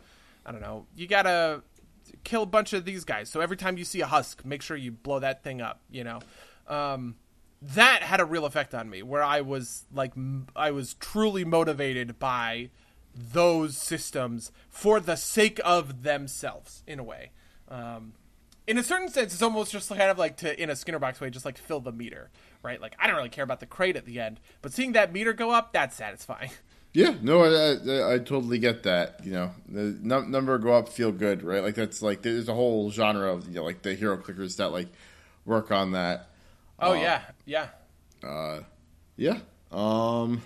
I 0.46 0.52
don't 0.52 0.60
know, 0.60 0.86
you 0.94 1.08
gotta 1.08 1.62
kill 2.22 2.42
a 2.42 2.46
bunch 2.46 2.72
of 2.72 2.84
these 2.84 3.04
guys. 3.04 3.28
So 3.28 3.40
every 3.40 3.56
time 3.56 3.76
you 3.76 3.84
see 3.84 4.00
a 4.02 4.06
husk, 4.06 4.44
make 4.44 4.62
sure 4.62 4.76
you 4.76 4.92
blow 4.92 5.18
that 5.18 5.42
thing 5.42 5.60
up. 5.60 5.80
You 5.90 6.04
know." 6.04 6.20
Um, 6.68 7.16
that 7.62 8.02
had 8.02 8.20
a 8.20 8.24
real 8.24 8.44
effect 8.44 8.74
on 8.74 8.88
me 8.88 9.02
where 9.02 9.22
i 9.22 9.40
was 9.40 9.84
like 9.92 10.12
i 10.56 10.70
was 10.70 10.94
truly 10.94 11.44
motivated 11.44 12.18
by 12.18 12.70
those 13.14 13.76
systems 13.76 14.50
for 14.68 15.00
the 15.00 15.16
sake 15.16 15.60
of 15.64 16.02
themselves 16.02 16.82
in 16.86 16.98
a 16.98 17.02
way 17.02 17.30
um, 17.68 18.12
in 18.66 18.78
a 18.78 18.82
certain 18.82 19.08
sense 19.08 19.32
it's 19.32 19.42
almost 19.42 19.72
just 19.72 19.88
kind 19.88 20.02
of 20.02 20.18
like 20.18 20.36
to 20.36 20.60
in 20.60 20.70
a 20.70 20.76
skinner 20.76 20.98
box 20.98 21.20
way 21.20 21.28
just 21.28 21.44
like 21.44 21.58
fill 21.58 21.80
the 21.80 21.92
meter 21.92 22.30
right 22.62 22.80
like 22.80 22.94
i 22.98 23.06
don't 23.06 23.16
really 23.16 23.28
care 23.28 23.44
about 23.44 23.60
the 23.60 23.66
crate 23.66 23.96
at 23.96 24.06
the 24.06 24.18
end 24.18 24.40
but 24.62 24.72
seeing 24.72 24.92
that 24.92 25.12
meter 25.12 25.32
go 25.32 25.50
up 25.50 25.72
that's 25.72 25.96
satisfying 25.96 26.50
Yeah, 26.92 27.14
no, 27.22 27.44
I, 27.44 27.76
I, 27.88 28.14
I 28.14 28.18
totally 28.18 28.58
get 28.58 28.82
that. 28.82 29.20
You 29.24 29.32
know, 29.32 29.50
the 29.68 29.96
num- 30.02 30.30
number 30.32 30.58
go 30.58 30.72
up, 30.72 30.88
feel 30.88 31.12
good, 31.12 31.44
right? 31.44 31.62
Like 31.62 31.76
that's 31.76 32.02
like 32.02 32.22
there's 32.22 32.48
a 32.48 32.54
whole 32.54 32.90
genre 32.90 33.32
of 33.32 33.48
you 33.48 33.54
know 33.54 33.64
like 33.64 33.82
the 33.82 33.94
hero 33.94 34.16
clickers 34.16 34.56
that 34.56 34.72
like 34.72 34.88
work 35.44 35.70
on 35.70 35.92
that. 35.92 36.29
Oh 36.80 36.92
yeah 36.94 37.22
yeah 37.46 37.68
Yeah. 39.16 39.38
Um. 39.70 40.42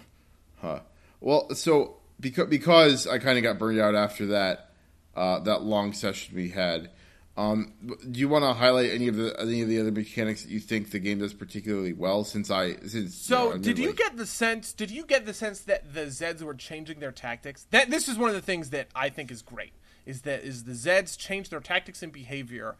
Huh. 0.60 0.80
Well, 1.20 1.54
so 1.54 1.96
because 2.20 2.48
because 2.48 3.06
I 3.06 3.18
kind 3.18 3.38
of 3.38 3.44
got 3.44 3.58
burned 3.58 3.80
out 3.80 3.94
after 3.94 4.26
that 4.26 4.70
uh, 5.14 5.38
that 5.40 5.62
long 5.62 5.92
session 5.92 6.34
we 6.34 6.50
had. 6.50 6.90
Um, 7.36 7.72
do 8.10 8.20
you 8.20 8.28
want 8.28 8.44
to 8.44 8.52
highlight 8.52 8.90
any 8.92 9.08
of 9.08 9.16
the 9.16 9.34
any 9.40 9.60
of 9.62 9.68
the 9.68 9.80
other 9.80 9.90
mechanics 9.90 10.42
that 10.42 10.50
you 10.50 10.60
think 10.60 10.90
the 10.92 10.98
game 11.00 11.18
does 11.18 11.34
particularly 11.34 11.92
well? 11.92 12.22
Since 12.24 12.50
I 12.50 12.76
since 12.86 13.14
So, 13.16 13.50
know, 13.50 13.58
did 13.58 13.78
you 13.78 13.88
like- 13.88 13.96
get 13.96 14.16
the 14.16 14.26
sense? 14.26 14.72
Did 14.72 14.90
you 14.90 15.04
get 15.04 15.26
the 15.26 15.34
sense 15.34 15.60
that 15.62 15.94
the 15.94 16.06
Zeds 16.06 16.42
were 16.42 16.54
changing 16.54 17.00
their 17.00 17.10
tactics? 17.12 17.66
That 17.70 17.90
this 17.90 18.08
is 18.08 18.16
one 18.18 18.28
of 18.28 18.36
the 18.36 18.42
things 18.42 18.70
that 18.70 18.88
I 18.94 19.08
think 19.08 19.30
is 19.32 19.42
great. 19.42 19.72
Is 20.06 20.22
that 20.22 20.44
is 20.44 20.64
the 20.64 20.72
Zeds 20.72 21.18
change 21.18 21.48
their 21.48 21.60
tactics 21.60 22.02
and 22.02 22.12
behavior 22.12 22.76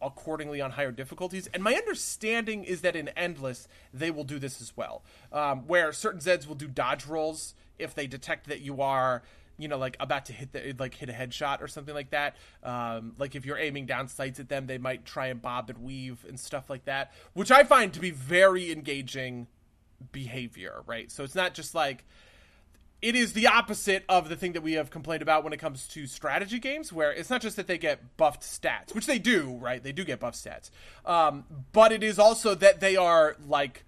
accordingly 0.00 0.60
on 0.60 0.72
higher 0.72 0.92
difficulties? 0.92 1.48
And 1.52 1.62
my 1.62 1.74
understanding 1.74 2.64
is 2.64 2.80
that 2.82 2.96
in 2.96 3.08
Endless 3.10 3.68
they 3.92 4.10
will 4.10 4.24
do 4.24 4.38
this 4.38 4.60
as 4.60 4.76
well, 4.76 5.02
um, 5.32 5.66
where 5.66 5.92
certain 5.92 6.20
Zeds 6.20 6.46
will 6.46 6.54
do 6.54 6.68
dodge 6.68 7.06
rolls 7.06 7.54
if 7.78 7.94
they 7.94 8.06
detect 8.06 8.48
that 8.48 8.60
you 8.60 8.82
are 8.82 9.22
you 9.60 9.68
know, 9.68 9.76
like 9.76 9.96
about 10.00 10.24
to 10.24 10.32
hit 10.32 10.52
the 10.52 10.74
like 10.78 10.94
hit 10.94 11.10
a 11.10 11.12
headshot 11.12 11.60
or 11.60 11.68
something 11.68 11.94
like 11.94 12.10
that. 12.10 12.36
Um, 12.64 13.12
like 13.18 13.34
if 13.34 13.44
you're 13.44 13.58
aiming 13.58 13.84
down 13.84 14.08
sights 14.08 14.40
at 14.40 14.48
them, 14.48 14.66
they 14.66 14.78
might 14.78 15.04
try 15.04 15.26
and 15.26 15.40
bob 15.40 15.68
and 15.68 15.78
weave 15.80 16.24
and 16.26 16.40
stuff 16.40 16.70
like 16.70 16.86
that, 16.86 17.12
which 17.34 17.50
I 17.50 17.62
find 17.64 17.92
to 17.92 18.00
be 18.00 18.10
very 18.10 18.72
engaging 18.72 19.48
behavior. 20.12 20.82
Right, 20.86 21.12
so 21.12 21.24
it's 21.24 21.34
not 21.34 21.52
just 21.52 21.74
like 21.74 22.06
it 23.02 23.14
is 23.14 23.32
the 23.32 23.46
opposite 23.46 24.04
of 24.08 24.28
the 24.28 24.36
thing 24.36 24.52
that 24.52 24.62
we 24.62 24.74
have 24.74 24.90
complained 24.90 25.22
about 25.22 25.42
when 25.44 25.52
it 25.52 25.58
comes 25.58 25.86
to 25.88 26.06
strategy 26.06 26.58
games, 26.58 26.92
where 26.92 27.12
it's 27.12 27.30
not 27.30 27.40
just 27.40 27.56
that 27.56 27.66
they 27.66 27.78
get 27.78 28.16
buffed 28.16 28.42
stats, 28.42 28.94
which 28.94 29.06
they 29.06 29.18
do, 29.18 29.56
right? 29.60 29.82
They 29.82 29.92
do 29.92 30.04
get 30.04 30.20
buffed 30.20 30.36
stats, 30.36 30.70
um, 31.06 31.44
but 31.72 31.92
it 31.92 32.02
is 32.02 32.18
also 32.18 32.54
that 32.56 32.80
they 32.80 32.96
are 32.96 33.36
like 33.46 33.84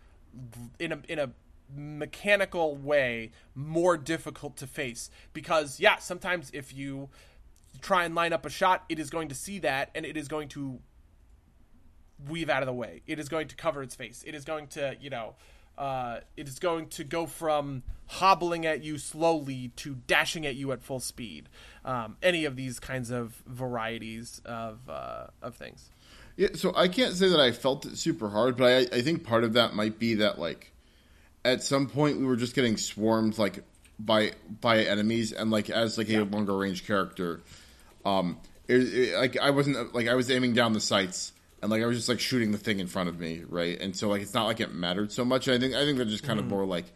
in 0.78 0.92
a 0.92 1.00
in 1.08 1.18
a 1.18 1.30
mechanical 1.74 2.76
way 2.76 3.30
more 3.54 3.96
difficult 3.96 4.56
to 4.58 4.66
face 4.66 5.10
because 5.32 5.80
yeah, 5.80 5.96
sometimes 5.96 6.50
if 6.52 6.74
you 6.74 7.08
try 7.80 8.04
and 8.04 8.14
line 8.14 8.32
up 8.32 8.44
a 8.44 8.50
shot, 8.50 8.84
it 8.88 8.98
is 8.98 9.10
going 9.10 9.28
to 9.28 9.34
see 9.34 9.58
that 9.58 9.90
and 9.94 10.04
it 10.04 10.16
is 10.16 10.28
going 10.28 10.48
to 10.48 10.78
weave 12.28 12.50
out 12.50 12.62
of 12.62 12.66
the 12.66 12.72
way. 12.72 13.02
It 13.06 13.18
is 13.18 13.28
going 13.28 13.48
to 13.48 13.56
cover 13.56 13.82
its 13.82 13.94
face. 13.94 14.22
It 14.26 14.34
is 14.34 14.44
going 14.44 14.68
to, 14.68 14.96
you 15.00 15.10
know, 15.10 15.34
uh, 15.78 16.20
it 16.36 16.48
is 16.48 16.58
going 16.58 16.88
to 16.88 17.04
go 17.04 17.26
from 17.26 17.82
hobbling 18.06 18.66
at 18.66 18.84
you 18.84 18.98
slowly 18.98 19.72
to 19.76 19.96
dashing 20.06 20.46
at 20.46 20.54
you 20.54 20.72
at 20.72 20.82
full 20.82 21.00
speed. 21.00 21.48
Um, 21.84 22.16
any 22.22 22.44
of 22.44 22.56
these 22.56 22.78
kinds 22.78 23.10
of 23.10 23.42
varieties 23.46 24.40
of 24.44 24.80
uh, 24.88 25.26
of 25.40 25.54
things. 25.56 25.90
Yeah, 26.36 26.48
so 26.54 26.72
I 26.74 26.88
can't 26.88 27.14
say 27.14 27.28
that 27.28 27.40
I 27.40 27.52
felt 27.52 27.84
it 27.86 27.96
super 27.98 28.28
hard, 28.28 28.56
but 28.56 28.64
I, 28.92 28.96
I 28.96 29.02
think 29.02 29.24
part 29.24 29.44
of 29.44 29.54
that 29.54 29.74
might 29.74 29.98
be 29.98 30.14
that 30.16 30.38
like 30.38 30.72
at 31.44 31.62
some 31.62 31.88
point 31.88 32.18
we 32.18 32.26
were 32.26 32.36
just 32.36 32.54
getting 32.54 32.76
swarmed 32.76 33.38
like 33.38 33.64
by 33.98 34.32
by 34.60 34.84
enemies, 34.84 35.32
and 35.32 35.50
like 35.50 35.70
as 35.70 35.98
like 35.98 36.08
a 36.10 36.20
longer 36.22 36.56
range 36.56 36.86
character, 36.86 37.40
um, 38.04 38.38
it, 38.68 38.76
it, 38.76 39.16
like 39.16 39.38
I 39.38 39.50
wasn't 39.50 39.94
like 39.94 40.08
I 40.08 40.14
was 40.14 40.30
aiming 40.30 40.54
down 40.54 40.72
the 40.72 40.80
sights, 40.80 41.32
and 41.62 41.70
like 41.70 41.82
I 41.82 41.86
was 41.86 41.96
just 41.96 42.08
like 42.08 42.20
shooting 42.20 42.50
the 42.50 42.58
thing 42.58 42.80
in 42.80 42.88
front 42.88 43.08
of 43.08 43.18
me, 43.18 43.44
right? 43.48 43.80
And 43.80 43.96
so 43.96 44.08
like 44.08 44.20
it's 44.20 44.34
not 44.34 44.46
like 44.46 44.60
it 44.60 44.74
mattered 44.74 45.12
so 45.12 45.24
much. 45.24 45.48
I 45.48 45.58
think 45.58 45.74
I 45.74 45.84
think 45.84 45.96
they're 45.96 46.04
just 46.04 46.24
kind 46.24 46.40
of 46.40 46.46
mm-hmm. 46.46 46.56
more 46.56 46.66
like, 46.66 46.86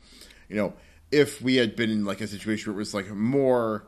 you 0.49 0.57
know, 0.57 0.75
if 1.13 1.41
we 1.41 1.57
had 1.57 1.77
been 1.77 1.91
in 1.91 2.05
like 2.05 2.21
a 2.21 2.27
situation 2.27 2.73
where 2.73 2.77
it 2.77 2.83
was 2.83 2.93
like 2.93 3.09
more 3.09 3.87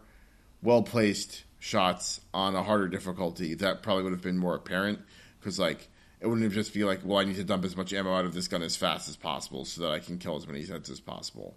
well 0.63 0.83
placed 0.83 1.45
shots 1.59 2.21
on 2.33 2.55
a 2.55 2.63
harder 2.63 2.87
difficulty, 2.87 3.55
that 3.55 3.83
probably 3.83 4.05
would 4.05 4.13
have 4.13 4.23
been 4.23 4.39
more 4.39 4.55
apparent 4.55 5.01
because 5.41 5.59
like 5.59 5.89
it 6.21 6.29
wouldn't 6.29 6.45
have 6.45 6.53
just 6.53 6.73
be 6.73 6.85
like, 6.85 7.01
well, 7.05 7.19
I 7.19 7.25
need 7.25 7.37
to 7.37 7.45
dump 7.45 7.65
as 7.65 7.77
much 7.77 7.93
ammo 7.93 8.15
out 8.15 8.25
of 8.25 8.33
this 8.33 8.47
gun 8.47 8.63
as 8.63 8.77
fast 8.77 9.09
as 9.09 9.17
possible 9.17 9.65
so 9.65 9.83
that 9.83 9.91
I 9.91 9.99
can 9.99 10.19
kill 10.19 10.37
as 10.37 10.47
many 10.47 10.63
Zeds 10.63 10.91
as 10.91 11.01
possible. 11.01 11.57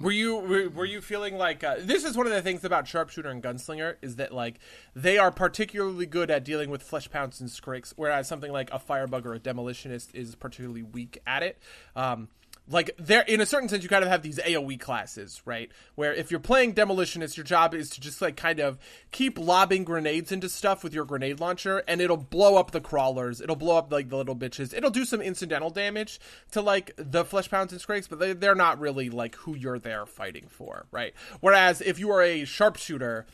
Were 0.00 0.10
you 0.10 0.36
were, 0.36 0.68
were 0.70 0.84
you 0.84 1.00
feeling 1.00 1.36
like 1.36 1.62
uh, 1.62 1.76
this 1.80 2.04
is 2.04 2.16
one 2.16 2.26
of 2.26 2.32
the 2.32 2.40
things 2.40 2.64
about 2.64 2.88
sharpshooter 2.88 3.28
and 3.28 3.42
gunslinger 3.42 3.96
is 4.00 4.16
that 4.16 4.32
like 4.32 4.58
they 4.94 5.18
are 5.18 5.30
particularly 5.30 6.06
good 6.06 6.30
at 6.30 6.44
dealing 6.44 6.70
with 6.70 6.82
flesh 6.82 7.10
pounds 7.10 7.40
and 7.40 7.50
scrakes, 7.50 7.92
whereas 7.96 8.26
something 8.26 8.52
like 8.52 8.70
a 8.72 8.78
firebug 8.78 9.26
or 9.26 9.34
a 9.34 9.40
demolitionist 9.40 10.14
is 10.14 10.34
particularly 10.34 10.82
weak 10.82 11.18
at 11.26 11.42
it. 11.42 11.58
Um, 11.94 12.28
like 12.68 12.90
there 12.98 13.22
in 13.22 13.40
a 13.40 13.46
certain 13.46 13.68
sense 13.68 13.82
you 13.82 13.88
kind 13.88 14.02
of 14.02 14.10
have 14.10 14.22
these 14.22 14.38
AoE 14.38 14.80
classes, 14.80 15.40
right? 15.44 15.70
Where 15.94 16.12
if 16.12 16.30
you're 16.30 16.40
playing 16.40 16.74
demolitionist, 16.74 17.36
your 17.36 17.44
job 17.44 17.74
is 17.74 17.90
to 17.90 18.00
just 18.00 18.20
like 18.20 18.36
kind 18.36 18.60
of 18.60 18.78
keep 19.12 19.38
lobbing 19.38 19.84
grenades 19.84 20.32
into 20.32 20.48
stuff 20.48 20.82
with 20.82 20.92
your 20.92 21.04
grenade 21.04 21.40
launcher 21.40 21.82
and 21.86 22.00
it'll 22.00 22.16
blow 22.16 22.56
up 22.56 22.72
the 22.72 22.80
crawlers. 22.80 23.40
It'll 23.40 23.56
blow 23.56 23.78
up 23.78 23.92
like 23.92 24.08
the 24.08 24.16
little 24.16 24.36
bitches. 24.36 24.74
It'll 24.74 24.90
do 24.90 25.04
some 25.04 25.20
incidental 25.20 25.70
damage 25.70 26.18
to 26.52 26.60
like 26.60 26.92
the 26.96 27.24
flesh 27.24 27.48
pounds 27.48 27.72
and 27.72 27.80
scrakes, 27.80 28.08
but 28.08 28.18
they, 28.18 28.32
they're 28.32 28.54
not 28.54 28.80
really 28.80 29.10
like 29.10 29.36
who 29.36 29.54
you're 29.54 29.78
there 29.78 30.06
fighting 30.06 30.48
for, 30.48 30.86
right? 30.90 31.14
Whereas 31.40 31.80
if 31.80 31.98
you 31.98 32.10
are 32.10 32.22
a 32.22 32.44
sharpshooter, 32.44 33.26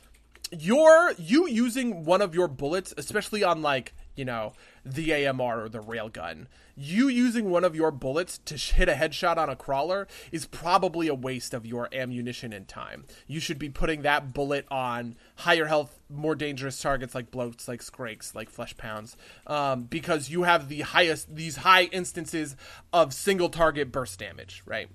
you're 0.50 1.12
you 1.18 1.48
using 1.48 2.04
one 2.04 2.20
of 2.20 2.34
your 2.34 2.48
bullets, 2.48 2.92
especially 2.98 3.42
on 3.42 3.62
like 3.62 3.94
you 4.14 4.24
know, 4.24 4.52
the 4.84 5.12
AMR 5.12 5.64
or 5.64 5.68
the 5.68 5.80
railgun. 5.80 6.46
You 6.74 7.08
using 7.08 7.50
one 7.50 7.64
of 7.64 7.76
your 7.76 7.90
bullets 7.90 8.38
to 8.46 8.56
hit 8.56 8.88
a 8.88 8.94
headshot 8.94 9.36
on 9.36 9.48
a 9.48 9.56
crawler 9.56 10.08
is 10.30 10.46
probably 10.46 11.08
a 11.08 11.14
waste 11.14 11.52
of 11.54 11.66
your 11.66 11.88
ammunition 11.92 12.52
and 12.52 12.66
time. 12.66 13.04
You 13.26 13.40
should 13.40 13.58
be 13.58 13.68
putting 13.68 14.02
that 14.02 14.32
bullet 14.32 14.66
on 14.70 15.16
higher 15.36 15.66
health, 15.66 16.00
more 16.08 16.34
dangerous 16.34 16.80
targets 16.80 17.14
like 17.14 17.30
bloats, 17.30 17.68
like 17.68 17.82
scrakes, 17.82 18.34
like 18.34 18.48
flesh 18.48 18.76
pounds, 18.76 19.16
um, 19.46 19.84
because 19.84 20.30
you 20.30 20.44
have 20.44 20.68
the 20.68 20.80
highest, 20.80 21.34
these 21.34 21.56
high 21.56 21.84
instances 21.84 22.56
of 22.92 23.12
single 23.12 23.50
target 23.50 23.92
burst 23.92 24.18
damage, 24.18 24.62
right? 24.66 24.88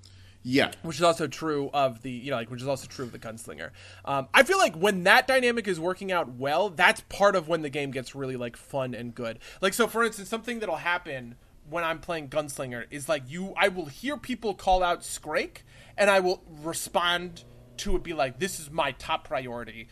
Yeah. 0.43 0.71
which 0.81 0.97
is 0.97 1.03
also 1.03 1.27
true 1.27 1.69
of 1.73 2.01
the 2.03 2.11
you 2.11 2.31
know 2.31 2.37
like 2.37 2.49
which 2.49 2.61
is 2.61 2.67
also 2.67 2.87
true 2.87 3.05
of 3.05 3.11
the 3.11 3.19
gunslinger. 3.19 3.71
Um, 4.05 4.27
i 4.33 4.43
feel 4.43 4.57
like 4.57 4.75
when 4.75 5.03
that 5.03 5.27
dynamic 5.27 5.67
is 5.67 5.79
working 5.79 6.11
out 6.11 6.29
well 6.35 6.69
that's 6.69 7.01
part 7.01 7.35
of 7.35 7.47
when 7.47 7.61
the 7.63 7.69
game 7.69 7.91
gets 7.91 8.15
really 8.15 8.37
like 8.37 8.55
fun 8.55 8.93
and 8.93 9.13
good. 9.13 9.39
Like 9.61 9.73
so 9.73 9.87
for 9.87 10.03
instance 10.03 10.29
something 10.29 10.59
that'll 10.59 10.77
happen 10.77 11.35
when 11.69 11.83
i'm 11.83 11.99
playing 11.99 12.29
gunslinger 12.29 12.85
is 12.91 13.09
like 13.09 13.23
you 13.27 13.53
i 13.57 13.67
will 13.67 13.87
hear 13.87 14.15
people 14.15 14.53
call 14.53 14.81
out 14.81 15.01
scrake 15.01 15.57
and 15.97 16.09
i 16.09 16.19
will 16.19 16.41
respond 16.63 17.43
to 17.75 17.95
it 17.95 18.03
be 18.03 18.13
like 18.13 18.39
this 18.39 18.57
is 18.59 18.71
my 18.71 18.91
top 18.93 19.27
priority 19.27 19.89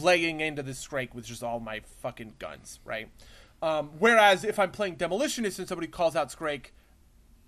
laying 0.00 0.40
into 0.40 0.62
this 0.62 0.84
scrake 0.84 1.14
with 1.14 1.24
just 1.24 1.42
all 1.42 1.60
my 1.60 1.80
fucking 2.02 2.34
guns 2.40 2.80
right? 2.84 3.08
Um, 3.62 3.90
whereas 3.98 4.44
if 4.44 4.58
i'm 4.58 4.70
playing 4.72 4.96
demolitionist 4.96 5.58
and 5.60 5.68
somebody 5.68 5.86
calls 5.86 6.16
out 6.16 6.30
scrake 6.30 6.72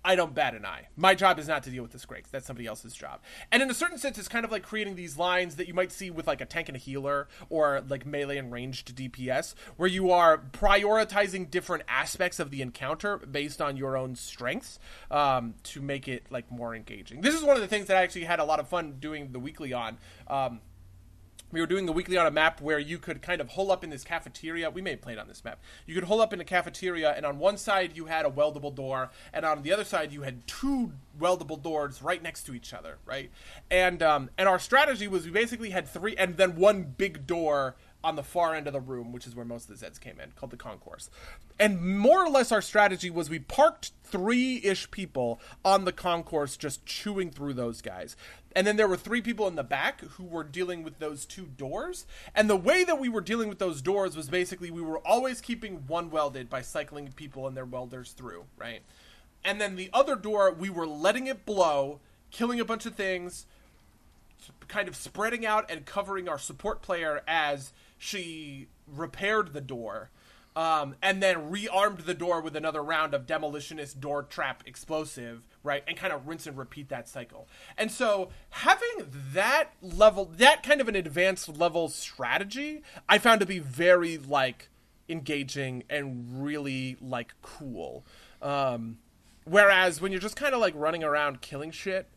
I 0.03 0.15
don't 0.15 0.33
bat 0.33 0.55
an 0.55 0.65
eye. 0.65 0.87
My 0.95 1.13
job 1.13 1.37
is 1.37 1.47
not 1.47 1.63
to 1.63 1.69
deal 1.69 1.83
with 1.83 1.91
the 1.91 1.99
Scrakes. 1.99 2.29
That's 2.31 2.47
somebody 2.47 2.67
else's 2.67 2.93
job. 2.93 3.19
And 3.51 3.61
in 3.61 3.69
a 3.69 3.73
certain 3.73 3.99
sense, 3.99 4.17
it's 4.17 4.27
kind 4.27 4.43
of 4.43 4.51
like 4.51 4.63
creating 4.63 4.95
these 4.95 5.17
lines 5.17 5.57
that 5.57 5.67
you 5.67 5.73
might 5.73 5.91
see 5.91 6.09
with 6.09 6.25
like 6.25 6.41
a 6.41 6.45
tank 6.45 6.69
and 6.69 6.75
a 6.75 6.79
healer 6.79 7.27
or 7.49 7.83
like 7.87 8.05
melee 8.05 8.37
and 8.37 8.51
ranged 8.51 8.95
DPS, 8.95 9.53
where 9.77 9.89
you 9.89 10.11
are 10.11 10.39
prioritizing 10.39 11.49
different 11.51 11.83
aspects 11.87 12.39
of 12.39 12.49
the 12.49 12.61
encounter 12.61 13.17
based 13.17 13.61
on 13.61 13.77
your 13.77 13.95
own 13.95 14.15
strengths 14.15 14.79
um, 15.11 15.53
to 15.63 15.81
make 15.81 16.07
it 16.07 16.25
like 16.31 16.51
more 16.51 16.75
engaging. 16.75 17.21
This 17.21 17.35
is 17.35 17.43
one 17.43 17.55
of 17.55 17.61
the 17.61 17.67
things 17.67 17.87
that 17.87 17.97
I 17.97 18.01
actually 18.01 18.25
had 18.25 18.39
a 18.39 18.45
lot 18.45 18.59
of 18.59 18.67
fun 18.67 18.95
doing 18.99 19.31
the 19.31 19.39
weekly 19.39 19.73
on. 19.73 19.97
Um, 20.27 20.61
we 21.51 21.59
were 21.59 21.67
doing 21.67 21.85
the 21.85 21.91
weekly 21.91 22.17
on 22.17 22.25
a 22.25 22.31
map 22.31 22.61
where 22.61 22.79
you 22.79 22.97
could 22.97 23.21
kind 23.21 23.41
of 23.41 23.49
hole 23.49 23.71
up 23.71 23.83
in 23.83 23.89
this 23.89 24.03
cafeteria. 24.03 24.69
We 24.69 24.81
may 24.81 24.91
have 24.91 25.01
played 25.01 25.17
on 25.17 25.27
this 25.27 25.43
map. 25.43 25.61
You 25.85 25.95
could 25.95 26.05
hole 26.05 26.21
up 26.21 26.33
in 26.33 26.41
a 26.41 26.45
cafeteria, 26.45 27.11
and 27.11 27.25
on 27.25 27.39
one 27.39 27.57
side 27.57 27.95
you 27.95 28.05
had 28.05 28.25
a 28.25 28.29
weldable 28.29 28.73
door, 28.73 29.11
and 29.33 29.45
on 29.45 29.63
the 29.63 29.73
other 29.73 29.83
side 29.83 30.11
you 30.11 30.21
had 30.21 30.45
two 30.47 30.93
weldable 31.19 31.61
doors 31.61 32.01
right 32.01 32.21
next 32.21 32.43
to 32.43 32.53
each 32.53 32.73
other, 32.73 32.97
right? 33.05 33.31
And 33.69 34.01
um, 34.01 34.29
and 34.37 34.47
our 34.47 34.59
strategy 34.59 35.07
was 35.07 35.25
we 35.25 35.31
basically 35.31 35.71
had 35.71 35.87
three, 35.87 36.15
and 36.15 36.37
then 36.37 36.55
one 36.55 36.83
big 36.83 37.27
door 37.27 37.75
on 38.03 38.15
the 38.15 38.23
far 38.23 38.55
end 38.55 38.67
of 38.67 38.73
the 38.73 38.79
room, 38.79 39.11
which 39.11 39.27
is 39.27 39.35
where 39.35 39.45
most 39.45 39.69
of 39.69 39.79
the 39.79 39.85
Zeds 39.85 39.99
came 39.99 40.19
in, 40.19 40.31
called 40.31 40.51
the 40.51 40.57
concourse. 40.57 41.09
And 41.59 41.97
more 41.99 42.25
or 42.25 42.29
less, 42.29 42.51
our 42.51 42.61
strategy 42.61 43.09
was 43.09 43.29
we 43.29 43.39
parked 43.39 43.91
three 44.03 44.61
ish 44.63 44.89
people 44.91 45.39
on 45.63 45.85
the 45.85 45.91
concourse, 45.91 46.57
just 46.57 46.85
chewing 46.85 47.29
through 47.29 47.53
those 47.53 47.81
guys. 47.81 48.15
And 48.55 48.67
then 48.67 48.75
there 48.75 48.87
were 48.87 48.97
three 48.97 49.21
people 49.21 49.47
in 49.47 49.55
the 49.55 49.63
back 49.63 50.01
who 50.01 50.23
were 50.23 50.43
dealing 50.43 50.83
with 50.83 50.99
those 50.99 51.25
two 51.25 51.45
doors. 51.45 52.05
And 52.35 52.49
the 52.49 52.57
way 52.57 52.83
that 52.83 52.99
we 52.99 53.09
were 53.09 53.21
dealing 53.21 53.47
with 53.47 53.59
those 53.59 53.81
doors 53.81 54.17
was 54.17 54.29
basically 54.29 54.71
we 54.71 54.81
were 54.81 54.99
always 54.99 55.39
keeping 55.39 55.83
one 55.87 56.09
welded 56.09 56.49
by 56.49 56.61
cycling 56.61 57.11
people 57.15 57.47
and 57.47 57.55
their 57.55 57.65
welders 57.65 58.11
through, 58.11 58.45
right? 58.57 58.81
And 59.43 59.61
then 59.61 59.75
the 59.75 59.89
other 59.93 60.15
door, 60.15 60.51
we 60.51 60.69
were 60.69 60.87
letting 60.87 61.27
it 61.27 61.45
blow, 61.45 61.99
killing 62.29 62.59
a 62.59 62.65
bunch 62.65 62.85
of 62.85 62.95
things, 62.95 63.45
kind 64.67 64.87
of 64.87 64.95
spreading 64.95 65.45
out 65.45 65.69
and 65.69 65.85
covering 65.85 66.27
our 66.27 66.39
support 66.39 66.81
player 66.81 67.21
as 67.27 67.73
she 68.01 68.67
repaired 68.87 69.53
the 69.53 69.61
door. 69.61 70.09
Um, 70.53 70.95
and 71.01 71.23
then 71.23 71.49
rearmed 71.49 72.05
the 72.05 72.13
door 72.13 72.41
with 72.41 72.57
another 72.57 72.83
round 72.83 73.13
of 73.13 73.25
demolitionist 73.25 74.01
door 74.01 74.23
trap 74.23 74.63
explosive, 74.65 75.47
right? 75.63 75.81
And 75.87 75.95
kind 75.95 76.11
of 76.11 76.27
rinse 76.27 76.45
and 76.45 76.57
repeat 76.57 76.89
that 76.89 77.07
cycle. 77.07 77.47
And 77.77 77.89
so 77.89 78.31
having 78.49 79.07
that 79.31 79.69
level, 79.81 80.25
that 80.25 80.61
kind 80.61 80.81
of 80.81 80.89
an 80.89 80.95
advanced 80.97 81.47
level 81.47 81.87
strategy, 81.87 82.81
I 83.07 83.17
found 83.17 83.39
to 83.39 83.45
be 83.45 83.59
very 83.59 84.17
like 84.17 84.67
engaging 85.07 85.83
and 85.89 86.43
really 86.43 86.97
like 86.99 87.33
cool. 87.41 88.03
Um, 88.41 88.97
whereas 89.45 90.01
when 90.01 90.11
you're 90.11 90.19
just 90.19 90.35
kind 90.35 90.53
of 90.53 90.59
like 90.59 90.73
running 90.75 91.03
around 91.03 91.39
killing 91.39 91.71
shit, 91.71 92.09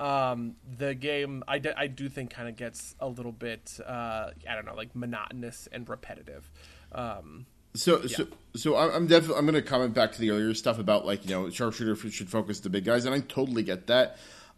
um, 0.00 0.56
the 0.78 0.94
game 0.94 1.44
I, 1.46 1.58
d- 1.58 1.70
I 1.76 1.86
do 1.86 2.08
think 2.08 2.30
kind 2.30 2.48
of 2.48 2.56
gets 2.56 2.94
a 2.98 3.06
little 3.06 3.32
bit 3.32 3.78
uh, 3.86 4.30
I 4.48 4.54
don't 4.54 4.64
know 4.64 4.74
like 4.74 4.96
monotonous 4.96 5.68
and 5.70 5.88
repetitive. 5.88 6.50
Um, 6.92 7.46
So, 7.74 8.04
so, 8.08 8.26
so 8.56 8.76
I'm 8.76 8.90
I'm 8.90 9.06
definitely 9.06 9.36
I'm 9.36 9.46
going 9.46 9.54
to 9.54 9.62
comment 9.62 9.94
back 9.94 10.10
to 10.12 10.18
the 10.20 10.30
earlier 10.30 10.54
stuff 10.54 10.78
about 10.80 11.06
like 11.06 11.24
you 11.24 11.30
know 11.30 11.50
sharpshooter 11.50 11.94
should 12.10 12.28
focus 12.30 12.58
the 12.60 12.70
big 12.70 12.84
guys, 12.84 13.04
and 13.04 13.14
I 13.14 13.20
totally 13.20 13.62
get 13.62 13.86
that. 13.86 14.16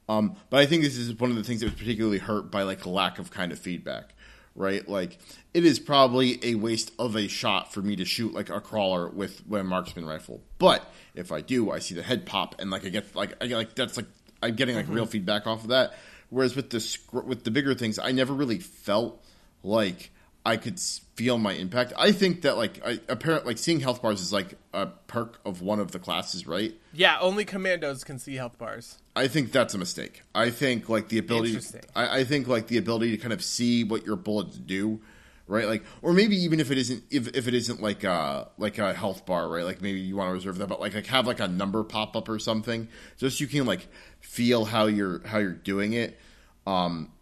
Um, 0.09 0.36
but 0.51 0.61
I 0.61 0.66
think 0.66 0.82
this 0.82 0.97
is 0.97 1.14
one 1.18 1.30
of 1.30 1.36
the 1.36 1.45
things 1.45 1.61
that 1.61 1.66
was 1.66 1.74
particularly 1.78 2.18
hurt 2.18 2.51
by 2.51 2.62
like 2.62 2.86
lack 2.86 3.18
of 3.18 3.30
kind 3.30 3.53
of 3.53 3.59
feedback, 3.59 4.14
right? 4.55 4.88
Like 4.88 5.18
it 5.55 5.64
is 5.64 5.78
probably 5.78 6.40
a 6.43 6.55
waste 6.57 6.93
of 6.99 7.14
a 7.16 7.28
shot 7.28 7.72
for 7.72 7.82
me 7.82 7.97
to 7.97 8.05
shoot 8.05 8.32
like 8.32 8.49
a 8.49 8.61
crawler 8.61 9.09
with 9.09 9.47
with 9.47 9.61
a 9.61 9.64
marksman 9.64 10.07
rifle, 10.07 10.40
but 10.59 10.90
if 11.14 11.30
I 11.30 11.40
do, 11.43 11.70
I 11.70 11.78
see 11.80 11.95
the 11.95 12.03
head 12.03 12.24
pop 12.26 12.55
and 12.59 12.70
like 12.70 12.86
I 12.86 12.88
get 12.88 13.14
like 13.14 13.34
I 13.43 13.47
get 13.47 13.57
like 13.57 13.74
that's 13.74 13.97
like 13.99 14.07
I'm 14.43 14.55
getting 14.55 14.76
like 14.76 14.88
real 14.88 15.05
mm-hmm. 15.05 15.11
feedback 15.11 15.47
off 15.47 15.62
of 15.62 15.68
that. 15.68 15.95
Whereas 16.30 16.57
with 16.57 16.70
the 16.70 16.99
with 17.24 17.45
the 17.45 17.51
bigger 17.51 17.74
things, 17.74 17.99
I 17.99 18.12
never 18.12 18.32
really 18.32 18.59
felt 18.59 19.22
like 19.62 20.11
I 20.45 20.57
could 20.57 20.80
feel 21.14 21.38
my 21.38 21.53
impact. 21.53 21.93
I 21.97 22.12
think 22.12 22.43
that 22.43 22.57
like 22.57 22.84
I, 22.84 22.99
apparent 23.09 23.47
like 23.47 23.59
seeing 23.59 23.80
health 23.80 24.03
bars 24.03 24.20
is 24.20 24.32
like 24.32 24.55
a 24.72 24.86
perk 24.86 25.38
of 25.45 25.62
one 25.62 25.78
of 25.78 25.93
the 25.93 25.99
classes, 25.99 26.47
right? 26.47 26.74
yeah, 26.93 27.18
only 27.20 27.45
commandos 27.45 28.03
can 28.03 28.18
see 28.18 28.34
health 28.34 28.59
bars. 28.59 28.99
I 29.14 29.28
think 29.28 29.53
that's 29.53 29.74
a 29.74 29.78
mistake. 29.78 30.22
I 30.34 30.51
think 30.51 30.88
like 30.88 31.09
the 31.09 31.18
ability. 31.18 31.59
I, 31.95 32.20
I 32.20 32.24
think 32.24 32.49
like 32.49 32.66
the 32.66 32.78
ability 32.78 33.12
to 33.12 33.18
kind 33.18 33.32
of 33.32 33.43
see 33.43 33.84
what 33.84 34.05
your 34.05 34.16
bullets 34.16 34.57
do, 34.57 35.01
right? 35.47 35.66
Like, 35.66 35.84
or 36.03 36.12
maybe 36.12 36.36
even 36.36 36.61
if 36.61 36.70
it 36.70 36.78
isn't, 36.78 37.05
if, 37.11 37.28
if 37.28 37.49
it 37.49 37.55
isn't 37.55 37.82
like 37.82 38.05
a 38.05 38.49
like 38.59 38.78
a 38.78 38.95
health 38.95 39.26
bar, 39.26 39.49
right? 39.49 39.64
Like 39.64 39.80
maybe 39.80 40.01
you 40.01 40.16
want 40.16 40.28
to 40.28 40.34
reserve 40.34 40.59
that, 40.59 40.68
but 40.68 40.80
like 40.80 40.95
like 40.95 41.07
have 41.07 41.26
like 41.26 41.40
a 41.40 41.49
number 41.49 41.82
pop 41.84 42.16
up 42.16 42.28
or 42.28 42.38
something, 42.38 42.88
just 43.18 43.38
so 43.38 43.43
you 43.43 43.49
can 43.49 43.66
like 43.66 43.86
feel 44.20 44.64
how 44.64 44.86
you're 44.86 45.26
how 45.26 45.38
you're 45.38 45.53
doing 45.53 45.93
it. 45.93 46.18
Um, 46.66 47.12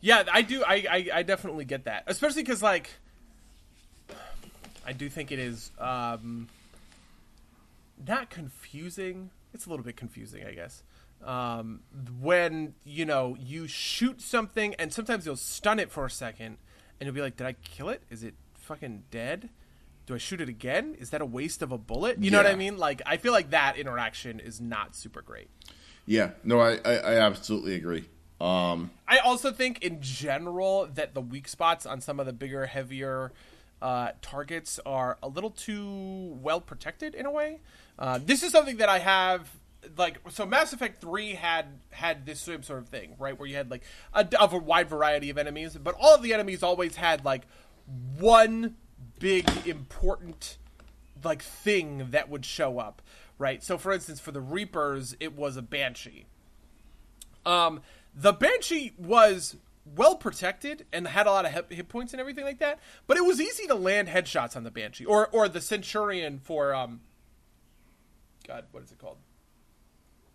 Yeah, 0.00 0.24
I 0.32 0.42
do. 0.42 0.62
I 0.64 0.74
I, 0.90 1.08
I 1.14 1.22
definitely 1.22 1.64
get 1.64 1.84
that, 1.84 2.04
especially 2.06 2.42
because 2.42 2.62
like 2.62 2.90
I 4.86 4.92
do 4.92 5.08
think 5.08 5.32
it 5.32 5.38
is 5.38 5.70
um, 5.78 6.48
not 8.06 8.30
confusing. 8.30 9.30
It's 9.52 9.66
a 9.66 9.70
little 9.70 9.84
bit 9.84 9.96
confusing, 9.96 10.44
I 10.44 10.52
guess. 10.52 10.82
Um, 11.24 11.80
when 12.20 12.74
you 12.84 13.06
know 13.06 13.36
you 13.40 13.66
shoot 13.66 14.20
something 14.20 14.74
and 14.74 14.92
sometimes 14.92 15.24
you'll 15.24 15.36
stun 15.36 15.78
it 15.78 15.90
for 15.90 16.04
a 16.04 16.10
second, 16.10 16.58
and 17.04 17.06
you'll 17.06 17.14
be 17.14 17.20
like, 17.20 17.36
"Did 17.36 17.46
I 17.46 17.52
kill 17.52 17.90
it? 17.90 18.02
Is 18.10 18.24
it 18.24 18.34
fucking 18.54 19.04
dead?" 19.10 19.50
Do 20.06 20.14
I 20.14 20.18
shoot 20.18 20.40
it 20.40 20.48
again? 20.48 20.96
Is 20.98 21.10
that 21.10 21.20
a 21.20 21.26
waste 21.26 21.62
of 21.62 21.72
a 21.72 21.78
bullet? 21.78 22.18
You 22.18 22.30
know 22.30 22.36
what 22.38 22.46
I 22.46 22.54
mean? 22.56 22.76
Like, 22.76 23.00
I 23.06 23.16
feel 23.16 23.32
like 23.32 23.50
that 23.50 23.78
interaction 23.78 24.38
is 24.38 24.60
not 24.60 24.94
super 24.94 25.22
great. 25.22 25.48
yeah, 26.06 26.30
no, 26.42 26.60
I 26.60 26.78
I, 26.84 26.94
I 26.94 27.14
absolutely 27.20 27.74
agree. 27.74 28.04
Um, 28.40 28.90
I 29.06 29.18
also 29.18 29.52
think 29.52 29.82
in 29.82 30.00
general 30.02 30.88
that 30.94 31.14
the 31.14 31.20
weak 31.20 31.48
spots 31.48 31.86
on 31.86 32.00
some 32.00 32.20
of 32.20 32.26
the 32.26 32.32
bigger, 32.32 32.66
heavier 32.66 33.32
uh, 33.80 34.10
targets 34.22 34.80
are 34.84 35.18
a 35.22 35.28
little 35.28 35.50
too 35.50 36.38
well 36.42 36.60
protected 36.60 37.14
in 37.14 37.26
a 37.26 37.30
way. 37.30 37.60
Uh, 37.98 38.18
this 38.22 38.42
is 38.42 38.50
something 38.50 38.78
that 38.78 38.88
I 38.88 38.98
have 38.98 39.50
like 39.96 40.18
so 40.30 40.46
Mass 40.46 40.72
Effect 40.72 41.00
3 41.00 41.34
had 41.34 41.66
had 41.90 42.26
this 42.26 42.40
same 42.40 42.62
sort 42.62 42.80
of 42.80 42.88
thing, 42.88 43.14
right? 43.18 43.38
Where 43.38 43.48
you 43.48 43.56
had 43.56 43.70
like 43.70 43.82
a, 44.12 44.26
of 44.40 44.52
a 44.52 44.58
wide 44.58 44.88
variety 44.88 45.30
of 45.30 45.38
enemies, 45.38 45.76
but 45.76 45.94
all 45.98 46.14
of 46.14 46.22
the 46.22 46.34
enemies 46.34 46.62
always 46.62 46.96
had 46.96 47.24
like 47.24 47.42
one 48.18 48.76
big 49.18 49.48
important 49.66 50.58
like 51.22 51.42
thing 51.42 52.08
that 52.10 52.28
would 52.28 52.44
show 52.44 52.78
up, 52.78 53.02
right? 53.38 53.62
So 53.62 53.78
for 53.78 53.92
instance, 53.92 54.20
for 54.20 54.32
the 54.32 54.40
Reapers, 54.40 55.16
it 55.20 55.36
was 55.36 55.56
a 55.56 55.62
banshee. 55.62 56.26
Um, 57.46 57.80
the 58.14 58.32
Banshee 58.32 58.92
was 58.96 59.56
well 59.96 60.16
protected 60.16 60.86
and 60.92 61.06
had 61.06 61.26
a 61.26 61.30
lot 61.30 61.44
of 61.44 61.70
hit 61.70 61.88
points 61.88 62.12
and 62.12 62.20
everything 62.20 62.44
like 62.44 62.58
that, 62.60 62.78
but 63.06 63.16
it 63.16 63.24
was 63.24 63.40
easy 63.40 63.66
to 63.66 63.74
land 63.74 64.08
headshots 64.08 64.56
on 64.56 64.64
the 64.64 64.70
Banshee 64.70 65.04
or 65.04 65.28
or 65.28 65.48
the 65.48 65.60
Centurion 65.60 66.38
for 66.38 66.74
um. 66.74 67.00
God, 68.46 68.66
what 68.72 68.82
is 68.82 68.92
it 68.92 68.98
called? 68.98 69.16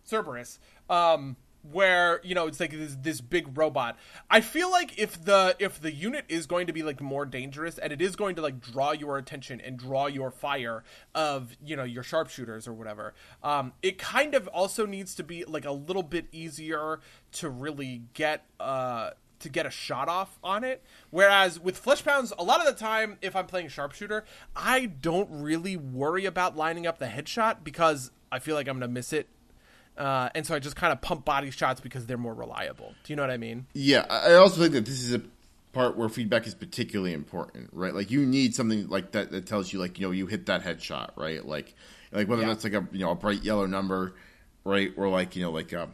Cerberus. 0.10 0.60
Um, 0.90 1.38
where 1.72 2.22
you 2.24 2.34
know 2.34 2.48
it's 2.48 2.60
like 2.60 2.72
this, 2.72 2.96
this 3.02 3.22
big 3.22 3.58
robot. 3.58 3.98
I 4.30 4.42
feel 4.42 4.72
like 4.72 4.98
if 4.98 5.24
the 5.24 5.56
if 5.60 5.82
the 5.82 5.92
unit 5.92 6.26
is 6.30 6.46
going 6.46 6.68
to 6.68 6.74
be 6.74 6.84
like 6.84 7.02
more 7.02 7.26
dangerous 7.26 7.78
and 7.78 7.92
it 7.92 8.02
is 8.02 8.16
going 8.16 8.36
to 8.36 8.42
like 8.42 8.62
draw 8.62 8.92
your 8.92 9.18
attention 9.18 9.60
and 9.62 9.78
draw 9.78 10.08
your 10.08 10.32
fire 10.32 10.84
of 11.14 11.56
you 11.64 11.76
know 11.76 11.84
your 11.84 12.04
sharpshooters 12.04 12.68
or 12.68 12.74
whatever, 12.74 13.14
um, 13.44 13.74
it 13.82 13.98
kind 13.98 14.36
of 14.36 14.48
also 14.50 14.86
needs 14.86 15.16
to 15.16 15.24
be 15.24 15.44
like 15.46 15.66
a 15.66 15.72
little 15.72 16.04
bit 16.04 16.28
easier 16.32 17.00
to 17.34 17.50
really 17.50 18.04
get 18.14 18.46
uh 18.60 19.12
to 19.40 19.50
get 19.50 19.66
a 19.66 19.72
shot 19.72 20.10
off 20.10 20.38
on 20.44 20.64
it. 20.64 20.84
Whereas 21.12 21.60
with 21.60 21.78
flesh 21.78 22.04
pounds, 22.04 22.34
a 22.38 22.44
lot 22.44 22.60
of 22.60 22.66
the 22.66 22.78
time, 22.78 23.18
if 23.22 23.38
I'm 23.38 23.46
playing 23.46 23.70
sharpshooter, 23.70 24.26
I 24.54 24.86
don't 24.86 25.30
really 25.32 25.78
worry 25.78 26.26
about 26.26 26.58
lining 26.58 26.86
up 26.86 27.00
the 27.00 27.06
headshot 27.06 27.64
because 27.64 28.12
I 28.32 28.40
feel 28.40 28.56
like 28.56 28.68
I'm 28.68 28.80
gonna 28.80 28.92
miss 28.92 29.14
it. 29.14 29.28
Uh, 29.98 30.30
and 30.34 30.46
so 30.46 30.56
I 30.56 30.60
just 30.60 30.76
kind 30.76 30.94
of 30.94 31.02
pump 31.02 31.26
body 31.26 31.52
shots 31.52 31.82
because 31.82 32.06
they're 32.06 32.18
more 32.18 32.34
reliable. 32.34 32.94
Do 33.04 33.12
you 33.12 33.18
know 33.18 33.24
what 33.24 33.32
I 33.32 33.38
mean? 33.38 33.66
Yeah, 33.74 34.06
I 34.10 34.36
also 34.36 34.62
think 34.62 34.74
that 34.74 34.86
this 34.86 35.02
is 35.04 35.14
a 35.14 35.22
part 35.74 35.98
where 35.98 36.08
feedback 36.10 36.48
is 36.48 36.56
particularly 36.56 37.14
important, 37.14 37.70
right? 37.74 37.94
Like 37.94 38.10
you 38.10 38.26
need 38.26 38.56
something 38.56 38.88
like 38.88 39.12
that 39.12 39.32
that 39.32 39.46
tells 39.46 39.74
you, 39.74 39.80
like 39.80 40.00
you 40.00 40.08
know, 40.08 40.12
you 40.12 40.26
hit 40.26 40.46
that 40.46 40.64
headshot, 40.64 41.12
right? 41.18 41.46
Like, 41.46 41.76
like 42.12 42.28
whether 42.30 42.44
Yeah. 42.44 42.48
that's 42.50 42.64
like 42.64 42.74
a 42.74 42.88
you 42.92 43.00
know 43.00 43.12
a 43.12 43.16
bright 43.16 43.44
yellow 43.44 43.66
number, 43.66 44.16
right, 44.64 44.92
or 44.96 45.10
like 45.10 45.36
you 45.36 45.44
know 45.44 45.52
like 45.52 45.74
uh, 45.74 45.88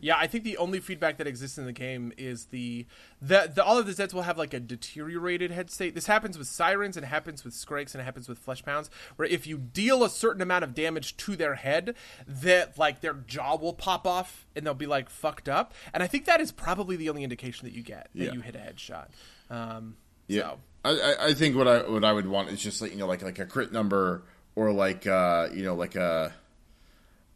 Yeah, 0.00 0.16
I 0.16 0.26
think 0.26 0.44
the 0.44 0.56
only 0.56 0.80
feedback 0.80 1.18
that 1.18 1.26
exists 1.26 1.58
in 1.58 1.64
the 1.66 1.72
game 1.72 2.12
is 2.18 2.46
the 2.46 2.86
the, 3.20 3.50
the 3.54 3.64
all 3.64 3.78
of 3.78 3.86
the 3.86 3.92
Zeds 3.92 4.12
will 4.14 4.22
have 4.22 4.38
like 4.38 4.54
a 4.54 4.60
deteriorated 4.60 5.50
head 5.50 5.70
state. 5.70 5.94
This 5.94 6.06
happens 6.06 6.36
with 6.38 6.46
sirens 6.46 6.96
and 6.96 7.06
happens 7.06 7.44
with 7.44 7.54
Scrakes 7.54 7.94
and 7.94 8.00
it 8.02 8.04
happens 8.04 8.28
with 8.28 8.38
flesh 8.38 8.62
pounds, 8.64 8.90
where 9.16 9.28
if 9.28 9.46
you 9.46 9.58
deal 9.58 10.04
a 10.04 10.10
certain 10.10 10.42
amount 10.42 10.64
of 10.64 10.74
damage 10.74 11.16
to 11.18 11.36
their 11.36 11.54
head, 11.56 11.94
that 12.26 12.78
like 12.78 13.00
their 13.00 13.14
jaw 13.14 13.56
will 13.56 13.72
pop 13.74 14.06
off 14.06 14.46
and 14.56 14.66
they'll 14.66 14.74
be 14.74 14.86
like 14.86 15.08
fucked 15.10 15.48
up. 15.48 15.72
And 15.92 16.02
I 16.02 16.06
think 16.06 16.24
that 16.26 16.40
is 16.40 16.52
probably 16.52 16.96
the 16.96 17.08
only 17.08 17.24
indication 17.24 17.66
that 17.66 17.74
you 17.74 17.82
get 17.82 18.08
that 18.14 18.24
Yeah. 18.26 18.32
you 18.32 18.40
hit 18.40 18.54
a 18.56 18.58
headshot. 18.58 19.08
Um, 19.50 19.96
Yeah, 20.28 20.50
so. 20.50 20.58
I, 20.84 20.90
I, 20.90 21.26
I 21.28 21.34
think 21.34 21.56
what 21.56 21.68
I 21.68 21.78
what 21.88 22.04
I 22.04 22.12
would 22.12 22.26
want 22.26 22.48
is 22.50 22.60
just 22.62 22.80
like 22.80 22.92
you 22.92 22.98
know 22.98 23.06
like 23.06 23.22
like 23.22 23.38
a 23.38 23.46
crit 23.46 23.72
number 23.72 24.22
or 24.54 24.72
like 24.72 25.06
uh 25.06 25.48
you 25.52 25.62
know 25.62 25.74
like 25.74 25.94
a 25.96 26.32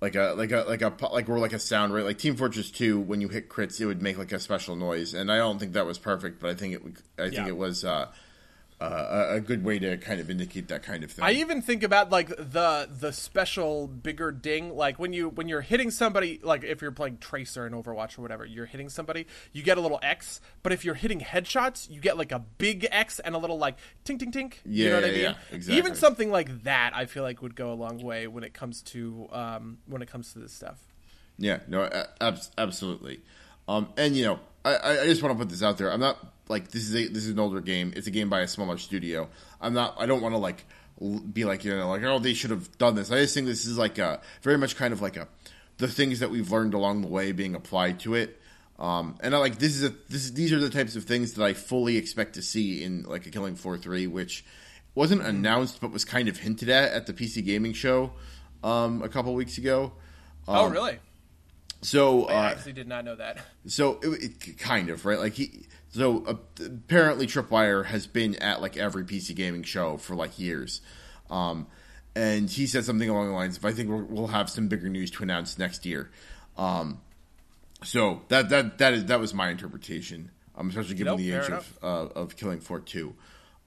like 0.05 0.15
a 0.17 0.35
like 0.37 0.53
a 0.53 0.65
like 0.69 0.83
a 0.83 0.93
like 1.13 1.29
or 1.31 1.39
like 1.39 1.53
a 1.55 1.59
sound 1.59 1.95
right 1.95 2.05
like 2.05 2.19
Team 2.19 2.37
Fortress 2.37 2.71
Two 2.71 3.01
when 3.01 3.21
you 3.23 3.29
hit 3.29 3.49
crits 3.49 3.81
it 3.81 3.87
would 3.87 4.03
make 4.03 4.19
like 4.19 4.33
a 4.33 4.39
special 4.39 4.77
noise 4.77 5.15
and 5.15 5.33
I 5.33 5.39
don't 5.39 5.59
think 5.59 5.73
that 5.73 5.87
was 5.87 5.99
perfect 5.99 6.41
but 6.41 6.51
I 6.51 6.55
think 6.55 6.75
it 6.75 6.83
I 7.19 7.23
think 7.31 7.35
Yeah. 7.35 7.47
it 7.49 7.57
was 7.57 7.85
uh, 7.85 8.09
uh, 8.85 9.26
a 9.37 9.41
good 9.41 9.64
way 9.64 9.78
to 9.78 9.97
kind 9.97 10.20
of 10.20 10.28
indicate 10.30 10.68
that 10.68 10.82
kind 10.82 11.03
of 11.05 11.11
thing. 11.11 11.24
I 11.24 11.32
even 11.32 11.62
think 11.62 11.82
about 11.82 12.11
like 12.11 12.28
the 12.28 12.89
the 12.91 13.12
special 13.12 13.87
bigger 13.87 14.30
ding, 14.32 14.76
like 14.76 14.99
when 14.99 15.12
you 15.12 15.28
when 15.28 15.49
you're 15.49 15.61
hitting 15.61 15.91
somebody, 15.91 16.41
like 16.43 16.64
if 16.64 16.82
you're 16.82 16.93
playing 16.93 17.18
Tracer 17.18 17.66
in 17.66 17.72
Overwatch 17.72 18.18
or 18.18 18.22
whatever, 18.22 18.45
you're 18.45 18.66
hitting 18.66 18.89
somebody, 18.89 19.26
you 19.53 19.62
get 19.62 19.78
a 19.78 19.80
little 19.80 19.99
X. 20.03 20.41
But 20.62 20.72
if 20.72 20.85
you're 20.85 20.95
hitting 20.95 21.20
headshots, 21.20 21.89
you 21.91 22.01
get 22.01 22.16
like 22.18 22.32
a 22.32 22.39
big 22.39 22.87
X 22.91 23.18
and 23.20 23.35
a 23.35 23.39
little 23.39 23.59
like 23.59 23.76
tink 24.05 24.18
tink 24.20 24.32
tink. 24.32 24.55
you 24.64 24.85
Yeah, 24.85 24.91
know 24.91 24.97
what 24.97 25.05
I 25.05 25.07
yeah, 25.09 25.12
mean? 25.12 25.22
yeah, 25.22 25.35
exactly. 25.57 25.78
Even 25.78 25.95
something 25.95 26.30
like 26.30 26.62
that, 26.64 26.93
I 26.95 27.07
feel 27.07 27.22
like 27.22 27.43
would 27.43 27.57
go 27.57 27.72
a 27.72 27.74
long 27.74 27.99
way 28.03 28.26
when 28.26 28.45
it 28.45 28.55
comes 28.55 28.82
to 28.82 29.28
um, 29.32 29.78
when 29.87 30.03
it 30.03 30.09
comes 30.11 30.32
to 30.32 30.39
this 30.41 30.53
stuff. 30.53 30.78
Yeah, 31.39 31.61
no, 31.68 31.82
a- 31.82 32.09
abs- 32.20 32.51
absolutely. 32.59 33.20
Um, 33.68 33.89
and 33.97 34.16
you 34.16 34.24
know, 34.24 34.41
I- 34.64 34.76
I, 34.76 35.01
I 35.03 35.07
just 35.07 35.22
want 35.22 35.35
to 35.35 35.39
put 35.39 35.49
this 35.49 35.62
out 35.62 35.78
there. 35.78 35.91
I'm 35.93 36.01
not 36.01 36.18
like 36.49 36.69
this 36.69 36.83
is 36.89 36.95
a 36.95 37.09
this 37.09 37.25
is 37.25 37.31
an 37.31 37.39
older 37.39 37.61
game. 37.61 37.93
It's 37.97 38.07
a 38.07 38.11
game 38.11 38.29
by 38.29 38.41
a 38.41 38.49
smaller 38.49 38.79
studio. 38.79 39.29
I'm 39.61 39.75
not. 39.75 39.95
I 39.99 40.07
don't 40.07 40.23
want 40.23 40.35
to 40.35 40.39
like 40.39 40.65
be 41.33 41.45
like 41.45 41.65
you 41.65 41.75
know 41.77 41.89
like 41.89 42.03
oh 42.05 42.19
they 42.19 42.35
should 42.35 42.51
have 42.51 42.77
done 42.79 42.95
this. 42.95 43.11
I 43.11 43.19
just 43.19 43.35
think 43.35 43.47
this 43.47 43.65
is 43.65 43.79
like 43.79 43.99
a 43.99 44.21
very 44.43 44.59
much 44.59 44.77
kind 44.77 44.93
of 44.93 45.03
like 45.03 45.17
a 45.17 45.29
the 45.79 45.89
things 45.89 46.21
that 46.21 46.31
we've 46.31 46.51
learned 46.51 46.75
along 46.75 47.03
the 47.03 47.09
way 47.09 47.33
being 47.33 47.55
applied 47.55 48.01
to 48.01 48.15
it. 48.15 48.41
Um, 48.79 49.17
and 49.21 49.35
I 49.35 49.39
like 49.39 49.59
this 49.59 49.77
is 49.77 49.85
a 49.85 49.91
this 50.09 50.25
is, 50.25 50.35
these 50.35 50.53
are 50.53 50.59
the 50.59 50.71
types 50.71 50.97
of 50.97 51.05
things 51.05 51.35
that 51.35 51.45
I 51.45 51.53
fully 51.55 51.97
expect 51.97 52.35
to 52.35 52.43
see 52.43 52.83
in 52.83 53.05
like 53.05 53.27
a 53.27 53.31
Killing 53.31 53.55
Floor 53.57 53.79
three, 53.79 54.07
which 54.07 54.45
wasn't 54.95 55.23
announced 55.23 55.81
but 55.81 55.91
was 55.93 56.05
kind 56.05 56.29
of 56.29 56.39
hinted 56.39 56.69
at 56.69 56.93
at 56.93 57.07
the 57.07 57.13
PC 57.13 57.45
gaming 57.45 57.73
show 57.73 58.13
um, 58.63 59.03
a 59.03 59.09
couple 59.09 59.35
weeks 59.35 59.59
ago. 59.59 59.93
oh, 60.49 60.67
Um, 60.67 60.73
really? 60.73 60.99
So 61.83 62.27
I 62.27 62.35
uh, 62.35 62.51
actually 62.51 62.73
did 62.73 62.89
not 62.89 63.05
know 63.05 63.15
that. 63.17 63.39
so 63.67 64.01
it, 64.03 64.41
it 64.49 64.59
kind 64.59 64.91
of 64.91 65.05
right, 65.05 65.19
like 65.19 65.35
he. 65.35 65.67
So 65.95 66.25
uh, 66.27 66.35
apparently, 66.65 67.29
Tripwire 67.29 67.85
has 67.85 68.09
been 68.09 68.35
at 68.43 68.61
like 68.61 68.77
every 68.77 69.05
PC 69.05 69.33
gaming 69.37 69.63
show 69.63 69.97
for 69.97 70.17
like 70.17 70.41
years, 70.41 70.81
um, 71.31 71.69
and 72.17 72.51
he 72.51 72.67
said 72.67 72.85
something 72.85 73.09
along 73.09 73.29
the 73.29 73.33
lines 73.33 73.59
of, 73.59 73.65
"I 73.65 73.71
think 73.71 73.91
we'll, 73.91 74.03
we'll 74.03 74.27
have 74.27 74.51
some 74.51 74.67
bigger 74.67 74.89
news 74.89 75.13
to 75.13 75.23
announce 75.23 75.57
next 75.57 75.87
year." 75.87 76.11
Um, 76.59 77.01
so 77.85 78.23
that 78.27 78.49
that 78.49 78.79
that 78.79 78.93
is 78.93 79.05
that 79.05 79.21
was 79.21 79.35
my 79.35 79.51
interpretation, 79.51 80.33
um, 80.57 80.69
especially 80.69 80.97
given 80.97 81.13
Nope, 81.13 81.19
the 81.19 81.31
age 81.31 81.49
of 81.49 81.79
uh, 81.81 82.07
of 82.17 82.37
Killing 82.37 82.59
Floor 82.59 82.81
two, 82.81 83.15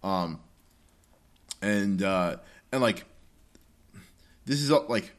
um, 0.04 0.42
and 1.62 2.04
uh, 2.04 2.36
and 2.74 2.82
like 2.82 3.06
this 4.44 4.60
is 4.60 4.70
like 4.70 5.14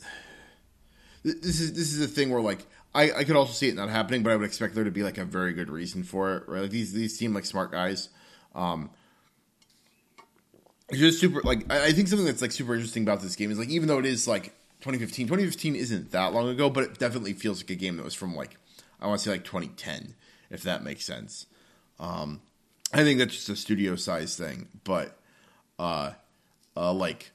this 1.22 1.60
is 1.60 1.74
this 1.74 1.92
is 1.92 2.00
a 2.00 2.08
thing 2.08 2.30
where 2.30 2.42
like 2.42 2.66
I, 2.94 3.12
I 3.12 3.24
could 3.24 3.36
also 3.36 3.52
see 3.52 3.68
it 3.68 3.76
not 3.76 3.88
happening, 3.88 4.22
but 4.22 4.32
I 4.32 4.36
would 4.36 4.46
expect 4.46 4.74
there 4.74 4.84
to 4.84 4.90
be 4.90 5.02
like 5.02 5.18
a 5.18 5.24
very 5.24 5.52
good 5.52 5.70
reason 5.70 6.02
for 6.02 6.36
it. 6.36 6.48
Right? 6.48 6.62
Like 6.62 6.70
these 6.70 6.92
these 6.92 7.16
seem 7.16 7.34
like 7.34 7.44
smart 7.44 7.70
guys. 7.70 8.08
Um, 8.54 8.90
just 10.92 11.20
super 11.20 11.40
like 11.42 11.70
I, 11.72 11.86
I 11.86 11.92
think 11.92 12.08
something 12.08 12.26
that's 12.26 12.42
like 12.42 12.52
super 12.52 12.74
interesting 12.74 13.02
about 13.04 13.20
this 13.20 13.36
game 13.36 13.50
is 13.50 13.58
like 13.58 13.68
even 13.68 13.88
though 13.88 13.98
it 13.98 14.06
is 14.06 14.26
like 14.26 14.54
2015, 14.80 15.26
2015 15.26 15.76
isn't 15.76 16.10
that 16.12 16.32
long 16.32 16.48
ago, 16.48 16.68
but 16.68 16.84
it 16.84 16.98
definitely 16.98 17.32
feels 17.32 17.62
like 17.62 17.70
a 17.70 17.74
game 17.74 17.96
that 17.96 18.04
was 18.04 18.14
from 18.14 18.34
like 18.34 18.56
I 19.00 19.06
want 19.06 19.20
to 19.20 19.24
say 19.24 19.30
like 19.30 19.44
2010, 19.44 20.14
if 20.50 20.62
that 20.62 20.82
makes 20.82 21.04
sense. 21.04 21.46
Um, 21.98 22.40
I 22.92 23.04
think 23.04 23.18
that's 23.18 23.34
just 23.34 23.48
a 23.48 23.56
studio 23.56 23.94
size 23.94 24.36
thing, 24.36 24.68
but 24.84 25.16
uh, 25.78 26.12
uh, 26.76 26.92
like 26.92 27.30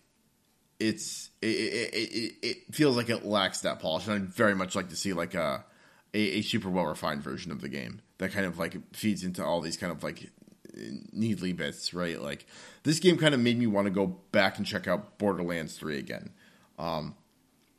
it's 0.80 1.30
it, 1.42 1.48
it, 1.48 2.34
it, 2.42 2.76
feels 2.76 2.98
like 2.98 3.10
it 3.10 3.26
lacks 3.26 3.62
that 3.62 3.80
polish, 3.80 4.08
and 4.08 4.16
I'd 4.16 4.30
very 4.30 4.56
much 4.56 4.76
like 4.76 4.90
to 4.90 4.96
see 4.96 5.14
like 5.14 5.34
a 5.34 5.64
a, 6.14 6.20
a 6.20 6.42
super 6.42 6.70
well 6.70 6.86
refined 6.86 7.24
version 7.24 7.52
of 7.52 7.62
the 7.62 7.70
game 7.70 8.02
that 8.18 8.32
kind 8.32 8.46
of 8.46 8.58
like 8.58 8.76
feeds 8.96 9.24
into 9.24 9.44
all 9.44 9.62
these 9.62 9.78
kind 9.78 9.92
of 9.92 10.04
like 10.04 10.30
needly 11.14 11.54
bits, 11.54 11.94
right? 11.94 12.22
Like 12.22 12.46
this 12.84 13.00
game 13.00 13.18
kind 13.18 13.34
of 13.34 13.40
made 13.40 13.58
me 13.58 13.68
want 13.68 13.86
to 13.86 13.92
go 13.92 14.08
back 14.32 14.58
and 14.58 14.66
check 14.66 14.88
out 14.88 15.18
Borderlands 15.18 15.78
Three 15.78 15.98
again, 15.98 16.32
um, 16.78 17.16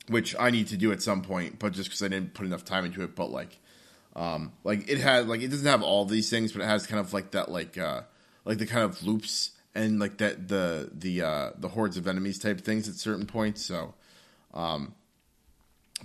which 0.08 0.34
I 0.38 0.50
need 0.50 0.68
to 0.68 0.76
do 0.76 0.92
at 0.92 1.02
some 1.02 1.22
point, 1.22 1.58
but 1.58 1.72
just 1.72 1.90
because 1.90 2.02
I 2.02 2.08
didn't 2.08 2.34
put 2.34 2.46
enough 2.46 2.64
time 2.64 2.84
into 2.84 3.02
it, 3.02 3.14
but 3.14 3.30
like. 3.30 3.58
Um, 4.14 4.52
like 4.64 4.88
it 4.88 4.96
had 4.96 5.28
like 5.28 5.42
it 5.42 5.48
doesn't 5.48 5.66
have 5.66 5.82
all 5.82 6.06
these 6.06 6.30
things, 6.30 6.50
but 6.50 6.62
it 6.62 6.64
has 6.64 6.86
kind 6.86 7.00
of 7.00 7.12
like 7.12 7.32
that 7.32 7.50
like 7.50 7.76
uh 7.76 8.00
like 8.46 8.56
the 8.56 8.64
kind 8.64 8.82
of 8.82 9.02
loops 9.02 9.50
and 9.76 10.00
like 10.00 10.18
that 10.18 10.48
the 10.48 10.90
the 10.92 11.22
uh 11.22 11.50
the 11.56 11.68
hordes 11.68 11.96
of 11.96 12.08
enemies 12.08 12.38
type 12.38 12.60
things 12.60 12.88
at 12.88 12.94
certain 12.94 13.26
points. 13.26 13.64
So, 13.64 13.94
um, 14.54 14.94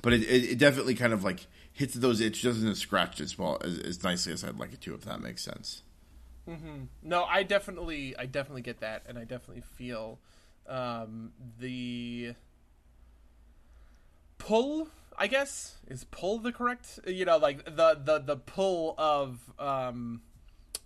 but 0.02 0.14
it, 0.14 0.24
it, 0.24 0.52
it 0.52 0.58
definitely 0.58 0.96
kind 0.96 1.14
of 1.14 1.24
like 1.24 1.48
hits 1.72 1.94
those 1.96 2.22
itches 2.22 2.44
doesn't 2.44 2.76
scratch 2.76 3.22
as 3.22 3.38
well 3.38 3.58
as, 3.64 3.80
as 3.80 4.04
nicely 4.04 4.34
as 4.34 4.44
I'd 4.44 4.60
like 4.60 4.74
it 4.74 4.82
to, 4.82 4.94
if 4.94 5.02
that 5.02 5.22
makes 5.22 5.44
sense. 5.44 5.84
Mm-hmm. 6.48 6.86
No, 7.04 7.24
I 7.24 7.44
definitely, 7.44 8.16
I 8.18 8.26
definitely 8.26 8.64
get 8.64 8.80
that, 8.80 9.04
and 9.08 9.18
I 9.18 9.24
definitely 9.24 9.64
feel 9.78 10.20
um, 10.68 11.32
the 11.60 12.36
pull. 14.38 14.90
I 15.18 15.28
guess 15.28 15.76
is 15.88 16.04
pull 16.06 16.40
the 16.40 16.52
correct. 16.52 17.00
You 17.06 17.26
know, 17.26 17.38
like 17.38 17.66
the 17.66 18.00
the 18.04 18.20
the 18.20 18.38
pull 18.38 18.96
of 18.98 19.40
um, 19.60 20.22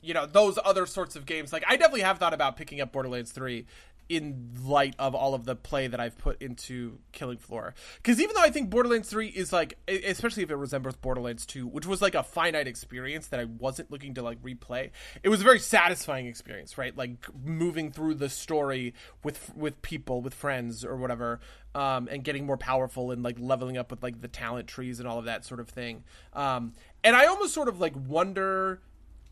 you 0.06 0.14
know 0.14 0.26
those 0.26 0.58
other 0.64 0.86
sorts 0.86 1.16
of 1.16 1.26
games. 1.26 1.51
Like 1.51 1.64
I 1.68 1.76
definitely 1.78 2.01
have 2.01 2.20
thought 2.20 2.34
about 2.34 2.58
picking 2.58 2.82
up 2.82 2.91
Borderlands 2.91 3.32
Three 3.32 3.66
in 4.08 4.51
light 4.64 4.95
of 4.99 5.16
all 5.16 5.34
of 5.34 5.45
the 5.45 5.56
play 5.56 5.88
that 5.88 5.99
I've 5.99 6.18
put 6.18 6.41
into 6.41 6.99
Killing 7.12 7.38
Floor. 7.38 7.74
Because 7.97 8.22
even 8.22 8.36
though 8.36 8.41
I 8.41 8.51
think 8.51 8.70
Borderlands 8.70 9.10
3 9.10 9.28
is 9.28 9.51
like, 9.51 9.78
especially 9.88 10.43
if 10.43 10.51
it 10.51 10.56
resembles 10.56 10.95
Borderlands 10.95 11.45
2, 11.45 11.68
which 11.68 11.88
was 11.88 12.01
like 12.01 12.14
a 12.14 12.22
finite 12.22 12.68
experience 12.68 13.28
that 13.28 13.39
I 13.39 13.45
wasn't 13.45 13.89
looking 13.89 14.14
to 14.16 14.22
like 14.22 14.41
replay, 14.43 14.91
it 15.24 15.30
was 15.30 15.41
a 15.41 15.43
very 15.43 15.60
satisfying 15.60 16.28
experience, 16.28 16.78
right? 16.78 16.95
Like 16.95 17.28
moving 17.43 17.91
through 17.91 18.16
the 18.16 18.30
story 18.30 18.93
with 19.24 19.51
with 19.56 19.82
people, 19.82 20.22
with 20.22 20.34
friends 20.34 20.86
or 20.86 20.97
whatever, 20.97 21.39
um, 21.74 22.08
and 22.12 22.24
getting 22.24 22.45
more 22.45 22.58
powerful 22.58 23.12
and 23.12 23.24
like 23.24 23.38
leveling 23.39 23.78
up 23.78 23.89
with 23.89 24.03
like 24.03 24.22
the 24.22 24.28
talent 24.28 24.68
trees 24.68 24.99
and 24.99 25.08
all 25.08 25.18
of 25.18 25.26
that 25.26 25.45
sort 25.45 25.60
of 25.60 25.70
thing. 25.70 26.03
Um, 26.34 26.74
and 27.03 27.16
I 27.16 27.26
almost 27.26 27.53
sort 27.53 27.68
of 27.70 27.80
like 27.80 27.93
wonder 27.95 28.82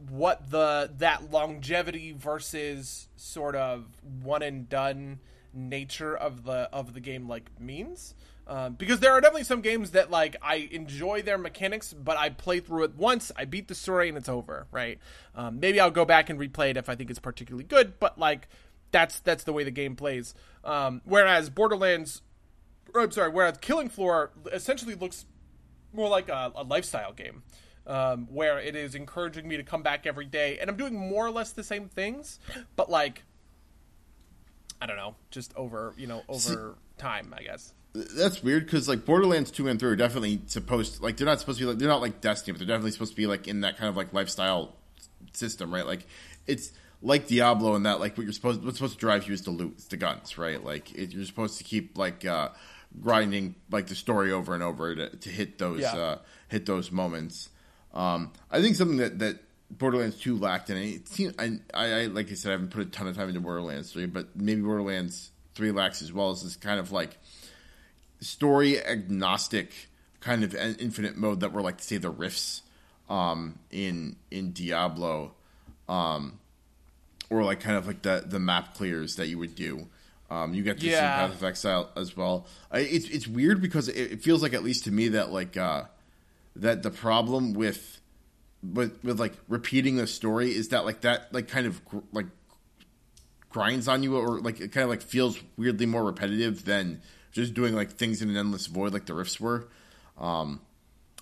what 0.10 0.50
the 0.50 0.92
that 0.98 1.32
longevity 1.32 2.12
versus 2.12 3.08
sort 3.16 3.56
of 3.56 3.86
one 4.22 4.42
and 4.42 4.68
done 4.70 5.20
nature 5.54 6.16
of 6.16 6.44
the 6.44 6.70
of 6.74 6.94
the 6.94 7.00
game 7.00 7.28
like 7.28 7.50
means 7.60 8.16
um, 8.46 8.74
because 8.74 9.00
there 9.00 9.12
are 9.14 9.22
definitely 9.22 9.46
some 9.46 9.62
games 9.62 9.92
that 9.92 10.12
like 10.12 10.36
I 10.42 10.68
enjoy 10.72 11.22
their 11.22 11.38
mechanics, 11.38 11.94
but 11.94 12.18
I 12.18 12.30
play 12.30 12.60
through 12.60 12.84
it 12.84 12.96
once, 12.96 13.32
I 13.36 13.46
beat 13.46 13.68
the 13.68 13.76
story, 13.76 14.10
and 14.10 14.18
it's 14.18 14.28
over. 14.28 14.68
Right? 14.72 15.00
Um, 15.36 15.60
maybe 15.60 15.80
I'll 15.80 15.92
go 15.92 16.06
back 16.06 16.30
and 16.30 16.40
replay 16.40 16.72
it 16.72 16.78
if 16.78 16.90
I 16.90 16.96
think 16.96 17.10
it's 17.10 17.20
particularly 17.20 17.64
good, 17.64 18.00
but 18.00 18.20
like 18.20 18.50
that's 18.92 19.20
that's 19.20 19.46
the 19.46 19.54
way 19.54 19.64
the 19.64 19.72
game 19.72 19.96
plays. 19.96 20.34
Um, 20.64 21.02
whereas 21.06 21.50
Borderlands, 21.50 22.22
or 22.94 23.02
I'm 23.02 23.12
sorry, 23.12 23.32
whereas 23.32 23.58
Killing 23.60 23.90
Floor 23.90 24.32
essentially 24.52 24.96
looks 24.96 25.26
more 25.94 26.10
like 26.10 26.28
a, 26.28 26.52
a 26.56 26.64
lifestyle 26.64 27.14
game 27.14 27.44
um, 27.86 28.28
where 28.32 28.60
it 28.60 28.76
is 28.76 28.96
encouraging 28.96 29.48
me 29.48 29.58
to 29.58 29.64
come 29.64 29.84
back 29.84 30.06
every 30.08 30.26
day 30.26 30.58
and 30.60 30.70
i'm 30.70 30.78
doing 30.78 30.96
more 30.96 31.26
or 31.26 31.32
less 31.32 31.52
the 31.52 31.64
same 31.64 31.90
things 31.90 32.40
but 32.76 32.90
like 32.90 33.24
i 34.82 34.86
don't 34.86 34.98
know 34.98 35.16
just 35.32 35.54
over 35.56 35.94
you 35.98 36.08
know 36.08 36.22
over 36.30 36.76
time 36.98 37.34
i 37.38 37.42
guess 37.44 37.74
That's 37.94 38.42
weird 38.42 38.66
because 38.66 38.88
like 38.88 39.06
Borderlands 39.06 39.52
two 39.52 39.68
and 39.68 39.80
three 39.80 39.90
are 39.92 39.96
definitely 39.96 40.42
supposed 40.48 41.02
like 41.02 41.18
they're 41.18 41.28
not 41.28 41.40
supposed 41.40 41.60
to 41.60 41.66
be 41.66 41.70
like 41.70 41.78
they're 41.80 41.88
not 41.88 42.02
like 42.02 42.22
Destiny, 42.22 42.54
but 42.54 42.60
they're 42.60 42.74
definitely 42.76 42.92
supposed 42.92 43.12
to 43.12 43.18
be 43.18 43.28
like 43.28 43.48
in 43.48 43.62
that 43.62 43.78
kind 43.78 43.88
of 43.90 43.96
like 43.96 44.14
lifestyle 44.14 44.76
system, 45.34 45.72
right? 45.74 45.86
Like 45.86 46.08
it's 46.48 46.72
like 47.04 47.28
Diablo 47.28 47.76
in 47.76 47.84
that 47.84 48.00
like 48.00 48.18
what 48.18 48.24
you're 48.24 48.34
supposed 48.34 48.64
what's 48.64 48.78
supposed 48.78 48.96
to 48.96 49.00
drive 49.00 49.28
you 49.28 49.34
is 49.36 49.44
the 49.44 49.52
loot, 49.52 49.78
the 49.90 49.98
guns, 49.98 50.38
right? 50.40 50.64
Like 50.64 50.92
it, 50.96 51.12
you're 51.12 51.26
supposed 51.26 51.60
to 51.60 51.64
keep 51.64 51.96
like 51.98 52.26
uh, 52.26 52.50
grinding 53.00 53.54
like 53.70 53.86
the 53.88 53.96
story 53.96 54.32
over 54.32 54.56
and 54.56 54.64
over 54.64 54.96
to, 54.96 55.10
to 55.16 55.30
hit 55.30 55.60
those 55.60 55.82
Yeah. 55.82 55.96
uh, 55.96 56.18
hit 56.48 56.66
those 56.66 56.92
moments. 56.92 57.50
Um, 57.94 58.32
I 58.50 58.62
think 58.62 58.76
something 58.76 58.98
that 58.98 59.20
that 59.20 59.40
Borderlands 59.70 60.18
two 60.20 60.38
lacked, 60.38 60.70
and 60.70 60.80
it 60.80 61.08
seemed 61.08 61.36
I, 61.40 61.60
I, 61.74 62.06
like 62.06 62.32
I 62.32 62.36
said 62.36 62.50
I 62.50 62.52
haven't 62.54 62.72
put 62.72 62.82
a 62.82 62.90
ton 62.90 63.08
of 63.08 63.16
time 63.16 63.28
into 63.30 63.40
Borderlands 63.42 63.92
three, 63.92 64.06
but 64.06 64.36
maybe 64.36 64.62
Borderlands 64.62 65.32
three 65.56 65.72
lacks 65.72 66.02
as 66.02 66.12
well 66.12 66.32
as 66.32 66.44
this 66.44 66.56
kind 66.56 66.80
of 66.80 66.92
like 66.92 67.18
story 68.22 68.84
agnostic 68.84 69.72
kind 70.20 70.44
of 70.44 70.56
infinite 70.56 71.18
mode 71.18 71.42
that 71.42 71.52
were 71.52 71.62
like 71.62 71.82
say 71.82 71.98
the 71.98 72.10
rifts 72.10 72.62
um, 73.10 73.60
in 73.72 74.16
in 74.32 74.52
Diablo, 74.54 75.34
um, 75.90 76.40
or 77.30 77.44
like 77.44 77.60
kind 77.60 77.78
of 77.78 77.88
like 77.88 78.02
the 78.02 78.24
the 78.26 78.40
map 78.40 78.74
clears 78.76 79.16
that 79.18 79.28
you 79.28 79.38
would 79.38 79.56
do. 79.56 79.88
Um, 80.32 80.54
you 80.56 80.64
get 80.64 80.78
to 80.78 80.82
see 80.82 80.92
Yeah. 80.92 81.28
Path 81.28 81.36
of 81.36 81.44
Exile 81.44 81.92
as 81.96 82.18
well. 82.18 82.48
I, 82.72 82.80
it's 82.80 83.08
it's 83.10 83.28
weird 83.28 83.62
because 83.62 83.88
it, 83.88 84.14
it 84.14 84.22
feels 84.24 84.42
like 84.42 84.54
at 84.54 84.64
least 84.64 84.86
to 84.86 84.92
me 84.92 85.10
that 85.10 85.32
like 85.32 85.58
uh, 85.58 85.84
that 86.56 86.84
the 86.84 86.92
problem 86.92 87.54
with 87.54 88.00
with 88.64 89.04
with 89.04 89.20
like 89.20 89.34
repeating 89.50 89.98
the 89.98 90.08
story 90.08 90.52
is 90.56 90.70
that 90.70 90.86
like 90.86 91.02
that 91.02 91.34
like 91.34 91.48
kind 91.48 91.66
of 91.68 91.84
gr- 91.86 91.98
like 92.12 92.28
grinds 93.50 93.88
on 93.88 94.04
you 94.04 94.18
or 94.18 94.40
like 94.40 94.60
it 94.60 94.72
kind 94.72 94.84
of 94.84 94.90
like 94.90 95.02
feels 95.02 95.40
weirdly 95.58 95.86
more 95.86 96.04
repetitive 96.04 96.66
than 96.66 97.02
just 97.32 97.54
doing 97.54 97.74
like 97.76 97.92
things 97.92 98.22
in 98.22 98.30
an 98.30 98.38
endless 98.38 98.68
void 98.68 98.94
like 98.94 99.06
the 99.06 99.14
rifts 99.14 99.40
were. 99.40 99.68
Um, 100.18 100.62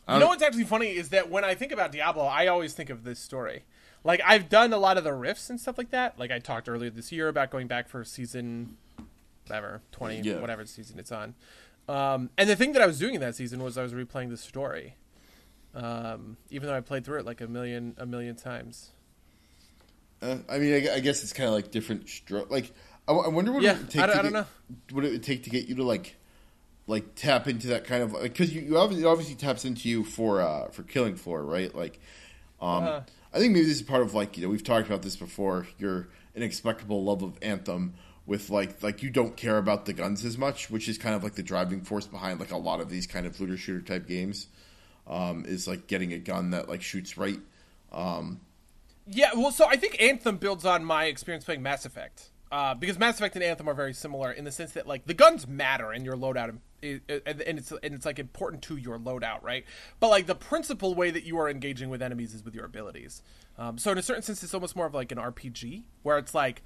You 0.07 0.19
know 0.19 0.27
what's 0.27 0.43
actually 0.43 0.65
funny 0.65 0.87
is 0.89 1.09
that 1.09 1.29
when 1.29 1.43
I 1.45 1.55
think 1.55 1.71
about 1.71 1.91
Diablo, 1.91 2.25
I 2.25 2.47
always 2.47 2.73
think 2.73 2.89
of 2.89 3.03
this 3.03 3.19
story. 3.19 3.63
Like 4.03 4.21
I've 4.25 4.49
done 4.49 4.73
a 4.73 4.77
lot 4.77 4.97
of 4.97 5.03
the 5.03 5.13
rifts 5.13 5.49
and 5.49 5.59
stuff 5.59 5.77
like 5.77 5.91
that. 5.91 6.17
Like 6.19 6.31
I 6.31 6.39
talked 6.39 6.67
earlier 6.67 6.89
this 6.89 7.11
year 7.11 7.27
about 7.27 7.49
going 7.51 7.67
back 7.67 7.87
for 7.87 8.03
season, 8.03 8.77
whatever 9.47 9.81
twenty, 9.91 10.21
Yeah. 10.21 10.39
whatever 10.39 10.65
season 10.65 10.99
it's 10.99 11.11
on. 11.11 11.35
Um, 11.89 12.29
and 12.37 12.49
the 12.49 12.55
thing 12.55 12.73
that 12.73 12.81
I 12.81 12.87
was 12.87 12.99
doing 12.99 13.15
in 13.15 13.21
that 13.21 13.35
season 13.35 13.61
was 13.63 13.77
I 13.77 13.83
was 13.83 13.93
replaying 13.93 14.29
the 14.29 14.37
story, 14.37 14.95
um, 15.73 16.37
even 16.49 16.67
though 16.67 16.75
I 16.75 16.81
played 16.81 17.05
through 17.05 17.19
it 17.19 17.25
like 17.25 17.41
a 17.41 17.47
million 17.47 17.95
a 17.97 18.05
million 18.05 18.35
times. 18.35 18.91
Uh, 20.21 20.37
I 20.49 20.59
mean, 20.59 20.73
I, 20.87 20.95
I 20.95 20.99
guess 20.99 21.23
it's 21.23 21.33
kind 21.33 21.47
of 21.47 21.55
like 21.55 21.71
different 21.71 22.07
stroke. 22.07 22.51
Like, 22.51 22.71
I 23.07 23.11
wonder 23.13 23.51
what 23.51 23.63
Yeah, 23.63 23.73
it 23.73 23.77
would 23.79 23.89
take. 23.89 24.01
I 24.01 24.07
to 24.07 24.15
I 24.15 24.21
don't 24.21 24.31
get, 24.31 24.33
know. 24.33 24.45
What 24.91 25.05
it 25.05 25.11
would 25.11 25.23
take 25.23 25.43
to 25.43 25.49
get 25.49 25.67
you 25.67 25.75
to 25.75 25.83
like, 25.83 26.15
like 26.87 27.15
tap 27.15 27.47
into 27.47 27.67
that 27.67 27.85
kind 27.85 28.03
of 28.03 28.21
because 28.21 28.53
you, 28.53 28.61
you 28.61 28.77
obviously 28.77 29.05
it 29.05 29.07
obviously 29.07 29.35
taps 29.35 29.65
into 29.65 29.89
you 29.89 30.03
for 30.03 30.41
uh 30.41 30.69
for 30.69 30.83
killing 30.83 31.15
floor, 31.15 31.43
right? 31.43 31.73
Like, 31.73 31.99
um, 32.61 32.83
Uh-huh. 32.83 33.01
I 33.33 33.39
think 33.39 33.53
maybe 33.53 33.65
this 33.65 33.77
is 33.77 33.81
part 33.81 34.01
of 34.03 34.13
like 34.13 34.37
you 34.37 34.43
know 34.43 34.49
we've 34.49 34.63
talked 34.63 34.87
about 34.87 35.01
this 35.01 35.15
before. 35.15 35.67
Your 35.79 36.09
inexplicable 36.35 37.03
love 37.03 37.23
of 37.23 37.37
Anthem 37.41 37.95
with 38.25 38.49
like 38.49 38.83
like 38.83 39.01
you 39.03 39.09
don't 39.09 39.35
care 39.35 39.57
about 39.57 39.85
the 39.85 39.93
guns 39.93 40.23
as 40.23 40.37
much, 40.37 40.69
which 40.69 40.87
is 40.87 40.97
kind 40.97 41.15
of 41.15 41.23
like 41.23 41.33
the 41.35 41.43
driving 41.43 41.81
force 41.81 42.05
behind 42.07 42.39
like 42.39 42.51
a 42.51 42.57
lot 42.57 42.79
of 42.79 42.89
these 42.89 43.07
kind 43.07 43.25
of 43.25 43.39
looter 43.41 43.57
shooter 43.57 43.81
type 43.81 44.07
games. 44.07 44.47
Um, 45.11 45.45
is 45.45 45.67
like 45.67 45.85
getting 45.85 46.13
a 46.13 46.17
gun 46.17 46.51
that 46.51 46.69
like 46.69 46.81
shoots 46.81 47.17
right. 47.17 47.39
Yeah, 49.05 49.31
well, 49.35 49.51
so 49.51 49.67
I 49.67 49.75
think 49.75 50.01
Anthem 50.01 50.37
builds 50.37 50.65
on 50.65 50.85
my 50.85 51.05
experience 51.05 51.43
playing 51.43 51.61
Mass 51.61 51.85
Effect. 51.85 52.29
Uh, 52.51 52.73
because 52.73 52.99
Mass 52.99 53.15
Effect 53.15 53.35
and 53.35 53.43
Anthem 53.43 53.69
are 53.69 53.73
very 53.73 53.93
similar 53.93 54.31
in 54.31 54.43
the 54.43 54.51
sense 54.51 54.73
that 54.73 54.85
like 54.85 55.05
the 55.05 55.13
guns 55.13 55.47
matter 55.47 55.93
in 55.93 56.03
your 56.03 56.15
loadout, 56.15 56.49
and 56.49 56.59
and 57.07 57.59
it's 57.59 57.71
and 57.71 57.93
it's 57.93 58.05
like 58.05 58.19
important 58.19 58.61
to 58.63 58.75
your 58.75 58.99
loadout, 58.99 59.41
right? 59.41 59.63
But 60.01 60.09
like 60.09 60.25
the 60.25 60.35
principal 60.35 60.93
way 60.93 61.11
that 61.11 61.23
you 61.23 61.37
are 61.37 61.49
engaging 61.49 61.89
with 61.89 62.01
enemies 62.01 62.33
is 62.33 62.43
with 62.43 62.53
your 62.53 62.65
abilities. 62.65 63.21
Um, 63.57 63.77
so 63.77 63.91
in 63.91 63.97
a 63.97 64.01
certain 64.01 64.21
sense, 64.21 64.43
it's 64.43 64.53
almost 64.53 64.75
more 64.75 64.85
of 64.85 64.93
like 64.93 65.13
an 65.13 65.17
RPG 65.17 65.83
where 66.03 66.17
it's 66.17 66.33
like, 66.33 66.61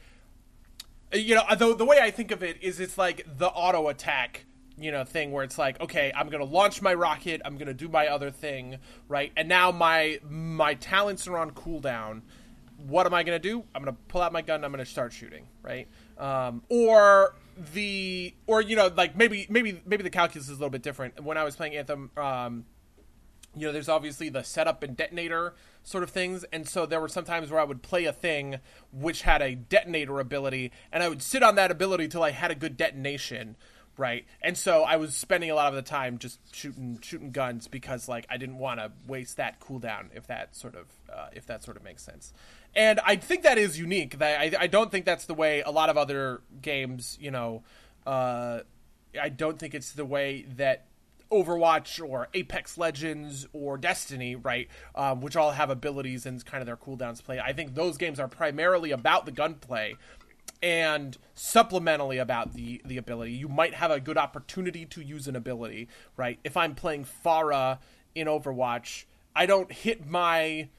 you 1.13 1.35
know, 1.35 1.43
the 1.55 1.75
the 1.75 1.85
way 1.85 1.99
I 2.01 2.09
think 2.09 2.31
of 2.31 2.41
it 2.41 2.57
is 2.63 2.79
it's 2.79 2.97
like 2.97 3.25
the 3.37 3.47
auto 3.47 3.87
attack, 3.87 4.45
you 4.77 4.91
know, 4.91 5.03
thing 5.03 5.31
where 5.31 5.43
it's 5.43 5.57
like, 5.57 5.79
okay, 5.81 6.11
I'm 6.15 6.29
gonna 6.29 6.43
launch 6.45 6.81
my 6.81 6.93
rocket, 6.93 7.41
I'm 7.45 7.57
gonna 7.57 7.73
do 7.73 7.87
my 7.87 8.07
other 8.07 8.31
thing, 8.31 8.77
right? 9.07 9.31
And 9.37 9.47
now 9.47 9.71
my 9.71 10.19
my 10.29 10.73
talents 10.75 11.27
are 11.27 11.37
on 11.37 11.51
cooldown. 11.51 12.21
What 12.77 13.05
am 13.05 13.13
I 13.13 13.23
gonna 13.23 13.39
do? 13.39 13.63
I'm 13.73 13.83
gonna 13.83 13.97
pull 14.07 14.21
out 14.21 14.33
my 14.33 14.41
gun. 14.41 14.63
I'm 14.63 14.71
gonna 14.71 14.85
start 14.85 15.13
shooting, 15.13 15.47
right? 15.63 15.87
Um, 16.17 16.63
or 16.69 17.35
the 17.73 18.33
or 18.47 18.61
you 18.61 18.75
know, 18.75 18.91
like 18.95 19.15
maybe 19.15 19.47
maybe 19.49 19.81
maybe 19.85 20.03
the 20.03 20.09
calculus 20.09 20.47
is 20.47 20.51
a 20.51 20.59
little 20.59 20.69
bit 20.69 20.81
different. 20.81 21.23
When 21.23 21.37
I 21.37 21.43
was 21.43 21.55
playing 21.55 21.75
Anthem, 21.75 22.11
um, 22.17 22.65
you 23.55 23.65
know, 23.65 23.71
there's 23.71 23.89
obviously 23.89 24.29
the 24.29 24.43
setup 24.43 24.83
and 24.83 24.97
detonator 24.97 25.55
sort 25.83 26.03
of 26.03 26.09
things, 26.09 26.43
and 26.51 26.67
so 26.67 26.85
there 26.85 26.99
were 26.99 27.07
some 27.07 27.23
times 27.23 27.49
where 27.49 27.59
I 27.59 27.63
would 27.63 27.81
play 27.81 28.05
a 28.05 28.13
thing 28.13 28.57
which 28.91 29.21
had 29.21 29.41
a 29.41 29.55
detonator 29.55 30.19
ability, 30.19 30.71
and 30.91 31.01
I 31.01 31.09
would 31.09 31.21
sit 31.21 31.43
on 31.43 31.55
that 31.55 31.71
ability 31.71 32.07
till 32.09 32.23
I 32.23 32.31
had 32.31 32.51
a 32.51 32.55
good 32.55 32.75
detonation, 32.75 33.55
right? 33.97 34.25
And 34.41 34.57
so 34.57 34.83
I 34.83 34.97
was 34.97 35.15
spending 35.15 35.49
a 35.49 35.55
lot 35.55 35.69
of 35.69 35.75
the 35.75 35.81
time 35.81 36.17
just 36.17 36.39
shooting 36.53 36.99
shooting 37.01 37.31
guns 37.31 37.67
because 37.67 38.07
like 38.07 38.25
I 38.29 38.37
didn't 38.37 38.57
want 38.57 38.79
to 38.79 38.91
waste 39.07 39.37
that 39.37 39.59
cooldown 39.59 40.07
if 40.13 40.27
that 40.27 40.55
sort 40.55 40.75
of 40.75 40.85
uh, 41.13 41.27
if 41.33 41.45
that 41.47 41.63
sort 41.63 41.77
of 41.77 41.83
makes 41.83 42.03
sense. 42.03 42.33
And 42.75 42.99
I 43.05 43.15
think 43.15 43.43
that 43.43 43.57
is 43.57 43.79
unique. 43.79 44.19
That 44.19 44.39
I, 44.39 44.63
I 44.63 44.67
don't 44.67 44.91
think 44.91 45.05
that's 45.05 45.25
the 45.25 45.33
way 45.33 45.61
a 45.61 45.71
lot 45.71 45.89
of 45.89 45.97
other 45.97 46.41
games, 46.61 47.17
you 47.21 47.31
know, 47.31 47.63
uh, 48.05 48.59
I 49.19 49.29
don't 49.29 49.57
think 49.57 49.73
it's 49.73 49.91
the 49.93 50.05
way 50.05 50.45
that 50.57 50.85
Overwatch 51.31 52.07
or 52.07 52.27
Apex 52.33 52.77
Legends 52.77 53.47
or 53.53 53.77
Destiny, 53.77 54.35
right, 54.35 54.67
um, 54.93 55.21
which 55.21 55.35
all 55.35 55.51
have 55.51 55.69
abilities 55.69 56.25
and 56.25 56.43
kind 56.45 56.61
of 56.61 56.65
their 56.65 56.77
cooldowns 56.77 57.23
play. 57.23 57.39
I 57.39 57.53
think 57.53 57.75
those 57.75 57.97
games 57.97 58.19
are 58.19 58.27
primarily 58.27 58.91
about 58.91 59.25
the 59.25 59.31
gunplay 59.31 59.95
and 60.61 61.17
supplementally 61.35 62.21
about 62.21 62.53
the 62.53 62.81
the 62.85 62.97
ability. 62.97 63.33
You 63.33 63.47
might 63.47 63.73
have 63.73 63.91
a 63.91 63.99
good 63.99 64.17
opportunity 64.17 64.85
to 64.87 65.01
use 65.01 65.27
an 65.27 65.35
ability, 65.35 65.87
right? 66.17 66.39
If 66.43 66.57
I'm 66.57 66.75
playing 66.75 67.05
Pharah 67.25 67.79
in 68.13 68.27
Overwatch, 68.27 69.05
I 69.35 69.45
don't 69.45 69.71
hit 69.71 70.07
my 70.07 70.69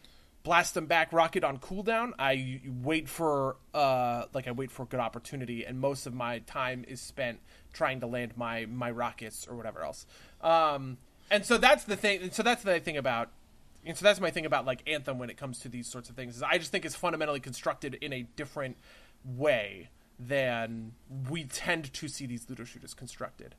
blast 0.47 0.74
them 0.74 0.87
back 0.87 1.12
rocket 1.12 1.43
on 1.43 1.59
cooldown. 1.59 2.12
I 2.18 2.61
wait 2.83 3.09
for 3.09 3.57
uh 3.74 4.27
like 4.33 4.47
I 4.47 4.53
wait 4.53 4.70
for 4.70 4.85
a 4.85 4.87
good 4.87 5.01
opportunity 5.01 5.64
and 5.64 5.81
most 5.81 6.07
of 6.07 6.14
my 6.14 6.39
time 6.41 6.85
is 6.87 7.01
spent 7.01 7.41
trying 7.72 8.01
to 8.01 8.07
land 8.07 8.37
my 8.37 8.66
my 8.66 8.91
rockets 8.91 9.47
or 9.49 9.57
whatever 9.57 9.83
else. 9.83 10.07
Um 10.41 10.99
and 11.33 11.45
so 11.45 11.59
that's 11.59 11.83
the 11.83 11.97
thing 11.97 12.22
and 12.22 12.33
so 12.33 12.45
that's 12.45 12.62
the 12.62 12.79
thing 12.79 12.97
about 12.97 13.31
and 13.85 13.97
so 13.97 14.05
that's 14.05 14.20
my 14.20 14.31
thing 14.31 14.47
about 14.47 14.64
like 14.64 14.89
Anthem 14.89 15.18
when 15.18 15.31
it 15.31 15.37
comes 15.37 15.59
to 15.61 15.68
these 15.68 15.89
sorts 15.89 16.11
of 16.11 16.14
things 16.14 16.37
is 16.37 16.43
I 16.45 16.59
just 16.59 16.70
think 16.70 16.85
it's 16.85 16.95
fundamentally 16.95 17.41
constructed 17.41 17.95
in 18.01 18.12
a 18.12 18.22
different 18.22 18.77
way 19.27 19.89
than 20.18 20.93
we 21.29 21.45
tend 21.45 21.93
to 21.93 22.09
see 22.09 22.27
these 22.27 22.49
looter 22.49 22.64
shooters 22.64 22.95
constructed. 22.95 23.55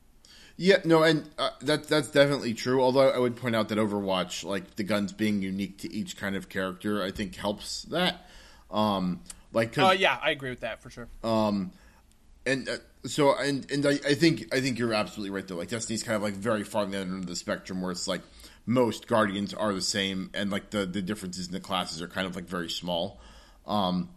Yeah, 0.56 0.78
no, 0.84 1.04
and 1.04 1.28
uh, 1.38 1.50
that 1.60 1.86
that's 1.88 2.10
definitely 2.10 2.52
true. 2.52 2.82
Although 2.82 3.10
I 3.10 3.18
would 3.18 3.36
point 3.36 3.54
out 3.54 3.68
that 3.68 3.78
Overwatch, 3.78 4.42
like 4.44 4.74
the 4.74 4.82
guns 4.82 5.12
being 5.12 5.40
unique 5.40 5.78
to 5.78 5.92
each 5.92 6.16
kind 6.16 6.34
of 6.34 6.48
character, 6.48 7.02
I 7.02 7.12
think 7.12 7.36
helps 7.36 7.82
that. 7.84 8.26
Um, 8.70 9.20
like, 9.52 9.78
Oh 9.78 9.92
yeah, 9.92 10.18
I 10.20 10.30
agree 10.30 10.50
with 10.50 10.60
that 10.60 10.82
for 10.82 10.90
sure. 10.90 11.08
and 11.22 12.68
uh, 12.68 12.76
so 13.06 13.36
and 13.38 13.70
and 13.70 13.86
I, 13.86 13.92
I 14.06 14.14
think 14.14 14.52
I 14.52 14.60
think 14.60 14.78
you're 14.78 14.94
absolutely 14.94 15.30
right 15.30 15.46
though. 15.46 15.56
Like 15.56 15.68
Destiny's 15.68 16.02
kind 16.02 16.16
of 16.16 16.22
like 16.22 16.34
very 16.34 16.64
far 16.64 16.82
on 16.82 16.90
the 16.90 16.98
other 17.00 17.06
end 17.06 17.20
of 17.22 17.26
the 17.26 17.36
spectrum, 17.36 17.80
where 17.80 17.92
it's 17.92 18.08
like 18.08 18.22
most 18.66 19.06
Guardians 19.06 19.54
are 19.54 19.72
the 19.72 19.80
same, 19.82 20.30
and 20.34 20.50
like 20.50 20.70
the 20.70 20.86
the 20.86 21.02
differences 21.02 21.46
in 21.46 21.52
the 21.52 21.60
classes 21.60 22.02
are 22.02 22.08
kind 22.08 22.26
of 22.26 22.34
like 22.34 22.46
very 22.46 22.68
small. 22.68 23.20
Um, 23.66 24.08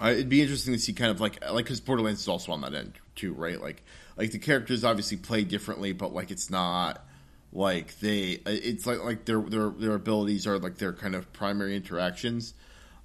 It'd 0.00 0.28
be 0.28 0.42
interesting 0.42 0.72
to 0.74 0.78
see 0.80 0.92
kind 0.92 1.10
of 1.10 1.20
like 1.20 1.44
like 1.50 1.64
because 1.64 1.80
Borderlands 1.80 2.20
is 2.20 2.28
also 2.28 2.52
on 2.52 2.60
that 2.62 2.74
end 2.74 2.94
too, 3.14 3.34
right? 3.34 3.60
Like 3.60 3.82
like 4.16 4.32
the 4.32 4.38
characters 4.38 4.84
obviously 4.84 5.16
play 5.16 5.44
differently, 5.44 5.92
but 5.92 6.12
like 6.12 6.30
it's 6.30 6.50
not 6.50 7.04
like 7.52 7.98
they 8.00 8.40
it's 8.46 8.86
like 8.86 9.02
like 9.04 9.24
their 9.24 9.40
their 9.40 9.70
their 9.70 9.94
abilities 9.94 10.46
are 10.46 10.58
like 10.58 10.78
their 10.78 10.92
kind 10.92 11.14
of 11.14 11.32
primary 11.32 11.76
interactions. 11.76 12.54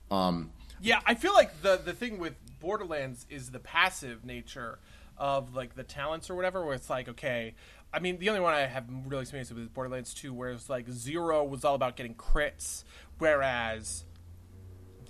Um, 0.10 0.52
Yeah, 0.82 1.02
I 1.06 1.16
feel 1.16 1.34
like 1.34 1.62
the 1.62 1.78
the 1.78 1.94
thing 1.94 2.18
with 2.18 2.34
Borderlands 2.60 3.26
is 3.30 3.52
the 3.52 3.60
passive 3.60 4.26
nature 4.26 4.80
of 5.18 5.56
like 5.56 5.76
the 5.76 5.84
talents 5.84 6.30
or 6.30 6.36
whatever, 6.36 6.66
where 6.66 6.76
it's 6.76 6.90
like, 6.90 7.10
okay, 7.10 7.56
I 7.94 8.00
mean, 8.00 8.18
the 8.20 8.30
only 8.30 8.42
one 8.42 8.54
I 8.54 8.62
have 8.62 8.86
real 9.06 9.20
experience 9.20 9.50
with 9.50 9.60
is 9.60 9.70
Borderlands 9.70 10.14
Two, 10.14 10.34
where 10.34 10.52
it's 10.52 10.70
like 10.70 10.90
Zero 10.90 11.44
was 11.44 11.66
all 11.66 11.76
about 11.76 11.96
getting 11.96 12.16
crits, 12.16 12.84
whereas 13.18 14.04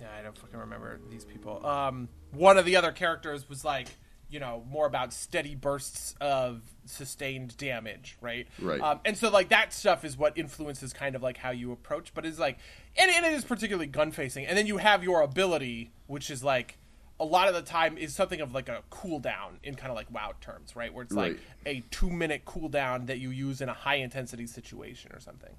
yeah, 0.00 0.08
I 0.18 0.22
don't 0.22 0.36
fucking 0.36 0.58
remember 0.58 1.00
these 1.10 1.24
people. 1.24 1.64
Um, 1.66 2.08
one 2.32 2.58
of 2.58 2.64
the 2.64 2.76
other 2.76 2.92
characters 2.92 3.48
was 3.48 3.64
like, 3.64 3.88
you 4.30 4.40
know, 4.40 4.62
more 4.70 4.86
about 4.86 5.12
steady 5.14 5.54
bursts 5.54 6.14
of 6.20 6.60
sustained 6.84 7.56
damage, 7.56 8.16
right? 8.20 8.46
Right. 8.60 8.80
Um, 8.80 9.00
and 9.04 9.16
so 9.16 9.30
like 9.30 9.48
that 9.48 9.72
stuff 9.72 10.04
is 10.04 10.18
what 10.18 10.36
influences 10.36 10.92
kind 10.92 11.16
of 11.16 11.22
like 11.22 11.38
how 11.38 11.50
you 11.50 11.72
approach, 11.72 12.12
but 12.14 12.26
it's 12.26 12.38
like, 12.38 12.58
and, 12.96 13.10
and 13.10 13.24
it 13.24 13.32
is 13.32 13.44
particularly 13.44 13.86
gun 13.86 14.10
facing. 14.12 14.44
And 14.46 14.56
then 14.56 14.66
you 14.66 14.76
have 14.76 15.02
your 15.02 15.22
ability, 15.22 15.92
which 16.08 16.30
is 16.30 16.44
like 16.44 16.76
a 17.18 17.24
lot 17.24 17.48
of 17.48 17.54
the 17.54 17.62
time 17.62 17.96
is 17.96 18.14
something 18.14 18.40
of 18.42 18.52
like 18.54 18.68
a 18.68 18.82
cooldown 18.92 19.52
in 19.64 19.74
kind 19.74 19.90
of 19.90 19.96
like 19.96 20.10
WoW 20.12 20.34
terms, 20.42 20.76
right? 20.76 20.92
Where 20.92 21.04
it's 21.04 21.14
like 21.14 21.32
Right. 21.32 21.40
a 21.66 21.84
two 21.90 22.10
minute 22.10 22.44
cooldown 22.44 23.06
that 23.06 23.18
you 23.18 23.30
use 23.30 23.60
in 23.62 23.68
a 23.70 23.74
high 23.74 23.96
intensity 23.96 24.46
situation 24.46 25.10
or 25.14 25.20
something. 25.20 25.54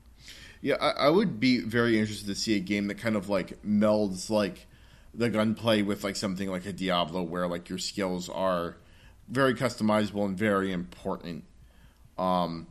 Yeah, 0.62 0.76
I, 0.82 1.06
I 1.06 1.10
would 1.10 1.40
be 1.40 1.60
very 1.60 1.98
interested 2.00 2.28
to 2.28 2.36
see 2.36 2.56
a 2.56 2.60
game 2.60 2.88
that 2.88 2.96
kind 2.96 3.16
of 3.16 3.30
like 3.30 3.62
melds 3.64 4.30
like 4.30 4.68
the 5.14 5.30
gunplay 5.30 5.82
with 5.82 6.04
like 6.04 6.16
something 6.16 6.50
like 6.50 6.66
a 6.66 6.74
Diablo, 6.74 7.24
where 7.24 7.48
like 7.48 7.70
your 7.70 7.78
skills 7.78 8.30
are 8.30 8.76
very 9.28 9.54
customizable 9.54 10.26
and 10.26 10.38
very 10.38 10.72
important. 10.72 11.44
Um, 12.18 12.68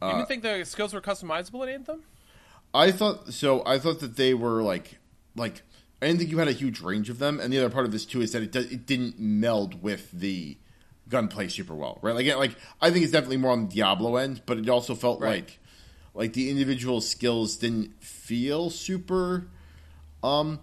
you 0.00 0.08
uh, 0.08 0.16
didn't 0.16 0.28
think 0.28 0.42
the 0.42 0.64
skills 0.64 0.94
were 0.94 1.00
customizable 1.00 1.62
in 1.64 1.70
Anthem? 1.74 2.02
I 2.72 2.92
thought 2.92 3.32
so. 3.32 3.62
I 3.66 3.78
thought 3.78 4.00
that 4.00 4.16
they 4.16 4.34
were 4.34 4.62
like 4.62 4.98
like 5.34 5.62
I 6.00 6.06
didn't 6.06 6.18
think 6.18 6.30
you 6.30 6.38
had 6.38 6.48
a 6.48 6.52
huge 6.52 6.80
range 6.80 7.08
of 7.10 7.18
them. 7.18 7.40
And 7.40 7.52
the 7.52 7.58
other 7.58 7.70
part 7.70 7.86
of 7.86 7.92
this 7.92 8.04
too 8.04 8.20
is 8.20 8.32
that 8.32 8.42
it 8.42 8.52
does, 8.52 8.70
it 8.70 8.86
didn't 8.86 9.18
meld 9.18 9.82
with 9.82 10.10
the 10.12 10.58
gunplay 11.08 11.48
super 11.48 11.74
well, 11.74 11.98
right? 12.02 12.14
Like 12.14 12.26
like 12.36 12.56
I 12.80 12.90
think 12.90 13.02
it's 13.02 13.12
definitely 13.12 13.38
more 13.38 13.52
on 13.52 13.68
the 13.68 13.74
Diablo 13.74 14.16
end, 14.16 14.42
but 14.46 14.58
it 14.58 14.68
also 14.68 14.94
felt 14.94 15.20
Right. 15.20 15.42
like 15.44 15.58
like 16.16 16.32
the 16.32 16.50
individual 16.50 17.00
skills 17.00 17.56
didn't 17.56 18.02
feel 18.02 18.70
super 18.70 19.46
um 20.22 20.58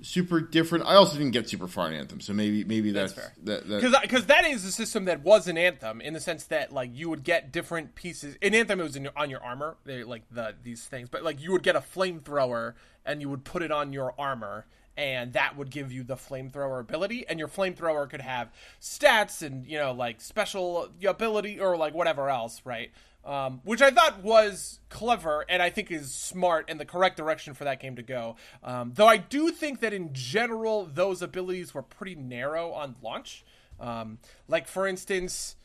super 0.00 0.40
different. 0.40 0.86
I 0.86 0.94
also 0.94 1.18
didn't 1.18 1.32
get 1.32 1.48
super 1.48 1.66
far 1.66 1.88
in 1.88 1.94
Anthem, 1.94 2.20
so 2.20 2.32
maybe 2.32 2.64
maybe 2.64 2.92
that's, 2.92 3.12
fair. 3.12 3.32
that, 3.44 3.68
that 3.68 3.80
because 3.80 4.00
because 4.00 4.26
that 4.26 4.44
is 4.44 4.64
a 4.64 4.72
system 4.72 5.06
that 5.06 5.22
was 5.22 5.48
an 5.48 5.58
Anthem 5.58 6.00
in 6.00 6.14
the 6.14 6.20
sense 6.20 6.44
that 6.44 6.72
like 6.72 6.90
you 6.94 7.08
would 7.10 7.24
get 7.24 7.52
different 7.52 7.94
pieces 7.94 8.36
in 8.40 8.54
Anthem 8.54 8.80
it 8.80 8.84
was 8.84 8.96
in 8.96 9.04
your, 9.04 9.12
on 9.16 9.30
your 9.30 9.42
armor 9.42 9.76
they 9.84 10.04
like 10.04 10.22
the 10.30 10.54
these 10.62 10.84
things 10.84 11.08
but 11.08 11.22
like 11.22 11.40
you 11.40 11.52
would 11.52 11.62
get 11.62 11.76
a 11.76 11.80
flamethrower 11.80 12.74
and 13.04 13.20
you 13.20 13.28
would 13.28 13.44
put 13.44 13.62
it 13.62 13.72
on 13.72 13.92
your 13.92 14.14
armor 14.18 14.66
and 14.96 15.32
that 15.34 15.56
would 15.56 15.70
give 15.70 15.92
you 15.92 16.02
the 16.02 16.16
flamethrower 16.16 16.80
ability 16.80 17.24
and 17.28 17.38
your 17.38 17.48
flamethrower 17.48 18.08
could 18.08 18.20
have 18.20 18.50
stats 18.80 19.42
and 19.42 19.66
you 19.66 19.78
know 19.78 19.92
like 19.92 20.20
special 20.20 20.90
ability 21.06 21.60
or 21.60 21.76
like 21.76 21.94
whatever 21.94 22.28
else 22.28 22.60
right 22.64 22.90
um, 23.28 23.60
which 23.62 23.82
I 23.82 23.90
thought 23.90 24.22
was 24.22 24.80
clever 24.88 25.44
and 25.50 25.60
I 25.62 25.68
think 25.68 25.90
is 25.90 26.14
smart 26.14 26.64
and 26.68 26.80
the 26.80 26.86
correct 26.86 27.18
direction 27.18 27.52
for 27.52 27.64
that 27.64 27.78
game 27.78 27.94
to 27.96 28.02
go. 28.02 28.36
Um, 28.64 28.92
though 28.94 29.06
I 29.06 29.18
do 29.18 29.50
think 29.50 29.80
that 29.80 29.92
in 29.92 30.14
general, 30.14 30.86
those 30.86 31.20
abilities 31.20 31.74
were 31.74 31.82
pretty 31.82 32.14
narrow 32.14 32.72
on 32.72 32.96
launch. 33.02 33.44
Um, 33.78 34.18
like, 34.48 34.66
for 34.66 34.86
instance, 34.86 35.56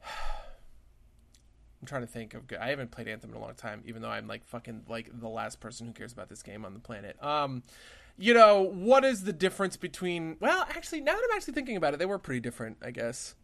I'm 0.06 1.86
trying 1.86 2.02
to 2.02 2.06
think 2.06 2.34
of. 2.34 2.42
I 2.60 2.68
haven't 2.68 2.92
played 2.92 3.08
Anthem 3.08 3.30
in 3.30 3.36
a 3.36 3.40
long 3.40 3.54
time, 3.54 3.82
even 3.86 4.00
though 4.00 4.10
I'm 4.10 4.28
like 4.28 4.46
fucking 4.46 4.82
like 4.88 5.10
the 5.18 5.28
last 5.28 5.58
person 5.58 5.88
who 5.88 5.92
cares 5.92 6.12
about 6.12 6.28
this 6.28 6.42
game 6.42 6.64
on 6.64 6.74
the 6.74 6.80
planet. 6.80 7.16
Um, 7.24 7.64
you 8.16 8.34
know, 8.34 8.62
what 8.62 9.04
is 9.04 9.24
the 9.24 9.32
difference 9.32 9.76
between? 9.76 10.36
Well, 10.38 10.66
actually, 10.68 11.00
now 11.00 11.14
that 11.14 11.22
I'm 11.30 11.36
actually 11.36 11.54
thinking 11.54 11.76
about 11.76 11.94
it, 11.94 11.96
they 11.98 12.06
were 12.06 12.18
pretty 12.18 12.40
different, 12.40 12.76
I 12.82 12.92
guess. 12.92 13.34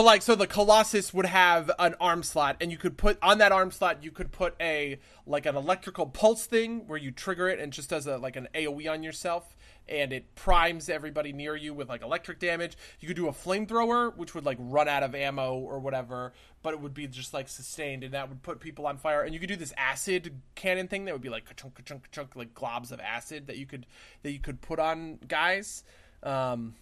But 0.00 0.06
like, 0.06 0.22
so 0.22 0.34
the 0.34 0.46
Colossus 0.46 1.12
would 1.12 1.26
have 1.26 1.70
an 1.78 1.94
arm 2.00 2.22
slot, 2.22 2.56
and 2.62 2.72
you 2.72 2.78
could 2.78 2.96
put 2.96 3.18
on 3.20 3.36
that 3.36 3.52
arm 3.52 3.70
slot, 3.70 4.02
you 4.02 4.10
could 4.10 4.32
put 4.32 4.54
a 4.58 4.98
like 5.26 5.44
an 5.44 5.56
electrical 5.56 6.06
pulse 6.06 6.46
thing 6.46 6.86
where 6.86 6.96
you 6.96 7.10
trigger 7.10 7.50
it 7.50 7.60
and 7.60 7.70
just 7.70 7.90
does 7.90 8.06
a 8.06 8.16
like 8.16 8.34
an 8.34 8.48
AOE 8.54 8.90
on 8.90 9.02
yourself, 9.02 9.54
and 9.86 10.10
it 10.14 10.34
primes 10.34 10.88
everybody 10.88 11.34
near 11.34 11.54
you 11.54 11.74
with 11.74 11.90
like 11.90 12.00
electric 12.00 12.38
damage. 12.38 12.78
You 13.00 13.08
could 13.08 13.16
do 13.18 13.28
a 13.28 13.32
flamethrower, 13.32 14.16
which 14.16 14.34
would 14.34 14.46
like 14.46 14.56
run 14.58 14.88
out 14.88 15.02
of 15.02 15.14
ammo 15.14 15.58
or 15.58 15.78
whatever, 15.78 16.32
but 16.62 16.72
it 16.72 16.80
would 16.80 16.94
be 16.94 17.06
just 17.06 17.34
like 17.34 17.50
sustained, 17.50 18.02
and 18.02 18.14
that 18.14 18.30
would 18.30 18.42
put 18.42 18.58
people 18.58 18.86
on 18.86 18.96
fire. 18.96 19.20
And 19.20 19.34
you 19.34 19.38
could 19.38 19.50
do 19.50 19.56
this 19.56 19.74
acid 19.76 20.40
cannon 20.54 20.88
thing 20.88 21.04
that 21.04 21.12
would 21.12 21.20
be 21.20 21.28
like 21.28 21.44
ka-chunk, 21.44 21.74
ka-chunk, 21.74 22.04
ka-chunk, 22.04 22.36
like 22.36 22.54
globs 22.54 22.90
of 22.90 23.00
acid 23.00 23.48
that 23.48 23.58
you 23.58 23.66
could 23.66 23.84
that 24.22 24.30
you 24.30 24.40
could 24.40 24.62
put 24.62 24.78
on 24.78 25.18
guys. 25.28 25.84
Um, 26.22 26.76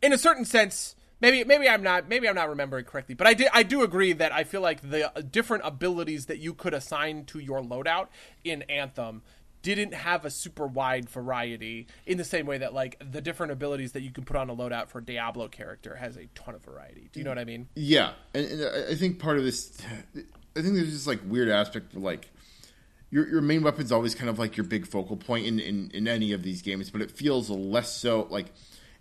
in 0.00 0.12
a 0.12 0.18
certain 0.18 0.44
sense 0.44 0.94
maybe 1.20 1.44
maybe 1.44 1.68
I'm 1.68 1.82
not 1.82 2.08
maybe 2.08 2.28
I'm 2.28 2.34
not 2.34 2.48
remembering 2.48 2.84
correctly, 2.84 3.14
but 3.14 3.26
I 3.26 3.34
did 3.34 3.48
I 3.52 3.62
do 3.62 3.82
agree 3.82 4.12
that 4.12 4.32
I 4.32 4.44
feel 4.44 4.60
like 4.60 4.88
the 4.90 5.16
uh, 5.16 5.22
different 5.22 5.64
abilities 5.66 6.26
that 6.26 6.38
you 6.38 6.54
could 6.54 6.74
assign 6.74 7.24
to 7.26 7.38
your 7.38 7.60
loadout 7.60 8.08
in 8.44 8.62
Anthem 8.62 9.22
didn't 9.60 9.92
have 9.92 10.24
a 10.24 10.30
super 10.30 10.66
wide 10.68 11.08
variety 11.10 11.88
in 12.06 12.16
the 12.16 12.24
same 12.24 12.46
way 12.46 12.58
that 12.58 12.72
like 12.72 12.96
the 13.10 13.20
different 13.20 13.50
abilities 13.52 13.92
that 13.92 14.02
you 14.02 14.10
can 14.12 14.24
put 14.24 14.36
on 14.36 14.48
a 14.48 14.54
loadout 14.54 14.88
for 14.88 15.00
Diablo 15.00 15.48
character 15.48 15.96
has 15.96 16.16
a 16.16 16.26
ton 16.34 16.54
of 16.54 16.62
variety. 16.64 17.10
Do 17.12 17.18
you 17.18 17.24
know 17.24 17.30
what 17.32 17.38
I 17.40 17.44
mean? 17.44 17.68
Yeah, 17.74 18.12
and, 18.34 18.46
and 18.46 18.64
I- 18.64 18.92
I 18.92 18.94
think 18.94 19.18
part 19.18 19.36
of 19.36 19.44
this, 19.44 19.76
I 20.16 20.62
think 20.62 20.74
there's 20.74 20.92
this 20.92 21.06
like 21.08 21.20
weird 21.26 21.48
aspect 21.48 21.94
of 21.94 22.02
like 22.02 22.30
your 23.10 23.26
your 23.28 23.40
main 23.40 23.62
weapon's 23.62 23.90
always 23.90 24.14
kind 24.14 24.30
of 24.30 24.38
like 24.38 24.56
your 24.56 24.64
big 24.64 24.86
focal 24.86 25.16
point 25.16 25.46
in, 25.46 25.58
in 25.58 25.90
in 25.92 26.06
any 26.06 26.32
of 26.32 26.42
these 26.44 26.62
games, 26.62 26.90
but 26.90 27.02
it 27.02 27.10
feels 27.10 27.50
less 27.50 27.96
so 27.96 28.28
like 28.30 28.52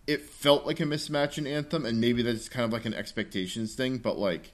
it 0.07 0.23
felt 0.23 0.65
like 0.65 0.79
a 0.79 0.83
mismatch 0.83 1.37
in 1.37 1.45
Anthem, 1.45 1.85
and 1.85 1.99
maybe 1.99 2.21
that's 2.21 2.49
kind 2.49 2.65
of 2.65 2.71
like 2.71 2.85
an 2.85 2.93
expectations 2.93 3.75
thing, 3.75 3.97
but 3.97 4.17
like 4.17 4.51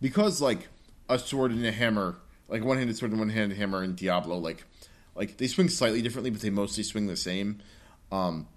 because 0.00 0.40
like 0.40 0.68
a 1.08 1.18
sword 1.18 1.52
and 1.52 1.64
a 1.64 1.72
hammer, 1.72 2.16
like 2.48 2.64
one 2.64 2.76
handed 2.76 2.96
sword 2.96 3.12
and 3.12 3.20
one 3.20 3.30
handed 3.30 3.56
hammer 3.56 3.82
in 3.82 3.94
Diablo, 3.94 4.38
like 4.38 4.64
like 5.14 5.36
they 5.36 5.46
swing 5.46 5.68
slightly 5.68 6.02
differently, 6.02 6.30
but 6.30 6.40
they 6.40 6.50
mostly 6.50 6.82
swing 6.82 7.06
the 7.06 7.16
same. 7.16 7.60
Um, 8.10 8.48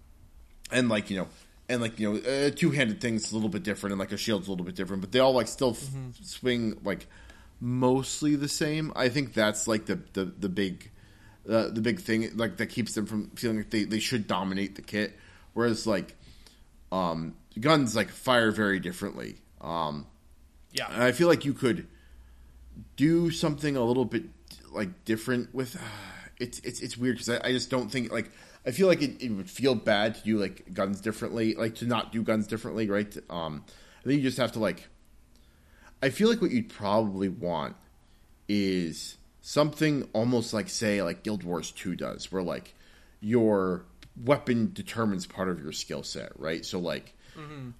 and 0.71 0.89
like 0.89 1.09
you 1.09 1.17
know, 1.17 1.27
and 1.69 1.81
like 1.81 1.99
you 1.99 2.13
know, 2.13 2.21
a 2.25 2.51
two 2.51 2.71
handed 2.71 2.99
thing's 2.99 3.31
a 3.31 3.35
little 3.35 3.49
bit 3.49 3.63
different, 3.63 3.93
and 3.93 3.99
like 3.99 4.11
a 4.11 4.17
shield's 4.17 4.47
a 4.47 4.51
little 4.51 4.65
bit 4.65 4.75
different, 4.75 5.01
but 5.01 5.11
they 5.11 5.19
all 5.19 5.33
like 5.33 5.47
still 5.47 5.71
f- 5.71 5.89
swing 6.23 6.79
like 6.83 7.07
mostly 7.59 8.35
the 8.35 8.49
same. 8.49 8.91
I 8.95 9.09
think 9.09 9.33
that's 9.33 9.67
like 9.67 9.85
the 9.85 9.99
the 10.13 10.25
the 10.25 10.49
big 10.49 10.89
uh, 11.47 11.69
the 11.69 11.81
big 11.81 11.99
thing 11.99 12.35
like 12.35 12.57
that 12.57 12.67
keeps 12.67 12.93
them 12.95 13.05
from 13.05 13.29
feeling 13.35 13.57
like 13.57 13.69
they 13.69 13.83
they 13.83 13.99
should 13.99 14.27
dominate 14.27 14.75
the 14.75 14.81
kit. 14.81 15.15
Whereas 15.57 15.87
like 15.87 16.15
um, 16.91 17.33
guns 17.59 17.95
like 17.95 18.09
fire 18.11 18.51
very 18.51 18.79
differently. 18.79 19.37
Um, 19.59 20.05
Yeah. 20.71 20.85
and 20.93 21.01
I 21.01 21.11
feel 21.13 21.27
like 21.27 21.45
you 21.45 21.53
could 21.53 21.87
do 22.95 23.31
something 23.31 23.75
a 23.75 23.83
little 23.83 24.05
bit 24.05 24.25
like 24.71 25.03
different 25.03 25.55
with. 25.55 25.75
it's 26.39 26.59
it's 26.59 26.79
it's 26.81 26.95
weird 26.95 27.15
because 27.15 27.29
I, 27.29 27.47
I 27.47 27.51
just 27.51 27.71
don't 27.71 27.89
think 27.91 28.11
like 28.11 28.29
I 28.67 28.71
feel 28.71 28.85
like 28.87 29.01
it, 29.01 29.19
it 29.19 29.31
would 29.31 29.49
feel 29.49 29.73
bad 29.73 30.13
to 30.13 30.21
do 30.23 30.37
like 30.37 30.71
guns 30.75 31.01
differently, 31.01 31.55
like 31.55 31.73
to 31.75 31.87
not 31.87 32.11
do 32.11 32.21
guns 32.21 32.45
differently, 32.45 32.87
right? 32.87 33.17
Um, 33.27 33.63
I 34.01 34.03
think 34.03 34.17
you 34.21 34.27
just 34.29 34.37
have 34.37 34.51
to 34.51 34.59
like. 34.59 34.87
I 36.03 36.11
feel 36.11 36.29
like 36.29 36.39
what 36.39 36.51
you'd 36.51 36.69
probably 36.69 37.29
want 37.29 37.75
is 38.47 39.17
something 39.41 40.07
almost 40.13 40.53
like 40.53 40.69
say 40.69 41.01
like 41.01 41.23
Guild 41.23 41.43
Wars 41.43 41.71
Two 41.71 41.95
does, 41.95 42.31
where 42.31 42.43
like 42.43 42.75
your 43.21 43.85
weapon 44.23 44.71
determines 44.73 45.25
part 45.27 45.49
of 45.49 45.61
your 45.61 45.71
skill 45.71 46.03
set, 46.03 46.31
right? 46.39 46.65
So 46.65 46.79
like, 46.79 47.13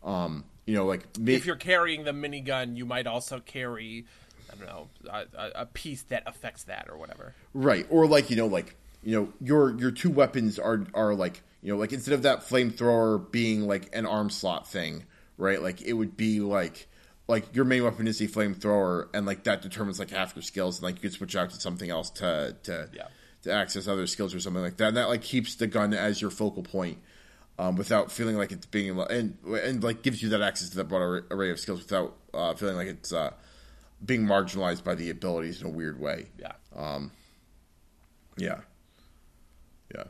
um, 0.04 0.44
you 0.66 0.76
know, 0.76 0.86
like 0.86 1.04
if 1.26 1.46
you're 1.46 1.56
carrying 1.56 2.04
the 2.04 2.12
minigun, 2.12 2.78
you 2.78 2.86
might 2.86 3.08
also 3.08 3.40
carry 3.40 4.06
I 4.52 4.56
don't 4.56 4.68
know 4.68 4.88
a, 5.10 5.26
a, 5.38 5.52
a 5.62 5.66
piece 5.66 6.04
that 6.04 6.24
affects 6.26 6.64
that 6.64 6.88
or 6.90 6.98
whatever. 6.98 7.34
Right. 7.54 7.86
Or 7.90 8.08
like, 8.08 8.30
you 8.30 8.36
know, 8.36 8.48
like, 8.48 8.76
you 9.04 9.16
know, 9.20 9.34
your 9.42 9.78
your 9.80 9.92
two 9.92 10.10
weapons 10.10 10.60
are 10.60 10.86
are 10.94 11.16
like, 11.16 11.42
you 11.62 11.74
know, 11.74 11.80
like 11.80 11.94
instead 11.94 12.14
of 12.14 12.24
that 12.24 12.42
flamethrower 12.42 13.32
being 13.32 13.68
like 13.68 13.90
an 13.94 14.06
arm 14.06 14.30
slot 14.30 14.68
thing, 14.68 15.06
right? 15.38 15.62
Like 15.62 15.82
it 15.82 15.94
would 15.94 16.18
be 16.18 16.40
like 16.40 16.88
like 17.28 17.54
your 17.56 17.66
main 17.66 17.84
weapon 17.84 18.08
is 18.08 18.22
a 18.22 18.28
flamethrower 18.28 19.08
and 19.14 19.26
like 19.26 19.44
that 19.44 19.62
determines 19.62 20.00
like 20.00 20.12
half 20.12 20.36
your 20.36 20.44
skills 20.44 20.78
and 20.78 20.84
like 20.84 20.96
you 20.96 21.02
could 21.02 21.14
switch 21.14 21.36
out 21.36 21.50
to 21.50 21.60
something 21.60 21.90
else 21.90 22.10
to 22.10 22.56
to 22.64 22.90
Yeah. 22.94 23.08
To 23.48 23.54
access 23.54 23.88
other 23.88 24.08
skills 24.08 24.34
or 24.36 24.40
something 24.40 24.62
like 24.62 24.78
that. 24.78 24.90
And 24.90 24.98
that 24.98 25.10
like 25.10 25.22
keeps 25.22 25.56
the 25.56 25.68
gun 25.68 25.94
as 25.94 26.22
your 26.22 26.32
focal 26.32 26.64
point. 26.64 27.00
Um, 27.60 27.76
without 27.76 28.12
feeling 28.12 28.38
like 28.38 28.52
it's 28.52 28.68
being 28.68 29.00
and 29.10 29.36
and 29.48 29.84
like 29.84 30.04
gives 30.04 30.22
you 30.22 30.30
that 30.30 30.44
access 30.44 30.70
to 30.70 30.76
that 30.78 30.84
broad 30.84 31.24
array- 31.32 31.50
of 31.50 31.60
skills 31.60 31.80
without 31.82 32.16
uh, 32.32 32.54
feeling 32.54 32.76
like 32.76 32.88
it's 32.88 33.12
uh, 33.12 33.32
being 34.06 34.28
marginalized 34.28 34.84
by 34.84 34.94
the 34.94 35.10
abilities 35.10 35.60
in 35.62 35.66
a 35.66 35.70
weird 35.72 36.00
way. 36.00 36.28
Yeah. 36.40 36.52
Yeah, 38.38 38.60
yeah. 39.96 40.04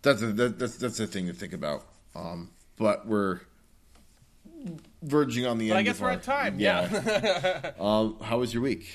That's 0.00 0.22
a, 0.22 0.32
that, 0.32 0.58
that's 0.58 0.76
that's 0.78 0.98
a 1.00 1.06
thing 1.06 1.26
to 1.26 1.34
think 1.34 1.52
about. 1.52 1.84
Um, 2.14 2.50
but 2.78 3.06
we're 3.06 3.40
verging 5.02 5.44
on 5.46 5.58
the 5.58 5.68
But 5.68 5.74
end. 5.76 5.80
I 5.80 5.82
guess 5.82 5.96
of 5.96 6.00
we're 6.02 6.06
our- 6.08 6.12
at 6.14 6.22
time. 6.22 6.58
Yeah. 6.58 7.72
um, 7.78 8.16
how 8.22 8.38
was 8.38 8.54
your 8.54 8.62
week? 8.62 8.88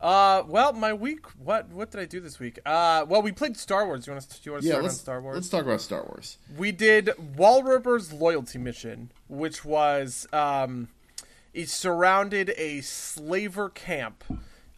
Uh, 0.00 0.44
well, 0.46 0.72
my 0.72 0.92
week. 0.92 1.26
What 1.38 1.70
what 1.70 1.90
did 1.90 2.00
I 2.00 2.04
do 2.04 2.20
this 2.20 2.38
week? 2.38 2.58
Uh, 2.64 3.04
well, 3.08 3.20
we 3.20 3.32
played 3.32 3.56
Star 3.56 3.84
Wars. 3.86 4.06
You 4.06 4.12
want 4.12 4.28
to, 4.28 4.40
you 4.44 4.52
want 4.52 4.62
to 4.62 4.68
Yeah, 4.68 4.74
start 4.74 4.84
on 4.84 4.90
Star 4.90 5.20
Wars? 5.20 5.34
let's 5.34 5.48
talk 5.48 5.62
about 5.64 5.80
Star 5.80 6.02
Wars. 6.04 6.38
we 6.56 6.70
did 6.70 7.10
Wall 7.36 7.62
River's 7.64 8.12
loyalty 8.12 8.58
mission, 8.58 9.10
which 9.28 9.64
was 9.64 10.28
um, 10.32 10.88
it 11.52 11.68
surrounded 11.68 12.52
a 12.56 12.80
slaver 12.82 13.68
camp 13.70 14.22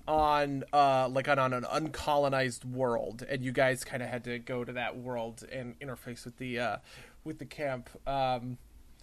on 0.08 0.64
uh 0.72 1.06
like 1.08 1.28
on, 1.28 1.38
on 1.38 1.52
an 1.52 1.64
uncolonized 1.64 2.64
world, 2.64 3.22
and 3.28 3.44
you 3.44 3.52
guys 3.52 3.84
kind 3.84 4.02
of 4.02 4.08
had 4.08 4.24
to 4.24 4.38
go 4.38 4.64
to 4.64 4.72
that 4.72 4.96
world 4.96 5.44
and 5.52 5.78
interface 5.80 6.24
with 6.24 6.38
the 6.38 6.58
uh, 6.58 6.76
with 7.24 7.38
the 7.38 7.44
camp. 7.44 7.90
Um, 8.06 8.56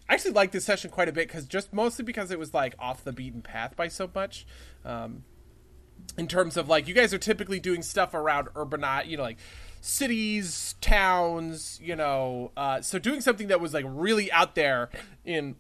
I 0.09 0.13
actually 0.15 0.32
liked 0.32 0.53
this 0.53 0.65
session 0.65 0.89
quite 0.89 1.09
a 1.09 1.11
bit 1.11 1.28
because 1.28 1.45
just 1.45 1.72
mostly 1.74 2.03
because 2.03 2.32
it 2.32 2.39
was 2.39 2.53
like 2.55 2.74
off 2.80 3.03
the 3.03 3.13
beaten 3.13 3.43
path 3.43 3.76
by 3.76 3.88
so 3.88 4.09
much. 4.15 4.47
Um, 4.84 5.24
in 6.18 6.28
terms 6.28 6.58
of 6.58 6.68
like 6.68 6.88
you 6.88 6.93
guys 6.93 7.14
are 7.14 7.20
typically 7.20 7.60
doing 7.60 7.82
stuff 7.82 8.14
around 8.14 8.48
urbanite 8.56 9.08
you 9.08 9.18
know 9.18 9.24
like 9.24 9.38
cities, 9.82 10.76
towns, 10.82 11.80
you 11.82 11.95
know. 11.95 12.52
Uh, 12.58 12.82
so 12.82 13.00
doing 13.00 13.22
something 13.22 13.48
that 13.48 13.62
was 13.62 13.74
like 13.74 13.86
really 13.88 14.32
out 14.32 14.56
there 14.56 14.89
in, 15.26 15.56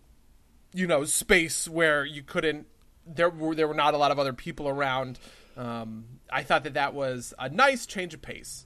you 0.73 0.87
know, 0.87 1.05
space 1.05 1.67
where 1.67 2.05
you 2.05 2.21
couldn't. 2.21 2.67
There 3.05 3.29
were 3.29 3.55
there 3.55 3.67
were 3.67 3.73
not 3.73 3.93
a 3.93 3.97
lot 3.97 4.11
of 4.11 4.19
other 4.19 4.33
people 4.33 4.67
around. 4.67 5.17
Um, 5.55 6.05
I 6.29 6.43
thought 6.43 6.63
that 6.65 6.73
that 6.73 6.93
was 6.93 7.33
a 7.39 7.49
nice 7.49 7.85
change 7.85 8.13
of 8.13 8.21
pace. 8.21 8.65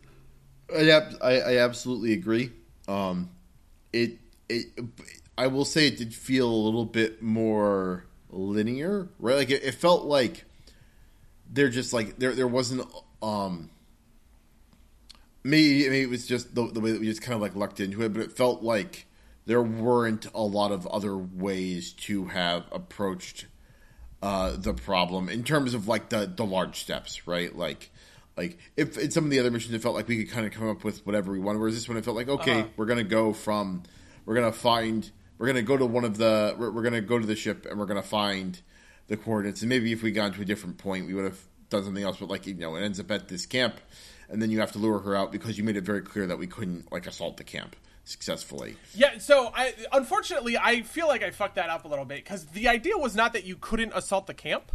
I, 0.76 0.90
I, 1.22 1.32
I 1.34 1.58
absolutely 1.58 2.14
agree. 2.14 2.52
Um, 2.88 3.30
it 3.94 4.18
it 4.50 4.68
I 5.38 5.48
will 5.48 5.66
say 5.66 5.88
it 5.88 5.98
did 5.98 6.14
feel 6.14 6.50
a 6.50 6.62
little 6.66 6.86
bit 6.86 7.22
more 7.22 8.06
linear, 8.30 9.10
right? 9.20 9.36
Like 9.36 9.52
it, 9.52 9.64
it 9.64 9.76
felt 9.76 10.06
like 10.06 10.46
there 11.52 11.70
just 11.70 11.93
like 11.93 12.18
there 12.18 12.34
there 12.34 12.47
wasn't 12.47 12.88
um 13.22 13.70
maybe, 15.43 15.84
maybe 15.89 16.02
it 16.02 16.10
was 16.10 16.26
just 16.28 16.54
the, 16.56 16.68
the 16.72 16.80
way 16.80 16.91
that 16.91 16.99
we 17.02 17.08
just 17.08 17.22
kind 17.22 17.36
of 17.36 17.41
like 17.41 17.56
lucked 17.56 17.80
into 17.80 18.02
it, 18.04 18.14
but 18.14 18.22
it 18.22 18.32
felt 18.32 18.64
like 18.64 19.06
there 19.45 19.62
weren't 19.62 20.28
a 20.36 20.41
lot 20.41 20.72
of 20.72 20.86
other 20.88 21.18
ways 21.18 21.93
to 21.93 22.26
have 22.26 22.64
approached 22.72 23.47
uh, 24.22 24.56
the 24.56 24.74
problem 24.74 25.30
in 25.30 25.43
terms 25.43 25.74
of 25.74 25.88
like 25.88 26.10
the 26.10 26.32
the 26.36 26.45
large 26.45 26.80
steps, 26.80 27.28
right? 27.28 27.56
Like 27.56 27.89
like 28.38 28.58
if 28.78 28.97
in 28.97 29.10
some 29.12 29.26
of 29.26 29.32
the 29.32 29.39
other 29.39 29.52
missions, 29.52 29.74
it 29.74 29.82
felt 29.82 29.95
like 29.95 30.08
we 30.08 30.24
could 30.24 30.34
kind 30.34 30.45
of 30.45 30.54
come 30.54 30.70
up 30.70 30.84
with 30.84 31.06
whatever 31.06 31.32
we 31.32 31.39
wanted. 31.39 31.60
Whereas 31.60 31.76
this 31.76 31.88
one, 31.89 31.97
it 31.97 32.06
felt 32.06 32.16
like 32.16 32.30
okay, 32.30 32.60
Uh-huh. 32.60 32.68
we're 32.78 32.86
gonna 32.86 33.04
go 33.04 33.34
from 33.34 33.84
we're 34.26 34.36
gonna 34.36 34.52
find 34.52 35.10
we're 35.39 35.47
gonna 35.47 35.64
go 35.64 35.76
to 35.76 35.86
one 35.88 36.04
of 36.06 36.18
the 36.18 36.56
we're, 36.58 36.70
we're 36.72 36.84
gonna 36.84 37.02
go 37.02 37.18
to 37.18 37.26
the 37.26 37.36
ship 37.36 37.66
and 37.66 37.80
we're 37.80 37.88
gonna 37.88 38.04
find 38.04 38.62
the 39.12 39.18
coordinates. 39.18 39.62
And 39.62 39.70
maybe 39.70 39.91
if 39.91 40.01
we 40.01 40.12
got 40.12 40.34
to 40.36 40.41
a 40.41 40.45
different 40.45 40.78
point, 40.78 41.05
we 41.05 41.14
would 41.14 41.26
have 41.26 41.39
done 41.70 41.84
something 41.84 42.03
else. 42.03 42.18
But 42.18 42.30
like 42.30 42.47
you 42.47 42.55
know, 42.55 42.76
it 42.76 42.82
ends 42.82 42.99
up 42.99 43.12
at 43.12 43.28
this 43.28 43.45
camp, 43.45 43.76
and 44.30 44.41
then 44.41 44.49
you 44.49 44.62
have 44.62 44.72
to 44.72 44.80
lure 44.80 44.99
her 44.99 45.16
out 45.16 45.32
because 45.32 45.57
you 45.57 45.64
made 45.64 45.76
it 45.76 45.84
very 45.84 46.01
clear 46.01 46.26
that 46.26 46.39
we 46.39 46.47
couldn't 46.47 46.91
like 46.91 47.05
assault 47.05 47.38
the 47.38 47.43
camp 47.43 47.76
successfully. 48.05 48.78
Yeah, 48.95 49.20
so 49.20 49.51
I 49.53 49.76
unfortunately 49.91 50.57
I 50.57 50.82
feel 50.82 51.07
like 51.07 51.22
I 51.22 51.30
fucked 51.32 51.55
that 51.55 51.70
up 51.70 51.84
a 51.84 51.89
little 51.89 52.05
bit 52.05 52.24
because 52.24 52.45
the 52.47 52.70
idea 52.70 52.97
was 52.97 53.14
not 53.14 53.34
that 53.34 53.43
you 53.43 53.57
couldn't 53.57 53.91
assault 53.93 54.28
the 54.28 54.34
camp. 54.34 54.72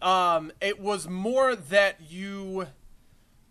Um, 0.00 0.52
it 0.60 0.80
was 0.80 1.08
more 1.08 1.56
that 1.56 2.00
you 2.08 2.68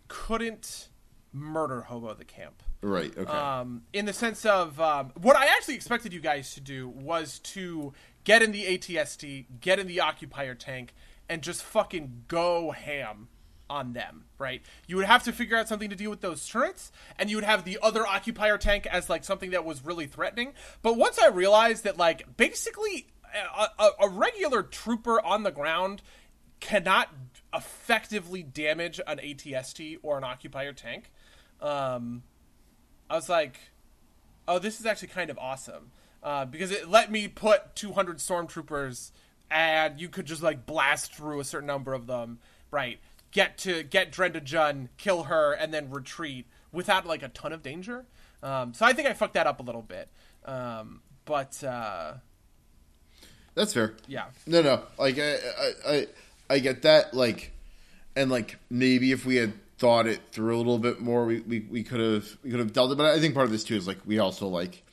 couldn't 0.08 0.88
murder 1.32 1.82
hobo 1.82 2.14
the 2.14 2.24
camp. 2.24 2.62
Right. 2.80 3.16
Okay. 3.16 3.30
Um, 3.30 3.82
in 3.92 4.04
the 4.04 4.12
sense 4.12 4.44
of 4.46 4.80
um, 4.80 5.12
what 5.20 5.36
I 5.36 5.46
actually 5.46 5.74
expected 5.74 6.12
you 6.12 6.20
guys 6.20 6.54
to 6.54 6.60
do 6.60 6.88
was 6.88 7.40
to 7.40 7.92
get 8.24 8.42
in 8.42 8.52
the 8.52 8.64
ATST, 8.64 9.46
get 9.60 9.78
in 9.78 9.86
the 9.86 10.00
occupier 10.00 10.54
tank, 10.54 10.94
and 11.28 11.42
just 11.42 11.62
fucking 11.62 12.24
go 12.28 12.70
ham 12.70 13.28
on 13.70 13.92
them, 13.92 14.24
right? 14.38 14.62
You 14.86 14.96
would 14.96 15.06
have 15.06 15.24
to 15.24 15.32
figure 15.32 15.56
out 15.56 15.68
something 15.68 15.90
to 15.90 15.96
deal 15.96 16.10
with 16.10 16.20
those 16.20 16.46
turrets, 16.46 16.92
and 17.18 17.30
you 17.30 17.36
would 17.36 17.44
have 17.44 17.64
the 17.64 17.78
other 17.82 18.06
occupier 18.06 18.58
tank 18.58 18.86
as 18.86 19.08
like 19.08 19.24
something 19.24 19.50
that 19.50 19.64
was 19.64 19.84
really 19.84 20.06
threatening. 20.06 20.52
But 20.82 20.96
once 20.96 21.18
I 21.18 21.28
realized 21.28 21.84
that 21.84 21.96
like 21.96 22.36
basically 22.36 23.06
a, 23.56 23.68
a, 23.78 23.90
a 24.02 24.08
regular 24.08 24.62
trooper 24.62 25.20
on 25.20 25.42
the 25.42 25.50
ground 25.50 26.02
cannot 26.60 27.08
effectively 27.54 28.42
damage 28.42 29.00
an 29.06 29.18
ATST 29.18 29.98
or 30.02 30.18
an 30.18 30.24
occupier 30.24 30.72
tank, 30.72 31.10
um, 31.60 32.22
I 33.08 33.16
was 33.16 33.28
like, 33.28 33.58
oh, 34.46 34.58
this 34.58 34.80
is 34.80 34.86
actually 34.86 35.08
kind 35.08 35.30
of 35.30 35.38
awesome 35.38 35.90
uh, 36.24 36.46
because 36.46 36.70
it 36.70 36.88
let 36.88 37.12
me 37.12 37.28
put 37.28 37.76
200 37.76 38.16
stormtroopers 38.16 39.10
and 39.50 40.00
you 40.00 40.08
could 40.08 40.26
just 40.26 40.42
like 40.42 40.66
blast 40.66 41.14
through 41.14 41.38
a 41.38 41.44
certain 41.44 41.66
number 41.66 41.92
of 41.92 42.06
them, 42.06 42.38
right? 42.70 42.98
Get 43.30 43.58
to 43.58 43.82
get 43.82 44.10
Drenda 44.10 44.40
Jun, 44.40 44.88
kill 44.96 45.24
her, 45.24 45.52
and 45.52 45.72
then 45.72 45.90
retreat 45.90 46.46
without 46.72 47.06
like 47.06 47.22
a 47.22 47.28
ton 47.28 47.52
of 47.52 47.62
danger. 47.62 48.06
Um, 48.42 48.72
so 48.74 48.86
I 48.86 48.92
think 48.92 49.06
I 49.06 49.12
fucked 49.12 49.34
that 49.34 49.46
up 49.46 49.60
a 49.60 49.62
little 49.62 49.82
bit, 49.82 50.08
um, 50.44 51.00
but 51.24 51.62
uh, 51.62 52.14
That's 53.54 53.72
fair. 53.72 53.94
yeah, 54.06 54.26
No, 54.46 54.62
no. 54.62 54.82
Like 54.98 55.18
I, 55.18 55.34
I, 55.34 55.72
I, 55.86 56.06
I 56.50 56.58
get 56.58 56.82
that. 56.82 57.14
Like, 57.14 57.52
and 58.16 58.30
like 58.30 58.58
maybe 58.70 59.12
if 59.12 59.26
we 59.26 59.36
had 59.36 59.52
thought 59.78 60.06
it 60.06 60.20
through 60.32 60.54
a 60.54 60.58
little 60.58 60.78
bit 60.78 61.00
more, 61.00 61.24
we 61.24 61.40
we, 61.40 61.60
we 61.60 61.82
could 61.82 62.00
have 62.00 62.36
we 62.42 62.50
could 62.50 62.60
have 62.60 62.72
dealt 62.72 62.92
it. 62.92 62.96
But 62.96 63.06
I 63.06 63.20
think 63.20 63.34
part 63.34 63.46
of 63.46 63.52
this 63.52 63.64
too 63.64 63.76
is 63.76 63.86
like 63.86 63.98
we 64.06 64.18
also 64.18 64.48
like 64.48 64.83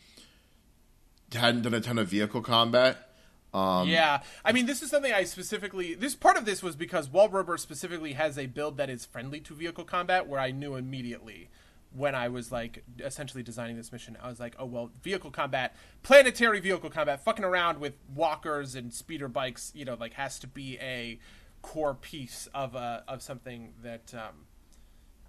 hadn't 1.33 1.63
done 1.63 1.73
a 1.73 1.81
ton 1.81 1.97
of 1.97 2.07
vehicle 2.07 2.41
combat. 2.41 3.09
Um, 3.53 3.87
yeah. 3.87 4.21
I 4.45 4.51
mean, 4.51 4.65
this 4.65 4.81
is 4.81 4.89
something 4.89 5.11
I 5.11 5.23
specifically. 5.25 5.93
This 5.93 6.15
part 6.15 6.37
of 6.37 6.45
this 6.45 6.63
was 6.63 6.75
because 6.75 7.09
Wallrubber 7.09 7.59
specifically 7.59 8.13
has 8.13 8.37
a 8.37 8.45
build 8.45 8.77
that 8.77 8.89
is 8.89 9.05
friendly 9.05 9.39
to 9.41 9.53
vehicle 9.53 9.83
combat, 9.83 10.27
where 10.27 10.39
I 10.39 10.51
knew 10.51 10.75
immediately 10.75 11.49
when 11.93 12.15
I 12.15 12.29
was 12.29 12.51
like 12.51 12.83
essentially 12.99 13.43
designing 13.43 13.75
this 13.75 13.91
mission. 13.91 14.17
I 14.21 14.29
was 14.29 14.39
like, 14.39 14.55
oh 14.57 14.65
well, 14.65 14.91
vehicle 15.01 15.31
combat, 15.31 15.75
planetary 16.03 16.59
vehicle 16.59 16.89
combat, 16.89 17.23
fucking 17.23 17.43
around 17.43 17.79
with 17.79 17.93
walkers 18.13 18.75
and 18.75 18.93
speeder 18.93 19.27
bikes, 19.27 19.71
you 19.75 19.85
know, 19.85 19.95
like 19.99 20.13
has 20.13 20.39
to 20.39 20.47
be 20.47 20.77
a 20.79 21.19
core 21.61 21.93
piece 21.93 22.47
of 22.53 22.75
a 22.75 23.03
of 23.07 23.21
something 23.21 23.73
that 23.83 24.13
um, 24.13 24.45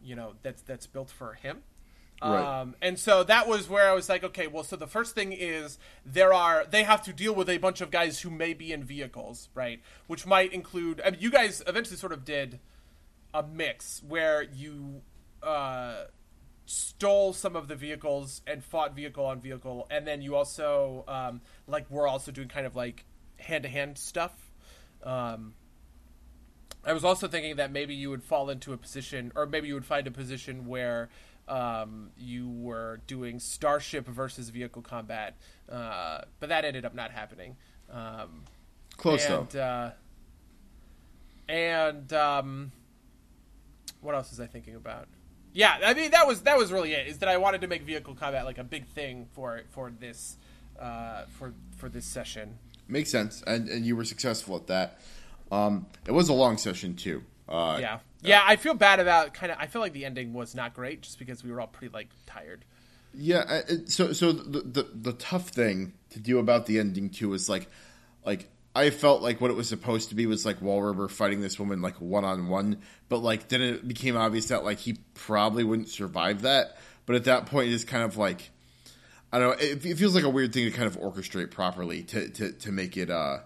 you 0.03 0.14
know 0.14 0.34
that's 0.42 0.62
that's 0.62 0.86
built 0.86 1.11
for 1.11 1.34
him. 1.34 1.62
Um, 2.23 2.77
and 2.81 2.99
so 2.99 3.25
that 3.25 3.49
was 3.49 3.68
where 3.68 3.91
I 3.91 3.95
was 3.95 4.09
like, 4.09 4.23
okay, 4.23 4.47
well, 4.47 4.64
so 4.64 4.77
the 4.77 4.87
first 4.87 5.14
thing 5.14 5.33
is 5.33 5.79
there 6.07 6.33
are 6.33 6.64
they 6.68 6.85
have 6.85 7.03
to 7.05 7.12
deal 7.12 7.35
with 7.35 7.49
a 7.49 7.59
bunch 7.59 7.81
of 7.81 7.91
guys 7.91 8.20
who 8.20 8.31
may 8.31 8.55
be 8.55 8.73
in 8.73 8.85
vehicles, 8.85 9.49
right? 9.55 9.81
Which 10.07 10.27
might 10.27 10.53
include. 10.53 11.01
I 11.05 11.11
mean, 11.11 11.20
you 11.20 11.31
guys 11.31 11.62
eventually 11.66 11.97
sort 11.97 12.12
of 12.12 12.25
did 12.25 12.61
a 13.35 13.43
mix 13.43 14.03
where 14.07 14.43
you 14.43 15.03
uh, 15.43 16.05
stole 16.66 17.33
some 17.33 17.57
of 17.57 17.68
the 17.68 17.75
vehicles 17.75 18.43
and 18.47 18.62
fought 18.62 18.95
vehicle 18.95 19.25
on 19.27 19.41
vehicle, 19.41 19.87
and 19.91 20.07
then 20.07 20.23
you 20.23 20.37
also 20.37 21.05
um, 21.09 21.41
like 21.66 21.91
we're 21.91 22.07
also 22.07 22.31
doing 22.31 22.49
kind 22.49 22.66
of 22.66 22.77
like 22.77 23.05
hand 23.39 23.64
to 23.64 23.68
hand 23.68 23.99
stuff. 23.99 24.53
Um, 25.03 25.55
I 26.85 26.93
was 26.93 27.05
also 27.05 27.29
thinking 27.29 27.57
that 27.57 27.70
maybe 27.70 27.95
you 27.95 28.11
would 28.11 28.25
fall 28.25 28.51
into 28.51 28.73
a 28.73 28.77
position, 28.77 29.33
or 29.35 29.47
maybe 29.47 29.68
you 29.68 29.75
would 29.75 29.85
find 29.85 30.07
a 30.07 30.11
position 30.11 30.66
where 30.66 31.11
um, 31.49 32.11
you 32.16 32.49
were 32.49 33.01
doing 33.07 33.38
starship 33.38 34.07
versus 34.07 34.49
vehicle 34.51 34.82
combat, 34.82 35.36
uh, 35.70 36.22
but 36.40 36.49
that 36.49 36.64
ended 36.64 36.84
up 36.84 36.95
not 36.95 37.11
happening. 37.11 37.57
Um, 37.90 38.45
Close 38.97 39.24
and, 39.26 39.49
though. 39.49 39.61
Uh, 39.61 39.90
and 41.49 42.12
um, 42.12 42.72
what 44.01 44.14
else 44.14 44.30
was 44.30 44.40
I 44.40 44.47
thinking 44.47 44.74
about? 44.74 45.09
Yeah, 45.53 45.78
I 45.84 45.93
mean 45.95 46.12
that 46.12 46.26
was 46.26 46.43
that 46.43 46.57
was 46.57 46.72
really 46.72 46.95
it. 46.95 47.07
Is 47.07 47.18
that 47.18 47.28
I 47.28 47.36
wanted 47.36 47.61
to 47.61 47.66
make 47.66 47.82
vehicle 47.82 48.14
combat 48.14 48.45
like 48.47 48.59
a 48.59 48.64
big 48.64 48.86
thing 48.88 49.26
for 49.32 49.62
for 49.70 49.90
this 49.90 50.38
uh, 50.80 51.24
for 51.38 51.53
for 51.76 51.88
this 51.88 52.07
session. 52.07 52.59
Makes 52.88 53.11
sense, 53.11 53.43
and 53.47 53.68
and 53.68 53.84
you 53.84 53.95
were 53.95 54.05
successful 54.05 54.57
at 54.57 54.66
that. 54.68 55.01
Um, 55.51 55.86
it 56.07 56.12
was 56.12 56.30
a 56.30 56.32
long 56.32 56.57
session 56.57 56.97
too. 56.97 57.22
Uh, 57.47 57.76
Yeah, 57.80 57.99
yeah. 58.23 58.43
I 58.45 58.57
feel 58.57 58.75
bad 58.75 59.01
about 59.01 59.35
kind 59.35 59.53
of. 59.53 59.59
I 59.61 59.66
feel 59.66 59.81
like 59.83 59.93
the 59.93 60.05
ending 60.05 60.33
was 60.33 60.55
not 60.55 60.75
great, 60.75 61.03
just 61.03 61.18
because 61.18 61.43
we 61.45 61.53
were 61.53 61.61
all 61.61 61.66
pretty 61.66 61.93
like 61.93 62.09
tired. 62.27 62.64
Yeah, 63.14 63.45
I- 63.68 63.85
so 63.87 64.12
so 64.12 64.33
the, 64.33 64.61
the 64.61 64.89
the 64.95 65.12
tough 65.12 65.49
thing 65.49 65.93
to 66.11 66.18
do 66.20 66.39
about 66.39 66.66
the 66.66 66.79
ending 66.79 67.11
too 67.11 67.33
is 67.35 67.49
like 67.49 67.68
like 68.25 68.49
I 68.75 68.89
felt 68.91 69.20
like 69.23 69.41
what 69.41 69.51
it 69.51 69.57
was 69.57 69.68
supposed 69.68 70.09
to 70.09 70.14
be 70.14 70.25
was 70.27 70.47
like 70.47 70.61
Wallrubber 70.61 71.11
fighting 71.11 71.43
this 71.43 71.59
woman 71.59 71.83
like 71.83 72.01
one 72.01 72.25
on 72.25 72.49
one, 72.49 72.79
but 73.11 73.18
like 73.18 73.49
then 73.49 73.61
it 73.61 73.87
became 73.87 74.16
obvious 74.16 74.49
that 74.49 74.64
like 74.64 74.79
he 74.79 74.97
probably 75.14 75.62
wouldn't 75.64 75.89
survive 75.91 76.43
that. 76.43 76.79
But 77.05 77.16
at 77.16 77.25
that 77.25 77.47
point, 77.47 77.70
it's 77.70 77.85
kind 77.85 78.03
of 78.05 78.16
like 78.16 78.51
I 79.31 79.39
don't 79.39 79.49
know. 79.49 79.66
It, 79.66 79.85
it 79.85 79.99
feels 79.99 80.14
like 80.14 80.25
a 80.25 80.31
weird 80.31 80.53
thing 80.55 80.64
to 80.64 80.70
kind 80.70 80.87
of 80.87 80.99
orchestrate 80.99 81.51
properly 81.51 82.03
to 82.05 82.31
to 82.31 82.53
to 82.53 82.73
make 82.73 82.97
it 82.97 83.11
uh 83.11 83.41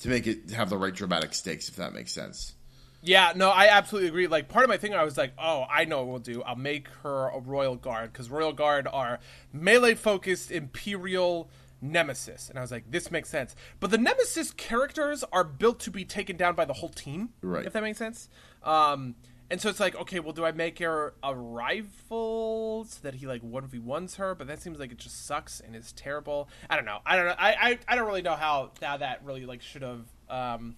to 0.00 0.08
make 0.08 0.26
it 0.26 0.50
have 0.50 0.68
the 0.68 0.76
right 0.76 0.94
dramatic 0.94 1.32
stakes, 1.34 1.68
if 1.68 1.76
that 1.76 1.92
makes 1.92 2.10
sense. 2.12 2.54
Yeah, 3.02 3.32
no, 3.34 3.50
I 3.50 3.66
absolutely 3.66 4.08
agree. 4.08 4.28
Like 4.28 4.48
part 4.48 4.64
of 4.64 4.68
my 4.68 4.76
thing, 4.76 4.94
I 4.94 5.02
was 5.04 5.18
like, 5.18 5.32
oh, 5.38 5.64
I 5.68 5.84
know 5.84 5.98
what 5.98 6.06
we'll 6.08 6.18
do. 6.20 6.42
I'll 6.42 6.54
make 6.56 6.88
her 7.02 7.28
a 7.28 7.40
royal 7.40 7.74
guard 7.76 8.12
because 8.12 8.30
royal 8.30 8.52
guard 8.52 8.86
are 8.90 9.18
melee 9.52 9.94
focused 9.94 10.52
imperial 10.52 11.50
nemesis, 11.80 12.48
and 12.48 12.56
I 12.58 12.62
was 12.62 12.70
like, 12.70 12.90
this 12.90 13.10
makes 13.10 13.28
sense. 13.28 13.56
But 13.80 13.90
the 13.90 13.98
nemesis 13.98 14.52
characters 14.52 15.24
are 15.32 15.42
built 15.42 15.80
to 15.80 15.90
be 15.90 16.04
taken 16.04 16.36
down 16.36 16.54
by 16.54 16.64
the 16.64 16.74
whole 16.74 16.90
team, 16.90 17.30
Right. 17.42 17.66
If 17.66 17.72
that 17.72 17.82
makes 17.82 17.98
sense. 17.98 18.28
Um, 18.62 19.16
and 19.50 19.60
so 19.60 19.68
it's 19.68 19.80
like, 19.80 19.96
okay, 19.96 20.20
well, 20.20 20.32
do 20.32 20.44
I 20.46 20.52
make 20.52 20.78
her 20.78 21.12
a 21.22 21.34
rival 21.34 22.86
so 22.88 23.00
that 23.02 23.14
he 23.16 23.26
like 23.26 23.42
one 23.42 23.66
v 23.66 23.78
ones 23.80 24.14
her? 24.14 24.34
But 24.34 24.46
that 24.46 24.62
seems 24.62 24.78
like 24.78 24.92
it 24.92 24.98
just 24.98 25.26
sucks 25.26 25.60
and 25.60 25.74
is 25.74 25.92
terrible. 25.92 26.48
I 26.70 26.76
don't 26.76 26.84
know. 26.86 27.00
I 27.04 27.16
don't 27.16 27.26
know. 27.26 27.34
I 27.36 27.52
I, 27.52 27.78
I 27.88 27.96
don't 27.96 28.06
really 28.06 28.22
know 28.22 28.36
how 28.36 28.70
how 28.80 28.96
that 28.98 29.24
really 29.24 29.44
like 29.44 29.60
should 29.60 29.82
have 29.82 30.06
um 30.30 30.76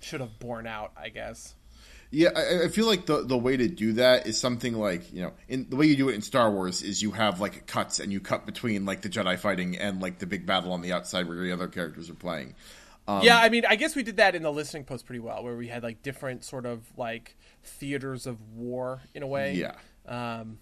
should 0.00 0.20
have 0.20 0.38
borne 0.38 0.66
out. 0.66 0.92
I 0.96 1.08
guess. 1.08 1.54
Yeah, 2.10 2.30
I, 2.36 2.64
I 2.64 2.68
feel 2.68 2.86
like 2.86 3.06
the 3.06 3.22
the 3.24 3.36
way 3.36 3.56
to 3.56 3.68
do 3.68 3.94
that 3.94 4.26
is 4.26 4.40
something 4.40 4.74
like 4.74 5.12
you 5.12 5.22
know, 5.22 5.32
in 5.48 5.68
the 5.68 5.76
way 5.76 5.86
you 5.86 5.96
do 5.96 6.08
it 6.08 6.14
in 6.14 6.22
Star 6.22 6.50
Wars 6.50 6.82
is 6.82 7.02
you 7.02 7.10
have 7.12 7.40
like 7.40 7.66
cuts 7.66 7.98
and 7.98 8.12
you 8.12 8.20
cut 8.20 8.46
between 8.46 8.86
like 8.86 9.02
the 9.02 9.08
Jedi 9.08 9.38
fighting 9.38 9.76
and 9.76 10.00
like 10.00 10.18
the 10.18 10.26
big 10.26 10.46
battle 10.46 10.72
on 10.72 10.82
the 10.82 10.92
outside 10.92 11.28
where 11.28 11.36
the 11.36 11.52
other 11.52 11.68
characters 11.68 12.08
are 12.08 12.14
playing. 12.14 12.54
Um, 13.08 13.22
yeah, 13.22 13.38
I 13.38 13.48
mean, 13.48 13.64
I 13.68 13.76
guess 13.76 13.94
we 13.94 14.02
did 14.02 14.16
that 14.16 14.34
in 14.34 14.42
the 14.42 14.52
listening 14.52 14.84
post 14.84 15.06
pretty 15.06 15.20
well, 15.20 15.44
where 15.44 15.56
we 15.56 15.68
had 15.68 15.82
like 15.82 16.02
different 16.02 16.44
sort 16.44 16.66
of 16.66 16.84
like 16.96 17.36
theaters 17.62 18.26
of 18.26 18.40
war 18.52 19.02
in 19.14 19.22
a 19.22 19.26
way. 19.26 19.54
Yeah. 19.54 19.74
Um, 20.06 20.58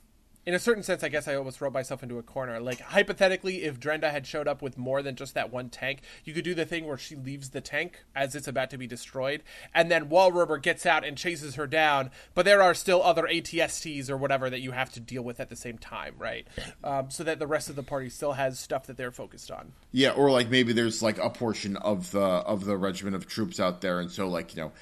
in 0.46 0.54
a 0.54 0.58
certain 0.58 0.82
sense, 0.82 1.02
I 1.02 1.08
guess 1.08 1.26
I 1.26 1.34
almost 1.34 1.60
wrote 1.60 1.72
myself 1.72 2.02
into 2.02 2.18
a 2.18 2.22
corner. 2.22 2.60
Like 2.60 2.80
hypothetically, 2.80 3.64
if 3.64 3.80
Drenda 3.80 4.10
had 4.10 4.26
showed 4.26 4.46
up 4.46 4.62
with 4.62 4.76
more 4.76 5.02
than 5.02 5.16
just 5.16 5.34
that 5.34 5.52
one 5.52 5.70
tank, 5.70 6.00
you 6.24 6.34
could 6.34 6.44
do 6.44 6.54
the 6.54 6.66
thing 6.66 6.86
where 6.86 6.98
she 6.98 7.16
leaves 7.16 7.50
the 7.50 7.60
tank 7.60 8.04
as 8.14 8.34
it's 8.34 8.48
about 8.48 8.70
to 8.70 8.78
be 8.78 8.86
destroyed, 8.86 9.42
and 9.74 9.90
then 9.90 10.08
Wallrubber 10.08 10.60
gets 10.60 10.86
out 10.86 11.04
and 11.04 11.16
chases 11.16 11.54
her 11.54 11.66
down. 11.66 12.10
But 12.34 12.44
there 12.44 12.62
are 12.62 12.74
still 12.74 13.02
other 13.02 13.22
ATSTs 13.22 14.10
or 14.10 14.16
whatever 14.16 14.50
that 14.50 14.60
you 14.60 14.72
have 14.72 14.92
to 14.92 15.00
deal 15.00 15.22
with 15.22 15.40
at 15.40 15.48
the 15.48 15.56
same 15.56 15.78
time, 15.78 16.14
right? 16.18 16.46
Um, 16.82 17.10
so 17.10 17.24
that 17.24 17.38
the 17.38 17.46
rest 17.46 17.70
of 17.70 17.76
the 17.76 17.82
party 17.82 18.08
still 18.08 18.32
has 18.32 18.58
stuff 18.58 18.86
that 18.86 18.96
they're 18.96 19.10
focused 19.10 19.50
on. 19.50 19.72
Yeah, 19.92 20.10
or 20.10 20.30
like 20.30 20.50
maybe 20.50 20.72
there's 20.72 21.02
like 21.02 21.18
a 21.18 21.30
portion 21.30 21.76
of 21.76 22.10
the 22.10 22.20
of 22.20 22.64
the 22.64 22.76
regiment 22.76 23.16
of 23.16 23.26
troops 23.26 23.60
out 23.60 23.80
there, 23.80 24.00
and 24.00 24.10
so 24.10 24.28
like 24.28 24.54
you 24.54 24.62
know, 24.62 24.72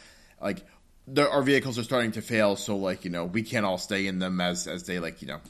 like 0.41 0.65
the, 1.07 1.29
our 1.29 1.43
vehicles 1.43 1.79
are 1.79 1.83
starting 1.83 2.13
to 2.13 2.23
fail, 2.23 2.57
so 2.57 2.77
like 2.77 3.05
you 3.05 3.11
know 3.11 3.25
we 3.25 3.43
can't 3.43 3.67
all 3.67 3.79
stay 3.79 4.07
in 4.07 4.19
them 4.19 4.41
as 4.41 4.67
as 4.67 4.85
they 4.85 4.99
like 4.99 5.23
you 5.23 5.29
know. 5.29 5.41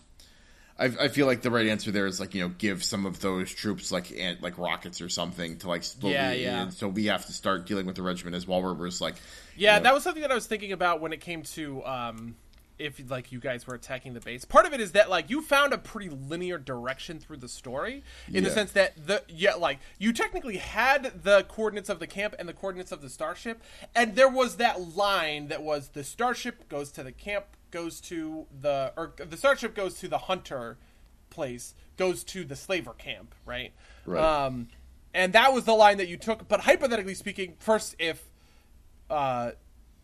I, 0.78 0.86
I 0.86 1.08
feel 1.08 1.26
like 1.26 1.42
the 1.42 1.50
right 1.50 1.66
answer 1.66 1.90
there 1.90 2.06
is 2.06 2.18
like 2.18 2.34
you 2.34 2.42
know 2.42 2.48
give 2.56 2.82
some 2.82 3.04
of 3.04 3.20
those 3.20 3.52
troops 3.52 3.92
like 3.92 4.10
ant, 4.18 4.42
like 4.42 4.56
rockets 4.58 5.00
or 5.00 5.08
something 5.08 5.58
to 5.58 5.68
like 5.68 5.84
slowly, 5.84 6.14
Yeah, 6.14 6.32
yeah. 6.32 6.68
so 6.70 6.88
we 6.88 7.06
have 7.06 7.26
to 7.26 7.32
start 7.32 7.66
dealing 7.66 7.86
with 7.86 7.94
the 7.96 8.02
regiment 8.02 8.34
as 8.34 8.46
well. 8.46 8.62
Where 8.62 8.86
it's 8.86 9.00
like 9.00 9.16
Yeah, 9.56 9.74
you 9.74 9.80
know, 9.80 9.84
that 9.84 9.94
was 9.94 10.02
something 10.02 10.22
that 10.22 10.32
I 10.32 10.34
was 10.34 10.46
thinking 10.46 10.72
about 10.72 11.00
when 11.00 11.12
it 11.12 11.20
came 11.20 11.42
to 11.42 11.84
um, 11.84 12.36
if 12.82 13.10
like 13.10 13.32
you 13.32 13.38
guys 13.40 13.66
were 13.66 13.74
attacking 13.74 14.14
the 14.14 14.20
base. 14.20 14.44
Part 14.44 14.66
of 14.66 14.72
it 14.72 14.80
is 14.80 14.92
that 14.92 15.08
like 15.08 15.30
you 15.30 15.40
found 15.42 15.72
a 15.72 15.78
pretty 15.78 16.10
linear 16.10 16.58
direction 16.58 17.18
through 17.18 17.38
the 17.38 17.48
story 17.48 18.02
in 18.32 18.44
the 18.44 18.50
sense 18.50 18.72
that 18.72 19.06
the 19.06 19.22
yeah 19.28 19.54
like 19.54 19.78
you 19.98 20.12
technically 20.12 20.56
had 20.58 21.22
the 21.22 21.44
coordinates 21.44 21.88
of 21.88 21.98
the 21.98 22.06
camp 22.06 22.34
and 22.38 22.48
the 22.48 22.52
coordinates 22.52 22.92
of 22.92 23.00
the 23.02 23.08
starship, 23.08 23.62
and 23.94 24.14
there 24.16 24.28
was 24.28 24.56
that 24.56 24.94
line 24.96 25.48
that 25.48 25.62
was 25.62 25.88
the 25.90 26.04
starship 26.04 26.68
goes 26.68 26.90
to 26.92 27.02
the 27.02 27.12
camp 27.12 27.44
goes 27.70 28.00
to 28.02 28.46
the 28.60 28.92
or 28.96 29.12
the 29.16 29.36
starship 29.36 29.74
goes 29.74 29.94
to 29.98 30.08
the 30.08 30.18
hunter 30.18 30.76
place 31.30 31.74
goes 31.96 32.22
to 32.24 32.44
the 32.44 32.54
slaver 32.56 32.92
camp 32.92 33.34
right 33.46 33.72
Right. 34.04 34.22
um 34.46 34.68
and 35.14 35.32
that 35.32 35.54
was 35.54 35.64
the 35.64 35.72
line 35.72 35.96
that 35.96 36.08
you 36.08 36.18
took 36.18 36.46
but 36.48 36.60
hypothetically 36.60 37.14
speaking 37.14 37.54
first 37.58 37.96
if 37.98 38.24
uh, 39.08 39.52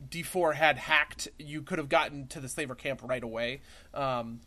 D4 0.06 0.54
had 0.54 0.78
hacked, 0.78 1.28
you 1.38 1.62
could 1.62 1.78
have 1.78 1.88
gotten 1.88 2.26
to 2.28 2.40
the 2.40 2.48
slaver 2.48 2.74
camp 2.74 3.00
right 3.02 3.22
away. 3.22 3.60
Um, 3.94 4.40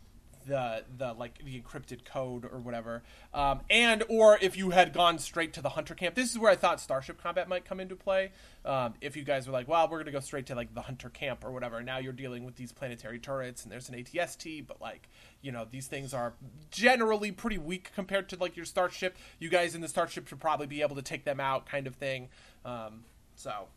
the 0.46 0.84
the 0.96 1.12
like 1.12 1.38
the 1.44 1.60
encrypted 1.60 2.04
code 2.04 2.44
or 2.44 2.58
whatever, 2.58 3.02
um, 3.32 3.60
and 3.70 4.02
or 4.08 4.38
if 4.40 4.56
you 4.56 4.70
had 4.70 4.92
gone 4.92 5.18
straight 5.18 5.52
to 5.54 5.62
the 5.62 5.70
hunter 5.70 5.94
camp. 5.94 6.14
This 6.14 6.30
is 6.30 6.38
where 6.38 6.50
I 6.50 6.56
thought 6.56 6.80
starship 6.80 7.22
combat 7.22 7.48
might 7.48 7.64
come 7.64 7.80
into 7.80 7.96
play. 7.96 8.32
Um, 8.64 8.94
if 9.00 9.16
you 9.16 9.24
guys 9.24 9.46
were 9.46 9.52
like, 9.52 9.68
"Well, 9.68 9.88
we're 9.88 9.98
gonna 9.98 10.12
go 10.12 10.20
straight 10.20 10.46
to 10.46 10.54
like 10.54 10.74
the 10.74 10.82
hunter 10.82 11.10
camp 11.10 11.44
or 11.44 11.52
whatever," 11.52 11.82
now 11.82 11.98
you're 11.98 12.12
dealing 12.12 12.44
with 12.44 12.56
these 12.56 12.72
planetary 12.72 13.18
turrets 13.18 13.62
and 13.62 13.72
there's 13.72 13.88
an 13.88 13.94
ATST, 13.94 14.66
but 14.66 14.80
like 14.80 15.08
you 15.40 15.52
know 15.52 15.66
these 15.70 15.86
things 15.86 16.12
are 16.14 16.34
generally 16.70 17.32
pretty 17.32 17.58
weak 17.58 17.90
compared 17.94 18.28
to 18.30 18.36
like 18.36 18.56
your 18.56 18.66
starship. 18.66 19.16
You 19.38 19.48
guys 19.48 19.74
in 19.74 19.80
the 19.80 19.88
starship 19.88 20.28
should 20.28 20.40
probably 20.40 20.66
be 20.66 20.82
able 20.82 20.96
to 20.96 21.02
take 21.02 21.24
them 21.24 21.40
out, 21.40 21.66
kind 21.66 21.86
of 21.86 21.94
thing. 21.94 22.28
Um, 22.64 23.04
so 23.36 23.68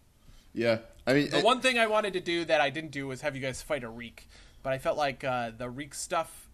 yeah. 0.55 0.79
I 1.05 1.13
mean, 1.13 1.29
the 1.29 1.39
it- 1.39 1.45
one 1.45 1.61
thing 1.61 1.77
I 1.77 1.87
wanted 1.87 2.13
to 2.13 2.19
do 2.21 2.45
that 2.45 2.61
I 2.61 2.69
didn't 2.69 2.91
do 2.91 3.07
was 3.07 3.21
have 3.21 3.35
you 3.35 3.41
guys 3.41 3.61
fight 3.61 3.83
a 3.83 3.89
Reek, 3.89 4.27
but 4.63 4.73
I 4.73 4.77
felt 4.79 4.97
like 4.97 5.23
uh, 5.23 5.51
the 5.55 5.69
Reek 5.69 5.93
stuff. 5.93 6.49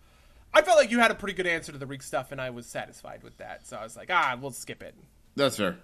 I 0.53 0.61
felt 0.61 0.77
like 0.77 0.91
you 0.91 0.99
had 0.99 1.11
a 1.11 1.15
pretty 1.15 1.33
good 1.33 1.47
answer 1.47 1.71
to 1.71 1.77
the 1.77 1.85
Reek 1.87 2.03
stuff, 2.03 2.33
and 2.33 2.41
I 2.41 2.49
was 2.49 2.65
satisfied 2.65 3.23
with 3.23 3.37
that. 3.37 3.65
So 3.65 3.77
I 3.77 3.83
was 3.83 3.95
like, 3.95 4.09
ah, 4.11 4.37
we'll 4.41 4.51
skip 4.51 4.83
it. 4.83 4.95
That's 5.37 5.55
fair. 5.55 5.77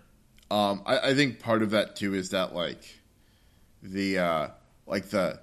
Um, 0.52 0.82
I, 0.86 1.00
I 1.00 1.14
think 1.14 1.40
part 1.40 1.62
of 1.62 1.72
that 1.72 1.96
too 1.96 2.14
is 2.14 2.32
that 2.32 2.54
like 2.54 3.00
the 3.82 4.18
uh, 4.20 4.48
like 4.86 5.10
the 5.10 5.40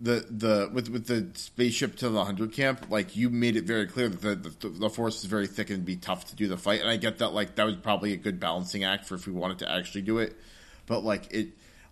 the 0.00 0.26
the 0.30 0.70
with 0.72 0.88
with 0.88 1.06
the 1.06 1.28
spaceship 1.34 1.96
to 1.96 2.08
the 2.08 2.24
hundred 2.24 2.52
camp, 2.52 2.86
like 2.90 3.16
you 3.16 3.30
made 3.30 3.56
it 3.56 3.64
very 3.64 3.86
clear 3.86 4.08
that 4.08 4.42
the, 4.42 4.50
the 4.50 4.68
the 4.68 4.90
force 4.90 5.18
is 5.18 5.24
very 5.26 5.46
thick 5.46 5.70
and 5.70 5.84
be 5.84 5.96
tough 5.96 6.26
to 6.26 6.36
do 6.36 6.48
the 6.48 6.56
fight. 6.56 6.80
And 6.80 6.88
I 6.88 6.96
get 6.96 7.18
that 7.18 7.34
like 7.34 7.54
that 7.56 7.64
was 7.64 7.76
probably 7.76 8.12
a 8.12 8.16
good 8.16 8.40
balancing 8.40 8.84
act 8.84 9.06
for 9.06 9.14
if 9.14 9.26
we 9.26 9.32
wanted 9.32 9.58
to 9.60 9.70
actually 9.70 10.02
do 10.02 10.18
it, 10.18 10.36
but 10.86 11.04
like 11.04 11.32
it 11.32 11.48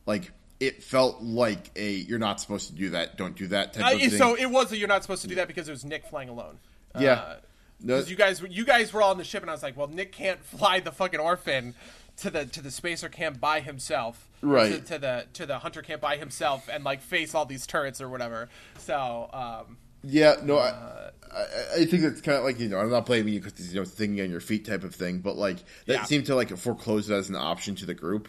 like 0.07 0.33
it 0.61 0.83
felt 0.83 1.23
like 1.23 1.71
a 1.77 1.91
you're 1.91 2.19
not 2.19 2.41
supposed 2.41 2.69
to 2.69 2.75
do 2.75 2.91
that, 2.91 3.17
don't 3.17 3.37
do 3.37 3.49
that 3.49 3.73
type 3.73 3.85
Uh, 3.85 3.95
of 3.95 4.01
thing. 4.01 4.11
so 4.11 4.37
it 4.37 4.47
was 4.51 4.71
a, 4.73 4.77
you're 4.79 4.89
not 4.89 5.03
supposed 5.03 5.23
to 5.23 5.29
do 5.29 5.35
that 5.37 5.49
because 5.49 5.69
it 5.69 5.73
was 5.73 5.85
Nick 5.85 6.07
flying 6.07 6.29
alone. 6.29 6.59
yeah. 6.99 7.13
Uh, 7.13 7.37
because 7.81 8.09
you 8.09 8.15
guys, 8.15 8.41
were- 8.41 8.47
you 8.47 8.65
guys 8.65 8.93
were 8.93 9.03
all 9.03 9.11
on 9.11 9.19
the 9.19 9.25
ship, 9.25 9.43
and 9.43 9.51
I 9.51 9.55
was 9.55 9.63
like, 9.65 9.77
well, 9.77 9.89
Nick 9.89 10.13
can't 10.13 10.39
fly 10.45 10.79
the 10.79 10.93
fucking 10.93 11.19
orphan 11.19 11.75
to 12.19 12.31
the 12.31 12.45
to 12.47 12.61
the 12.63 12.71
spacer 12.71 13.09
camp 13.09 13.41
by 13.41 13.59
himself, 13.59 14.29
Right. 14.41 14.73
To, 14.87 14.93
to 14.95 14.99
the 15.01 15.27
to 15.33 15.47
the 15.47 15.59
hunter 15.59 15.83
camp 15.83 16.01
by 16.01 16.17
himself, 16.17 16.69
and 16.73 16.85
like 16.85 17.01
face 17.03 17.35
all 17.35 17.45
these 17.45 17.67
turrets 17.67 18.01
or 18.01 18.09
whatever. 18.09 18.49
So, 18.79 19.29
um, 19.33 19.79
Yeah, 20.05 20.37
no, 20.45 20.59
I, 20.59 21.11
I, 21.35 21.45
I 21.81 21.85
think 21.87 22.05
it's 22.05 22.21
kind 22.21 22.39
of 22.39 22.45
like 22.45 22.61
you 22.61 22.69
know 22.69 22.79
I'm 22.79 22.91
not 22.91 23.05
blaming 23.07 23.35
you 23.35 23.41
because 23.41 23.75
you 23.75 23.81
know 23.81 23.85
thinking 23.85 24.21
on 24.21 24.31
your 24.31 24.41
feet 24.41 24.65
type 24.65 24.85
of 24.85 24.95
thing, 24.95 25.19
but 25.19 25.37
like 25.37 25.57
that 25.87 25.93
Yeah. 25.93 26.05
seemed 26.05 26.27
to 26.27 26.37
like 26.37 26.57
foreclose 26.57 27.11
it 27.11 27.15
as 27.15 27.31
an 27.31 27.35
option 27.37 27.75
to 27.77 27.87
the 27.87 27.95
group, 27.95 28.29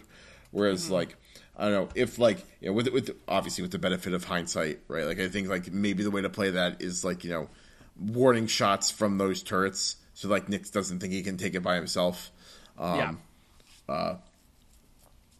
whereas 0.54 0.84
Mm-hmm. 0.84 0.94
like 0.94 1.16
I 1.56 1.68
don't 1.68 1.72
know 1.72 1.88
if 1.94 2.18
like 2.18 2.38
you 2.60 2.68
know 2.68 2.72
with 2.72 2.88
with 2.88 3.10
obviously 3.28 3.62
with 3.62 3.70
the 3.70 3.78
benefit 3.78 4.14
of 4.14 4.24
hindsight, 4.24 4.80
right? 4.88 5.04
Like 5.04 5.20
I 5.20 5.28
think 5.28 5.48
like 5.48 5.72
maybe 5.72 6.02
the 6.02 6.10
way 6.10 6.22
to 6.22 6.30
play 6.30 6.50
that 6.50 6.80
is 6.80 7.04
like 7.04 7.24
you 7.24 7.30
know 7.30 7.48
warning 7.98 8.46
shots 8.46 8.90
from 8.90 9.18
those 9.18 9.42
turrets, 9.42 9.96
so 10.14 10.28
like 10.28 10.48
Nick 10.48 10.70
doesn't 10.70 11.00
think 11.00 11.12
he 11.12 11.22
can 11.22 11.36
take 11.36 11.54
it 11.54 11.60
by 11.60 11.76
himself. 11.76 12.30
Um, 12.78 12.98
yeah. 12.98 13.14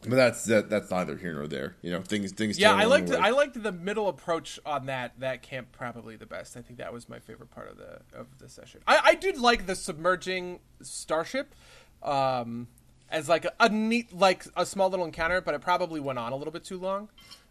But 0.06 0.16
that's 0.16 0.44
that, 0.44 0.68
that's 0.68 0.90
neither 0.90 1.16
here 1.16 1.34
nor 1.34 1.46
there. 1.46 1.76
You 1.80 1.92
know 1.92 2.02
things 2.02 2.32
things. 2.32 2.58
Yeah, 2.58 2.74
I 2.74 2.84
liked 2.84 3.08
the. 3.08 3.18
I 3.18 3.30
liked 3.30 3.60
the 3.60 3.72
middle 3.72 4.08
approach 4.08 4.60
on 4.66 4.86
that 4.86 5.18
that 5.20 5.42
camp 5.42 5.68
probably 5.72 6.16
the 6.16 6.26
best. 6.26 6.56
I 6.56 6.60
think 6.60 6.78
that 6.78 6.92
was 6.92 7.08
my 7.08 7.18
favorite 7.18 7.50
part 7.50 7.70
of 7.70 7.78
the 7.78 8.00
of 8.16 8.38
the 8.38 8.48
session. 8.48 8.82
I, 8.86 9.00
I 9.04 9.14
did 9.14 9.38
like 9.38 9.66
the 9.66 9.74
submerging 9.74 10.60
starship 10.82 11.54
um, 12.02 12.68
as 13.10 13.28
like 13.28 13.44
a, 13.44 13.52
a 13.60 13.68
neat 13.68 14.12
like 14.12 14.44
a 14.56 14.66
small 14.66 14.90
little 14.90 15.04
encounter, 15.04 15.40
but 15.40 15.54
it 15.54 15.60
probably 15.60 16.00
went 16.00 16.18
on 16.18 16.32
a 16.32 16.36
little 16.36 16.52
bit 16.52 16.64
too 16.64 16.78
long 16.78 17.08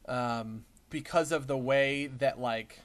um, 0.07 0.65
because 0.89 1.31
of 1.31 1.47
the 1.47 1.57
way 1.57 2.07
that 2.07 2.39
like 2.39 2.79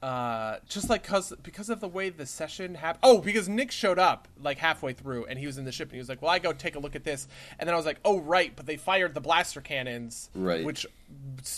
uh, 0.00 0.58
just 0.68 0.88
like 0.88 1.02
cause 1.02 1.32
because 1.42 1.68
of 1.68 1.80
the 1.80 1.88
way 1.88 2.08
the 2.08 2.24
session 2.24 2.76
happened. 2.76 3.00
Oh, 3.02 3.20
because 3.20 3.48
Nick 3.48 3.72
showed 3.72 3.98
up 3.98 4.28
like 4.40 4.58
halfway 4.58 4.92
through, 4.92 5.26
and 5.26 5.38
he 5.38 5.46
was 5.46 5.58
in 5.58 5.64
the 5.64 5.72
ship, 5.72 5.88
and 5.88 5.94
he 5.94 5.98
was 5.98 6.08
like, 6.08 6.22
"Well, 6.22 6.30
I 6.30 6.38
go 6.38 6.52
take 6.52 6.76
a 6.76 6.78
look 6.78 6.94
at 6.94 7.02
this," 7.02 7.26
and 7.58 7.66
then 7.66 7.74
I 7.74 7.76
was 7.76 7.86
like, 7.86 7.98
"Oh, 8.04 8.20
right," 8.20 8.52
but 8.54 8.66
they 8.66 8.76
fired 8.76 9.14
the 9.14 9.20
blaster 9.20 9.60
cannons, 9.60 10.30
Right. 10.34 10.64
Which 10.64 10.86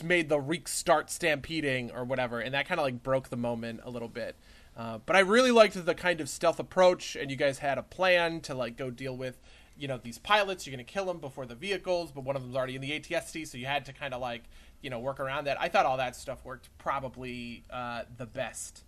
made 0.03 0.31
the 0.31 0.41
Reek 0.41 0.69
start 0.69 1.11
stampeding 1.11 1.91
or 1.91 2.05
whatever, 2.05 2.41
and 2.41 2.55
that 2.55 2.67
kind 2.67 2.81
of 2.81 2.87
like 2.87 3.03
broke 3.03 3.29
the 3.29 3.37
moment 3.37 3.81
a 3.85 3.91
little 3.91 4.09
bit. 4.09 4.37
Uh, 4.81 4.97
but 5.05 5.15
I 5.15 5.19
really 5.19 5.51
liked 5.51 5.85
the 5.85 5.95
kind 5.95 6.23
of 6.23 6.29
stealth 6.31 6.59
approach, 6.59 7.15
and 7.15 7.31
you 7.31 7.37
guys 7.37 7.59
had 7.59 7.77
a 7.77 7.83
plan 7.83 8.41
to 8.43 8.55
like 8.55 8.79
go 8.79 8.91
deal 8.91 9.15
with, 9.15 9.39
you 9.77 9.87
know, 9.87 9.99
these 9.99 10.17
pilots. 10.17 10.67
You're 10.67 10.75
gonna 10.75 10.85
kill 10.85 11.05
them 11.05 11.19
before 11.19 11.45
the 11.45 11.55
vehicles, 11.55 12.13
but 12.13 12.25
one 12.25 12.35
of 12.35 12.41
them's 12.41 12.57
already 12.57 12.77
in 12.77 12.81
the 12.81 12.99
ATST, 12.99 13.47
so 13.47 13.59
you 13.59 13.67
had 13.67 13.85
to 13.85 13.93
kind 13.93 14.15
of 14.15 14.23
like, 14.23 14.45
you 14.81 14.89
know, 14.89 14.99
work 14.99 15.21
around 15.21 15.45
that. 15.49 15.61
I 15.61 15.69
thought 15.69 15.85
all 15.85 15.99
that 15.99 16.17
stuff 16.17 16.47
worked 16.47 16.71
probably 16.79 17.63
uh, 17.71 18.05
the 18.17 18.25
best. 18.25 18.85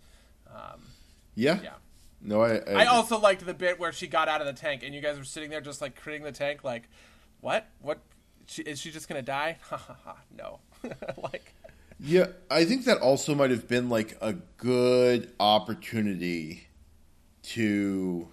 Um, 0.49 0.81
yeah 1.35 1.59
yeah. 1.63 1.73
No, 2.21 2.41
I 2.41 2.55
I, 2.55 2.73
I 2.73 2.85
also 2.85 3.19
liked 3.19 3.45
the 3.45 3.53
bit 3.53 3.79
where 3.79 3.91
she 3.91 4.07
got 4.07 4.27
out 4.27 4.41
of 4.41 4.47
the 4.47 4.53
tank 4.53 4.81
and 4.81 4.95
you 4.95 5.01
guys 5.01 5.19
were 5.19 5.23
sitting 5.23 5.51
there 5.51 5.61
just 5.61 5.79
like 5.79 6.01
critting 6.01 6.23
the 6.23 6.31
tank, 6.31 6.63
like, 6.63 6.89
what? 7.39 7.67
What? 7.81 7.99
She, 8.47 8.63
is 8.63 8.79
she 8.79 8.89
just 8.89 9.07
gonna 9.07 9.21
die? 9.21 9.59
Ha 9.69 9.77
ha 9.77 9.95
ha! 10.05 10.15
No. 10.35 10.59
like, 11.21 11.53
Yeah, 12.05 12.27
I 12.51 12.65
think 12.65 12.83
that 12.83 12.97
also 12.97 13.33
might 13.33 13.49
have 13.51 13.69
been 13.69 13.87
like 13.87 14.17
a 14.19 14.33
good 14.57 15.31
opportunity 15.39 16.67
to 17.43 18.27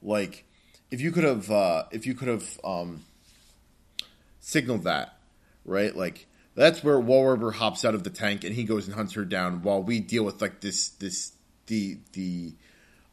like 0.00 0.46
if 0.90 1.02
you 1.02 1.12
could 1.12 1.24
have 1.24 1.50
uh 1.50 1.84
if 1.90 2.06
you 2.06 2.14
could 2.14 2.28
have 2.28 2.58
um 2.64 3.04
signaled 4.40 4.84
that, 4.84 5.18
right? 5.66 5.94
Like 5.94 6.26
that's 6.54 6.82
where 6.82 6.96
Walrubber 6.96 7.52
hops 7.52 7.84
out 7.84 7.94
of 7.94 8.04
the 8.04 8.10
tank 8.10 8.42
and 8.42 8.54
he 8.54 8.64
goes 8.64 8.86
and 8.86 8.94
hunts 8.94 9.12
her 9.12 9.26
down 9.26 9.60
while 9.60 9.82
we 9.82 10.00
deal 10.00 10.24
with 10.24 10.40
like 10.40 10.62
this 10.62 10.88
this 10.88 11.32
the 11.66 11.98
the 12.14 12.54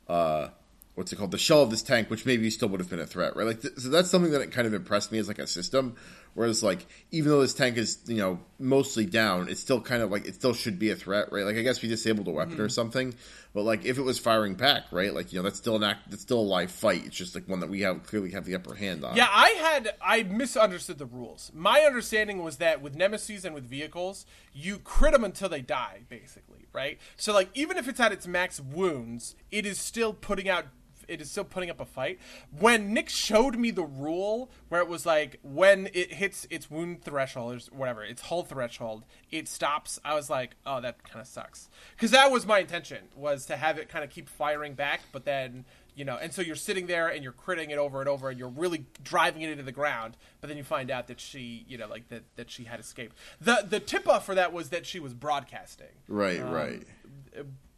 uh 0.08 0.48
what's 0.96 1.12
it 1.12 1.18
called 1.18 1.32
the 1.32 1.38
shell 1.38 1.64
of 1.64 1.70
this 1.70 1.82
tank 1.82 2.10
which 2.10 2.26
maybe 2.26 2.50
still 2.50 2.70
would 2.70 2.80
have 2.80 2.90
been 2.90 3.00
a 3.00 3.06
threat 3.06 3.36
right 3.36 3.46
like 3.48 3.62
th- 3.62 3.78
so 3.78 3.90
that's 3.90 4.10
something 4.10 4.32
that 4.32 4.52
kind 4.52 4.68
of 4.68 4.74
impressed 4.74 5.12
me 5.12 5.18
as 5.18 5.28
like 5.28 5.40
a 5.40 5.48
system 5.48 5.96
whereas 6.34 6.64
like 6.64 6.86
even 7.12 7.32
though 7.32 7.41
this 7.41 7.53
tank 7.53 7.78
is 7.78 7.99
you 8.06 8.18
know 8.18 8.40
mostly 8.60 9.06
down 9.06 9.49
it's 9.49 9.60
still 9.60 9.82
kind 9.82 10.02
of 10.02 10.12
like 10.12 10.26
it 10.26 10.36
still 10.36 10.53
should 10.53 10.80
be 10.80 10.90
a 10.91 10.95
threat 10.95 11.32
right? 11.32 11.45
Like 11.45 11.58
i 11.58 11.62
guess 11.62 11.82
we 11.82 11.90
disabled 11.90 12.28
a 12.28 12.32
weapon 12.32 12.53
or 12.53 12.66
mm-hmm. 12.66 12.70
something 12.70 13.16
but 13.53 13.64
like 13.64 13.86
if 13.86 13.98
it 13.98 14.03
was 14.03 14.20
firing 14.20 14.56
back 14.56 14.84
right? 14.91 15.14
Like 15.14 15.32
you 15.32 15.40
know 15.40 15.44
that's 15.44 15.58
still 15.58 15.76
an 15.76 15.84
act 15.84 16.10
that's 16.10 16.22
still 16.22 16.40
a 16.40 16.41
live 16.41 16.72
fight. 16.72 17.06
It's 17.06 17.16
just 17.16 17.36
like 17.36 17.48
one 17.48 17.60
that 17.60 17.70
we 17.70 17.82
have 17.82 18.03
clearly 18.03 18.32
have 18.32 18.45
the 18.45 18.56
upper 18.56 18.76
hand 18.76 19.03
on. 19.03 19.16
Yeah, 19.16 19.28
I 19.30 19.49
had 19.49 19.94
I 20.02 20.24
misunderstood 20.24 20.98
the 20.98 21.06
rules. 21.06 21.52
My 21.53 21.82
understanding 21.82 22.44
was 22.44 22.58
that 22.58 22.82
with 22.82 22.95
nemesis 22.95 23.44
and 23.44 23.53
with 23.53 23.66
vehicles, 23.66 24.26
you 24.53 24.78
crit 24.80 25.14
them 25.14 25.24
until 25.24 25.49
they 25.49 25.62
die, 25.62 26.02
basically, 26.10 26.68
right? 26.74 26.99
So 27.18 27.34
like 27.34 27.49
even 27.53 27.78
if 27.78 27.88
it's 27.88 27.99
at 27.99 28.12
its 28.12 28.28
max 28.28 28.60
wounds, 28.60 29.36
it 29.52 29.66
is 29.66 29.80
still 29.80 30.14
putting 30.14 30.49
out 30.49 30.66
it 31.12 31.22
is 31.22 31.30
still 31.30 31.44
putting 31.44 31.70
up 31.70 31.80
a 31.80 31.86
fight. 31.86 32.20
When 32.58 32.94
Nick 32.94 33.10
showed 33.10 33.58
me 33.58 33.72
the 33.72 33.84
rule 33.84 34.50
where 34.70 34.82
it 34.82 34.88
was 34.88 35.06
like 35.06 35.40
when 35.44 35.90
it 35.94 36.14
hits 36.14 36.48
its 36.50 36.72
wound 36.72 37.04
threshold 37.04 37.54
or 37.54 37.78
whatever, 37.78 38.04
its 38.04 38.24
hull 38.24 38.44
threshold, 38.44 39.04
it 39.30 39.48
stops. 39.48 40.00
I 40.06 40.16
was 40.16 40.30
like, 40.30 40.56
oh, 40.66 40.80
that 40.82 41.04
kind 41.04 41.22
of 41.22 41.28
sucks 41.28 41.70
because 41.96 42.12
that 42.12 42.32
was 42.32 42.46
my 42.46 42.60
intention 42.60 43.10
was 43.16 43.46
to 43.48 43.58
have 43.58 43.78
it 43.78 43.90
kind 43.90 44.04
of 44.04 44.10
keep 44.10 44.30
firing 44.30 44.74
back, 44.74 45.02
but 45.12 45.26
then 45.26 45.66
you 45.94 46.06
know, 46.06 46.16
and 46.16 46.34
so 46.34 46.42
you're 46.42 46.56
sitting 46.56 46.88
there 46.88 47.10
and 47.10 47.22
you're 47.22 47.34
critting 47.34 47.70
it 47.70 47.78
over 47.78 48.00
and 48.00 48.08
over, 48.08 48.30
and 48.30 48.40
you're 48.40 48.48
really 48.48 48.86
driving 49.04 49.42
it 49.42 49.50
into 49.50 49.64
the 49.64 49.74
ground. 49.74 50.16
But 50.40 50.48
then 50.48 50.58
you 50.58 50.64
find 50.64 50.90
out 50.90 51.08
that 51.08 51.20
she, 51.20 51.66
you 51.68 51.78
know, 51.78 51.88
like 51.88 52.08
that 52.10 52.24
that 52.38 52.50
she 52.50 52.64
had 52.64 52.80
escaped. 52.80 53.18
the 53.42 53.66
The 53.68 53.80
tip 53.80 54.08
off 54.08 54.26
for 54.26 54.36
that 54.36 54.54
was 54.54 54.70
that 54.70 54.86
she 54.86 55.00
was 55.00 55.14
broadcasting. 55.14 55.88
Right, 56.08 56.42
right. 56.42 56.84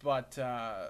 But 0.04 0.38
uh, 0.38 0.90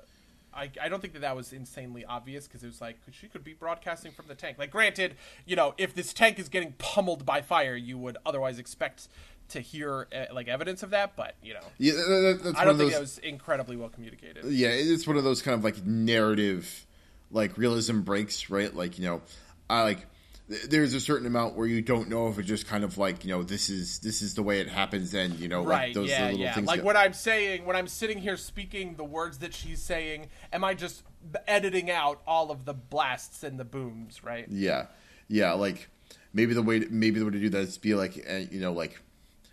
I 0.56 0.70
I 0.82 0.90
don't 0.90 1.00
think 1.02 1.14
that 1.14 1.22
that 1.22 1.36
was 1.36 1.54
insanely 1.54 2.06
obvious 2.06 2.48
because 2.48 2.64
it 2.64 2.68
was 2.68 2.82
like 2.82 2.98
she 3.12 3.28
could 3.28 3.44
be 3.44 3.54
broadcasting 3.54 4.12
from 4.12 4.28
the 4.28 4.36
tank. 4.36 4.58
Like, 4.58 4.72
granted, 4.72 5.16
you 5.46 5.56
know, 5.56 5.74
if 5.78 5.94
this 5.94 6.14
tank 6.14 6.40
is 6.40 6.50
getting 6.50 6.74
pummeled 6.78 7.26
by 7.26 7.42
fire, 7.42 7.76
you 7.76 7.98
would 7.98 8.18
otherwise 8.26 8.60
expect 8.60 9.08
to 9.50 9.60
hear 9.60 10.08
uh, 10.16 10.34
like 10.34 10.48
evidence 10.48 10.84
of 10.84 10.92
that. 10.92 11.16
But 11.16 11.36
you 11.44 11.54
know, 11.54 11.60
Yeah, 11.78 11.94
that, 11.94 12.54
I 12.58 12.64
don't 12.66 12.78
think 12.78 12.92
those. 12.92 12.94
that 12.94 13.02
was 13.02 13.18
incredibly 13.20 13.76
well 13.76 13.90
communicated. 13.90 14.46
yeah, 14.46 14.70
it's 14.70 15.06
one 15.08 15.18
of 15.18 15.24
those 15.24 15.42
kind 15.42 15.56
of 15.58 15.64
like 15.64 15.86
narrative, 15.86 16.86
like 17.32 17.58
realism 17.58 18.02
breaks, 18.02 18.50
right? 18.50 18.74
Like 18.74 18.98
you 18.98 19.06
know, 19.06 19.22
I 19.70 19.84
like 19.84 20.06
there's 20.48 20.94
a 20.94 21.00
certain 21.00 21.26
amount 21.26 21.56
where 21.56 21.66
you 21.68 21.82
don't 21.82 22.10
know 22.10 22.28
if 22.28 22.38
it 22.38 22.44
just 22.44 22.68
kind 22.68 22.84
of 22.84 22.98
like 22.98 23.24
you 23.24 23.32
know 23.32 23.44
this 23.44 23.70
is 23.70 24.00
this 24.00 24.22
is 24.22 24.34
the 24.34 24.44
way 24.44 24.60
it 24.60 24.68
happens, 24.68 25.14
and 25.14 25.40
you 25.40 25.48
know, 25.48 25.62
like 25.64 25.70
right 25.80 25.94
those 25.94 26.10
yeah 26.10 26.26
little 26.26 26.40
yeah 26.40 26.54
things. 26.54 26.68
like 26.68 26.82
go- 26.82 26.86
when 26.86 26.98
i'm 26.98 27.14
saying 27.14 27.66
when 27.66 27.76
i'm 27.76 27.88
sitting 27.88 28.18
here 28.18 28.36
speaking 28.36 28.96
the 28.96 29.04
words 29.06 29.40
that 29.40 29.54
she's 29.54 29.82
saying 29.82 30.28
am 30.52 30.64
i 30.64 30.74
just 30.74 31.04
editing 31.48 31.90
out 31.90 32.22
all 32.28 32.52
of 32.52 32.66
the 32.66 32.74
blasts 32.74 33.44
and 33.44 33.58
the 33.60 33.64
booms 33.66 34.24
right 34.24 34.46
Yeah, 34.50 34.88
yeah. 35.30 35.54
Like 35.54 35.88
maybe 36.34 36.54
the 36.54 36.62
way 36.62 36.80
to, 36.80 36.90
maybe 36.90 37.20
the 37.20 37.26
way 37.26 37.32
to 37.32 37.40
do 37.40 37.50
that 37.50 37.60
is 37.60 37.78
be 37.78 37.96
like 37.96 38.26
uh, 38.30 38.42
you 38.52 38.60
know 38.60 38.74
like 38.74 39.00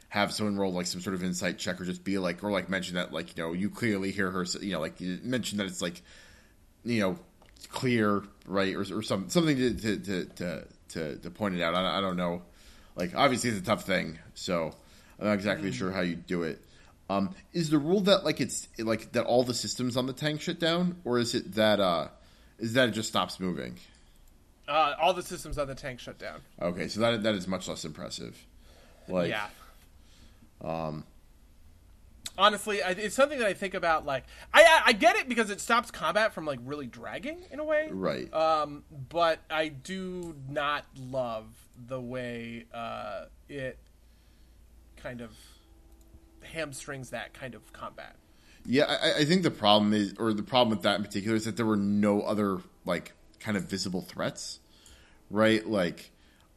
have 0.08 0.32
someone 0.32 0.56
roll 0.56 0.72
like 0.72 0.86
some 0.86 1.00
sort 1.00 1.14
of 1.14 1.22
insight 1.22 1.56
check 1.58 1.80
or 1.80 1.84
just 1.84 2.02
be 2.02 2.18
like 2.18 2.42
or 2.42 2.50
like 2.50 2.68
mention 2.68 2.96
that 2.96 3.12
like 3.12 3.36
you 3.36 3.42
know 3.44 3.52
you 3.52 3.70
clearly 3.70 4.10
hear 4.10 4.30
her 4.30 4.44
you 4.60 4.72
know 4.72 4.80
like 4.80 5.00
you 5.00 5.20
mention 5.22 5.58
that 5.58 5.68
it's 5.68 5.80
like 5.80 6.02
you 6.84 6.98
know 7.00 7.16
clear 7.68 8.22
right 8.46 8.74
or, 8.74 8.80
or 8.80 9.02
some 9.02 9.28
something 9.28 9.56
to 9.56 9.74
to, 9.74 9.96
to 9.98 10.24
to 10.24 10.66
to 10.90 11.16
to 11.16 11.30
point 11.30 11.54
it 11.54 11.62
out. 11.62 11.74
I, 11.74 11.98
I 11.98 12.00
don't 12.00 12.16
know. 12.16 12.42
Like 12.96 13.14
obviously 13.14 13.50
it's 13.50 13.58
a 13.60 13.62
tough 13.62 13.84
thing, 13.84 14.18
so 14.34 14.72
I'm 15.18 15.26
not 15.26 15.32
exactly 15.34 15.72
sure 15.72 15.90
how 15.90 16.00
you 16.00 16.16
do 16.16 16.42
it. 16.42 16.60
Um, 17.08 17.34
is 17.52 17.70
the 17.70 17.78
rule 17.78 18.00
that 18.02 18.24
like 18.24 18.40
it's 18.40 18.68
like 18.78 19.12
that 19.12 19.24
all 19.24 19.42
the 19.42 19.54
systems 19.54 19.96
on 19.96 20.06
the 20.06 20.12
tank 20.12 20.40
shut 20.40 20.58
down, 20.60 20.96
or 21.04 21.18
is 21.18 21.34
it 21.34 21.54
that 21.54 21.80
uh, 21.80 22.08
is 22.58 22.74
that 22.74 22.88
it 22.88 22.92
just 22.92 23.08
stops 23.08 23.40
moving? 23.40 23.76
uh, 24.68 24.94
all 25.00 25.12
the 25.12 25.22
systems 25.22 25.58
on 25.58 25.66
the 25.66 25.74
tank 25.74 25.98
shut 25.98 26.16
down 26.16 26.40
Okay, 26.62 26.86
so 26.86 27.00
that 27.00 27.22
that 27.24 27.34
is 27.34 27.48
much 27.48 27.66
less 27.68 27.84
impressive. 27.84 28.36
Like, 29.08 29.30
yeah 29.30 29.46
um 30.62 31.04
honestly 32.40 32.82
I, 32.82 32.90
it's 32.90 33.14
something 33.14 33.38
that 33.38 33.46
i 33.46 33.54
think 33.54 33.74
about 33.74 34.06
like 34.06 34.24
I, 34.52 34.62
I 34.62 34.82
i 34.86 34.92
get 34.92 35.16
it 35.16 35.28
because 35.28 35.50
it 35.50 35.60
stops 35.60 35.90
combat 35.90 36.32
from 36.32 36.46
like 36.46 36.58
really 36.64 36.86
dragging 36.86 37.44
in 37.50 37.60
a 37.60 37.64
way 37.64 37.88
right, 37.90 38.32
um 38.32 38.84
but 39.08 39.40
i 39.50 39.68
do 39.68 40.34
not 40.48 40.84
love 40.98 41.46
the 41.86 42.00
way 42.00 42.66
uh 42.72 43.26
it 43.48 43.78
kind 44.96 45.20
of 45.20 45.30
hamstrings 46.42 47.10
that 47.10 47.34
kind 47.34 47.54
of 47.54 47.72
combat 47.72 48.16
yeah. 48.66 48.84
I, 48.84 49.20
I 49.20 49.24
think 49.24 49.42
the 49.42 49.50
problem 49.50 49.92
is, 49.92 50.14
or 50.18 50.32
the 50.32 50.42
problem 50.42 50.70
with 50.70 50.82
that 50.82 50.96
in 50.96 51.04
particular, 51.04 51.36
is 51.36 51.44
that 51.44 51.56
there 51.56 51.66
were 51.66 51.76
no 51.76 52.22
other 52.22 52.58
like 52.84 53.12
kind 53.38 53.56
of 53.56 53.64
visible 53.64 54.02
threats, 54.02 54.60
right? 55.30 55.66
Like, 55.66 56.10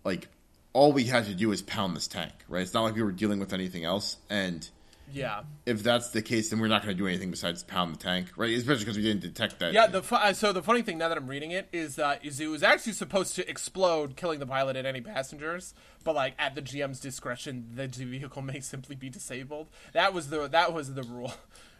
like 0.03 0.27
all 0.73 0.91
we 0.91 1.05
had 1.05 1.25
to 1.25 1.33
do 1.33 1.51
is 1.51 1.61
pound 1.61 1.95
this 1.95 2.07
tank, 2.07 2.33
right? 2.47 2.61
It's 2.61 2.73
not 2.73 2.83
like 2.83 2.95
we 2.95 3.03
were 3.03 3.11
dealing 3.11 3.39
with 3.39 3.53
anything 3.53 3.85
else, 3.85 4.17
and 4.29 4.67
yeah 5.13 5.41
if 5.65 5.81
that's 5.83 6.09
the 6.09 6.21
case, 6.21 6.49
then 6.49 6.59
we're 6.59 6.67
not 6.67 6.83
going 6.83 6.93
to 6.95 7.01
do 7.01 7.07
anything 7.07 7.31
besides 7.31 7.63
pound 7.63 7.93
the 7.95 7.97
tank, 7.99 8.27
right? 8.35 8.53
Especially 8.53 8.79
because 8.83 8.97
we 8.97 9.03
didn't 9.03 9.21
detect 9.21 9.59
that. 9.59 9.71
Yeah, 9.71 9.87
the 9.87 10.01
fu- 10.03 10.15
uh, 10.15 10.33
so 10.33 10.51
the 10.51 10.61
funny 10.61 10.81
thing 10.81 10.97
now 10.97 11.07
that 11.07 11.17
I'm 11.17 11.27
reading 11.27 11.51
it 11.51 11.69
is 11.71 11.97
uh, 11.97 12.17
is 12.21 12.39
it 12.41 12.47
was 12.47 12.63
actually 12.63 12.91
supposed 12.93 13.35
to 13.35 13.49
explode, 13.49 14.17
killing 14.17 14.39
the 14.39 14.45
pilot 14.45 14.75
and 14.75 14.85
any 14.85 14.99
passengers, 14.99 15.73
but 16.03 16.15
like 16.15 16.33
at 16.37 16.55
the 16.55 16.61
GM's 16.61 16.99
discretion, 16.99 17.69
the 17.75 17.87
vehicle 17.87 18.41
may 18.51 18.59
simply 18.59 18.95
be 18.97 19.09
disabled. 19.09 19.69
That 19.93 20.13
was 20.13 20.29
the 20.29 20.47
that 20.49 20.73
was 20.73 20.93
the 20.93 21.03
rule. 21.03 21.33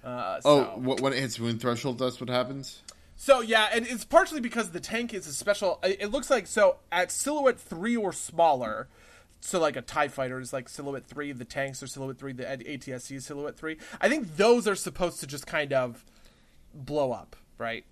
Uh, 0.04 0.40
Oh, 0.46 0.64
so. 0.64 0.64
wh- 0.82 1.02
when 1.02 1.14
it 1.14 1.20
hits 1.20 1.40
wound 1.40 1.60
threshold, 1.62 2.00
that's 2.00 2.20
what 2.20 2.30
happens. 2.30 2.82
So 3.16 3.42
yeah, 3.42 3.68
and 3.74 3.86
it's 3.88 4.04
partially 4.06 4.42
because 4.42 4.72
the 4.72 4.80
tank 4.80 5.14
is 5.14 5.28
a 5.28 5.34
special. 5.34 5.80
It 5.84 5.98
it 6.02 6.08
looks 6.12 6.30
like 6.30 6.48
so 6.48 6.78
at 6.92 7.12
silhouette 7.12 7.60
three 7.60 7.96
or 7.96 8.12
smaller. 8.14 8.88
So 9.46 9.60
like 9.60 9.76
a 9.76 9.82
Tie 9.82 10.08
Fighter 10.08 10.40
is 10.40 10.54
like 10.54 10.70
silhouette 10.70 11.06
three. 11.06 11.34
The 11.34 11.44
tanks 11.44 11.84
are 11.84 11.88
silhouette 11.88 12.18
three. 12.18 12.32
The 12.32 12.46
ATST 12.46 13.12
is 13.12 13.26
silhouette 13.26 13.58
three. 13.58 13.78
I 14.00 14.08
think 14.08 14.38
those 14.38 14.70
are 14.70 14.76
supposed 14.76 15.20
to 15.20 15.28
just 15.28 15.46
kind 15.46 15.74
of 15.74 16.06
blow 16.74 17.12
up, 17.12 17.36
right? 17.58 17.84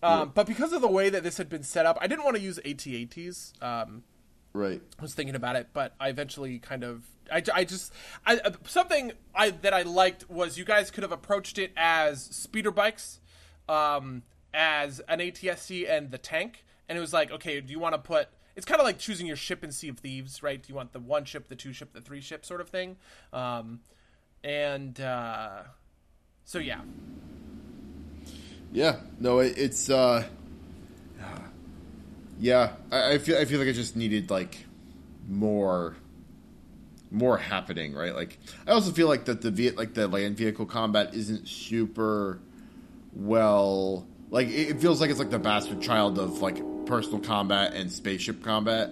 Um, 0.00 0.30
But 0.32 0.46
because 0.46 0.72
of 0.72 0.80
the 0.80 0.88
way 0.88 1.10
that 1.10 1.24
this 1.24 1.38
had 1.38 1.48
been 1.48 1.64
set 1.64 1.86
up, 1.86 1.98
I 2.00 2.06
didn't 2.06 2.24
want 2.24 2.36
to 2.36 2.42
use 2.42 2.58
AT-ATs. 2.64 3.52
Um, 3.60 4.04
Right. 4.52 4.80
I 4.98 5.02
was 5.02 5.12
thinking 5.14 5.34
about 5.34 5.56
it, 5.56 5.68
but 5.72 5.94
I 5.98 6.08
eventually 6.08 6.58
kind 6.58 6.84
of 6.84 7.06
I, 7.32 7.42
I 7.54 7.64
just 7.64 7.92
I, 8.26 8.36
uh, 8.36 8.52
something 8.66 9.12
I 9.34 9.50
that 9.50 9.72
I 9.72 9.82
liked 9.82 10.30
was 10.30 10.56
you 10.58 10.64
guys 10.64 10.90
could 10.90 11.02
have 11.02 11.12
approached 11.12 11.58
it 11.58 11.72
as 11.76 12.22
speeder 12.22 12.70
bikes, 12.70 13.18
um, 13.68 14.22
as 14.52 15.00
an 15.08 15.18
ATST 15.20 15.90
and 15.90 16.10
the 16.10 16.18
tank, 16.18 16.64
and 16.88 16.96
it 16.98 17.00
was 17.00 17.12
like, 17.12 17.32
okay, 17.32 17.60
do 17.60 17.72
you 17.72 17.78
want 17.78 17.94
to 17.94 17.98
put? 17.98 18.28
It's 18.54 18.66
kind 18.66 18.80
of 18.80 18.86
like 18.86 18.98
choosing 18.98 19.26
your 19.26 19.36
ship 19.36 19.64
in 19.64 19.72
Sea 19.72 19.88
of 19.88 19.98
Thieves, 19.98 20.42
right? 20.42 20.62
Do 20.62 20.68
you 20.68 20.74
want 20.74 20.92
the 20.92 21.00
one 21.00 21.24
ship, 21.24 21.48
the 21.48 21.56
two 21.56 21.72
ship, 21.72 21.92
the 21.92 22.00
three 22.00 22.20
ship 22.20 22.44
sort 22.44 22.60
of 22.60 22.68
thing? 22.68 22.96
Um, 23.32 23.80
and 24.44 25.00
uh, 25.00 25.62
so 26.44 26.58
yeah, 26.58 26.80
Yeah, 28.72 28.96
no, 29.20 29.40
it, 29.40 29.58
it's 29.58 29.90
uh, 29.90 30.24
yeah. 32.40 32.72
I, 32.90 33.12
I 33.14 33.18
feel 33.18 33.38
I 33.38 33.44
feel 33.44 33.58
like 33.58 33.68
I 33.68 33.72
just 33.72 33.96
needed 33.96 34.30
like 34.30 34.56
more, 35.28 35.94
more 37.10 37.36
happening, 37.36 37.94
right? 37.94 38.14
Like 38.14 38.38
I 38.66 38.72
also 38.72 38.90
feel 38.90 39.08
like 39.08 39.26
that 39.26 39.42
the 39.42 39.50
ve- 39.50 39.72
like 39.72 39.92
the 39.94 40.08
land 40.08 40.38
vehicle 40.38 40.64
combat 40.66 41.14
isn't 41.14 41.48
super 41.48 42.40
well. 43.14 44.06
Like 44.30 44.48
it, 44.48 44.70
it 44.70 44.80
feels 44.80 45.00
like 45.02 45.10
it's 45.10 45.18
like 45.18 45.30
the 45.30 45.38
bastard 45.38 45.82
child 45.82 46.18
of 46.18 46.40
like 46.40 46.58
personal 46.92 47.20
combat 47.20 47.72
and 47.72 47.90
spaceship 47.90 48.42
combat. 48.42 48.90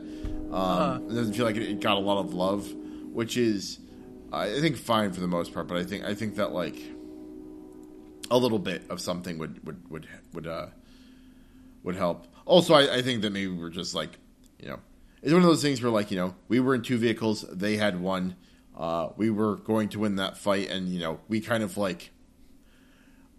Um, 0.51 1.11
It 1.11 1.15
doesn't 1.15 1.35
feel 1.35 1.45
like 1.45 1.57
it, 1.57 1.65
it 1.65 1.81
got 1.81 1.99
a 1.99 2.01
lot 2.01 2.19
of 2.19 2.33
love, 2.33 2.73
which 3.13 3.37
is 3.37 3.79
I 4.33 4.59
think 4.59 4.79
fine 4.79 5.13
for 5.13 5.21
the 5.21 5.29
most 5.29 5.53
part. 5.53 5.69
But 5.69 5.77
I 5.77 5.85
think 5.85 6.05
I 6.05 6.15
think 6.15 6.37
that 6.37 6.53
like 6.53 6.77
a 8.31 8.39
little 8.39 8.59
bit 8.59 8.85
of 8.89 9.03
something 9.03 9.37
would 9.37 9.67
would 9.67 9.91
would 9.91 10.07
would 10.33 10.47
uh 10.47 10.67
would 11.83 11.95
help. 11.95 12.27
Also, 12.47 12.73
I, 12.73 12.97
I 12.97 13.03
think 13.03 13.21
that 13.21 13.33
maybe 13.33 13.53
we're 13.53 13.69
just 13.69 13.95
like 13.95 14.13
you 14.59 14.69
know 14.69 14.79
it's 15.23 15.35
one 15.35 15.43
of 15.43 15.49
those 15.49 15.61
things 15.61 15.83
where 15.83 15.93
like 15.93 16.11
you 16.11 16.17
know 16.17 16.35
we 16.49 16.59
were 16.59 16.75
in 16.75 16.81
two 16.81 16.97
vehicles, 16.97 17.45
they 17.53 17.77
had 17.77 18.01
one. 18.01 18.35
Uh, 18.75 19.11
we 19.19 19.29
were 19.29 19.57
going 19.57 19.91
to 19.91 19.99
win 19.99 20.17
that 20.17 20.39
fight, 20.39 20.71
and 20.71 20.89
you 20.89 21.01
know 21.01 21.21
we 21.29 21.43
kind 21.43 21.63
of 21.63 21.77
like 21.77 22.13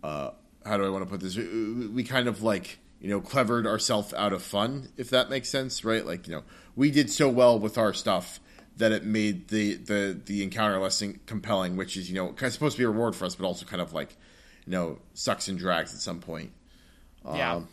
uh, 0.04 0.30
how 0.64 0.78
do 0.78 0.86
I 0.86 0.90
want 0.90 1.04
to 1.04 1.10
put 1.10 1.20
this? 1.20 1.36
We, 1.36 1.88
we 1.88 2.04
kind 2.04 2.28
of 2.28 2.44
like 2.44 2.78
you 3.02 3.10
know 3.10 3.19
clevered 3.19 3.65
ourselves 3.68 4.14
out 4.14 4.32
of 4.34 4.41
fun, 4.44 4.90
if 4.98 5.10
that 5.10 5.30
makes 5.30 5.49
sense, 5.49 5.84
right? 5.84 6.06
Like 6.06 6.28
you 6.28 6.36
know 6.36 6.44
we 6.76 6.91
did 6.91 7.10
so 7.10 7.28
well 7.30 7.57
with 7.60 7.78
our 7.78 7.94
stuff 7.94 8.40
that 8.78 8.91
it 8.91 9.03
made 9.03 9.49
the 9.49 9.76
the 9.76 10.19
the 10.26 10.44
encounter 10.44 10.80
less 10.80 11.03
compelling, 11.26 11.76
which 11.76 11.98
is 11.98 12.10
you 12.10 12.15
know 12.15 12.28
kind 12.28 12.44
of 12.44 12.53
supposed 12.53 12.76
to 12.78 12.82
be 12.82 12.86
a 12.86 12.90
reward 12.90 13.15
for 13.15 13.26
us, 13.26 13.36
but 13.36 13.45
also 13.45 13.65
kind 13.65 13.82
of 13.82 13.91
like 13.94 14.15
you 14.65 14.72
know 14.72 14.99
sucks 15.14 15.48
and 15.48 15.57
drags 15.60 15.94
at 15.94 15.99
some 15.99 16.19
point. 16.19 16.52
yeah. 17.26 17.56
Um, 17.56 17.68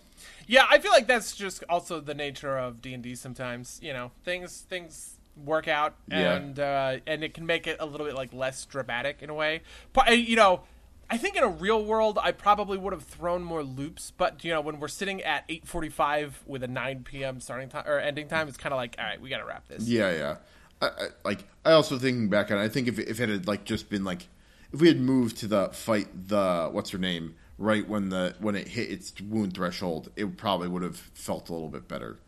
Yeah, 0.46 0.64
I 0.70 0.78
feel 0.78 0.90
like 0.92 1.06
that's 1.06 1.36
just 1.36 1.62
also 1.68 2.00
the 2.00 2.14
nature 2.14 2.56
of 2.58 2.80
D 2.80 2.94
and 2.94 3.02
D. 3.02 3.14
Sometimes, 3.14 3.78
you 3.82 3.92
know, 3.92 4.10
things 4.24 4.62
things 4.68 5.14
work 5.44 5.68
out, 5.68 5.94
Yeah. 6.10 6.34
and 6.34 6.58
uh, 6.58 6.96
and 7.06 7.22
it 7.22 7.34
can 7.34 7.44
make 7.46 7.66
it 7.66 7.76
a 7.80 7.86
little 7.86 8.06
bit 8.06 8.14
like 8.16 8.32
less 8.32 8.64
dramatic 8.64 9.18
in 9.22 9.30
a 9.30 9.34
way. 9.34 9.60
But 9.92 10.18
you 10.18 10.36
know, 10.36 10.62
I 11.10 11.16
think 11.16 11.36
in 11.36 11.42
a 11.42 11.48
real 11.48 11.82
world, 11.82 12.18
I 12.22 12.32
probably 12.32 12.76
would 12.76 12.92
have 12.92 13.04
thrown 13.04 13.42
more 13.42 13.62
loops. 13.62 14.12
But 14.16 14.44
you 14.44 14.52
know, 14.52 14.60
when 14.60 14.78
we're 14.78 14.88
sitting 14.88 15.22
at 15.22 15.44
eight 15.48 15.66
forty 15.66 15.88
five 15.88 16.42
with 16.46 16.62
a 16.62 16.68
nine 16.68 17.04
p.m. 17.04 17.40
starting 17.40 17.68
time 17.68 17.84
or 17.86 17.98
ending 17.98 18.28
time, 18.28 18.48
it's 18.48 18.56
kind 18.56 18.72
of 18.72 18.76
like, 18.76 18.96
all 18.98 19.04
right, 19.04 19.20
we 19.20 19.28
got 19.28 19.38
to 19.38 19.46
wrap 19.46 19.66
this. 19.68 19.88
Yeah, 19.88 20.12
yeah. 20.12 20.36
I, 20.80 20.86
I, 20.86 21.08
like 21.24 21.44
I 21.64 21.72
also 21.72 21.98
thinking 21.98 22.28
back 22.28 22.50
on, 22.50 22.58
it, 22.58 22.62
I 22.62 22.68
think 22.68 22.88
if 22.88 22.98
if 22.98 23.20
it 23.20 23.28
had 23.28 23.46
like 23.46 23.64
just 23.64 23.88
been 23.88 24.04
like 24.04 24.28
if 24.72 24.80
we 24.80 24.88
had 24.88 25.00
moved 25.00 25.38
to 25.38 25.46
the 25.46 25.70
fight 25.70 26.08
the 26.28 26.68
what's 26.70 26.90
her 26.90 26.98
name 26.98 27.34
right 27.56 27.88
when 27.88 28.10
the 28.10 28.36
when 28.38 28.54
it 28.54 28.68
hit 28.68 28.90
its 28.90 29.18
wound 29.20 29.54
threshold, 29.54 30.10
it 30.14 30.36
probably 30.36 30.68
would 30.68 30.82
have 30.82 30.96
felt 30.96 31.48
a 31.48 31.52
little 31.52 31.68
bit 31.68 31.88
better. 31.88 32.18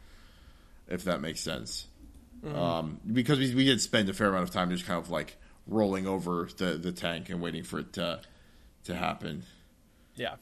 If 0.89 1.05
that 1.05 1.21
makes 1.21 1.41
sense, 1.41 1.87
um, 2.53 2.99
because 3.07 3.39
we 3.39 3.55
we 3.55 3.65
did 3.65 3.81
spend 3.81 4.09
a 4.09 4.13
fair 4.13 4.29
amount 4.29 4.45
of 4.45 4.51
time 4.51 4.71
just 4.71 4.87
kind 4.87 4.99
of 4.99 5.11
like 5.11 5.37
rolling 5.69 6.07
over 6.09 6.49
the 6.57 6.73
the 6.73 6.91
tank 6.91 7.31
and 7.31 7.41
waiting 7.41 7.63
for 7.63 7.79
it 7.79 7.93
to 7.93 8.21
to 8.85 8.95
happen. 8.95 9.45
Yeah. 10.17 10.37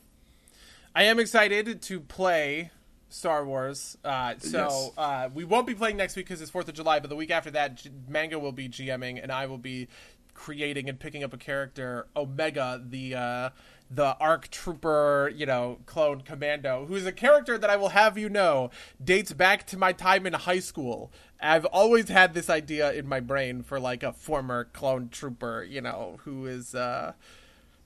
I 0.94 1.04
am 1.04 1.18
excited 1.20 1.80
to 1.82 2.00
play 2.00 2.70
Star 3.08 3.44
Wars. 3.44 3.96
Uh, 4.04 4.34
so 4.38 4.58
Yes. 4.58 4.90
uh, 4.98 5.28
we 5.32 5.44
won't 5.44 5.66
be 5.66 5.74
playing 5.74 5.96
next 5.96 6.16
week 6.16 6.26
because 6.26 6.40
it's 6.40 6.50
Fourth 6.50 6.68
of 6.68 6.74
July. 6.74 6.98
But 7.00 7.10
the 7.10 7.16
week 7.16 7.30
after 7.30 7.50
that, 7.52 7.76
G- 7.76 7.90
Manga 8.08 8.38
will 8.38 8.52
be 8.52 8.68
GMing, 8.68 9.22
and 9.22 9.30
I 9.30 9.46
will 9.46 9.58
be 9.58 9.88
creating 10.34 10.88
and 10.88 10.98
picking 11.00 11.24
up 11.24 11.32
a 11.32 11.36
character, 11.36 12.06
Omega, 12.16 12.80
the 12.84 13.14
uh, 13.14 13.50
the 13.90 14.16
ARC 14.18 14.48
Trooper, 14.50 15.32
you 15.34 15.46
know, 15.46 15.78
clone 15.86 16.20
commando, 16.20 16.84
who 16.86 16.94
is 16.94 17.06
a 17.06 17.12
character 17.12 17.56
that 17.56 17.70
I 17.70 17.76
will 17.76 17.88
have 17.90 18.18
you 18.18 18.28
know 18.28 18.70
dates 19.02 19.32
back 19.32 19.66
to 19.68 19.76
my 19.78 19.92
time 19.92 20.26
in 20.26 20.34
high 20.34 20.60
school. 20.60 21.10
I've 21.40 21.64
always 21.66 22.08
had 22.08 22.34
this 22.34 22.50
idea 22.50 22.92
in 22.92 23.06
my 23.08 23.20
brain 23.20 23.62
for 23.62 23.78
like 23.80 24.02
a 24.02 24.12
former 24.12 24.64
clone 24.64 25.08
trooper, 25.08 25.62
you 25.62 25.80
know, 25.80 26.18
who 26.24 26.46
is 26.46 26.74
uh, 26.74 27.12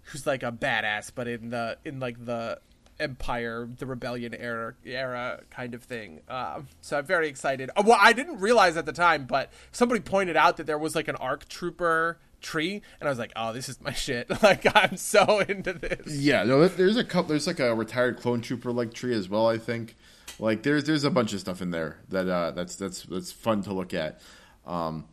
who's 0.04 0.26
like 0.26 0.42
a 0.42 0.52
badass, 0.52 1.10
but 1.14 1.28
in 1.28 1.50
the 1.50 1.78
in 1.84 2.00
like 2.00 2.24
the 2.24 2.60
Empire, 3.00 3.68
the 3.78 3.86
Rebellion 3.86 4.34
era 4.34 4.74
era 4.84 5.40
kind 5.50 5.74
of 5.74 5.82
thing. 5.82 6.20
Um, 6.28 6.68
so 6.80 6.98
I'm 6.98 7.04
very 7.06 7.28
excited. 7.28 7.70
Uh, 7.76 7.82
Well, 7.86 7.98
I 8.00 8.12
didn't 8.12 8.38
realize 8.40 8.76
at 8.76 8.86
the 8.86 8.92
time, 8.92 9.26
but 9.26 9.50
somebody 9.72 10.00
pointed 10.00 10.36
out 10.36 10.56
that 10.58 10.66
there 10.66 10.78
was 10.78 10.94
like 10.94 11.08
an 11.08 11.16
ARC 11.16 11.48
Trooper 11.48 12.18
tree, 12.40 12.82
and 13.00 13.08
I 13.08 13.10
was 13.10 13.18
like, 13.18 13.32
"Oh, 13.36 13.52
this 13.52 13.68
is 13.68 13.80
my 13.80 13.92
shit!" 13.92 14.28
Like 14.42 14.66
I'm 14.76 14.96
so 14.96 15.40
into 15.48 15.72
this. 15.72 16.14
Yeah, 16.14 16.44
no, 16.44 16.66
there's 16.68 16.96
a 16.96 17.04
couple. 17.04 17.30
There's 17.30 17.46
like 17.46 17.60
a 17.60 17.74
retired 17.74 18.18
clone 18.18 18.40
trooper 18.40 18.72
like 18.72 18.92
tree 18.92 19.14
as 19.14 19.28
well. 19.28 19.48
I 19.48 19.58
think, 19.58 19.96
like 20.38 20.62
there's 20.62 20.84
there's 20.84 21.04
a 21.04 21.10
bunch 21.10 21.32
of 21.32 21.40
stuff 21.40 21.62
in 21.62 21.70
there 21.70 21.98
that 22.10 22.28
uh, 22.28 22.50
that's 22.52 22.76
that's 22.76 23.02
that's 23.02 23.32
fun 23.32 23.62
to 23.62 23.72
look 23.72 23.94
at. 23.94 24.20
Um, 24.66 25.06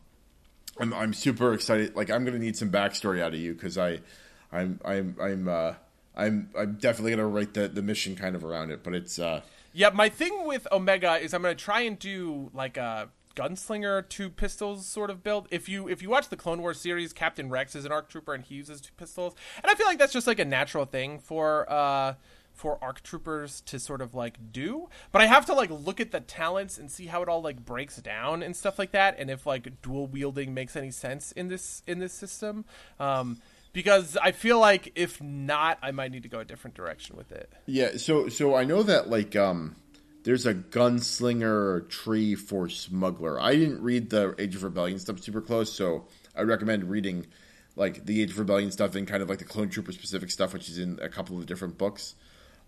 I'm 0.80 0.94
I'm 0.94 1.14
super 1.14 1.54
excited. 1.54 1.96
Like 1.96 2.10
I'm 2.12 2.26
gonna 2.26 2.40
need 2.40 2.58
some 2.58 2.70
backstory 2.72 3.22
out 3.22 3.34
of 3.34 3.40
you 3.40 3.54
because 3.54 3.78
I, 3.78 4.00
I'm 4.52 4.80
I'm 4.84 5.16
I'm 5.22 5.48
uh, 5.48 5.74
I'm 6.16 6.50
I'm 6.58 6.76
definitely 6.76 7.12
gonna 7.12 7.28
write 7.28 7.54
the 7.54 7.68
the 7.68 7.82
mission 7.82 8.16
kind 8.16 8.36
of 8.36 8.44
around 8.44 8.72
it. 8.72 8.84
But 8.84 8.96
it's 8.96 9.20
uh, 9.20 9.42
Yeah, 9.74 9.90
my 9.90 10.10
thing 10.10 10.46
with 10.46 10.68
Omega 10.72 11.18
is 11.18 11.34
I'm 11.34 11.42
gonna 11.42 11.56
try 11.56 11.82
and 11.82 11.98
do 11.98 12.50
like 12.54 12.78
a 12.78 13.10
gunslinger 13.36 14.08
two 14.10 14.30
pistols 14.30 14.86
sort 14.86 15.10
of 15.10 15.24
build. 15.24 15.48
If 15.52 15.70
you 15.70 15.88
if 15.88 16.02
you 16.02 16.10
watch 16.10 16.30
the 16.30 16.38
Clone 16.38 16.62
Wars 16.62 16.80
series, 16.82 17.14
Captain 17.14 17.50
Rex 17.50 17.76
is 17.76 17.86
an 17.86 17.92
ARC 17.92 18.10
trooper 18.10 18.34
and 18.34 18.44
he 18.44 18.56
uses 18.56 18.82
two 18.82 18.92
pistols, 18.98 19.36
and 19.64 19.72
I 19.72 19.76
feel 19.76 19.88
like 19.88 20.00
that's 20.00 20.14
just 20.14 20.28
like 20.28 20.40
a 20.40 20.46
natural 20.46 20.86
thing 20.86 21.20
for 21.20 21.72
uh 21.72 22.16
for 22.60 22.78
ARC 22.84 23.02
troopers 23.04 23.62
to 23.62 23.80
sort 23.80 24.02
of 24.02 24.14
like 24.14 24.52
do. 24.52 24.90
But 25.14 25.22
I 25.22 25.28
have 25.28 25.46
to 25.46 25.54
like 25.54 25.70
look 25.70 26.02
at 26.02 26.12
the 26.12 26.20
talents 26.20 26.78
and 26.78 26.92
see 26.92 27.06
how 27.06 27.22
it 27.22 27.30
all 27.30 27.42
like 27.42 27.64
breaks 27.64 27.98
down 27.98 28.44
and 28.44 28.56
stuff 28.56 28.78
like 28.78 28.92
that, 28.92 29.16
and 29.18 29.30
if 29.30 29.46
like 29.46 29.82
dual 29.82 30.08
wielding 30.08 30.54
makes 30.54 30.76
any 30.76 30.92
sense 30.92 31.32
in 31.32 31.48
this 31.48 31.82
in 31.88 32.00
this 32.00 32.14
system. 32.14 32.66
Um, 33.00 33.42
because 33.74 34.18
I 34.18 34.32
feel 34.32 34.60
like 34.60 34.92
if 34.96 35.22
not, 35.22 35.80
I 35.82 35.92
might 35.92 36.12
need 36.12 36.24
to 36.24 36.30
go 36.30 36.40
a 36.40 36.46
different 36.46 36.76
direction 36.76 37.16
with 37.16 37.32
it. 37.32 37.52
yeah. 37.66 37.98
So 37.98 38.30
so 38.30 38.56
I 38.56 38.64
know 38.64 38.84
that 38.84 39.10
like 39.10 39.36
um, 39.36 39.76
there's 40.24 40.46
a 40.46 40.54
gunslinger 40.54 41.90
tree 41.90 42.36
for 42.36 42.70
smuggler. 42.70 43.40
I 43.40 43.56
didn't 43.56 43.82
read 43.82 44.10
the 44.10 44.36
Age 44.38 44.56
of 44.56 44.64
Rebellion 44.64 45.00
stuff 45.00 45.20
super 45.20 45.42
close, 45.42 45.72
so 45.72 46.08
I 46.36 46.42
recommend 46.42 46.90
reading 46.90 47.28
like 47.76 48.06
the 48.06 48.22
Age 48.22 48.32
of 48.32 48.40
Rebellion 48.40 48.72
stuff 48.72 48.96
and 48.96 49.08
kind 49.08 49.24
of 49.24 49.30
like 49.30 49.40
the 49.40 49.46
Clone 49.46 49.70
Trooper 49.70 49.92
specific 49.92 50.32
stuff, 50.32 50.54
which 50.54 50.70
is 50.70 50.78
in 50.78 51.00
a 51.02 51.10
couple 51.10 51.38
of 51.38 51.46
different 51.46 51.78
books. 51.78 52.16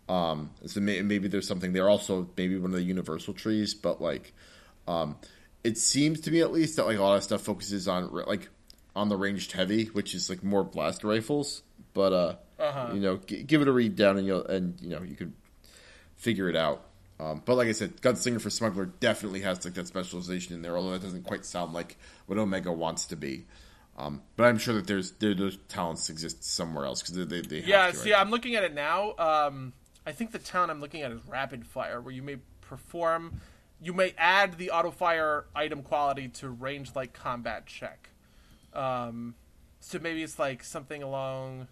Um, 0.07 0.51
so 0.65 0.79
may, 0.79 1.01
maybe 1.01 1.27
there's 1.27 1.47
something 1.47 1.73
there. 1.73 1.89
Also, 1.89 2.29
maybe 2.37 2.57
one 2.57 2.71
of 2.71 2.77
the 2.77 2.83
universal 2.83 3.33
trees, 3.33 3.73
but 3.73 4.01
like, 4.01 4.33
um, 4.87 5.17
it 5.63 5.77
seems 5.77 6.21
to 6.21 6.31
me 6.31 6.41
at 6.41 6.51
least 6.51 6.77
that 6.77 6.85
like 6.85 6.97
a 6.97 7.01
lot 7.01 7.17
of 7.17 7.23
stuff 7.23 7.41
focuses 7.41 7.87
on 7.87 8.11
like 8.11 8.49
on 8.95 9.09
the 9.09 9.15
ranged 9.17 9.53
heavy, 9.53 9.85
which 9.85 10.13
is 10.13 10.29
like 10.29 10.43
more 10.43 10.63
blast 10.63 11.03
rifles. 11.03 11.63
But 11.93 12.13
uh, 12.13 12.35
Uh-huh. 12.59 12.91
you 12.93 12.99
know, 12.99 13.17
g- 13.17 13.43
give 13.43 13.61
it 13.61 13.67
a 13.67 13.71
read 13.71 13.95
down, 13.95 14.17
and 14.17 14.25
you'll 14.27 14.45
and 14.45 14.79
you 14.81 14.89
know 14.89 15.01
you 15.01 15.15
could 15.15 15.33
figure 16.15 16.49
it 16.49 16.55
out. 16.55 16.83
Um, 17.19 17.41
but 17.45 17.55
like 17.55 17.67
I 17.67 17.71
said, 17.73 18.01
Gunslinger 18.01 18.41
for 18.41 18.49
Smuggler 18.49 18.85
definitely 18.85 19.41
has 19.41 19.63
like 19.63 19.75
that 19.75 19.87
specialization 19.87 20.55
in 20.55 20.61
there, 20.63 20.75
although 20.75 20.91
that 20.91 21.01
doesn't 21.03 21.23
quite 21.23 21.45
sound 21.45 21.71
like 21.73 21.97
what 22.25 22.39
Omega 22.39 22.71
wants 22.71 23.05
to 23.07 23.15
be. 23.15 23.45
Um, 23.97 24.21
but 24.37 24.45
I'm 24.45 24.57
sure 24.57 24.73
that 24.73 24.87
there's 24.87 25.11
there, 25.11 25.35
those 25.35 25.57
talents 25.67 26.09
exist 26.09 26.43
somewhere 26.43 26.85
else 26.85 27.01
because 27.01 27.15
they, 27.15 27.25
they, 27.25 27.41
they 27.47 27.59
have 27.59 27.67
Yeah, 27.69 27.87
to, 27.91 27.95
see, 27.95 28.11
right? 28.13 28.21
I'm 28.21 28.31
looking 28.31 28.55
at 28.55 28.63
it 28.63 28.73
now. 28.73 29.13
Um, 29.17 29.73
I 30.05 30.13
think 30.13 30.31
the 30.31 30.39
town 30.39 30.71
I'm 30.71 30.79
looking 30.79 31.01
at 31.03 31.11
is 31.11 31.19
Rapid 31.27 31.67
Fire, 31.67 32.01
where 32.01 32.13
you 32.13 32.23
may 32.23 32.37
perform, 32.61 33.39
you 33.79 33.93
may 33.93 34.15
add 34.17 34.57
the 34.57 34.71
auto 34.71 34.89
fire 34.89 35.45
item 35.53 35.83
quality 35.83 36.27
to 36.29 36.49
range 36.49 36.95
like 36.95 37.13
combat 37.13 37.67
check. 37.67 38.09
Um, 38.73 39.35
so 39.79 39.99
maybe 39.99 40.23
it's 40.23 40.39
like 40.39 40.63
something 40.63 41.03
along 41.03 41.67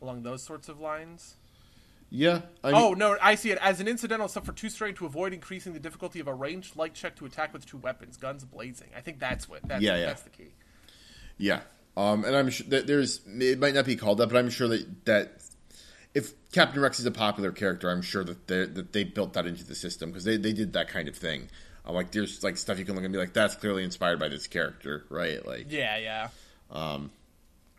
along 0.00 0.22
those 0.22 0.42
sorts 0.42 0.68
of 0.68 0.80
lines. 0.80 1.36
yeah. 2.10 2.42
I 2.62 2.72
mean, 2.72 2.82
oh 2.82 2.94
no, 2.94 3.16
I 3.22 3.36
see 3.36 3.50
it 3.50 3.58
as 3.60 3.80
an 3.80 3.88
incidental 3.88 4.28
suffer 4.28 4.52
two 4.52 4.68
strain 4.68 4.94
to 4.94 5.06
avoid 5.06 5.32
increasing 5.32 5.72
the 5.72 5.80
difficulty 5.80 6.20
of 6.20 6.26
a 6.26 6.34
ranged 6.34 6.76
light 6.76 6.94
check 6.94 7.16
to 7.16 7.26
attack 7.26 7.52
with 7.52 7.64
two 7.64 7.78
weapons, 7.78 8.16
guns 8.16 8.44
blazing. 8.44 8.88
I 8.96 9.00
think 9.00 9.18
that's 9.18 9.48
what. 9.48 9.66
That's, 9.66 9.82
Yeah, 9.82 9.96
yeah. 9.96 10.06
that's 10.06 10.22
the 10.22 10.30
key. 10.30 10.54
Yeah, 11.38 11.60
um, 11.96 12.24
and 12.24 12.36
I'm 12.36 12.50
sure 12.50 12.66
that 12.68 12.86
there's 12.86 13.20
it 13.26 13.58
might 13.58 13.74
not 13.74 13.84
be 13.84 13.96
called 13.96 14.18
that, 14.18 14.28
but 14.28 14.36
I'm 14.36 14.50
sure 14.50 14.68
that 14.68 15.04
that 15.06 15.42
if 16.14 16.32
Captain 16.52 16.80
Rex 16.80 17.00
is 17.00 17.06
a 17.06 17.10
popular 17.10 17.52
character, 17.52 17.90
I'm 17.90 18.02
sure 18.02 18.24
that 18.24 18.46
they 18.46 18.66
that 18.66 18.92
they 18.92 19.04
built 19.04 19.32
that 19.34 19.46
into 19.46 19.64
the 19.64 19.74
system 19.74 20.10
because 20.10 20.24
they, 20.24 20.36
they 20.36 20.52
did 20.52 20.72
that 20.74 20.88
kind 20.88 21.08
of 21.08 21.16
thing. 21.16 21.48
Um, 21.84 21.94
like 21.94 22.12
there's 22.12 22.42
like 22.42 22.56
stuff 22.56 22.78
you 22.78 22.84
can 22.84 22.94
look 22.94 23.04
and 23.04 23.12
be 23.12 23.18
like, 23.18 23.32
that's 23.32 23.56
clearly 23.56 23.84
inspired 23.84 24.20
by 24.20 24.28
this 24.28 24.46
character, 24.46 25.04
right? 25.08 25.44
Like, 25.46 25.66
Yeah, 25.70 25.96
yeah. 25.96 26.28
Um, 26.72 27.10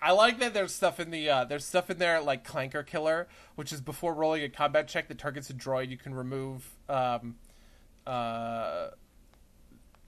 I 0.02 0.11
like 0.11 0.40
that 0.40 0.53
there's 0.53 0.74
stuff 0.74 0.99
in 0.99 1.11
the 1.11 1.30
uh, 1.30 1.44
there's 1.45 1.65
stuff 1.65 1.90
in 1.90 1.98
there 1.98 2.22
like 2.22 2.45
Clanker 2.48 2.86
Killer, 2.86 3.28
which 3.56 3.72
is 3.72 3.82
before 3.82 4.14
rolling 4.14 4.44
a 4.44 4.49
combat 4.49 4.88
check 4.88 5.07
that 5.07 5.18
targets 5.18 5.49
a 5.49 5.53
droid, 5.53 5.90
you 5.90 5.98
can 5.98 6.14
remove 6.14 6.70
um, 6.90 7.36
uh, 8.06 8.88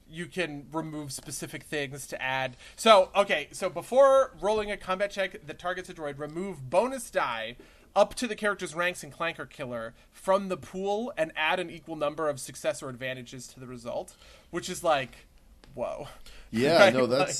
you 0.08 0.26
can 0.26 0.66
remove 0.72 1.12
specific 1.12 1.64
things 1.64 2.06
to 2.08 2.22
add. 2.22 2.56
So 2.76 3.10
okay, 3.16 3.48
so 3.52 3.68
before 3.68 4.34
rolling 4.40 4.70
a 4.70 4.76
combat 4.76 5.10
check 5.10 5.46
that 5.46 5.58
targets 5.58 5.88
a 5.88 5.94
droid, 5.94 6.18
remove 6.18 6.68
bonus 6.70 7.10
die 7.10 7.56
up 7.94 8.14
to 8.14 8.26
the 8.28 8.36
character's 8.36 8.74
ranks 8.74 9.02
in 9.02 9.10
Clanker 9.10 9.48
Killer 9.48 9.94
from 10.12 10.48
the 10.48 10.56
pool 10.58 11.12
and 11.16 11.32
add 11.34 11.58
an 11.58 11.70
equal 11.70 11.96
number 11.96 12.28
of 12.28 12.38
success 12.38 12.82
or 12.82 12.90
advantages 12.90 13.46
to 13.48 13.58
the 13.58 13.66
result, 13.66 14.14
which 14.50 14.68
is 14.68 14.84
like, 14.84 15.26
whoa. 15.74 16.06
yeah, 16.50 16.78
Right? 16.84 16.92
no, 16.94 17.04
Like- 17.06 17.34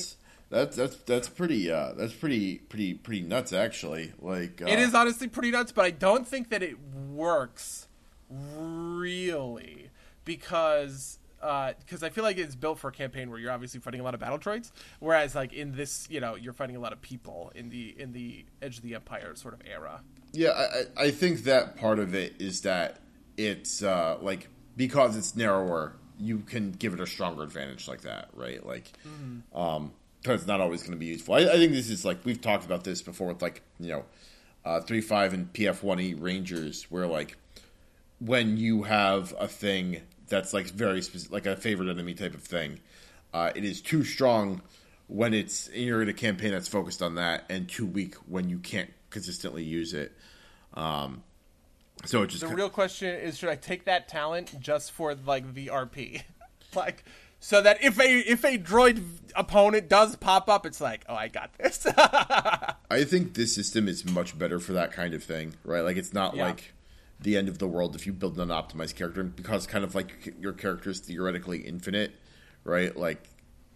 that's 0.51 0.77
that's 0.77 0.97
that's 0.97 1.29
pretty 1.29 1.71
uh, 1.71 1.93
that's 1.97 2.13
pretty 2.13 2.59
pretty 2.59 2.95
pretty 2.95 3.23
nuts 3.23 3.53
actually. 3.53 4.13
Like, 4.21 4.63
uh, 4.63 4.67
It 4.67 4.79
is 4.79 4.95
honestly 4.95 5.29
pretty 5.29 5.51
nuts, 5.51 5.73
but 5.73 5.85
I 5.85 5.91
don't 5.91 6.27
think 6.27 6.51
that 6.51 6.63
it 6.63 6.77
works 7.11 7.89
really 8.31 9.91
because 10.25 11.19
because 11.41 12.03
I 12.03 12.09
feel 12.09 12.25
like 12.25 12.39
it's 12.39 12.55
built 12.55 12.79
for 12.79 12.89
a 12.89 12.93
campaign 12.93 13.31
where 13.31 13.39
you're 13.39 13.53
obviously 13.53 13.81
fighting 13.81 14.01
a 14.01 14.05
lot 14.05 14.15
of 14.15 14.21
battle 14.21 14.39
droids, 14.39 14.73
whereas 15.01 15.35
like 15.35 15.53
in 15.53 15.77
this, 15.77 16.07
you 16.11 16.21
know, 16.21 16.35
you're 16.35 16.53
fighting 16.53 16.77
a 16.77 16.81
lot 16.81 16.93
of 16.93 17.01
people 17.01 17.53
in 17.55 17.69
the 17.69 17.95
in 17.99 18.13
the 18.13 18.45
Edge 18.63 18.79
of 18.79 18.83
the 18.83 18.95
Empire 18.95 19.35
sort 19.35 19.55
of 19.55 19.61
era. 19.67 20.01
Yeah, 20.33 20.51
I, 20.51 21.03
I 21.03 21.05
I 21.07 21.11
think 21.11 21.45
that 21.45 21.77
part 21.77 21.99
of 21.99 22.15
it 22.15 22.35
is 22.41 22.63
that 22.63 22.99
it's 23.37 23.83
uh, 23.83 24.19
like 24.21 24.49
because 24.77 25.17
it's 25.17 25.37
narrower, 25.37 25.97
you 26.19 26.39
can 26.41 26.73
give 26.73 26.95
it 26.95 27.01
a 27.01 27.07
stronger 27.07 27.43
advantage 27.43 27.87
like 27.89 28.03
that, 28.03 28.29
right? 28.35 28.65
Like, 28.65 28.91
um, 29.55 29.93
because 30.23 30.43
it's 30.43 30.49
not 30.49 30.61
always 30.61 30.83
going 30.83 30.93
to 30.93 30.99
be 30.99 31.07
useful. 31.07 31.35
I, 31.35 31.41
I 31.41 31.57
think 31.57 31.73
this 31.73 31.91
is 31.91 32.05
like 32.05 32.19
we've 32.25 32.41
talked 32.41 32.65
about 32.65 32.85
this 32.85 33.03
before 33.03 33.29
with 33.29 33.43
like 33.43 33.63
you 33.79 33.89
know, 33.89 34.05
uh, 34.65 34.81
three 34.81 35.01
five 35.01 35.33
and 35.33 35.53
PF 35.53 35.83
one 35.83 36.01
E 36.01 36.15
Rangers, 36.15 36.85
where 36.91 37.07
like 37.07 37.37
when 38.19 38.57
you 38.57 38.85
have 38.85 39.35
a 39.39 39.49
thing 39.49 40.03
that's 40.29 40.53
like 40.53 40.67
very 40.67 41.03
specific, 41.03 41.33
like 41.33 41.47
a 41.47 41.57
favorite 41.57 41.89
enemy 41.89 42.15
type 42.15 42.35
of 42.35 42.43
thing, 42.43 42.81
uh, 43.33 43.53
it 43.55 43.65
is 43.65 43.81
too 43.81 44.05
strong 44.05 44.63
when 45.09 45.35
it's 45.35 45.71
you're 45.73 46.03
in 46.03 46.09
a 46.09 46.15
campaign 46.15 46.51
that's 46.51 46.69
focused 46.69 47.03
on 47.03 47.17
that, 47.17 47.45
and 47.49 47.69
too 47.69 47.87
weak 47.87 48.15
when 48.27 48.49
you 48.49 48.59
can't 48.59 48.93
consistently 49.11 49.63
use 49.63 49.95
it. 49.95 50.13
Um, 50.75 51.23
so 52.05 52.23
it 52.23 52.29
just 52.29 52.43
The 52.43 52.55
real 52.55 52.69
question 52.69 53.15
is, 53.15 53.39
should 53.39 53.49
I 53.49 53.57
take 53.57 53.85
that 53.85 54.09
talent 54.09 54.59
just 54.61 54.93
for 54.93 55.15
like 55.15 55.55
the 55.55 55.69
RP, 55.69 56.23
like? 56.75 57.05
So 57.39 57.61
that 57.61 57.83
if 57.85 57.99
a 58.01 58.19
if 58.31 58.45
a 58.45 58.59
droid 58.59 59.03
opponent 59.37 59.89
does 59.89 60.17
pop 60.17 60.49
up, 60.49 60.65
it's 60.67 60.81
like, 60.81 61.05
oh, 61.09 61.15
I 61.15 61.29
got 61.29 61.51
this. 61.59 61.87
I 61.97 63.05
think 63.05 63.35
this 63.35 63.55
system 63.55 63.89
is 63.89 64.05
much 64.05 64.39
better 64.39 64.59
for 64.59 64.73
that 64.73 64.93
kind 64.93 65.15
of 65.15 65.23
thing, 65.23 65.55
right? 65.65 65.83
Like 65.83 65.97
it's 65.97 66.13
not 66.15 66.35
Yeah. 66.35 66.47
like 66.47 66.73
the 67.21 67.37
end 67.37 67.49
of 67.49 67.59
the 67.59 67.67
world 67.69 67.95
if 67.95 68.07
you 68.07 68.13
build 68.13 68.39
an 68.39 68.49
optimized 68.49 68.95
character, 68.97 69.23
because 69.23 69.67
kind 69.67 69.85
of 69.85 69.95
like 69.95 70.35
your 70.41 70.53
character 70.53 70.91
is 70.91 71.01
theoretically 71.01 71.59
infinite, 71.59 72.13
right? 72.65 72.97
Like 72.97 73.23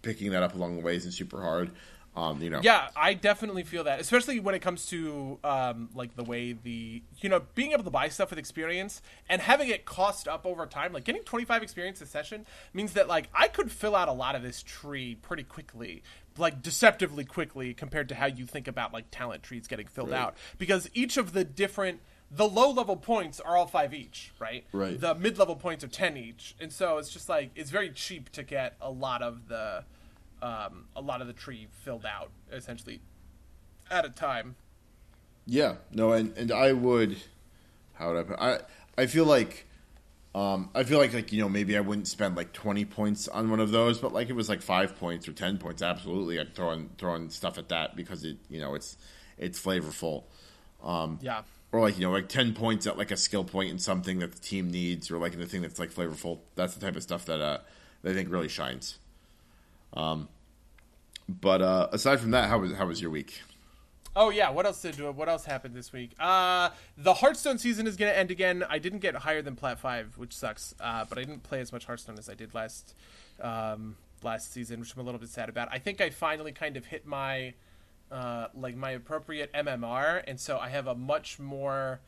picking 0.02 0.30
that 0.32 0.42
up 0.42 0.54
along 0.54 0.76
the 0.76 0.82
way 0.82 0.96
isn't 0.96 1.12
super 1.12 1.42
hard. 1.42 1.70
Um, 2.16 2.42
you 2.42 2.50
know, 2.50 2.60
Yeah, 2.62 2.88
I 2.96 3.14
definitely 3.14 3.62
feel 3.62 3.84
that, 3.84 4.00
especially 4.00 4.40
when 4.40 4.54
it 4.56 4.58
comes 4.60 4.86
to 4.86 5.38
um, 5.44 5.90
like 5.94 6.16
the 6.16 6.24
way 6.24 6.52
the 6.52 7.02
you 7.20 7.28
know 7.28 7.42
being 7.54 7.70
able 7.72 7.84
to 7.84 7.90
buy 7.90 8.08
stuff 8.08 8.30
with 8.30 8.38
experience 8.38 9.00
and 9.28 9.40
having 9.40 9.68
it 9.68 9.84
cost 9.84 10.26
up 10.26 10.44
over 10.44 10.66
time. 10.66 10.92
Like 10.92 11.04
getting 11.04 11.22
twenty 11.22 11.44
five 11.44 11.62
experience 11.62 12.00
a 12.00 12.06
session 12.06 12.46
means 12.74 12.94
that 12.94 13.06
like 13.06 13.28
I 13.32 13.46
could 13.48 13.70
fill 13.70 13.94
out 13.94 14.08
a 14.08 14.12
lot 14.12 14.34
of 14.34 14.42
this 14.42 14.62
tree 14.62 15.14
pretty 15.22 15.44
quickly, 15.44 16.02
like 16.36 16.62
deceptively 16.62 17.24
quickly 17.24 17.74
compared 17.74 18.08
to 18.08 18.16
how 18.16 18.26
you 18.26 18.44
think 18.44 18.66
about 18.66 18.92
like 18.92 19.06
talent 19.12 19.44
trees 19.44 19.68
getting 19.68 19.86
filled 19.86 20.10
Right. 20.10 20.18
out 20.20 20.36
because 20.58 20.90
each 20.94 21.16
of 21.16 21.32
the 21.32 21.44
different 21.44 22.00
the 22.32 22.48
low 22.48 22.70
level 22.70 22.96
points 22.96 23.38
are 23.40 23.56
all 23.56 23.66
five 23.66 23.92
each, 23.94 24.32
right? 24.40 24.64
Right. 24.72 25.00
The 25.00 25.14
mid 25.14 25.38
level 25.38 25.54
points 25.56 25.84
are 25.84 25.88
ten 25.88 26.16
each, 26.16 26.54
and 26.60 26.72
so 26.72 26.98
it's 26.98 27.10
just 27.10 27.28
like 27.28 27.50
it's 27.54 27.70
very 27.70 27.90
cheap 27.90 28.30
to 28.32 28.42
get 28.42 28.74
a 28.80 28.90
lot 28.90 29.22
of 29.22 29.48
the, 29.48 29.84
um, 30.42 30.86
a 30.96 31.00
lot 31.00 31.20
of 31.20 31.26
the 31.26 31.32
tree 31.32 31.68
filled 31.84 32.06
out 32.06 32.30
essentially, 32.52 33.00
at 33.90 34.04
a 34.04 34.10
time. 34.10 34.56
Yeah, 35.46 35.76
no, 35.92 36.12
and 36.12 36.36
and 36.36 36.52
I 36.52 36.72
would, 36.72 37.16
how 37.94 38.12
would 38.12 38.18
I? 38.18 38.22
Put, 38.22 38.38
I 38.38 39.02
I 39.02 39.06
feel 39.06 39.24
like, 39.24 39.66
um, 40.34 40.70
I 40.74 40.84
feel 40.84 40.98
like 40.98 41.12
like 41.12 41.32
you 41.32 41.40
know 41.40 41.48
maybe 41.48 41.76
I 41.76 41.80
wouldn't 41.80 42.06
spend 42.08 42.36
like 42.36 42.52
twenty 42.52 42.84
points 42.84 43.26
on 43.28 43.50
one 43.50 43.58
of 43.60 43.70
those, 43.70 43.98
but 43.98 44.12
like 44.12 44.28
it 44.28 44.34
was 44.34 44.48
like 44.48 44.62
five 44.62 44.96
points 44.98 45.26
or 45.26 45.32
ten 45.32 45.58
points, 45.58 45.82
absolutely, 45.82 46.38
I'd 46.38 46.54
throw 46.54 46.70
in 46.72 46.90
throw 46.98 47.14
in 47.16 47.30
stuff 47.30 47.58
at 47.58 47.68
that 47.70 47.96
because 47.96 48.24
it 48.24 48.36
you 48.48 48.60
know 48.60 48.74
it's 48.74 48.96
it's 49.38 49.58
flavorful. 49.60 50.24
Um, 50.82 51.18
Yeah. 51.20 51.42
or 51.72 51.80
like 51.80 51.98
you 51.98 52.04
know 52.06 52.12
like 52.12 52.28
10 52.28 52.54
points 52.54 52.86
at 52.86 52.96
like 52.96 53.10
a 53.10 53.16
skill 53.16 53.44
point 53.44 53.70
in 53.70 53.78
something 53.78 54.18
that 54.20 54.32
the 54.32 54.38
team 54.40 54.70
needs 54.70 55.10
or 55.10 55.18
like 55.18 55.34
in 55.34 55.42
a 55.42 55.46
thing 55.46 55.60
that's 55.62 55.78
like 55.78 55.90
flavorful 55.92 56.38
that's 56.54 56.74
the 56.74 56.80
type 56.80 56.96
of 56.96 57.02
stuff 57.02 57.26
that 57.26 57.38
uh 57.40 57.58
that 58.02 58.10
i 58.12 58.14
think 58.14 58.30
really 58.30 58.48
shines 58.48 58.98
um 59.94 60.28
but 61.28 61.62
uh 61.62 61.88
aside 61.92 62.20
from 62.20 62.30
that 62.30 62.48
how 62.48 62.58
was 62.58 62.72
how 62.74 62.86
was 62.86 63.00
your 63.00 63.10
week 63.10 63.40
Oh 64.16 64.30
yeah, 64.30 64.50
what 64.50 64.66
else 64.66 64.82
did 64.82 65.00
what 65.00 65.28
else 65.28 65.44
happened 65.44 65.74
this 65.74 65.92
week? 65.92 66.12
Uh, 66.18 66.70
the 66.96 67.14
Hearthstone 67.14 67.58
season 67.58 67.86
is 67.86 67.96
going 67.96 68.10
to 68.10 68.18
end 68.18 68.32
again. 68.32 68.64
I 68.68 68.80
didn't 68.80 68.98
get 68.98 69.14
higher 69.14 69.40
than 69.40 69.54
Plat 69.54 69.78
Five, 69.78 70.18
which 70.18 70.34
sucks. 70.34 70.74
Uh, 70.80 71.04
but 71.08 71.16
I 71.16 71.22
didn't 71.22 71.44
play 71.44 71.60
as 71.60 71.72
much 71.72 71.84
Hearthstone 71.84 72.18
as 72.18 72.28
I 72.28 72.34
did 72.34 72.52
last 72.52 72.94
um, 73.40 73.96
last 74.22 74.52
season, 74.52 74.80
which 74.80 74.94
I'm 74.94 75.00
a 75.00 75.04
little 75.04 75.20
bit 75.20 75.28
sad 75.28 75.48
about. 75.48 75.68
I 75.70 75.78
think 75.78 76.00
I 76.00 76.10
finally 76.10 76.50
kind 76.50 76.76
of 76.76 76.86
hit 76.86 77.06
my 77.06 77.54
uh, 78.10 78.48
like 78.52 78.74
my 78.76 78.90
appropriate 78.90 79.52
MMR, 79.52 80.24
and 80.26 80.40
so 80.40 80.58
I 80.58 80.70
have 80.70 80.88
a 80.88 80.94
much 80.96 81.38
more 81.38 82.00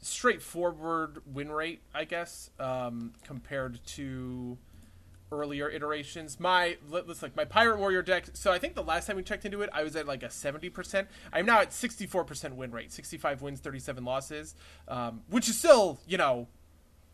straightforward 0.00 1.22
win 1.26 1.50
rate, 1.50 1.80
I 1.92 2.04
guess, 2.04 2.50
um, 2.60 3.14
compared 3.24 3.84
to 3.86 4.58
earlier 5.32 5.68
iterations. 5.68 6.38
My 6.38 6.76
let- 6.88 7.08
let's 7.08 7.22
like 7.22 7.36
my 7.36 7.44
Pirate 7.44 7.78
Warrior 7.78 8.02
deck. 8.02 8.26
So 8.34 8.52
I 8.52 8.58
think 8.58 8.74
the 8.74 8.82
last 8.82 9.06
time 9.06 9.16
we 9.16 9.22
checked 9.22 9.44
into 9.44 9.62
it, 9.62 9.70
I 9.72 9.82
was 9.82 9.96
at 9.96 10.06
like 10.06 10.22
a 10.22 10.30
seventy 10.30 10.68
percent. 10.68 11.08
I'm 11.32 11.46
now 11.46 11.60
at 11.60 11.72
sixty 11.72 12.06
four 12.06 12.24
percent 12.24 12.56
win 12.56 12.70
rate, 12.72 12.92
sixty 12.92 13.18
five 13.18 13.42
wins, 13.42 13.60
thirty 13.60 13.78
seven 13.78 14.04
losses, 14.04 14.54
um, 14.88 15.22
which 15.28 15.48
is 15.48 15.58
still 15.58 16.00
you 16.06 16.18
know 16.18 16.48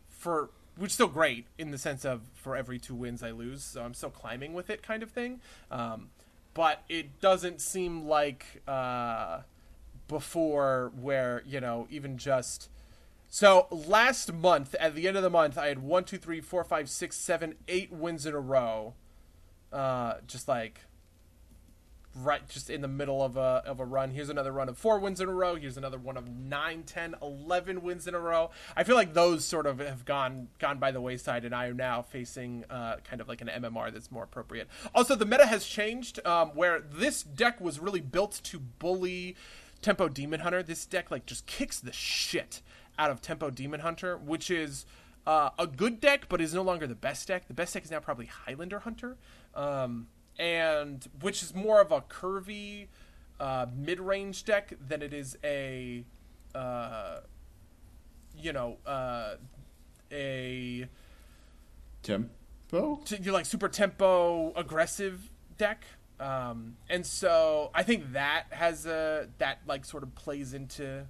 for 0.09 0.49
which 0.77 0.89
is 0.89 0.93
still 0.93 1.07
great 1.07 1.45
in 1.57 1.71
the 1.71 1.77
sense 1.77 2.03
of 2.05 2.21
for 2.33 2.55
every 2.55 2.79
two 2.79 2.95
wins 2.95 3.21
I 3.21 3.31
lose, 3.31 3.63
so 3.63 3.83
I'm 3.83 3.93
still 3.93 4.09
climbing 4.09 4.53
with 4.53 4.69
it 4.69 4.81
kind 4.81 5.03
of 5.03 5.11
thing. 5.11 5.39
Um, 5.69 6.09
but 6.53 6.83
it 6.89 7.19
doesn't 7.19 7.61
seem 7.61 8.07
like 8.07 8.61
uh, 8.67 9.41
before 10.07 10.91
where 10.99 11.43
you 11.45 11.59
know 11.59 11.87
even 11.89 12.17
just 12.17 12.69
so 13.33 13.65
last 13.71 14.31
month, 14.31 14.75
at 14.79 14.93
the 14.93 15.07
end 15.07 15.17
of 15.17 15.23
the 15.23 15.29
month, 15.31 15.57
I 15.57 15.65
had 15.65 15.79
one, 15.79 16.03
two, 16.03 16.19
three, 16.19 16.39
four, 16.39 16.63
five, 16.63 16.87
six, 16.87 17.17
seven, 17.17 17.55
eight 17.67 17.91
wins 17.91 18.27
in 18.27 18.35
a 18.35 18.39
row. 18.39 18.93
Uh, 19.71 20.17
just 20.27 20.47
like 20.47 20.81
right, 22.15 22.47
just 22.47 22.69
in 22.69 22.81
the 22.81 22.87
middle 22.87 23.23
of 23.23 23.35
a 23.35 23.63
of 23.65 23.79
a 23.79 23.85
run. 23.85 24.11
Here's 24.11 24.29
another 24.29 24.51
run 24.51 24.69
of 24.69 24.77
four 24.77 24.99
wins 24.99 25.19
in 25.19 25.27
a 25.27 25.33
row. 25.33 25.55
Here's 25.55 25.77
another 25.77 25.97
one 25.97 26.15
of 26.15 26.29
nine, 26.29 26.83
ten, 26.83 27.15
eleven 27.23 27.81
wins 27.81 28.05
in 28.05 28.13
a 28.13 28.19
row. 28.19 28.51
I 28.77 28.83
feel 28.83 28.95
like 28.95 29.15
those 29.15 29.43
sort 29.43 29.65
of 29.65 29.79
have 29.79 30.05
gone 30.05 30.49
gone 30.59 30.77
by 30.77 30.91
the 30.91 31.01
wayside, 31.01 31.43
and 31.43 31.55
I 31.55 31.65
am 31.69 31.75
now 31.75 32.03
facing 32.03 32.65
uh, 32.69 32.97
kind 33.03 33.19
of 33.19 33.27
like 33.27 33.41
an 33.41 33.47
MMR 33.47 33.91
that's 33.91 34.11
more 34.11 34.25
appropriate. 34.25 34.67
Also, 34.93 35.15
the 35.15 35.25
meta 35.25 35.47
has 35.47 35.65
changed, 35.65 36.23
um, 36.23 36.49
where 36.49 36.81
this 36.81 37.23
deck 37.23 37.59
was 37.59 37.79
really 37.79 38.01
built 38.01 38.41
to 38.43 38.59
bully 38.59 39.35
Tempo 39.81 40.07
Demon 40.07 40.41
Hunter. 40.41 40.61
This 40.61 40.85
deck 40.85 41.09
like 41.09 41.25
just 41.25 41.47
kicks 41.47 41.79
the 41.79 41.91
shit 41.91 42.61
out 42.97 43.11
of 43.11 43.21
Tempo 43.21 43.49
Demon 43.49 43.79
Hunter, 43.79 44.17
which 44.17 44.51
is 44.51 44.85
uh, 45.25 45.49
a 45.57 45.67
good 45.67 45.99
deck, 45.99 46.25
but 46.29 46.41
is 46.41 46.53
no 46.53 46.61
longer 46.61 46.87
the 46.87 46.95
best 46.95 47.27
deck. 47.27 47.47
The 47.47 47.53
best 47.53 47.73
deck 47.73 47.83
is 47.83 47.91
now 47.91 47.99
probably 47.99 48.25
Highlander 48.27 48.79
Hunter, 48.79 49.17
um, 49.55 50.07
and 50.37 51.07
which 51.21 51.41
is 51.43 51.53
more 51.55 51.81
of 51.81 51.91
a 51.91 52.01
curvy 52.01 52.87
uh, 53.39 53.65
mid-range 53.75 54.45
deck 54.45 54.73
than 54.87 55.01
it 55.01 55.13
is 55.13 55.37
a, 55.43 56.05
uh, 56.53 57.19
you 58.37 58.53
know, 58.53 58.77
uh, 58.85 59.35
a 60.11 60.87
tempo 62.03 63.01
to, 63.05 63.21
you're 63.21 63.33
like 63.33 63.45
super 63.45 63.69
tempo 63.69 64.53
aggressive 64.55 65.31
deck. 65.57 65.85
Um, 66.19 66.77
and 66.89 67.05
so 67.05 67.71
I 67.73 67.83
think 67.83 68.13
that 68.13 68.45
has 68.51 68.85
a 68.85 69.29
that 69.39 69.59
like 69.67 69.83
sort 69.83 70.03
of 70.03 70.13
plays 70.15 70.53
into 70.53 71.05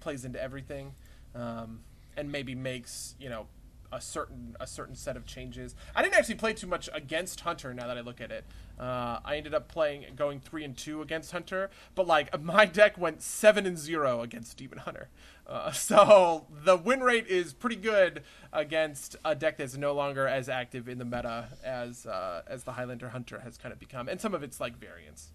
plays 0.00 0.24
into 0.24 0.42
everything, 0.42 0.92
um, 1.34 1.80
and 2.16 2.30
maybe 2.32 2.54
makes 2.54 3.14
you 3.18 3.28
know 3.28 3.46
a 3.92 4.00
certain 4.00 4.56
a 4.60 4.66
certain 4.66 4.94
set 4.94 5.16
of 5.16 5.26
changes. 5.26 5.74
I 5.94 6.02
didn't 6.02 6.16
actually 6.16 6.34
play 6.36 6.52
too 6.52 6.66
much 6.66 6.88
against 6.92 7.40
Hunter. 7.40 7.72
Now 7.72 7.86
that 7.86 7.96
I 7.96 8.00
look 8.00 8.20
at 8.20 8.30
it, 8.30 8.44
uh, 8.78 9.20
I 9.24 9.36
ended 9.36 9.54
up 9.54 9.68
playing 9.68 10.04
going 10.16 10.40
three 10.40 10.64
and 10.64 10.76
two 10.76 11.02
against 11.02 11.32
Hunter, 11.32 11.70
but 11.94 12.06
like 12.06 12.38
my 12.42 12.64
deck 12.64 12.98
went 12.98 13.22
seven 13.22 13.66
and 13.66 13.78
zero 13.78 14.22
against 14.22 14.56
Demon 14.56 14.78
Hunter. 14.78 15.08
Uh, 15.46 15.72
so 15.72 16.46
the 16.50 16.76
win 16.76 17.00
rate 17.00 17.26
is 17.26 17.52
pretty 17.52 17.76
good 17.76 18.22
against 18.52 19.16
a 19.24 19.34
deck 19.34 19.56
that's 19.56 19.76
no 19.76 19.94
longer 19.94 20.26
as 20.26 20.48
active 20.48 20.88
in 20.88 20.98
the 20.98 21.04
meta 21.04 21.48
as 21.64 22.06
uh, 22.06 22.42
as 22.46 22.64
the 22.64 22.72
Highlander 22.72 23.10
Hunter 23.10 23.40
has 23.40 23.56
kind 23.56 23.72
of 23.72 23.78
become, 23.78 24.08
and 24.08 24.20
some 24.20 24.34
of 24.34 24.42
it's 24.42 24.60
like 24.60 24.76
variants. 24.78 25.28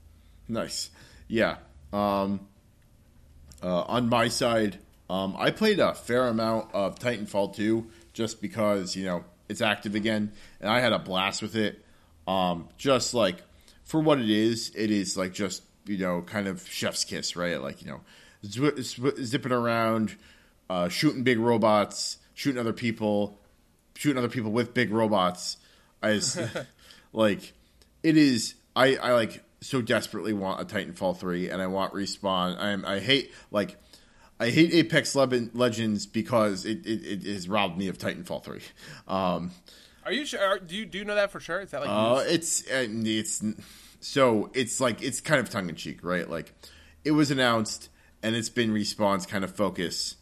nice 0.48 0.92
yeah 1.30 1.56
um 1.94 2.48
uh 3.64 3.82
on 3.84 4.10
my 4.10 4.28
side 4.28 4.78
um 5.10 5.36
i 5.40 5.50
played 5.50 5.80
a 5.80 5.94
fair 5.94 6.28
amount 6.28 6.70
of 6.74 7.00
titanfall 7.00 7.56
2 7.56 7.88
just 8.14 8.42
because 8.42 8.96
you 8.96 9.06
know 9.06 9.24
it's 9.50 9.62
active 9.62 9.96
again 9.96 10.32
and 10.62 10.70
i 10.70 10.80
had 10.80 10.94
a 10.94 11.00
blast 11.00 11.42
with 11.42 11.56
it. 11.56 11.80
Um 12.28 12.70
just 12.78 13.14
like 13.14 13.44
for 13.84 14.00
what 14.00 14.20
it 14.20 14.30
is 14.30 14.72
it 14.76 14.92
is 14.92 15.18
like 15.18 15.34
just 15.34 15.62
you 15.86 15.98
know 15.98 16.22
kind 16.22 16.48
of 16.48 16.66
chef's 16.68 17.04
kiss 17.04 17.36
right? 17.36 17.62
Like 17.62 17.82
you 17.82 17.88
know 17.90 18.02
zwi- 18.46 18.78
zwi- 18.78 19.22
zipping 19.22 19.52
around 19.52 20.16
uh 20.70 20.88
shooting 20.88 21.24
big 21.24 21.40
robots 21.40 22.18
shooting 22.34 22.60
other 22.60 22.74
people 22.74 23.40
shooting 23.96 24.18
other 24.18 24.30
people 24.30 24.52
with 24.52 24.74
big 24.74 24.92
robots. 24.92 25.58
As 26.02 26.40
like 27.14 27.54
it 28.02 28.16
is 28.18 28.56
I, 28.76 28.96
I 28.96 29.12
like 29.14 29.44
so 29.64 29.82
desperately 29.82 30.34
want 30.34 30.62
a 30.62 30.66
Titanfall 30.66 31.18
3 31.18 31.50
and 31.50 31.62
I 31.62 31.68
want 31.68 31.94
respawn. 31.94 32.58
I'm 32.60 32.86
I 32.86 33.00
hate 33.00 33.34
like 33.52 33.78
I 34.40 34.50
hate 34.50 34.74
Apex 34.74 35.16
Le- 35.16 35.50
Legends 35.54 36.06
because 36.06 36.66
it, 36.66 36.86
it, 36.86 37.06
it 37.06 37.34
has 37.34 37.48
robbed 37.48 37.78
me 37.78 37.88
of 37.88 37.98
Titanfall 37.98 38.44
3. 38.44 38.60
Um 39.08 39.52
Are 40.06 40.12
you 40.12 40.26
sure? 40.26 40.42
Are, 40.42 40.60
do 40.60 40.76
you 40.76 40.86
do 40.86 40.98
you 40.98 41.06
know 41.06 41.16
that 41.16 41.32
for 41.32 41.40
sure? 41.40 41.62
Is 41.62 41.72
that 41.72 41.82
like 41.82 41.90
uh, 41.90 42.24
it's 42.28 42.70
uh, 42.70 42.88
it's 42.90 43.44
so 44.02 44.52
it's 44.54 44.80
like 44.80 45.02
it's 45.02 45.22
kind 45.22 45.40
of 45.40 45.50
tongue 45.50 45.70
in 45.70 45.76
cheek, 45.76 46.04
right? 46.04 46.30
Like 46.30 46.54
it 47.06 47.12
was 47.12 47.32
announced 47.32 47.90
and 48.22 48.36
it's 48.36 48.50
been 48.50 48.72
respawn's 48.72 49.26
kind 49.26 49.44
of 49.44 49.56
focus 49.56 50.18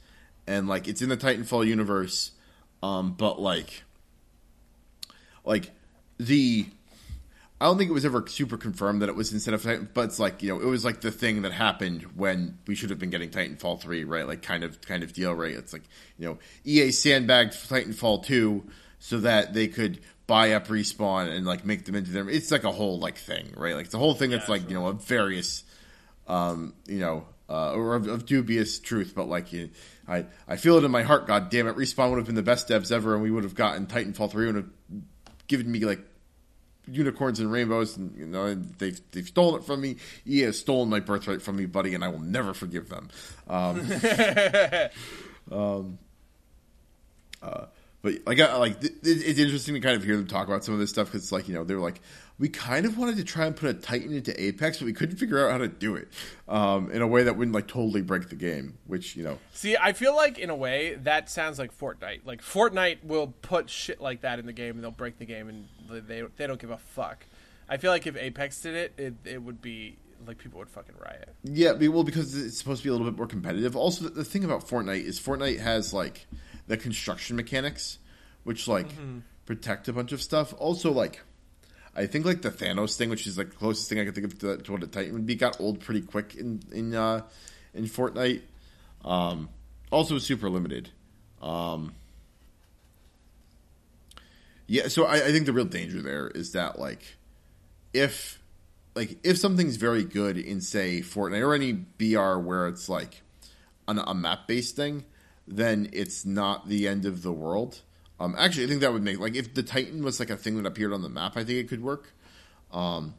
and 0.47 0.67
like 0.67 0.87
it's 0.87 1.01
in 1.01 1.09
the 1.09 1.17
Titanfall 1.17 1.65
universe 1.65 2.31
um 2.83 3.13
but 3.13 3.39
like 3.39 3.83
like 5.45 5.71
the 6.17 6.67
I 7.61 7.65
don't 7.65 7.77
think 7.77 7.91
it 7.91 7.93
was 7.93 8.05
ever 8.05 8.25
super 8.27 8.57
confirmed 8.57 9.03
that 9.03 9.09
it 9.09 9.15
was 9.15 9.31
instead 9.31 9.53
of 9.53 9.61
Titan, 9.61 9.87
but 9.93 10.05
it's 10.05 10.17
like 10.17 10.41
you 10.41 10.49
know 10.49 10.59
it 10.59 10.65
was 10.65 10.83
like 10.83 11.01
the 11.01 11.11
thing 11.11 11.43
that 11.43 11.51
happened 11.51 12.01
when 12.15 12.57
we 12.65 12.73
should 12.73 12.89
have 12.89 12.97
been 12.97 13.11
getting 13.11 13.29
Titanfall 13.29 13.79
three, 13.79 14.03
right? 14.03 14.25
Like 14.27 14.41
kind 14.41 14.63
of 14.63 14.81
kind 14.81 15.03
of 15.03 15.13
deal, 15.13 15.31
right? 15.35 15.53
It's 15.53 15.71
like 15.71 15.83
you 16.17 16.27
know 16.27 16.39
EA 16.65 16.89
sandbagged 16.89 17.53
Titanfall 17.53 18.25
two 18.25 18.63
so 18.97 19.19
that 19.19 19.53
they 19.53 19.67
could 19.67 19.99
buy 20.25 20.53
up 20.53 20.69
respawn 20.69 21.29
and 21.29 21.45
like 21.45 21.63
make 21.63 21.85
them 21.85 21.93
into 21.93 22.09
their. 22.09 22.27
It's 22.27 22.49
like 22.49 22.63
a 22.63 22.71
whole 22.71 22.97
like 22.97 23.19
thing, 23.19 23.53
right? 23.55 23.75
Like 23.75 23.85
it's 23.85 23.93
a 23.93 23.99
whole 23.99 24.15
thing 24.15 24.31
that's 24.31 24.49
like 24.49 24.67
you 24.67 24.73
know 24.73 24.87
of 24.87 25.05
various, 25.05 25.63
um, 26.27 26.73
you 26.87 26.97
know, 26.97 27.27
uh, 27.47 27.73
or 27.73 27.93
of, 27.93 28.07
of 28.07 28.25
dubious 28.25 28.79
truth, 28.79 29.13
but 29.15 29.27
like 29.27 29.53
you, 29.53 29.69
I 30.07 30.25
I 30.47 30.55
feel 30.55 30.77
it 30.77 30.83
in 30.83 30.89
my 30.89 31.03
heart. 31.03 31.27
God 31.27 31.51
damn 31.51 31.67
it, 31.67 31.75
respawn 31.75 32.09
would 32.09 32.17
have 32.17 32.25
been 32.25 32.33
the 32.33 32.41
best 32.41 32.69
devs 32.69 32.91
ever, 32.91 33.13
and 33.13 33.21
we 33.21 33.29
would 33.29 33.43
have 33.43 33.53
gotten 33.53 33.85
Titanfall 33.85 34.31
three 34.31 34.47
would 34.47 34.55
have 34.55 34.69
given 35.47 35.71
me 35.71 35.81
like 35.81 35.99
unicorns 36.91 37.39
and 37.39 37.51
rainbows, 37.51 37.97
and 37.97 38.15
you 38.17 38.25
know 38.27 38.53
they've 38.53 38.99
they've 39.11 39.27
stolen 39.27 39.61
it 39.61 39.65
from 39.65 39.81
me. 39.81 39.95
EA 40.27 40.41
has 40.41 40.59
stolen 40.59 40.89
my 40.89 40.99
birthright 40.99 41.41
from 41.41 41.55
me, 41.55 41.65
buddy, 41.65 41.95
and 41.95 42.03
I 42.03 42.09
will 42.09 42.19
never 42.19 42.53
forgive 42.53 42.89
them. 42.89 43.09
Um, 43.47 43.79
um, 45.51 45.97
uh, 47.41 47.65
but 48.01 48.13
like 48.25 48.39
I 48.39 48.55
like 48.57 48.83
it- 48.83 48.93
it's 49.03 49.39
interesting 49.39 49.73
to 49.75 49.79
kind 49.79 49.95
of 49.95 50.03
hear 50.03 50.17
them 50.17 50.27
talk 50.27 50.47
about 50.47 50.63
some 50.63 50.73
of 50.73 50.79
this 50.79 50.89
stuff 50.89 51.07
because 51.11 51.31
like 51.31 51.47
you 51.47 51.53
know 51.53 51.63
they're 51.63 51.79
like 51.79 52.01
we 52.41 52.49
kind 52.49 52.87
of 52.87 52.97
wanted 52.97 53.17
to 53.17 53.23
try 53.23 53.45
and 53.45 53.55
put 53.55 53.69
a 53.69 53.73
Titan 53.75 54.15
into 54.15 54.43
Apex, 54.43 54.79
but 54.79 54.85
we 54.85 54.93
couldn't 54.93 55.17
figure 55.17 55.45
out 55.45 55.51
how 55.51 55.59
to 55.59 55.67
do 55.67 55.95
it 55.95 56.07
um, 56.49 56.89
in 56.89 57.03
a 57.03 57.07
way 57.07 57.21
that 57.21 57.37
wouldn't 57.37 57.53
like 57.53 57.67
totally 57.67 58.01
break 58.01 58.29
the 58.29 58.35
game. 58.35 58.79
Which 58.87 59.15
you 59.15 59.23
know, 59.23 59.37
See, 59.53 59.77
I 59.77 59.93
feel 59.93 60.15
like 60.15 60.39
in 60.39 60.49
a 60.49 60.55
way 60.55 60.95
that 61.03 61.29
sounds 61.29 61.59
like 61.59 61.77
Fortnite. 61.77 62.21
Like 62.25 62.41
Fortnite 62.41 63.03
will 63.03 63.27
put 63.27 63.69
shit 63.69 64.01
like 64.01 64.21
that 64.21 64.39
in 64.39 64.47
the 64.47 64.53
game 64.53 64.73
and 64.73 64.83
they'll 64.83 64.89
break 64.89 65.19
the 65.19 65.25
game 65.25 65.49
and 65.49 65.67
they 66.07 66.23
they 66.35 66.47
don't 66.47 66.59
give 66.59 66.71
a 66.71 66.79
fuck. 66.79 67.23
I 67.69 67.77
feel 67.77 67.91
like 67.91 68.07
if 68.07 68.17
Apex 68.17 68.59
did 68.59 68.73
it, 68.73 68.93
it, 68.97 69.13
it 69.23 69.43
would 69.43 69.61
be 69.61 69.99
like 70.25 70.39
people 70.39 70.57
would 70.57 70.69
fucking 70.69 70.95
riot. 70.99 71.29
Yeah, 71.43 71.73
well, 71.73 72.03
because 72.03 72.35
it's 72.35 72.57
supposed 72.57 72.81
to 72.81 72.83
be 72.83 72.89
a 72.89 72.93
little 72.93 73.09
bit 73.09 73.17
more 73.17 73.27
competitive. 73.27 73.75
Also, 73.75 74.05
the, 74.05 74.09
the 74.09 74.25
thing 74.25 74.43
about 74.43 74.67
Fortnite 74.67 75.05
is 75.05 75.19
Fortnite 75.19 75.59
has 75.59 75.93
like 75.93 76.25
the 76.65 76.75
construction 76.75 77.35
mechanics, 77.35 77.99
which 78.45 78.67
like 78.67 78.87
protect 79.45 79.87
a 79.87 79.93
bunch 79.93 80.11
of 80.11 80.23
stuff. 80.23 80.55
Also, 80.57 80.91
like 80.91 81.21
I 81.95 82.05
think 82.05 82.25
like 82.25 82.41
the 82.41 82.51
Thanos 82.51 82.95
thing, 82.97 83.09
which 83.09 83.27
is 83.27 83.37
like 83.37 83.49
the 83.49 83.55
closest 83.55 83.89
thing 83.89 83.99
I 83.99 84.05
could 84.05 84.15
think 84.15 84.27
of 84.27 84.39
to, 84.39 84.57
to 84.57 84.71
what 84.71 84.83
a 84.83 84.87
Titan 84.87 85.13
would 85.13 85.25
be, 85.25 85.35
got 85.35 85.59
old 85.59 85.81
pretty 85.81 86.01
quick 86.01 86.35
in 86.35 86.61
in 86.71 86.95
uh, 86.95 87.21
in 87.73 87.85
Fortnite. 87.85 88.41
Um, 89.03 89.49
also, 89.91 90.17
super 90.17 90.49
limited. 90.49 90.89
Um, 91.41 91.93
yeah, 94.67 94.87
so 94.87 95.05
I, 95.05 95.15
I 95.15 95.31
think 95.31 95.45
the 95.45 95.53
real 95.53 95.65
danger 95.65 96.01
there 96.01 96.29
is 96.29 96.53
that 96.53 96.79
like 96.79 97.17
if 97.93 98.39
like 98.95 99.17
if 99.23 99.37
something's 99.37 99.75
very 99.75 100.05
good 100.05 100.37
in 100.37 100.61
say 100.61 101.01
Fortnite 101.01 101.45
or 101.45 101.53
any 101.53 101.73
BR 101.73 102.39
where 102.39 102.67
it's 102.67 102.87
like 102.87 103.21
an, 103.87 103.99
a 103.99 104.13
map 104.13 104.47
based 104.47 104.77
thing, 104.77 105.03
then 105.47 105.89
it's 105.91 106.25
not 106.25 106.69
the 106.69 106.87
end 106.87 107.05
of 107.05 107.21
the 107.21 107.33
world. 107.33 107.81
Um, 108.21 108.35
actually, 108.37 108.65
I 108.65 108.67
think 108.67 108.81
that 108.81 108.93
would 108.93 109.01
make 109.01 109.19
like 109.19 109.35
if 109.35 109.55
the 109.55 109.63
Titan 109.63 110.03
was 110.03 110.19
like 110.19 110.29
a 110.29 110.37
thing 110.37 110.55
that 110.57 110.67
appeared 110.67 110.93
on 110.93 111.01
the 111.01 111.09
map, 111.09 111.37
I 111.37 111.43
think 111.43 111.57
it 111.57 111.67
could 111.67 111.81
work. 111.81 112.13
Um, 112.71 113.15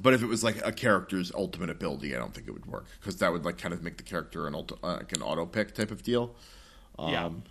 but 0.00 0.14
if 0.14 0.22
it 0.22 0.26
was 0.26 0.42
like 0.42 0.64
a 0.66 0.72
character's 0.72 1.30
ultimate 1.32 1.68
ability, 1.68 2.16
I 2.16 2.18
don't 2.18 2.32
think 2.32 2.48
it 2.48 2.52
would 2.52 2.64
work 2.64 2.86
because 2.98 3.18
that 3.18 3.32
would 3.32 3.44
like 3.44 3.58
kind 3.58 3.74
of 3.74 3.82
make 3.82 3.98
the 3.98 4.02
character 4.02 4.46
an 4.46 4.54
ulti- 4.54 4.78
uh, 4.82 4.96
like 4.96 5.12
an 5.12 5.20
auto 5.20 5.44
pick 5.44 5.74
type 5.74 5.90
of 5.90 6.02
deal. 6.02 6.34
yeah. 6.98 7.26
Um, 7.26 7.42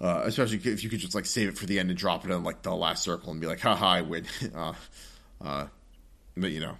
uh, 0.00 0.22
especially 0.24 0.58
if 0.58 0.84
you 0.84 0.90
could 0.90 1.00
just 1.00 1.14
like 1.14 1.26
save 1.26 1.48
it 1.48 1.58
for 1.58 1.66
the 1.66 1.78
end 1.78 1.90
and 1.90 1.98
drop 1.98 2.24
it 2.24 2.30
on 2.30 2.44
like 2.44 2.62
the 2.62 2.74
last 2.74 3.02
circle 3.02 3.32
and 3.32 3.40
be 3.40 3.46
like, 3.48 3.60
haha, 3.60 3.86
I 3.86 4.02
win. 4.02 4.26
uh, 4.54 4.74
uh, 5.40 5.66
but 6.36 6.50
you 6.50 6.60
know, 6.60 6.78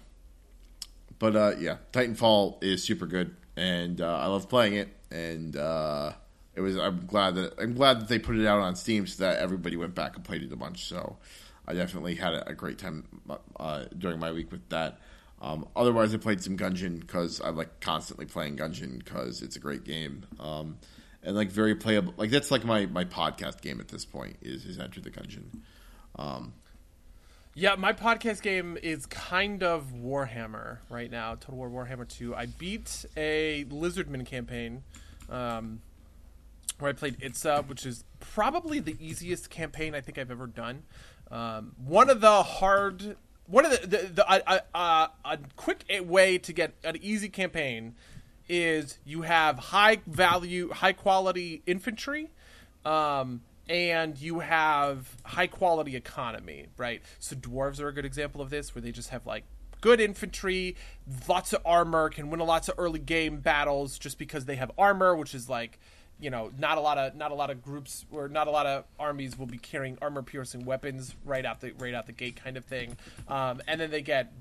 but 1.19 1.35
uh, 1.35 1.53
yeah, 1.59 1.77
Titanfall 1.91 2.63
is 2.63 2.81
super 2.81 3.07
good, 3.07 3.35
and 3.57 3.99
uh, 3.99 4.19
I 4.19 4.27
love 4.27 4.47
playing 4.47 4.75
it. 4.75 4.89
And 5.11 5.55
uh, 5.55 6.13
it 6.55 6.61
was 6.61 6.77
I'm 6.77 7.05
glad 7.05 7.35
that 7.35 7.53
I'm 7.59 7.73
glad 7.73 8.01
that 8.01 8.07
they 8.07 8.19
put 8.19 8.37
it 8.37 8.45
out 8.45 8.59
on 8.59 8.75
Steam 8.75 9.07
so 9.07 9.23
that 9.23 9.39
everybody 9.39 9.75
went 9.75 9.95
back 9.95 10.15
and 10.15 10.23
played 10.23 10.43
it 10.43 10.51
a 10.51 10.55
bunch. 10.55 10.85
So 10.85 11.17
I 11.67 11.73
definitely 11.73 12.15
had 12.15 12.33
a, 12.33 12.53
great 12.53 12.77
time 12.77 13.05
uh, 13.59 13.85
during 13.97 14.19
my 14.19 14.31
week 14.31 14.51
with 14.51 14.67
that. 14.69 14.99
Um, 15.41 15.67
otherwise, 15.75 16.13
I 16.13 16.17
played 16.17 16.41
some 16.41 16.57
Gungeon 16.57 16.99
because 16.99 17.41
I 17.41 17.49
like 17.49 17.79
constantly 17.79 18.25
playing 18.25 18.57
Gungeon 18.57 18.99
because 18.99 19.41
it's 19.41 19.55
a 19.55 19.59
great 19.59 19.83
game. 19.83 20.25
Um, 20.39 20.77
and 21.23 21.35
like 21.35 21.51
very 21.51 21.75
playable. 21.75 22.13
Like 22.17 22.29
that's 22.29 22.51
like 22.51 22.63
my, 22.63 22.85
my 22.85 23.03
podcast 23.03 23.61
game 23.61 23.79
at 23.79 23.87
this 23.87 24.05
point 24.05 24.37
is 24.41 24.65
is 24.65 24.79
Enter 24.79 25.01
the 25.01 25.09
Gungeon. 25.09 25.59
Um, 26.17 26.53
Yeah, 27.55 27.75
my 27.75 27.93
podcast 27.93 28.41
game 28.41 28.77
is 28.81 29.05
kind 29.07 29.63
of 29.63 29.91
Warhammer 29.93 30.77
right 30.89 31.09
now. 31.09 31.35
Total 31.35 31.55
War 31.55 31.69
Warhammer 31.69 32.07
2. 32.07 32.35
I 32.35 32.45
beat 32.45 33.05
a 33.17 33.65
Lizardman 33.65 34.25
campaign 34.25 34.83
um, 35.29 35.81
where 36.79 36.89
I 36.89 36.93
played 36.93 37.17
Itza, 37.21 37.63
which 37.67 37.85
is 37.85 38.03
probably 38.19 38.79
the 38.79 38.97
easiest 38.99 39.49
campaign 39.49 39.95
I 39.95 40.01
think 40.01 40.17
I've 40.17 40.31
ever 40.31 40.47
done. 40.47 40.83
Um, 41.31 41.73
one 41.85 42.09
of 42.09 42.21
the 42.21 42.43
hard, 42.43 43.17
one 43.47 43.65
of 43.65 43.71
the, 43.71 43.87
the, 43.87 43.97
the 44.13 44.29
uh, 44.29 44.59
uh, 44.73 45.07
a 45.23 45.39
quick 45.55 45.85
way 46.01 46.37
to 46.37 46.53
get 46.53 46.73
an 46.83 46.97
easy 47.01 47.29
campaign 47.29 47.95
is 48.47 48.99
you 49.05 49.23
have 49.23 49.57
high 49.57 49.99
value, 50.05 50.71
high 50.71 50.93
quality 50.93 51.63
infantry. 51.65 52.29
Um, 52.83 53.41
and 53.67 54.17
you 54.19 54.39
have 54.39 55.15
high 55.23 55.47
quality 55.47 55.95
economy, 55.95 56.67
right? 56.77 57.01
So 57.19 57.35
dwarves 57.35 57.79
are 57.81 57.87
a 57.87 57.93
good 57.93 58.05
example 58.05 58.41
of 58.41 58.49
this, 58.49 58.75
where 58.75 58.81
they 58.81 58.91
just 58.91 59.09
have 59.09 59.25
like 59.25 59.43
good 59.81 59.99
infantry, 59.99 60.75
lots 61.27 61.53
of 61.53 61.61
armor, 61.65 62.09
can 62.09 62.29
win 62.29 62.39
a 62.39 62.43
lots 62.43 62.69
of 62.69 62.75
early 62.77 62.99
game 62.99 63.39
battles 63.39 63.97
just 63.97 64.17
because 64.17 64.45
they 64.45 64.55
have 64.55 64.71
armor, 64.77 65.15
which 65.15 65.33
is 65.33 65.49
like, 65.49 65.79
you 66.19 66.29
know, 66.29 66.51
not 66.57 66.77
a 66.77 66.81
lot 66.81 66.97
of 66.97 67.15
not 67.15 67.31
a 67.31 67.35
lot 67.35 67.49
of 67.49 67.61
groups 67.61 68.05
or 68.11 68.27
not 68.27 68.47
a 68.47 68.51
lot 68.51 68.65
of 68.65 68.85
armies 68.99 69.37
will 69.37 69.45
be 69.45 69.57
carrying 69.57 69.97
armor 70.01 70.21
piercing 70.21 70.65
weapons 70.65 71.15
right 71.25 71.45
out 71.45 71.61
the 71.61 71.71
right 71.77 71.93
out 71.93 72.05
the 72.05 72.13
gate 72.13 72.41
kind 72.41 72.57
of 72.57 72.65
thing, 72.65 72.97
um, 73.27 73.61
and 73.67 73.81
then 73.81 73.91
they 73.91 74.01
get 74.01 74.31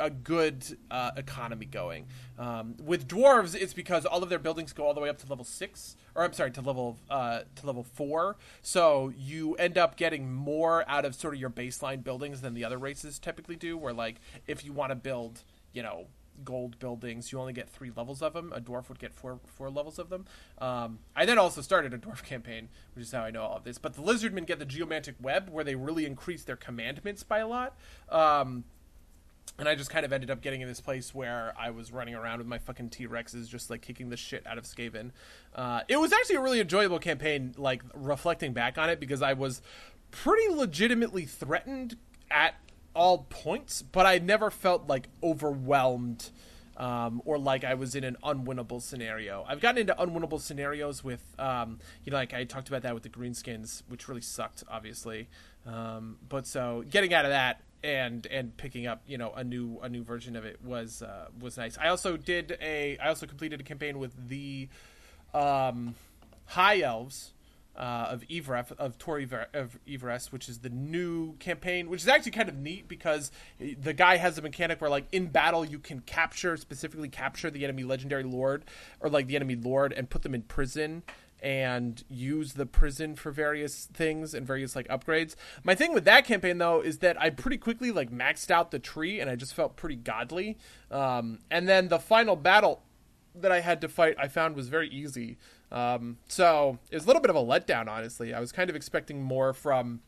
a 0.00 0.10
good 0.10 0.78
uh, 0.90 1.10
economy 1.16 1.66
going. 1.66 2.06
Um, 2.38 2.74
with 2.82 3.06
dwarves, 3.06 3.54
it's 3.54 3.74
because 3.74 4.06
all 4.06 4.22
of 4.22 4.28
their 4.28 4.38
buildings 4.38 4.72
go 4.72 4.84
all 4.84 4.94
the 4.94 5.00
way 5.00 5.08
up 5.08 5.18
to 5.18 5.28
level 5.28 5.44
six, 5.44 5.96
or 6.14 6.24
I'm 6.24 6.32
sorry, 6.32 6.50
to 6.52 6.60
level 6.60 6.98
uh, 7.10 7.40
to 7.56 7.66
level 7.66 7.82
four. 7.82 8.36
So 8.62 9.12
you 9.16 9.54
end 9.54 9.78
up 9.78 9.96
getting 9.96 10.32
more 10.32 10.88
out 10.88 11.04
of 11.04 11.14
sort 11.14 11.34
of 11.34 11.40
your 11.40 11.50
baseline 11.50 12.02
buildings 12.02 12.40
than 12.40 12.54
the 12.54 12.64
other 12.64 12.78
races 12.78 13.18
typically 13.18 13.56
do. 13.56 13.76
Where 13.76 13.92
like 13.92 14.16
if 14.46 14.64
you 14.64 14.72
want 14.72 14.90
to 14.90 14.96
build, 14.96 15.42
you 15.72 15.82
know. 15.82 16.06
Gold 16.44 16.78
buildings, 16.78 17.32
you 17.32 17.40
only 17.40 17.52
get 17.52 17.68
three 17.68 17.90
levels 17.94 18.22
of 18.22 18.32
them. 18.32 18.52
A 18.54 18.60
dwarf 18.60 18.88
would 18.88 18.98
get 18.98 19.14
four 19.14 19.40
four 19.46 19.70
levels 19.70 19.98
of 19.98 20.08
them. 20.08 20.26
Um, 20.58 20.98
I 21.14 21.24
then 21.24 21.38
also 21.38 21.60
started 21.60 21.94
a 21.94 21.98
dwarf 21.98 22.22
campaign, 22.24 22.68
which 22.94 23.04
is 23.04 23.12
how 23.12 23.22
I 23.22 23.30
know 23.30 23.42
all 23.42 23.56
of 23.56 23.64
this. 23.64 23.78
But 23.78 23.94
the 23.94 24.02
lizardmen 24.02 24.46
get 24.46 24.58
the 24.58 24.64
geomantic 24.64 25.16
web, 25.20 25.48
where 25.50 25.64
they 25.64 25.74
really 25.74 26.06
increase 26.06 26.44
their 26.44 26.56
commandments 26.56 27.22
by 27.22 27.38
a 27.38 27.46
lot. 27.46 27.76
Um, 28.08 28.64
and 29.58 29.68
I 29.68 29.74
just 29.74 29.90
kind 29.90 30.04
of 30.04 30.12
ended 30.12 30.30
up 30.30 30.40
getting 30.40 30.60
in 30.60 30.68
this 30.68 30.80
place 30.80 31.14
where 31.14 31.52
I 31.58 31.70
was 31.70 31.92
running 31.92 32.14
around 32.14 32.38
with 32.38 32.46
my 32.46 32.58
fucking 32.58 32.90
T 32.90 33.06
Rexes, 33.06 33.48
just 33.48 33.70
like 33.70 33.82
kicking 33.82 34.08
the 34.08 34.16
shit 34.16 34.46
out 34.46 34.58
of 34.58 34.64
Skaven. 34.64 35.10
Uh, 35.54 35.82
it 35.88 35.98
was 35.98 36.12
actually 36.12 36.36
a 36.36 36.40
really 36.40 36.60
enjoyable 36.60 36.98
campaign, 36.98 37.54
like 37.58 37.82
reflecting 37.94 38.52
back 38.52 38.78
on 38.78 38.88
it, 38.88 38.98
because 38.98 39.20
I 39.22 39.34
was 39.34 39.60
pretty 40.10 40.54
legitimately 40.54 41.26
threatened 41.26 41.96
at 42.30 42.54
all 42.94 43.26
points, 43.30 43.82
but 43.82 44.06
I 44.06 44.18
never 44.18 44.50
felt 44.50 44.86
like 44.88 45.08
overwhelmed 45.22 46.30
um, 46.76 47.22
or 47.24 47.38
like 47.38 47.64
I 47.64 47.74
was 47.74 47.94
in 47.94 48.04
an 48.04 48.16
unwinnable 48.22 48.80
scenario. 48.80 49.44
I've 49.46 49.60
gotten 49.60 49.80
into 49.80 49.94
unwinnable 49.94 50.40
scenarios 50.40 51.04
with, 51.04 51.22
um, 51.38 51.78
you 52.04 52.10
know, 52.10 52.16
like 52.16 52.34
I 52.34 52.44
talked 52.44 52.68
about 52.68 52.82
that 52.82 52.94
with 52.94 53.02
the 53.02 53.08
greenskins, 53.08 53.82
which 53.88 54.08
really 54.08 54.20
sucked, 54.20 54.64
obviously. 54.68 55.28
Um, 55.66 56.18
but 56.28 56.46
so 56.46 56.84
getting 56.88 57.14
out 57.14 57.24
of 57.24 57.30
that 57.30 57.60
and 57.84 58.26
and 58.26 58.56
picking 58.56 58.86
up, 58.86 59.02
you 59.06 59.18
know, 59.18 59.32
a 59.32 59.44
new 59.44 59.78
a 59.82 59.88
new 59.88 60.02
version 60.02 60.34
of 60.34 60.44
it 60.44 60.62
was 60.64 61.02
uh, 61.02 61.26
was 61.38 61.56
nice. 61.56 61.76
I 61.78 61.88
also 61.88 62.16
did 62.16 62.56
a 62.60 62.96
I 62.98 63.08
also 63.08 63.26
completed 63.26 63.60
a 63.60 63.64
campaign 63.64 63.98
with 63.98 64.28
the 64.28 64.68
um, 65.34 65.94
High 66.46 66.80
Elves 66.80 67.32
uh, 67.76 68.06
of 68.10 68.22
Evref, 68.28 68.72
of 68.72 68.98
Tor 68.98 69.18
of 69.18 69.78
Yvresse, 69.86 70.30
which 70.30 70.48
is 70.48 70.58
the 70.58 70.68
new 70.68 71.34
campaign, 71.36 71.88
which 71.88 72.02
is 72.02 72.08
actually 72.08 72.32
kind 72.32 72.48
of 72.48 72.56
neat 72.56 72.88
because 72.88 73.30
the 73.58 73.92
guy 73.92 74.16
has 74.16 74.38
a 74.38 74.42
mechanic 74.42 74.80
where, 74.80 74.90
like, 74.90 75.06
in 75.12 75.26
battle, 75.26 75.64
you 75.64 75.78
can 75.78 76.00
capture, 76.00 76.56
specifically 76.56 77.08
capture 77.08 77.50
the 77.50 77.64
enemy 77.64 77.84
legendary 77.84 78.24
lord 78.24 78.64
or, 79.00 79.08
like, 79.08 79.26
the 79.26 79.36
enemy 79.36 79.56
lord 79.56 79.92
and 79.92 80.10
put 80.10 80.22
them 80.22 80.34
in 80.34 80.42
prison 80.42 81.02
and 81.42 82.04
use 82.08 82.52
the 82.52 82.64
prison 82.64 83.16
for 83.16 83.32
various 83.32 83.86
things 83.92 84.32
and 84.32 84.46
various 84.46 84.76
like 84.76 84.86
upgrades. 84.86 85.34
My 85.64 85.74
thing 85.74 85.92
with 85.92 86.04
that 86.04 86.24
campaign 86.24 86.58
though 86.58 86.80
is 86.80 86.98
that 86.98 87.20
I 87.20 87.30
pretty 87.30 87.58
quickly 87.58 87.90
like 87.90 88.12
maxed 88.12 88.50
out 88.50 88.70
the 88.70 88.78
tree 88.78 89.18
and 89.18 89.28
I 89.28 89.34
just 89.34 89.52
felt 89.52 89.74
pretty 89.74 89.96
godly. 89.96 90.56
Um, 90.90 91.40
and 91.50 91.68
then 91.68 91.88
the 91.88 91.98
final 91.98 92.36
battle 92.36 92.82
that 93.34 93.50
I 93.50 93.60
had 93.60 93.80
to 93.80 93.88
fight 93.88 94.14
I 94.18 94.28
found 94.28 94.54
was 94.54 94.68
very 94.68 94.88
easy. 94.88 95.36
Um, 95.72 96.18
so 96.28 96.78
it 96.90 96.94
was 96.94 97.04
a 97.04 97.06
little 97.06 97.22
bit 97.22 97.30
of 97.30 97.36
a 97.36 97.40
letdown, 97.40 97.88
honestly. 97.88 98.34
I 98.34 98.40
was 98.40 98.52
kind 98.52 98.68
of 98.68 98.76
expecting 98.76 99.22
more 99.22 99.54
from, 99.54 100.00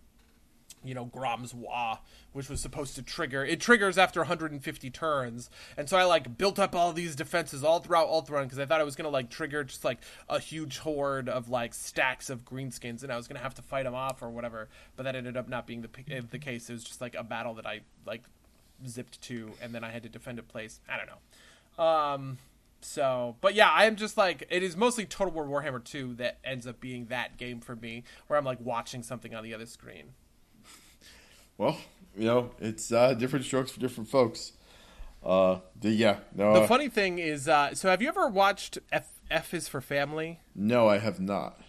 you 0.85 0.95
know, 0.95 1.07
Grom's 1.07 1.55
Waaagh, 1.55 2.01
which 2.35 2.51
was 2.51 2.61
supposed 2.61 2.97
to 2.97 3.03
trigger. 3.03 3.43
It 3.43 3.61
triggers 3.61 3.97
after 3.97 4.21
150 4.21 4.91
turns, 4.91 5.49
and 5.79 5.89
so 5.89 5.97
I 5.97 6.05
like 6.05 6.37
built 6.37 6.59
up 6.59 6.75
all 6.75 6.93
these 6.93 7.17
defenses 7.17 7.65
all 7.65 7.81
throughout 7.81 8.09
Ulthuan 8.09 8.43
because 8.43 8.59
I 8.59 8.67
thought 8.67 8.83
I 8.83 8.85
was 8.85 8.95
gonna 8.95 9.09
like 9.09 9.31
trigger 9.31 9.65
just 9.65 9.85
like 9.85 10.01
a 10.29 10.39
huge 10.39 10.79
horde 10.79 11.31
of 11.31 11.49
like 11.49 11.73
stacks 11.73 12.29
of 12.29 12.45
greenskins, 12.45 13.03
and 13.03 13.11
I 13.11 13.17
was 13.17 13.27
gonna 13.27 13.41
have 13.41 13.55
to 13.55 13.63
fight 13.63 13.85
them 13.85 13.95
off 13.95 14.23
or 14.23 14.29
whatever. 14.29 14.69
But 14.97 15.05
that 15.05 15.17
ended 15.17 15.39
up 15.39 15.49
not 15.49 15.67
being 15.67 15.81
the 15.81 16.23
the 16.31 16.39
case. 16.39 16.69
It 16.69 16.75
was 16.75 16.85
just 16.85 17.01
like 17.01 17.15
a 17.15 17.25
battle 17.25 17.55
that 17.55 17.67
I 17.67 17.81
like 18.07 18.25
zipped 18.87 19.23
to, 19.23 19.53
and 19.63 19.75
then 19.75 19.83
I 19.83 19.91
had 19.91 20.03
to 20.03 20.11
defend 20.11 20.39
a 20.39 20.43
place. 20.43 20.81
I 20.87 20.99
don't 20.99 21.07
know. 21.07 21.83
Um, 21.83 22.39
so, 22.85 23.37
but 23.41 23.55
yeah, 23.55 23.71
I 23.71 23.85
am 23.87 23.97
just 23.97 24.17
like 24.17 24.47
it 24.51 24.63
is 24.63 24.77
mostly 24.77 25.07
Total 25.07 25.33
War 25.33 25.47
Warhammer 25.47 25.83
2 25.83 26.15
that 26.15 26.39
ends 26.45 26.67
up 26.67 26.81
being 26.81 27.07
that 27.07 27.37
game 27.37 27.61
for 27.61 27.75
me, 27.77 28.05
where 28.27 28.39
I'm 28.39 28.45
like 28.45 28.61
watching 28.61 29.03
something 29.03 29.35
on 29.35 29.43
the 29.43 29.55
other 29.55 29.67
screen. 29.67 30.15
well, 31.59 31.79
you 32.17 32.25
know, 32.27 32.51
it's 32.61 32.93
uh, 32.93 33.15
different 33.15 33.45
strokes 33.45 33.71
for 33.71 33.81
different 33.81 34.09
folks. 34.09 34.53
Uh, 35.25 35.61
the, 35.81 35.91
yeah, 35.91 36.19
no, 36.35 36.53
The 36.53 36.61
uh, 36.61 36.67
funny 36.67 36.89
thing 36.89 37.19
is, 37.19 37.49
uh, 37.49 37.75
so 37.75 37.89
have 37.89 38.03
you 38.03 38.09
ever 38.09 38.29
watched 38.29 38.79
F, 38.93 39.09
F 39.31 39.55
is 39.55 39.69
for 39.69 39.81
Family? 39.81 40.41
no, 40.55 40.89
I 40.89 40.99
have 40.99 41.19
not. 41.19 41.61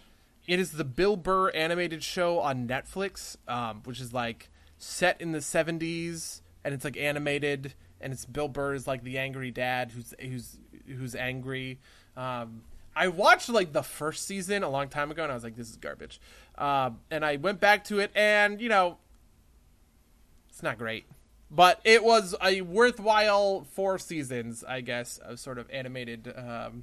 It 0.46 0.60
is 0.60 0.72
the 0.72 0.84
Bill 0.84 1.16
Burr 1.16 1.50
animated 1.50 2.04
show 2.04 2.38
on 2.38 2.68
Netflix, 2.68 3.36
um, 3.48 3.80
which 3.84 4.00
is 4.00 4.12
like 4.12 4.48
set 4.78 5.20
in 5.20 5.32
the 5.32 5.38
70s, 5.40 6.42
and 6.62 6.72
it's 6.74 6.84
like 6.84 6.96
animated, 6.96 7.74
and 8.00 8.12
it's 8.12 8.24
Bill 8.26 8.46
Burr 8.46 8.74
is 8.74 8.86
like 8.86 9.02
the 9.02 9.18
angry 9.18 9.50
dad 9.50 9.90
who's 9.90 10.14
who's 10.20 10.58
who's 10.88 11.14
angry. 11.14 11.78
Um, 12.16 12.62
I 12.94 13.08
watched 13.08 13.48
like 13.48 13.72
the 13.72 13.82
first 13.82 14.26
season 14.26 14.62
a 14.62 14.68
long 14.70 14.88
time 14.88 15.10
ago, 15.10 15.22
and 15.22 15.30
I 15.30 15.34
was 15.34 15.44
like, 15.44 15.56
"This 15.56 15.68
is 15.70 15.76
garbage," 15.76 16.20
um, 16.56 17.00
and 17.10 17.24
I 17.24 17.36
went 17.36 17.60
back 17.60 17.84
to 17.84 17.98
it, 17.98 18.10
and 18.14 18.60
you 18.60 18.68
know, 18.68 18.98
it's 20.48 20.62
not 20.62 20.78
great. 20.78 21.06
but 21.50 21.80
it 21.84 22.02
was 22.02 22.34
a 22.42 22.60
worthwhile 22.62 23.64
four 23.72 23.98
seasons, 23.98 24.64
I 24.66 24.80
guess, 24.80 25.18
of 25.18 25.38
sort 25.38 25.58
of 25.58 25.70
animated, 25.70 26.32
um, 26.36 26.82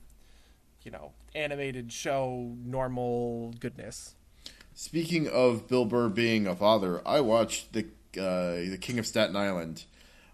you 0.84 0.92
know, 0.92 1.12
animated 1.36 1.92
show 1.92 2.56
normal 2.64 3.54
goodness. 3.60 4.16
Speaking 4.74 5.28
of 5.28 5.68
Bill 5.68 5.86
Burr 5.86 6.10
being 6.10 6.48
a 6.48 6.56
father, 6.56 7.02
I 7.06 7.20
watched 7.22 7.74
the 7.74 7.86
uh, 8.18 8.70
the 8.70 8.78
King 8.80 9.00
of 9.00 9.08
Staten 9.08 9.36
Island, 9.36 9.86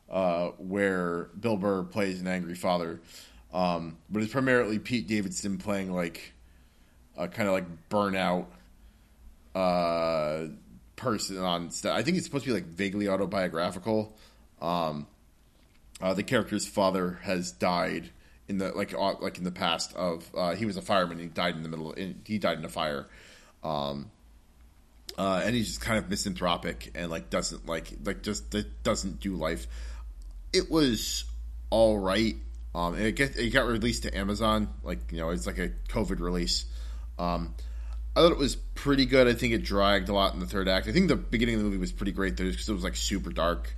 uh, 0.09 0.49
where 0.57 1.29
Bill 1.39 1.57
Burr 1.57 1.83
plays 1.83 2.19
an 2.21 2.27
angry 2.27 2.55
father, 2.55 2.99
um, 3.53 3.97
but 4.09 4.21
it's 4.21 4.31
primarily 4.31 4.79
Pete 4.79 5.07
Davidson 5.07 5.57
playing 5.57 5.91
like 5.91 6.33
a 7.17 7.27
kind 7.27 7.47
of 7.47 7.53
like 7.53 7.89
burnout 7.89 8.45
uh, 9.55 10.47
person 10.95 11.37
on. 11.37 11.71
St- 11.71 11.93
I 11.93 12.03
think 12.03 12.17
it's 12.17 12.25
supposed 12.25 12.45
to 12.45 12.51
be 12.51 12.53
like 12.53 12.67
vaguely 12.67 13.07
autobiographical. 13.07 14.15
Um, 14.61 15.07
uh, 16.01 16.13
the 16.13 16.23
character's 16.23 16.67
father 16.67 17.19
has 17.23 17.51
died 17.51 18.09
in 18.47 18.57
the 18.57 18.71
like 18.71 18.93
uh, 18.93 19.15
like 19.19 19.37
in 19.37 19.43
the 19.43 19.51
past 19.51 19.95
of 19.95 20.29
uh, 20.35 20.55
he 20.55 20.65
was 20.65 20.77
a 20.77 20.81
fireman. 20.81 21.19
He 21.19 21.27
died 21.27 21.55
in 21.55 21.63
the 21.63 21.69
middle. 21.69 21.91
In, 21.93 22.21
he 22.25 22.37
died 22.37 22.57
in 22.57 22.65
a 22.65 22.69
fire. 22.69 23.07
Um, 23.63 24.11
uh, 25.17 25.41
and 25.43 25.55
he's 25.55 25.67
just 25.67 25.81
kind 25.81 25.97
of 25.97 26.09
misanthropic 26.09 26.91
and 26.95 27.11
like 27.11 27.29
doesn't 27.29 27.65
like 27.65 27.91
like 28.03 28.23
just 28.23 28.55
doesn't 28.83 29.19
do 29.19 29.35
life. 29.35 29.67
It 30.53 30.71
was 30.71 31.25
all 31.69 31.97
right. 31.97 32.35
Um, 32.75 32.93
and 32.93 33.03
it 33.03 33.15
get 33.15 33.37
it 33.37 33.49
got 33.49 33.67
released 33.67 34.03
to 34.03 34.17
Amazon. 34.17 34.69
Like 34.83 35.11
you 35.11 35.17
know, 35.17 35.29
it's 35.29 35.47
like 35.47 35.57
a 35.57 35.69
COVID 35.89 36.19
release. 36.19 36.65
Um, 37.17 37.55
I 38.15 38.21
thought 38.21 38.31
it 38.31 38.37
was 38.37 38.55
pretty 38.55 39.05
good. 39.05 39.27
I 39.27 39.33
think 39.33 39.53
it 39.53 39.63
dragged 39.63 40.09
a 40.09 40.13
lot 40.13 40.33
in 40.33 40.39
the 40.39 40.45
third 40.45 40.67
act. 40.67 40.87
I 40.87 40.91
think 40.91 41.07
the 41.07 41.15
beginning 41.15 41.55
of 41.55 41.61
the 41.61 41.65
movie 41.65 41.77
was 41.77 41.91
pretty 41.91 42.11
great 42.11 42.37
though, 42.37 42.49
because 42.49 42.67
it 42.67 42.73
was 42.73 42.83
like 42.83 42.95
super 42.95 43.31
dark 43.31 43.73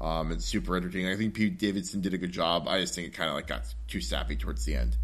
um, 0.00 0.30
and 0.32 0.42
super 0.42 0.76
entertaining. 0.76 1.12
I 1.12 1.16
think 1.16 1.34
Pete 1.34 1.58
Davidson 1.58 2.00
did 2.00 2.14
a 2.14 2.18
good 2.18 2.32
job. 2.32 2.68
I 2.68 2.80
just 2.80 2.94
think 2.94 3.08
it 3.08 3.14
kind 3.14 3.28
of 3.28 3.36
like 3.36 3.46
got 3.46 3.62
too 3.88 4.00
sappy 4.00 4.36
towards 4.36 4.64
the 4.64 4.76
end. 4.76 4.96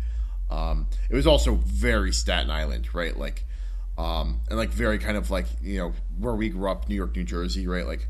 Um, 0.51 0.86
it 1.09 1.14
was 1.14 1.27
also 1.27 1.55
very 1.55 2.12
Staten 2.12 2.51
Island, 2.51 2.94
right? 2.94 3.16
Like 3.16 3.44
um, 3.98 4.40
and 4.48 4.59
like 4.59 4.70
very 4.70 4.98
kind 4.98 5.16
of 5.16 5.31
like 5.31 5.47
you 5.62 5.78
know 5.78 5.93
where 6.19 6.35
we 6.35 6.48
grew 6.48 6.70
up, 6.70 6.89
New 6.89 6.94
York, 6.94 7.14
New 7.14 7.24
Jersey, 7.24 7.66
right? 7.66 7.86
Like, 7.86 8.09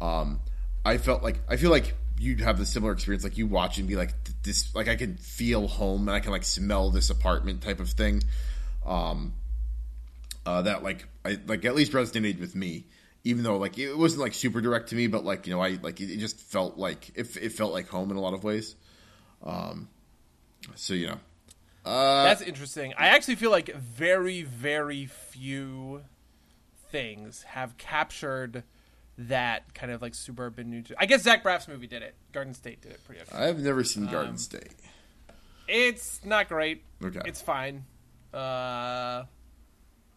um, 0.00 0.40
I 0.84 0.98
felt 0.98 1.22
like 1.22 1.40
I 1.48 1.56
feel 1.56 1.70
like 1.70 1.94
you'd 2.18 2.40
have 2.40 2.58
the 2.58 2.66
similar 2.66 2.92
experience, 2.92 3.24
like 3.24 3.38
you 3.38 3.46
watch 3.46 3.78
and 3.78 3.88
be 3.88 3.96
like 3.96 4.12
this, 4.42 4.74
like 4.74 4.88
I 4.88 4.96
can 4.96 5.16
feel 5.16 5.68
home 5.68 6.08
and 6.08 6.16
I 6.16 6.20
can 6.20 6.32
like 6.32 6.44
smell 6.44 6.90
this 6.90 7.10
apartment 7.10 7.62
type 7.62 7.80
of 7.80 7.90
thing. 7.90 8.22
Um, 8.84 9.34
uh, 10.46 10.62
that 10.62 10.82
like 10.82 11.06
I 11.24 11.38
like 11.46 11.64
at 11.64 11.74
least 11.74 11.92
resonated 11.92 12.40
with 12.40 12.54
me, 12.54 12.86
even 13.24 13.44
though 13.44 13.58
like 13.58 13.78
it 13.78 13.94
wasn't 13.96 14.22
like 14.22 14.34
super 14.34 14.60
direct 14.60 14.88
to 14.90 14.94
me, 14.94 15.06
but 15.06 15.24
like 15.24 15.46
you 15.46 15.52
know 15.52 15.60
I 15.60 15.78
like 15.82 16.00
it, 16.00 16.16
just 16.18 16.40
felt 16.40 16.78
like 16.78 17.10
it, 17.14 17.36
it 17.36 17.52
felt 17.52 17.72
like 17.72 17.88
home 17.88 18.10
in 18.10 18.16
a 18.16 18.20
lot 18.20 18.34
of 18.34 18.44
ways. 18.44 18.74
Um, 19.42 19.88
so 20.74 20.94
you 20.94 21.08
know, 21.08 21.18
uh, 21.84 22.24
That's 22.24 22.42
interesting. 22.42 22.94
I 22.98 23.08
actually 23.08 23.36
feel 23.36 23.50
like 23.50 23.74
very, 23.74 24.42
very 24.42 25.06
few 25.06 26.02
things 26.90 27.42
have 27.42 27.76
captured 27.76 28.62
that 29.18 29.74
kind 29.74 29.92
of 29.92 30.00
like 30.00 30.14
suburban 30.14 30.70
New 30.70 30.82
Jersey. 30.82 30.94
I 30.98 31.06
guess 31.06 31.22
Zach 31.22 31.42
Braff's 31.42 31.68
movie 31.68 31.88
did 31.88 32.02
it. 32.02 32.14
Garden 32.32 32.54
State 32.54 32.80
did 32.80 32.92
it 32.92 33.00
pretty 33.04 33.20
okay. 33.22 33.36
I've 33.36 33.58
never 33.58 33.82
seen 33.82 34.06
Garden 34.06 34.32
um, 34.32 34.38
State. 34.38 34.74
It's 35.66 36.24
not 36.24 36.48
great. 36.48 36.82
Okay. 37.02 37.20
It's 37.26 37.42
fine. 37.42 37.84
Uh, 38.32 39.24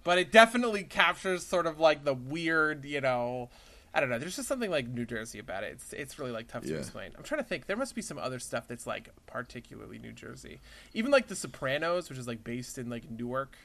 but 0.04 0.18
it 0.18 0.32
definitely 0.32 0.84
captures 0.84 1.46
sort 1.46 1.66
of 1.66 1.80
like 1.80 2.04
the 2.04 2.14
weird, 2.14 2.86
you 2.86 3.02
know, 3.02 3.50
I 3.94 4.00
don't 4.00 4.10
know. 4.10 4.20
There's 4.20 4.36
just 4.36 4.48
something 4.48 4.70
like 4.72 4.88
New 4.88 5.06
Jersey 5.06 5.40
about 5.40 5.64
it. 5.64 5.74
It's 5.74 5.94
it's 5.94 6.20
really 6.20 6.32
like 6.32 6.48
tough 6.48 6.64
to 6.64 6.78
explain. 6.78 7.12
I'm 7.18 7.24
trying 7.24 7.42
to 7.42 7.48
think. 7.48 7.66
There 7.66 7.76
must 7.76 7.96
be 7.96 8.02
some 8.02 8.18
other 8.18 8.40
stuff 8.40 8.68
that's 8.68 8.88
like 8.88 9.10
particularly 9.26 9.98
New 9.98 10.14
Jersey. 10.14 10.62
Even 10.94 11.12
like 11.12 11.28
The 11.28 11.36
Sopranos, 11.36 12.08
which 12.08 12.18
is 12.18 12.28
like 12.28 12.44
based 12.44 12.78
in 12.78 12.90
like 12.90 13.10
Newark, 13.10 13.58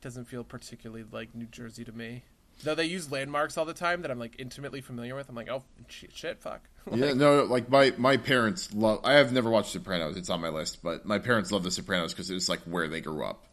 doesn't 0.00 0.26
feel 0.26 0.44
particularly 0.44 1.04
like 1.10 1.34
New 1.34 1.46
Jersey 1.46 1.84
to 1.84 1.92
me. 1.92 2.22
Though 2.62 2.74
they 2.74 2.84
use 2.84 3.10
landmarks 3.10 3.56
all 3.56 3.64
the 3.64 3.74
time 3.74 4.02
that 4.02 4.10
I'm 4.10 4.18
like 4.18 4.36
intimately 4.38 4.80
familiar 4.80 5.14
with. 5.14 5.28
I'm 5.28 5.34
like, 5.34 5.48
oh 5.48 5.62
shit, 5.88 6.14
shit 6.14 6.40
fuck. 6.40 6.62
like, 6.86 7.00
yeah, 7.00 7.12
no, 7.12 7.44
like 7.44 7.68
my 7.70 7.92
my 7.96 8.16
parents 8.16 8.72
love. 8.74 9.00
I 9.04 9.14
have 9.14 9.32
never 9.32 9.50
watched 9.50 9.72
Sopranos. 9.72 10.16
It's 10.16 10.30
on 10.30 10.40
my 10.40 10.50
list, 10.50 10.82
but 10.82 11.06
my 11.06 11.18
parents 11.18 11.50
love 11.52 11.62
The 11.62 11.70
Sopranos 11.70 12.12
because 12.12 12.30
it's 12.30 12.48
like 12.48 12.60
where 12.60 12.88
they 12.88 13.00
grew 13.00 13.24
up. 13.24 13.46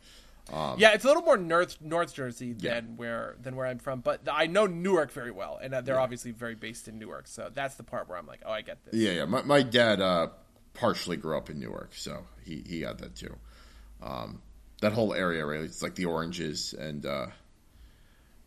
Um, 0.52 0.80
yeah, 0.80 0.94
it's 0.94 1.04
a 1.04 1.08
little 1.08 1.24
more 1.24 1.38
North 1.38 1.78
North 1.82 2.14
Jersey 2.14 2.54
than 2.54 2.96
where 2.96 3.36
than 3.42 3.56
where 3.56 3.66
I'm 3.66 3.80
from, 3.80 4.00
but 4.00 4.22
I 4.32 4.48
know 4.48 4.66
Newark 4.66 5.12
very 5.12 5.32
well, 5.32 5.60
and 5.62 5.74
uh, 5.74 5.82
they're 5.82 5.96
yeah. 5.96 6.02
obviously 6.02 6.32
very 6.32 6.56
based 6.56 6.88
in 6.88 7.00
Newark. 7.00 7.28
So 7.28 7.50
that's 7.54 7.76
the 7.76 7.84
part 7.84 8.08
where 8.08 8.18
I'm 8.18 8.28
like, 8.28 8.42
oh, 8.46 8.52
I 8.52 8.62
get 8.62 8.84
this. 8.86 8.94
Yeah, 8.94 9.12
yeah. 9.12 9.26
My, 9.26 9.42
my 9.42 9.62
dad 9.62 10.00
uh, 10.00 10.28
partially 10.74 11.18
grew 11.18 11.38
up 11.38 11.50
in 11.50 11.60
Newark, 11.60 11.94
so 11.96 12.24
he 12.46 12.64
he 12.66 12.82
got 12.82 13.00
that 13.00 13.16
too. 13.16 13.36
Um, 14.02 14.42
that 14.82 14.94
whole 14.94 15.14
area, 15.14 15.46
right? 15.46 15.60
It's 15.60 15.84
like 15.84 15.96
the 15.96 16.06
oranges 16.06 16.74
and 16.74 17.06
uh, 17.06 17.28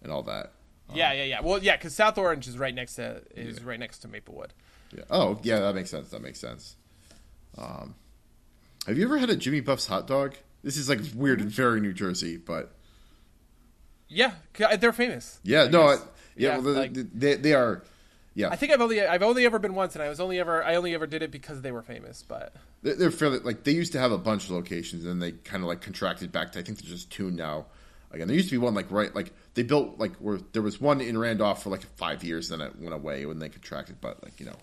and 0.03 0.13
all 0.13 0.23
that. 0.25 0.53
Um, 0.89 0.97
yeah, 0.97 1.13
yeah, 1.13 1.25
yeah. 1.25 1.41
Well, 1.41 1.63
yeah, 1.63 1.77
because 1.77 1.95
South 1.95 2.19
Orange 2.19 2.49
is 2.49 2.59
right 2.59 2.75
next 2.75 2.97
to 2.97 3.23
is 3.35 3.59
yeah. 3.59 3.65
right 3.65 3.79
next 3.79 3.99
to 4.01 4.09
Maplewood. 4.09 4.53
Yeah. 4.93 5.05
Oh, 5.11 5.39
yeah, 5.43 5.61
that 5.61 5.75
makes 5.75 5.91
sense. 5.91 6.11
That 6.11 6.23
makes 6.23 6.41
sense. 6.41 6.77
Um, 7.57 7.95
have 8.87 8.99
you 8.99 9.05
ever 9.05 9.19
had 9.19 9.31
a 9.31 9.37
Jimmy 9.37 9.61
Buff's 9.61 9.87
hot 9.87 10.07
dog? 10.07 10.35
This 10.63 10.77
is 10.77 10.89
like 10.89 11.01
weird 11.15 11.41
and 11.41 11.51
very 11.51 11.81
New 11.81 11.93
Jersey, 11.93 12.37
but 12.37 12.73
yeah, 14.09 14.33
they're 14.57 14.93
famous. 14.93 15.41
Yeah, 15.43 15.65
I 15.65 15.69
no, 15.69 15.83
I, 15.83 15.95
yeah, 15.95 15.99
yeah, 16.37 16.59
well, 16.59 16.75
like, 16.75 16.93
they, 16.93 17.37
they 17.37 17.55
are. 17.55 17.83
Yeah, 18.35 18.49
I 18.51 18.57
think 18.57 18.73
I've 18.73 18.81
only 18.81 19.01
I've 19.01 19.23
only 19.23 19.45
ever 19.45 19.59
been 19.59 19.75
once, 19.75 19.95
and 19.95 20.03
I 20.03 20.09
was 20.09 20.21
only 20.21 20.39
ever 20.39 20.63
I 20.65 20.75
only 20.75 20.95
ever 20.95 21.07
did 21.07 21.23
it 21.23 21.31
because 21.31 21.63
they 21.63 21.73
were 21.73 21.83
famous. 21.83 22.23
But 22.27 22.55
they're, 22.83 22.95
they're 22.95 23.11
fairly 23.11 23.39
like 23.39 23.65
they 23.65 23.73
used 23.73 23.93
to 23.93 23.99
have 23.99 24.13
a 24.13 24.19
bunch 24.19 24.45
of 24.45 24.51
locations, 24.51 25.05
and 25.05 25.21
they 25.21 25.33
kind 25.33 25.63
of 25.63 25.69
like 25.69 25.81
contracted 25.81 26.31
back 26.31 26.53
to 26.53 26.59
I 26.59 26.63
think 26.63 26.81
they're 26.81 26.91
just 26.91 27.11
two 27.11 27.31
now. 27.31 27.67
Again, 28.13 28.27
there 28.27 28.37
used 28.37 28.49
to 28.49 28.55
be 28.55 28.59
one 28.59 28.75
like 28.75 28.91
right 28.91 29.15
like 29.15 29.33
they 29.55 29.63
built 29.63 29.99
like 29.99 30.17
where 30.17 30.39
there 30.53 30.63
was 30.63 30.81
one 30.81 31.01
in 31.01 31.17
Randolph 31.17 31.63
for 31.63 31.71
like 31.71 31.83
five 31.97 32.25
years, 32.25 32.49
then 32.49 32.61
it 32.61 32.79
went 32.79 32.95
away 32.95 33.25
when 33.27 33.39
they 33.39 33.49
contracted. 33.49 34.01
But 34.01 34.23
like 34.23 34.41
you 34.41 34.47
know, 34.47 34.57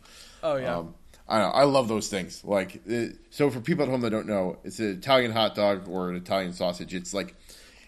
oh 0.43 0.57
yeah. 0.57 0.77
Um, 0.77 0.95
I 1.29 1.39
know. 1.39 1.49
I 1.49 1.63
love 1.63 1.87
those 1.87 2.07
things. 2.07 2.43
Like, 2.43 2.81
it, 2.85 3.17
so 3.31 3.49
for 3.49 3.59
people 3.59 3.83
at 3.83 3.89
home 3.89 4.01
that 4.01 4.11
don't 4.11 4.27
know, 4.27 4.59
it's 4.63 4.79
an 4.79 4.91
Italian 4.91 5.31
hot 5.31 5.55
dog 5.55 5.87
or 5.89 6.09
an 6.09 6.15
Italian 6.15 6.53
sausage. 6.53 6.93
It's 6.93 7.13
like, 7.13 7.35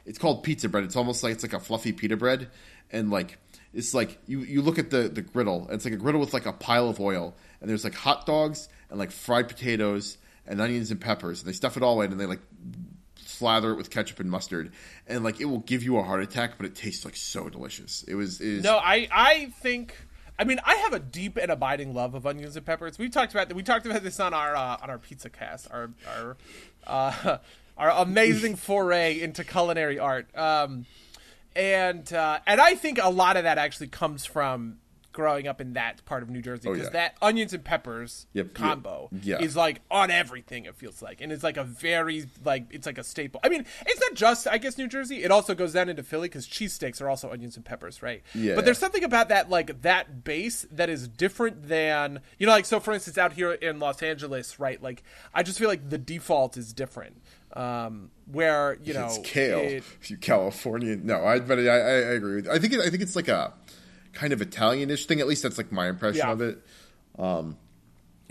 it's 0.05 0.17
called 0.17 0.43
pizza 0.43 0.67
bread. 0.67 0.83
It's 0.83 0.95
almost 0.95 1.23
like 1.23 1.33
it's 1.33 1.43
like 1.43 1.53
a 1.53 1.59
fluffy 1.59 1.93
pita 1.93 2.17
bread, 2.17 2.49
and 2.91 3.09
like 3.09 3.37
it's 3.73 3.93
like 3.93 4.19
you 4.27 4.39
you 4.41 4.61
look 4.61 4.79
at 4.79 4.89
the 4.89 5.07
the 5.07 5.21
griddle. 5.21 5.65
And 5.65 5.75
it's 5.75 5.85
like 5.85 5.93
a 5.93 5.97
griddle 5.97 6.19
with 6.19 6.33
like 6.33 6.45
a 6.45 6.53
pile 6.53 6.89
of 6.89 6.99
oil, 6.99 7.35
and 7.61 7.69
there's 7.69 7.83
like 7.83 7.95
hot 7.95 8.25
dogs 8.25 8.67
and 8.89 8.99
like 8.99 9.11
fried 9.11 9.47
potatoes 9.47 10.17
and 10.45 10.59
onions 10.59 10.91
and 10.91 10.99
peppers, 10.99 11.41
and 11.41 11.47
they 11.47 11.53
stuff 11.53 11.77
it 11.77 11.83
all 11.83 12.01
in, 12.01 12.11
and 12.11 12.19
they 12.19 12.25
like 12.25 12.41
slather 13.39 13.71
it 13.71 13.75
with 13.75 13.89
ketchup 13.89 14.19
and 14.19 14.29
mustard, 14.29 14.71
and 15.07 15.23
like 15.23 15.39
it 15.39 15.45
will 15.45 15.59
give 15.59 15.81
you 15.81 15.97
a 15.97 16.03
heart 16.03 16.21
attack, 16.21 16.53
but 16.57 16.65
it 16.65 16.75
tastes 16.75 17.05
like 17.05 17.15
so 17.15 17.49
delicious. 17.49 18.03
It 18.07 18.15
was. 18.15 18.41
Is, 18.41 18.63
no, 18.63 18.77
I 18.77 19.07
I 19.11 19.45
think 19.61 19.95
I 20.37 20.43
mean, 20.43 20.59
I 20.65 20.75
have 20.75 20.93
a 20.93 20.99
deep 20.99 21.37
and 21.37 21.51
abiding 21.51 21.93
love 21.93 22.15
of 22.15 22.25
onions 22.25 22.55
and 22.55 22.65
peppers. 22.65 22.97
We 22.97 23.09
talked 23.09 23.33
about 23.33 23.49
that 23.49 23.55
we 23.55 23.63
talked 23.63 23.85
about 23.85 24.03
this 24.03 24.19
on 24.19 24.33
our 24.33 24.55
uh, 24.55 24.77
on 24.81 24.89
our 24.89 24.97
pizza 24.97 25.29
cast, 25.29 25.69
our 25.71 25.91
our 26.07 26.37
uh, 26.85 27.37
our 27.77 27.89
amazing 27.89 28.55
foray 28.55 29.19
into 29.19 29.43
culinary 29.43 29.99
art. 29.99 30.27
Um, 30.35 30.85
and 31.55 32.11
uh, 32.13 32.39
and 32.45 32.61
I 32.61 32.75
think 32.75 32.99
a 33.01 33.09
lot 33.09 33.35
of 33.35 33.43
that 33.43 33.57
actually 33.57 33.87
comes 33.87 34.25
from 34.25 34.77
growing 35.19 35.49
up 35.49 35.59
in 35.59 35.73
that 35.73 36.05
part 36.05 36.23
of 36.23 36.29
New 36.29 36.41
Jersey 36.41 36.69
because 36.69 36.79
oh, 36.79 36.83
yeah. 36.85 36.89
that 36.91 37.17
onions 37.21 37.53
and 37.53 37.61
peppers 37.61 38.25
yep, 38.31 38.53
combo 38.53 39.09
yeah. 39.21 39.41
is 39.41 39.53
like 39.53 39.81
on 39.91 40.09
everything. 40.09 40.63
It 40.63 40.77
feels 40.77 41.01
like, 41.01 41.19
and 41.19 41.29
it's 41.29 41.43
like 41.43 41.57
a 41.57 41.65
very 41.65 42.25
like 42.45 42.67
it's 42.71 42.85
like 42.85 42.97
a 42.97 43.03
staple. 43.03 43.41
I 43.43 43.49
mean, 43.49 43.65
it's 43.85 43.99
not 43.99 44.13
just 44.13 44.47
I 44.47 44.59
guess 44.59 44.77
New 44.77 44.87
Jersey. 44.87 45.21
It 45.21 45.29
also 45.29 45.55
goes 45.55 45.73
down 45.73 45.89
into 45.89 46.03
Philly 46.03 46.29
because 46.29 46.47
cheesesteaks 46.47 47.01
are 47.01 47.09
also 47.09 47.29
onions 47.29 47.57
and 47.57 47.65
peppers, 47.65 48.01
right? 48.01 48.23
Yeah. 48.33 48.55
But 48.55 48.63
there's 48.63 48.77
something 48.77 49.03
about 49.03 49.27
that 49.27 49.49
like 49.49 49.81
that 49.81 50.23
base 50.23 50.65
that 50.71 50.89
is 50.89 51.09
different 51.09 51.67
than 51.67 52.21
you 52.37 52.45
know 52.45 52.53
like 52.53 52.65
so 52.65 52.79
for 52.79 52.93
instance 52.93 53.17
out 53.17 53.33
here 53.33 53.51
in 53.51 53.79
Los 53.79 54.01
Angeles, 54.01 54.57
right? 54.57 54.81
Like 54.81 55.03
I 55.33 55.43
just 55.43 55.59
feel 55.59 55.67
like 55.67 55.89
the 55.89 55.97
default 55.97 56.55
is 56.55 56.71
different 56.71 57.17
um, 57.53 58.11
where 58.31 58.77
you 58.83 58.93
know 58.93 59.07
it's 59.07 59.19
kale. 59.23 59.59
It, 59.59 59.83
you 60.05 60.17
Californian, 60.17 61.05
no, 61.05 61.25
I 61.25 61.39
but 61.39 61.59
I, 61.59 61.63
I, 61.63 61.93
agree 62.13 62.35
with. 62.35 62.45
You. 62.45 62.51
I 62.51 62.59
think 62.59 62.73
it, 62.73 62.79
I 62.79 62.89
think 62.89 63.01
it's 63.01 63.15
like 63.15 63.27
a 63.27 63.53
kind 64.13 64.33
of 64.33 64.39
Italianish 64.39 65.05
thing. 65.05 65.19
At 65.19 65.27
least 65.27 65.43
that's 65.43 65.57
like 65.57 65.71
my 65.71 65.87
impression 65.87 66.25
yeah. 66.25 66.31
of 66.31 66.41
it. 66.41 66.65
Um, 67.17 67.57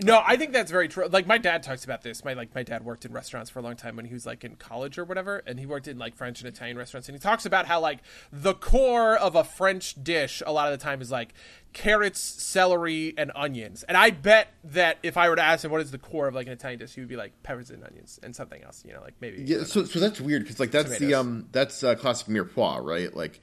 no, 0.01 0.23
I 0.25 0.37
think 0.37 0.53
that's 0.53 0.71
very 0.71 0.87
true. 0.87 1.07
Like 1.07 1.27
my 1.27 1.37
dad 1.37 1.61
talks 1.61 1.83
about 1.83 2.03
this. 2.03 2.23
My 2.23 2.31
like 2.31 2.55
my 2.55 2.63
dad 2.63 2.85
worked 2.85 3.03
in 3.03 3.11
restaurants 3.11 3.49
for 3.49 3.59
a 3.59 3.61
long 3.61 3.75
time 3.75 3.97
when 3.97 4.05
he 4.05 4.13
was 4.13 4.25
like 4.25 4.45
in 4.45 4.55
college 4.55 4.97
or 4.97 5.03
whatever, 5.03 5.43
and 5.45 5.59
he 5.59 5.65
worked 5.65 5.89
in 5.89 5.97
like 5.97 6.15
French 6.15 6.39
and 6.39 6.47
Italian 6.47 6.77
restaurants. 6.77 7.09
And 7.09 7.17
he 7.17 7.19
talks 7.19 7.45
about 7.45 7.65
how 7.65 7.81
like 7.81 7.99
the 8.31 8.53
core 8.53 9.17
of 9.17 9.35
a 9.35 9.43
French 9.43 10.01
dish 10.01 10.41
a 10.45 10.53
lot 10.53 10.71
of 10.71 10.79
the 10.79 10.81
time 10.81 11.01
is 11.01 11.11
like 11.11 11.33
carrots, 11.73 12.21
celery, 12.21 13.13
and 13.17 13.29
onions. 13.35 13.83
And 13.83 13.97
I 13.97 14.11
bet 14.11 14.53
that 14.63 14.99
if 15.03 15.17
I 15.17 15.27
were 15.27 15.35
to 15.35 15.43
ask 15.43 15.65
him 15.65 15.71
what 15.71 15.81
is 15.81 15.91
the 15.91 15.97
core 15.97 16.29
of 16.29 16.35
like 16.35 16.47
an 16.47 16.53
Italian 16.53 16.79
dish, 16.79 16.93
he 16.93 17.01
would 17.01 17.09
be 17.09 17.17
like 17.17 17.33
peppers 17.43 17.69
and 17.69 17.83
onions 17.83 18.21
and 18.23 18.33
something 18.33 18.63
else. 18.63 18.85
You 18.87 18.93
know, 18.93 19.01
like 19.01 19.15
maybe. 19.19 19.43
Yeah. 19.43 19.65
So 19.65 19.83
so 19.83 19.99
that's 19.99 20.21
weird 20.21 20.43
because 20.43 20.61
like 20.61 20.71
that's 20.71 20.97
Tomatoes. 20.97 21.07
the 21.09 21.13
um 21.13 21.47
that's 21.51 21.83
uh, 21.83 21.95
classic 21.95 22.29
mirepoix, 22.29 22.81
right? 22.81 23.13
Like 23.13 23.41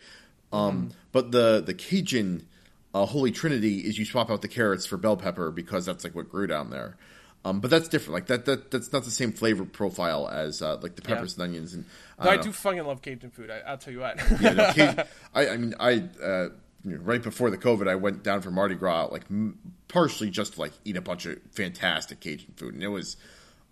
um, 0.53 0.77
mm-hmm. 0.77 0.89
But 1.13 1.33
the 1.33 1.63
the 1.65 1.75
Cajun 1.75 2.47
uh, 2.95 3.07
Holy 3.07 3.31
Trinity 3.31 3.81
is 3.81 3.99
you 3.99 4.05
swap 4.05 4.31
out 4.31 4.43
the 4.43 4.49
carrots 4.49 4.87
for 4.87 4.97
bell 4.97 5.17
pepper 5.17 5.51
because 5.51 5.85
that's 5.87 6.05
like 6.05 6.15
what 6.15 6.31
grew 6.31 6.47
down 6.47 6.71
there. 6.71 6.97
Um, 7.45 7.61
but 7.61 7.71
that's 7.71 7.89
different. 7.89 8.15
Like 8.15 8.27
that, 8.27 8.45
that 8.47 8.71
that's 8.71 8.93
not 8.93 9.05
the 9.05 9.11
same 9.11 9.33
flavor 9.33 9.65
profile 9.65 10.29
as 10.29 10.63
uh, 10.63 10.79
like 10.83 10.97
the 10.97 11.03
peppers 11.03 11.37
Yeah. 11.39 11.45
and 11.45 11.51
onions. 11.51 11.75
And 11.75 11.85
I, 12.19 12.25
don't 12.25 12.37
know. 12.39 12.43
do 12.45 12.53
fucking 12.53 12.85
love 12.85 13.03
Cajun 13.03 13.31
food. 13.31 13.51
I, 13.51 13.59
I'll 13.61 13.79
tell 13.79 13.93
you 13.93 14.01
what. 14.01 14.19
Yeah, 14.41 14.53
no, 14.53 14.73
Cajun, 14.73 15.05
I, 15.35 15.49
I 15.49 15.57
mean, 15.57 15.75
I 15.79 15.93
uh, 16.23 16.49
you 16.85 16.97
know, 16.97 17.03
right 17.03 17.23
before 17.23 17.51
the 17.51 17.59
COVID, 17.59 17.89
I 17.89 17.95
went 17.95 18.23
down 18.23 18.41
for 18.43 18.51
Mardi 18.51 18.75
Gras, 18.75 19.07
like 19.13 19.25
m- 19.31 19.59
partially 19.89 20.31
just 20.31 20.55
to, 20.55 20.61
like 20.61 20.73
eat 20.85 20.97
a 20.97 21.01
bunch 21.01 21.27
of 21.27 21.39
fantastic 21.53 22.21
Cajun 22.21 22.53
food, 22.57 22.75
and 22.75 22.83
it 22.83 22.89
was, 22.89 23.17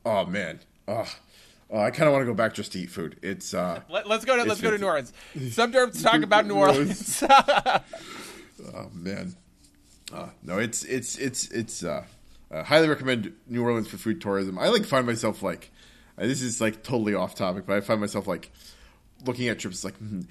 oh 0.04 0.26
man, 0.26 0.60
oh, 0.86 1.08
oh 1.70 1.80
I 1.80 1.90
kind 1.90 2.08
of 2.08 2.12
want 2.12 2.22
to 2.22 2.26
go 2.26 2.34
back 2.34 2.54
just 2.54 2.72
to 2.72 2.78
eat 2.78 2.90
food. 2.90 3.18
It's 3.22 3.54
uh, 3.54 3.80
Let, 3.88 4.06
us 4.06 4.24
go 4.24 4.36
to 4.36 4.44
let's 4.44 4.60
go 4.60 4.70
to 4.70 4.78
New 4.78 4.86
Orleans. 4.86 5.12
Some 5.50 5.72
derms 5.72 6.02
talk 6.02 6.22
about 6.22 6.46
New 6.46 6.56
Orleans. 6.56 7.22
oh 7.28 7.82
man, 8.92 9.34
uh, 10.12 10.28
no, 10.42 10.58
it's 10.58 10.84
it's 10.84 11.16
it's 11.18 11.50
it's. 11.50 11.84
Uh, 11.84 12.04
uh, 12.54 12.62
highly 12.62 12.88
recommend 12.88 13.32
New 13.48 13.62
Orleans 13.64 13.88
for 13.88 13.96
food 13.96 14.20
tourism. 14.20 14.58
I 14.58 14.68
like 14.68 14.84
find 14.84 15.06
myself 15.06 15.42
like, 15.42 15.72
uh, 16.16 16.26
this 16.26 16.40
is 16.40 16.60
like 16.60 16.84
totally 16.84 17.14
off 17.14 17.34
topic, 17.34 17.66
but 17.66 17.76
I 17.76 17.80
find 17.80 18.00
myself 18.00 18.26
like 18.26 18.50
looking 19.24 19.48
at 19.48 19.58
trips 19.58 19.84
like. 19.84 19.96
Hmm, 19.96 20.22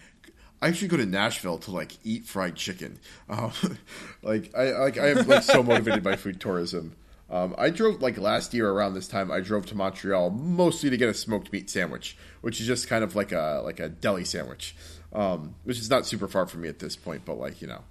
I 0.62 0.72
should 0.72 0.90
go 0.90 0.96
to 0.96 1.06
Nashville 1.06 1.58
to 1.60 1.72
like 1.72 1.92
eat 2.06 2.26
fried 2.26 2.56
chicken. 2.56 2.98
Um, 3.28 3.52
like 4.22 4.56
I 4.56 4.72
like 4.72 4.98
I 4.98 5.10
am 5.10 5.28
like 5.28 5.44
so 5.44 5.62
motivated 5.64 6.04
by 6.04 6.16
food 6.16 6.40
tourism. 6.40 6.96
Um, 7.34 7.56
I 7.58 7.72
drove 7.72 8.00
like 8.00 8.20
last 8.20 8.54
year 8.54 8.70
around 8.70 8.94
this 8.94 9.08
time. 9.08 9.32
I 9.32 9.40
drove 9.40 9.66
to 9.66 9.76
Montreal 9.76 10.30
mostly 10.30 10.92
to 10.92 10.98
get 10.98 11.10
a 11.10 11.16
smoked 11.16 11.52
meat 11.52 11.68
sandwich, 11.68 12.16
which 12.42 12.62
is 12.62 12.68
just 12.68 12.88
kind 12.88 13.04
of 13.04 13.16
like 13.16 13.32
a 13.32 13.60
like 13.66 13.80
a 13.80 13.90
deli 13.90 14.24
sandwich, 14.24 14.76
um, 15.14 15.56
which 15.64 15.80
is 15.80 15.90
not 15.90 16.06
super 16.06 16.28
far 16.28 16.46
from 16.46 16.62
me 16.62 16.70
at 16.70 16.78
this 16.78 16.96
point. 16.96 17.24
But 17.26 17.40
like 17.40 17.60
you 17.60 17.70
know, 17.70 17.82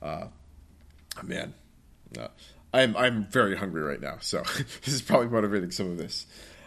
uh, 0.00 0.26
man, 1.24 1.54
uh, 2.16 2.28
I'm 2.72 2.96
I'm 2.96 3.26
very 3.26 3.56
hungry 3.56 3.82
right 3.82 4.00
now, 4.00 4.18
so 4.20 4.42
this 4.84 4.94
is 4.94 5.02
probably 5.02 5.26
motivating 5.26 5.72
some 5.72 5.90
of 5.90 5.98
this. 5.98 6.26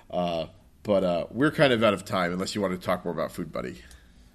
Uh, 0.10 0.48
but 0.84 1.06
uh, 1.06 1.28
we're 1.32 1.52
kind 1.52 1.72
of 1.72 1.82
out 1.82 1.94
of 1.94 2.04
time, 2.04 2.34
unless 2.34 2.56
you 2.56 2.60
want 2.60 2.78
to 2.78 2.86
talk 2.86 3.06
more 3.06 3.14
about 3.14 3.32
food, 3.32 3.54
buddy. 3.54 3.82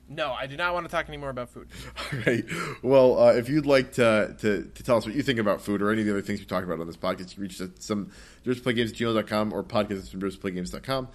No, 0.08 0.32
I 0.32 0.46
do 0.46 0.56
not 0.56 0.74
want 0.74 0.86
to 0.86 0.90
talk 0.90 1.08
anymore 1.08 1.30
about 1.30 1.50
food. 1.50 1.68
All 2.12 2.18
right. 2.26 2.44
Well, 2.82 3.18
uh, 3.18 3.32
if 3.32 3.48
you'd 3.48 3.66
like 3.66 3.92
to, 3.94 4.34
to, 4.38 4.62
to 4.62 4.82
tell 4.82 4.96
us 4.96 5.06
what 5.06 5.14
you 5.14 5.22
think 5.22 5.38
about 5.38 5.62
food 5.62 5.82
or 5.82 5.90
any 5.90 6.02
of 6.02 6.06
the 6.06 6.12
other 6.12 6.22
things 6.22 6.40
we 6.40 6.46
talked 6.46 6.64
about 6.64 6.80
on 6.80 6.86
this 6.86 6.96
podcast, 6.96 7.30
you 7.30 7.34
can 7.34 7.42
reach 7.42 7.60
us 7.60 7.62
at 7.62 7.82
some 7.82 8.10
Playgames 8.44 8.90
at 8.90 8.94
gmail.com 8.94 9.52
or 9.52 9.64
podcast 9.64 10.10
from 10.10 10.20
Playgames.com. 10.20 11.08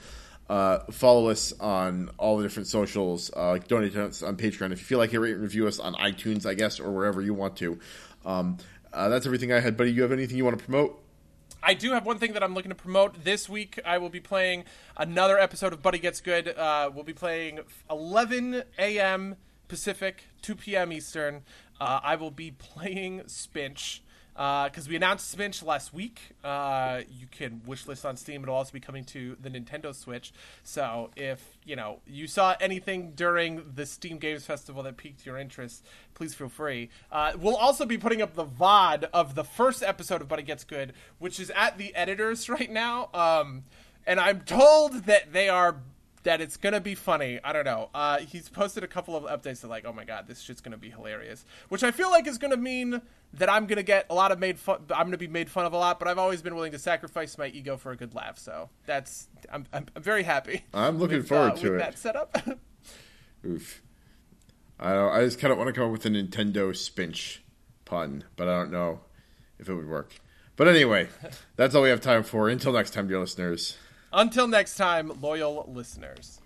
Uh, 0.50 0.80
follow 0.92 1.30
us 1.30 1.54
on 1.62 2.10
all 2.18 2.36
the 2.36 2.44
different 2.44 2.68
socials. 2.68 3.32
Uh, 3.34 3.58
donate 3.68 3.94
to 3.94 4.06
us 4.06 4.22
on 4.22 4.36
Patreon. 4.36 4.74
If 4.74 4.80
you 4.80 4.86
feel 4.86 4.98
like 4.98 5.14
it, 5.14 5.20
rate 5.20 5.34
and 5.34 5.42
review 5.42 5.66
us 5.68 5.80
on 5.80 5.94
iTunes, 5.96 6.46
I 6.46 6.56
guess, 6.56 6.80
or 6.80 6.92
wherever 6.92 7.22
you 7.22 7.34
want 7.34 7.56
to. 7.58 7.80
Um, 8.26 8.58
uh, 8.92 9.08
that's 9.08 9.26
everything 9.26 9.54
I 9.54 9.62
had, 9.62 9.78
buddy. 9.78 9.94
You 9.94 10.02
have 10.02 10.12
anything 10.12 10.36
you 10.36 10.44
want 10.44 10.60
to 10.60 10.66
promote? 10.66 11.01
I 11.64 11.76
do 11.76 11.92
have 11.92 12.08
one 12.08 12.18
thing 12.18 12.34
that 12.34 12.44
I'm 12.44 12.56
looking 12.56 12.70
to 12.70 12.76
promote 12.76 13.24
this 13.24 13.48
week. 13.48 13.80
I 13.86 14.00
will 14.00 14.10
be 14.10 14.20
playing 14.20 14.64
another 14.98 15.38
episode 15.38 15.74
of 15.74 15.82
Buddy 15.84 16.00
Gets 16.00 16.20
Good. 16.20 16.48
Uh, 16.48 16.90
we'll 16.92 17.04
be 17.04 17.14
playing 17.14 17.60
11 17.90 18.64
a.m. 18.80 19.36
Pacific, 19.68 20.24
2 20.42 20.56
p.m. 20.56 20.92
Eastern. 20.92 21.44
Uh, 21.80 22.00
I 22.04 22.16
will 22.16 22.32
be 22.32 22.50
playing 22.50 23.22
Spinch 23.22 24.00
because 24.42 24.90
we 24.90 24.96
announced 24.96 25.38
Spinch 25.38 25.64
last 25.64 25.94
week. 25.94 26.34
Uh, 26.44 27.02
you 27.08 27.28
can 27.30 27.62
wishlist 27.68 28.06
on 28.06 28.18
Steam. 28.18 28.42
It'll 28.42 28.56
also 28.56 28.72
be 28.72 28.80
coming 28.80 29.04
to 29.06 29.38
the 29.40 29.50
Nintendo 29.50 29.94
Switch. 29.94 30.34
So 30.64 31.12
if 31.16 31.58
you 31.64 31.76
know 31.76 32.00
you 32.08 32.26
saw 32.26 32.56
anything 32.60 33.12
during 33.12 33.64
the 33.76 33.86
Steam 33.86 34.18
Games 34.18 34.44
Festival 34.46 34.82
that 34.82 34.98
piqued 34.98 35.28
your 35.28 35.38
interest, 35.38 35.86
please 36.16 36.34
feel 36.34 36.50
free. 36.50 36.90
Uh, 37.12 37.34
we'll 37.38 37.56
also 37.56 37.86
be 37.86 38.00
putting 38.00 38.22
up 38.22 38.34
the 38.34 38.46
VOD 38.46 39.10
of 39.14 39.36
the 39.36 39.44
first 39.44 39.84
episode 39.84 40.22
of 40.22 40.28
Buddy 40.28 40.44
Gets 40.44 40.64
Good, 40.64 40.94
which 41.20 41.40
is 41.40 41.52
at 41.52 41.78
the 41.78 41.94
editors 41.94 42.50
right 42.50 42.72
now. 42.72 43.10
Um, 43.14 43.66
and 44.08 44.20
I'm 44.20 44.42
told 44.42 45.04
that 45.06 45.34
they 45.34 45.50
are 45.50 45.78
that 46.24 46.42
it's 46.42 46.58
gonna 46.58 46.82
be 46.82 46.96
funny. 46.96 47.40
I 47.44 47.54
don't 47.54 47.66
know. 47.66 47.90
Uh, 47.94 48.20
he's 48.20 48.50
posted 48.50 48.84
a 48.84 48.88
couple 48.88 49.16
of 49.16 49.24
updates 49.24 49.62
that 49.62 49.68
like, 49.68 49.86
oh 49.86 49.94
my 49.94 50.06
god, 50.06 50.28
this 50.28 50.42
shit's 50.42 50.62
gonna 50.62 50.78
be 50.78 50.90
hilarious. 50.90 51.46
Which 51.70 51.84
I 51.84 51.92
feel 51.92 52.12
like 52.12 52.28
is 52.28 52.38
gonna 52.38 52.58
mean 52.58 53.02
that 53.34 53.50
I'm 53.50 53.66
gonna 53.66 53.84
get 53.84 54.06
a 54.10 54.14
lot 54.14 54.32
of 54.32 54.40
made 54.40 54.60
fun. 54.60 54.82
I'm 54.90 55.08
gonna 55.08 55.18
be 55.18 55.28
made 55.28 55.50
fun 55.50 55.66
of 55.66 55.74
a 55.74 55.78
lot. 55.78 56.00
But 56.00 56.08
I've 56.08 56.20
always 56.20 56.42
been 56.42 56.56
willing 56.56 56.72
to 56.74 56.80
sacrifice 56.80 57.38
my 57.38 57.48
ego 57.48 57.78
for 57.78 57.92
a 57.92 57.96
good 57.96 58.14
laugh. 58.14 58.38
So 58.38 58.70
that's 58.86 59.28
I'm 59.52 59.66
I'm, 59.74 59.86
I'm 59.96 60.04
very 60.04 60.24
happy. 60.24 60.66
I'm 60.74 60.98
looking 60.98 61.18
with, 61.18 61.30
forward 61.30 61.54
uh, 61.54 61.58
to 61.58 61.76
it. 61.76 61.78
that 61.80 61.98
setup. 61.98 62.38
Oof. 63.46 63.82
I 64.80 64.94
don't, 64.94 65.14
I 65.14 65.24
just 65.24 65.40
kind 65.40 65.52
of 65.52 65.60
want 65.60 65.68
to 65.68 65.74
come 65.74 65.86
up 65.86 65.92
with 65.92 66.06
a 66.08 66.10
Nintendo 66.10 66.72
Spinch 66.72 67.40
pun, 67.86 68.24
but 68.36 68.48
I 68.48 68.58
don't 68.58 68.72
know 68.72 69.02
if 69.60 69.70
it 69.70 69.76
would 69.76 69.88
work. 69.88 70.16
But 70.56 70.68
anyway, 70.68 71.08
that's 71.56 71.76
all 71.76 71.84
we 71.84 71.90
have 71.90 72.02
time 72.02 72.24
for. 72.24 72.50
Until 72.50 72.74
next 72.74 72.92
time, 72.92 73.08
dear 73.08 73.20
listeners. 73.20 73.78
Until 74.14 74.48
next 74.48 74.76
time, 74.76 75.22
loyal 75.22 75.70
listeners. 75.74 76.41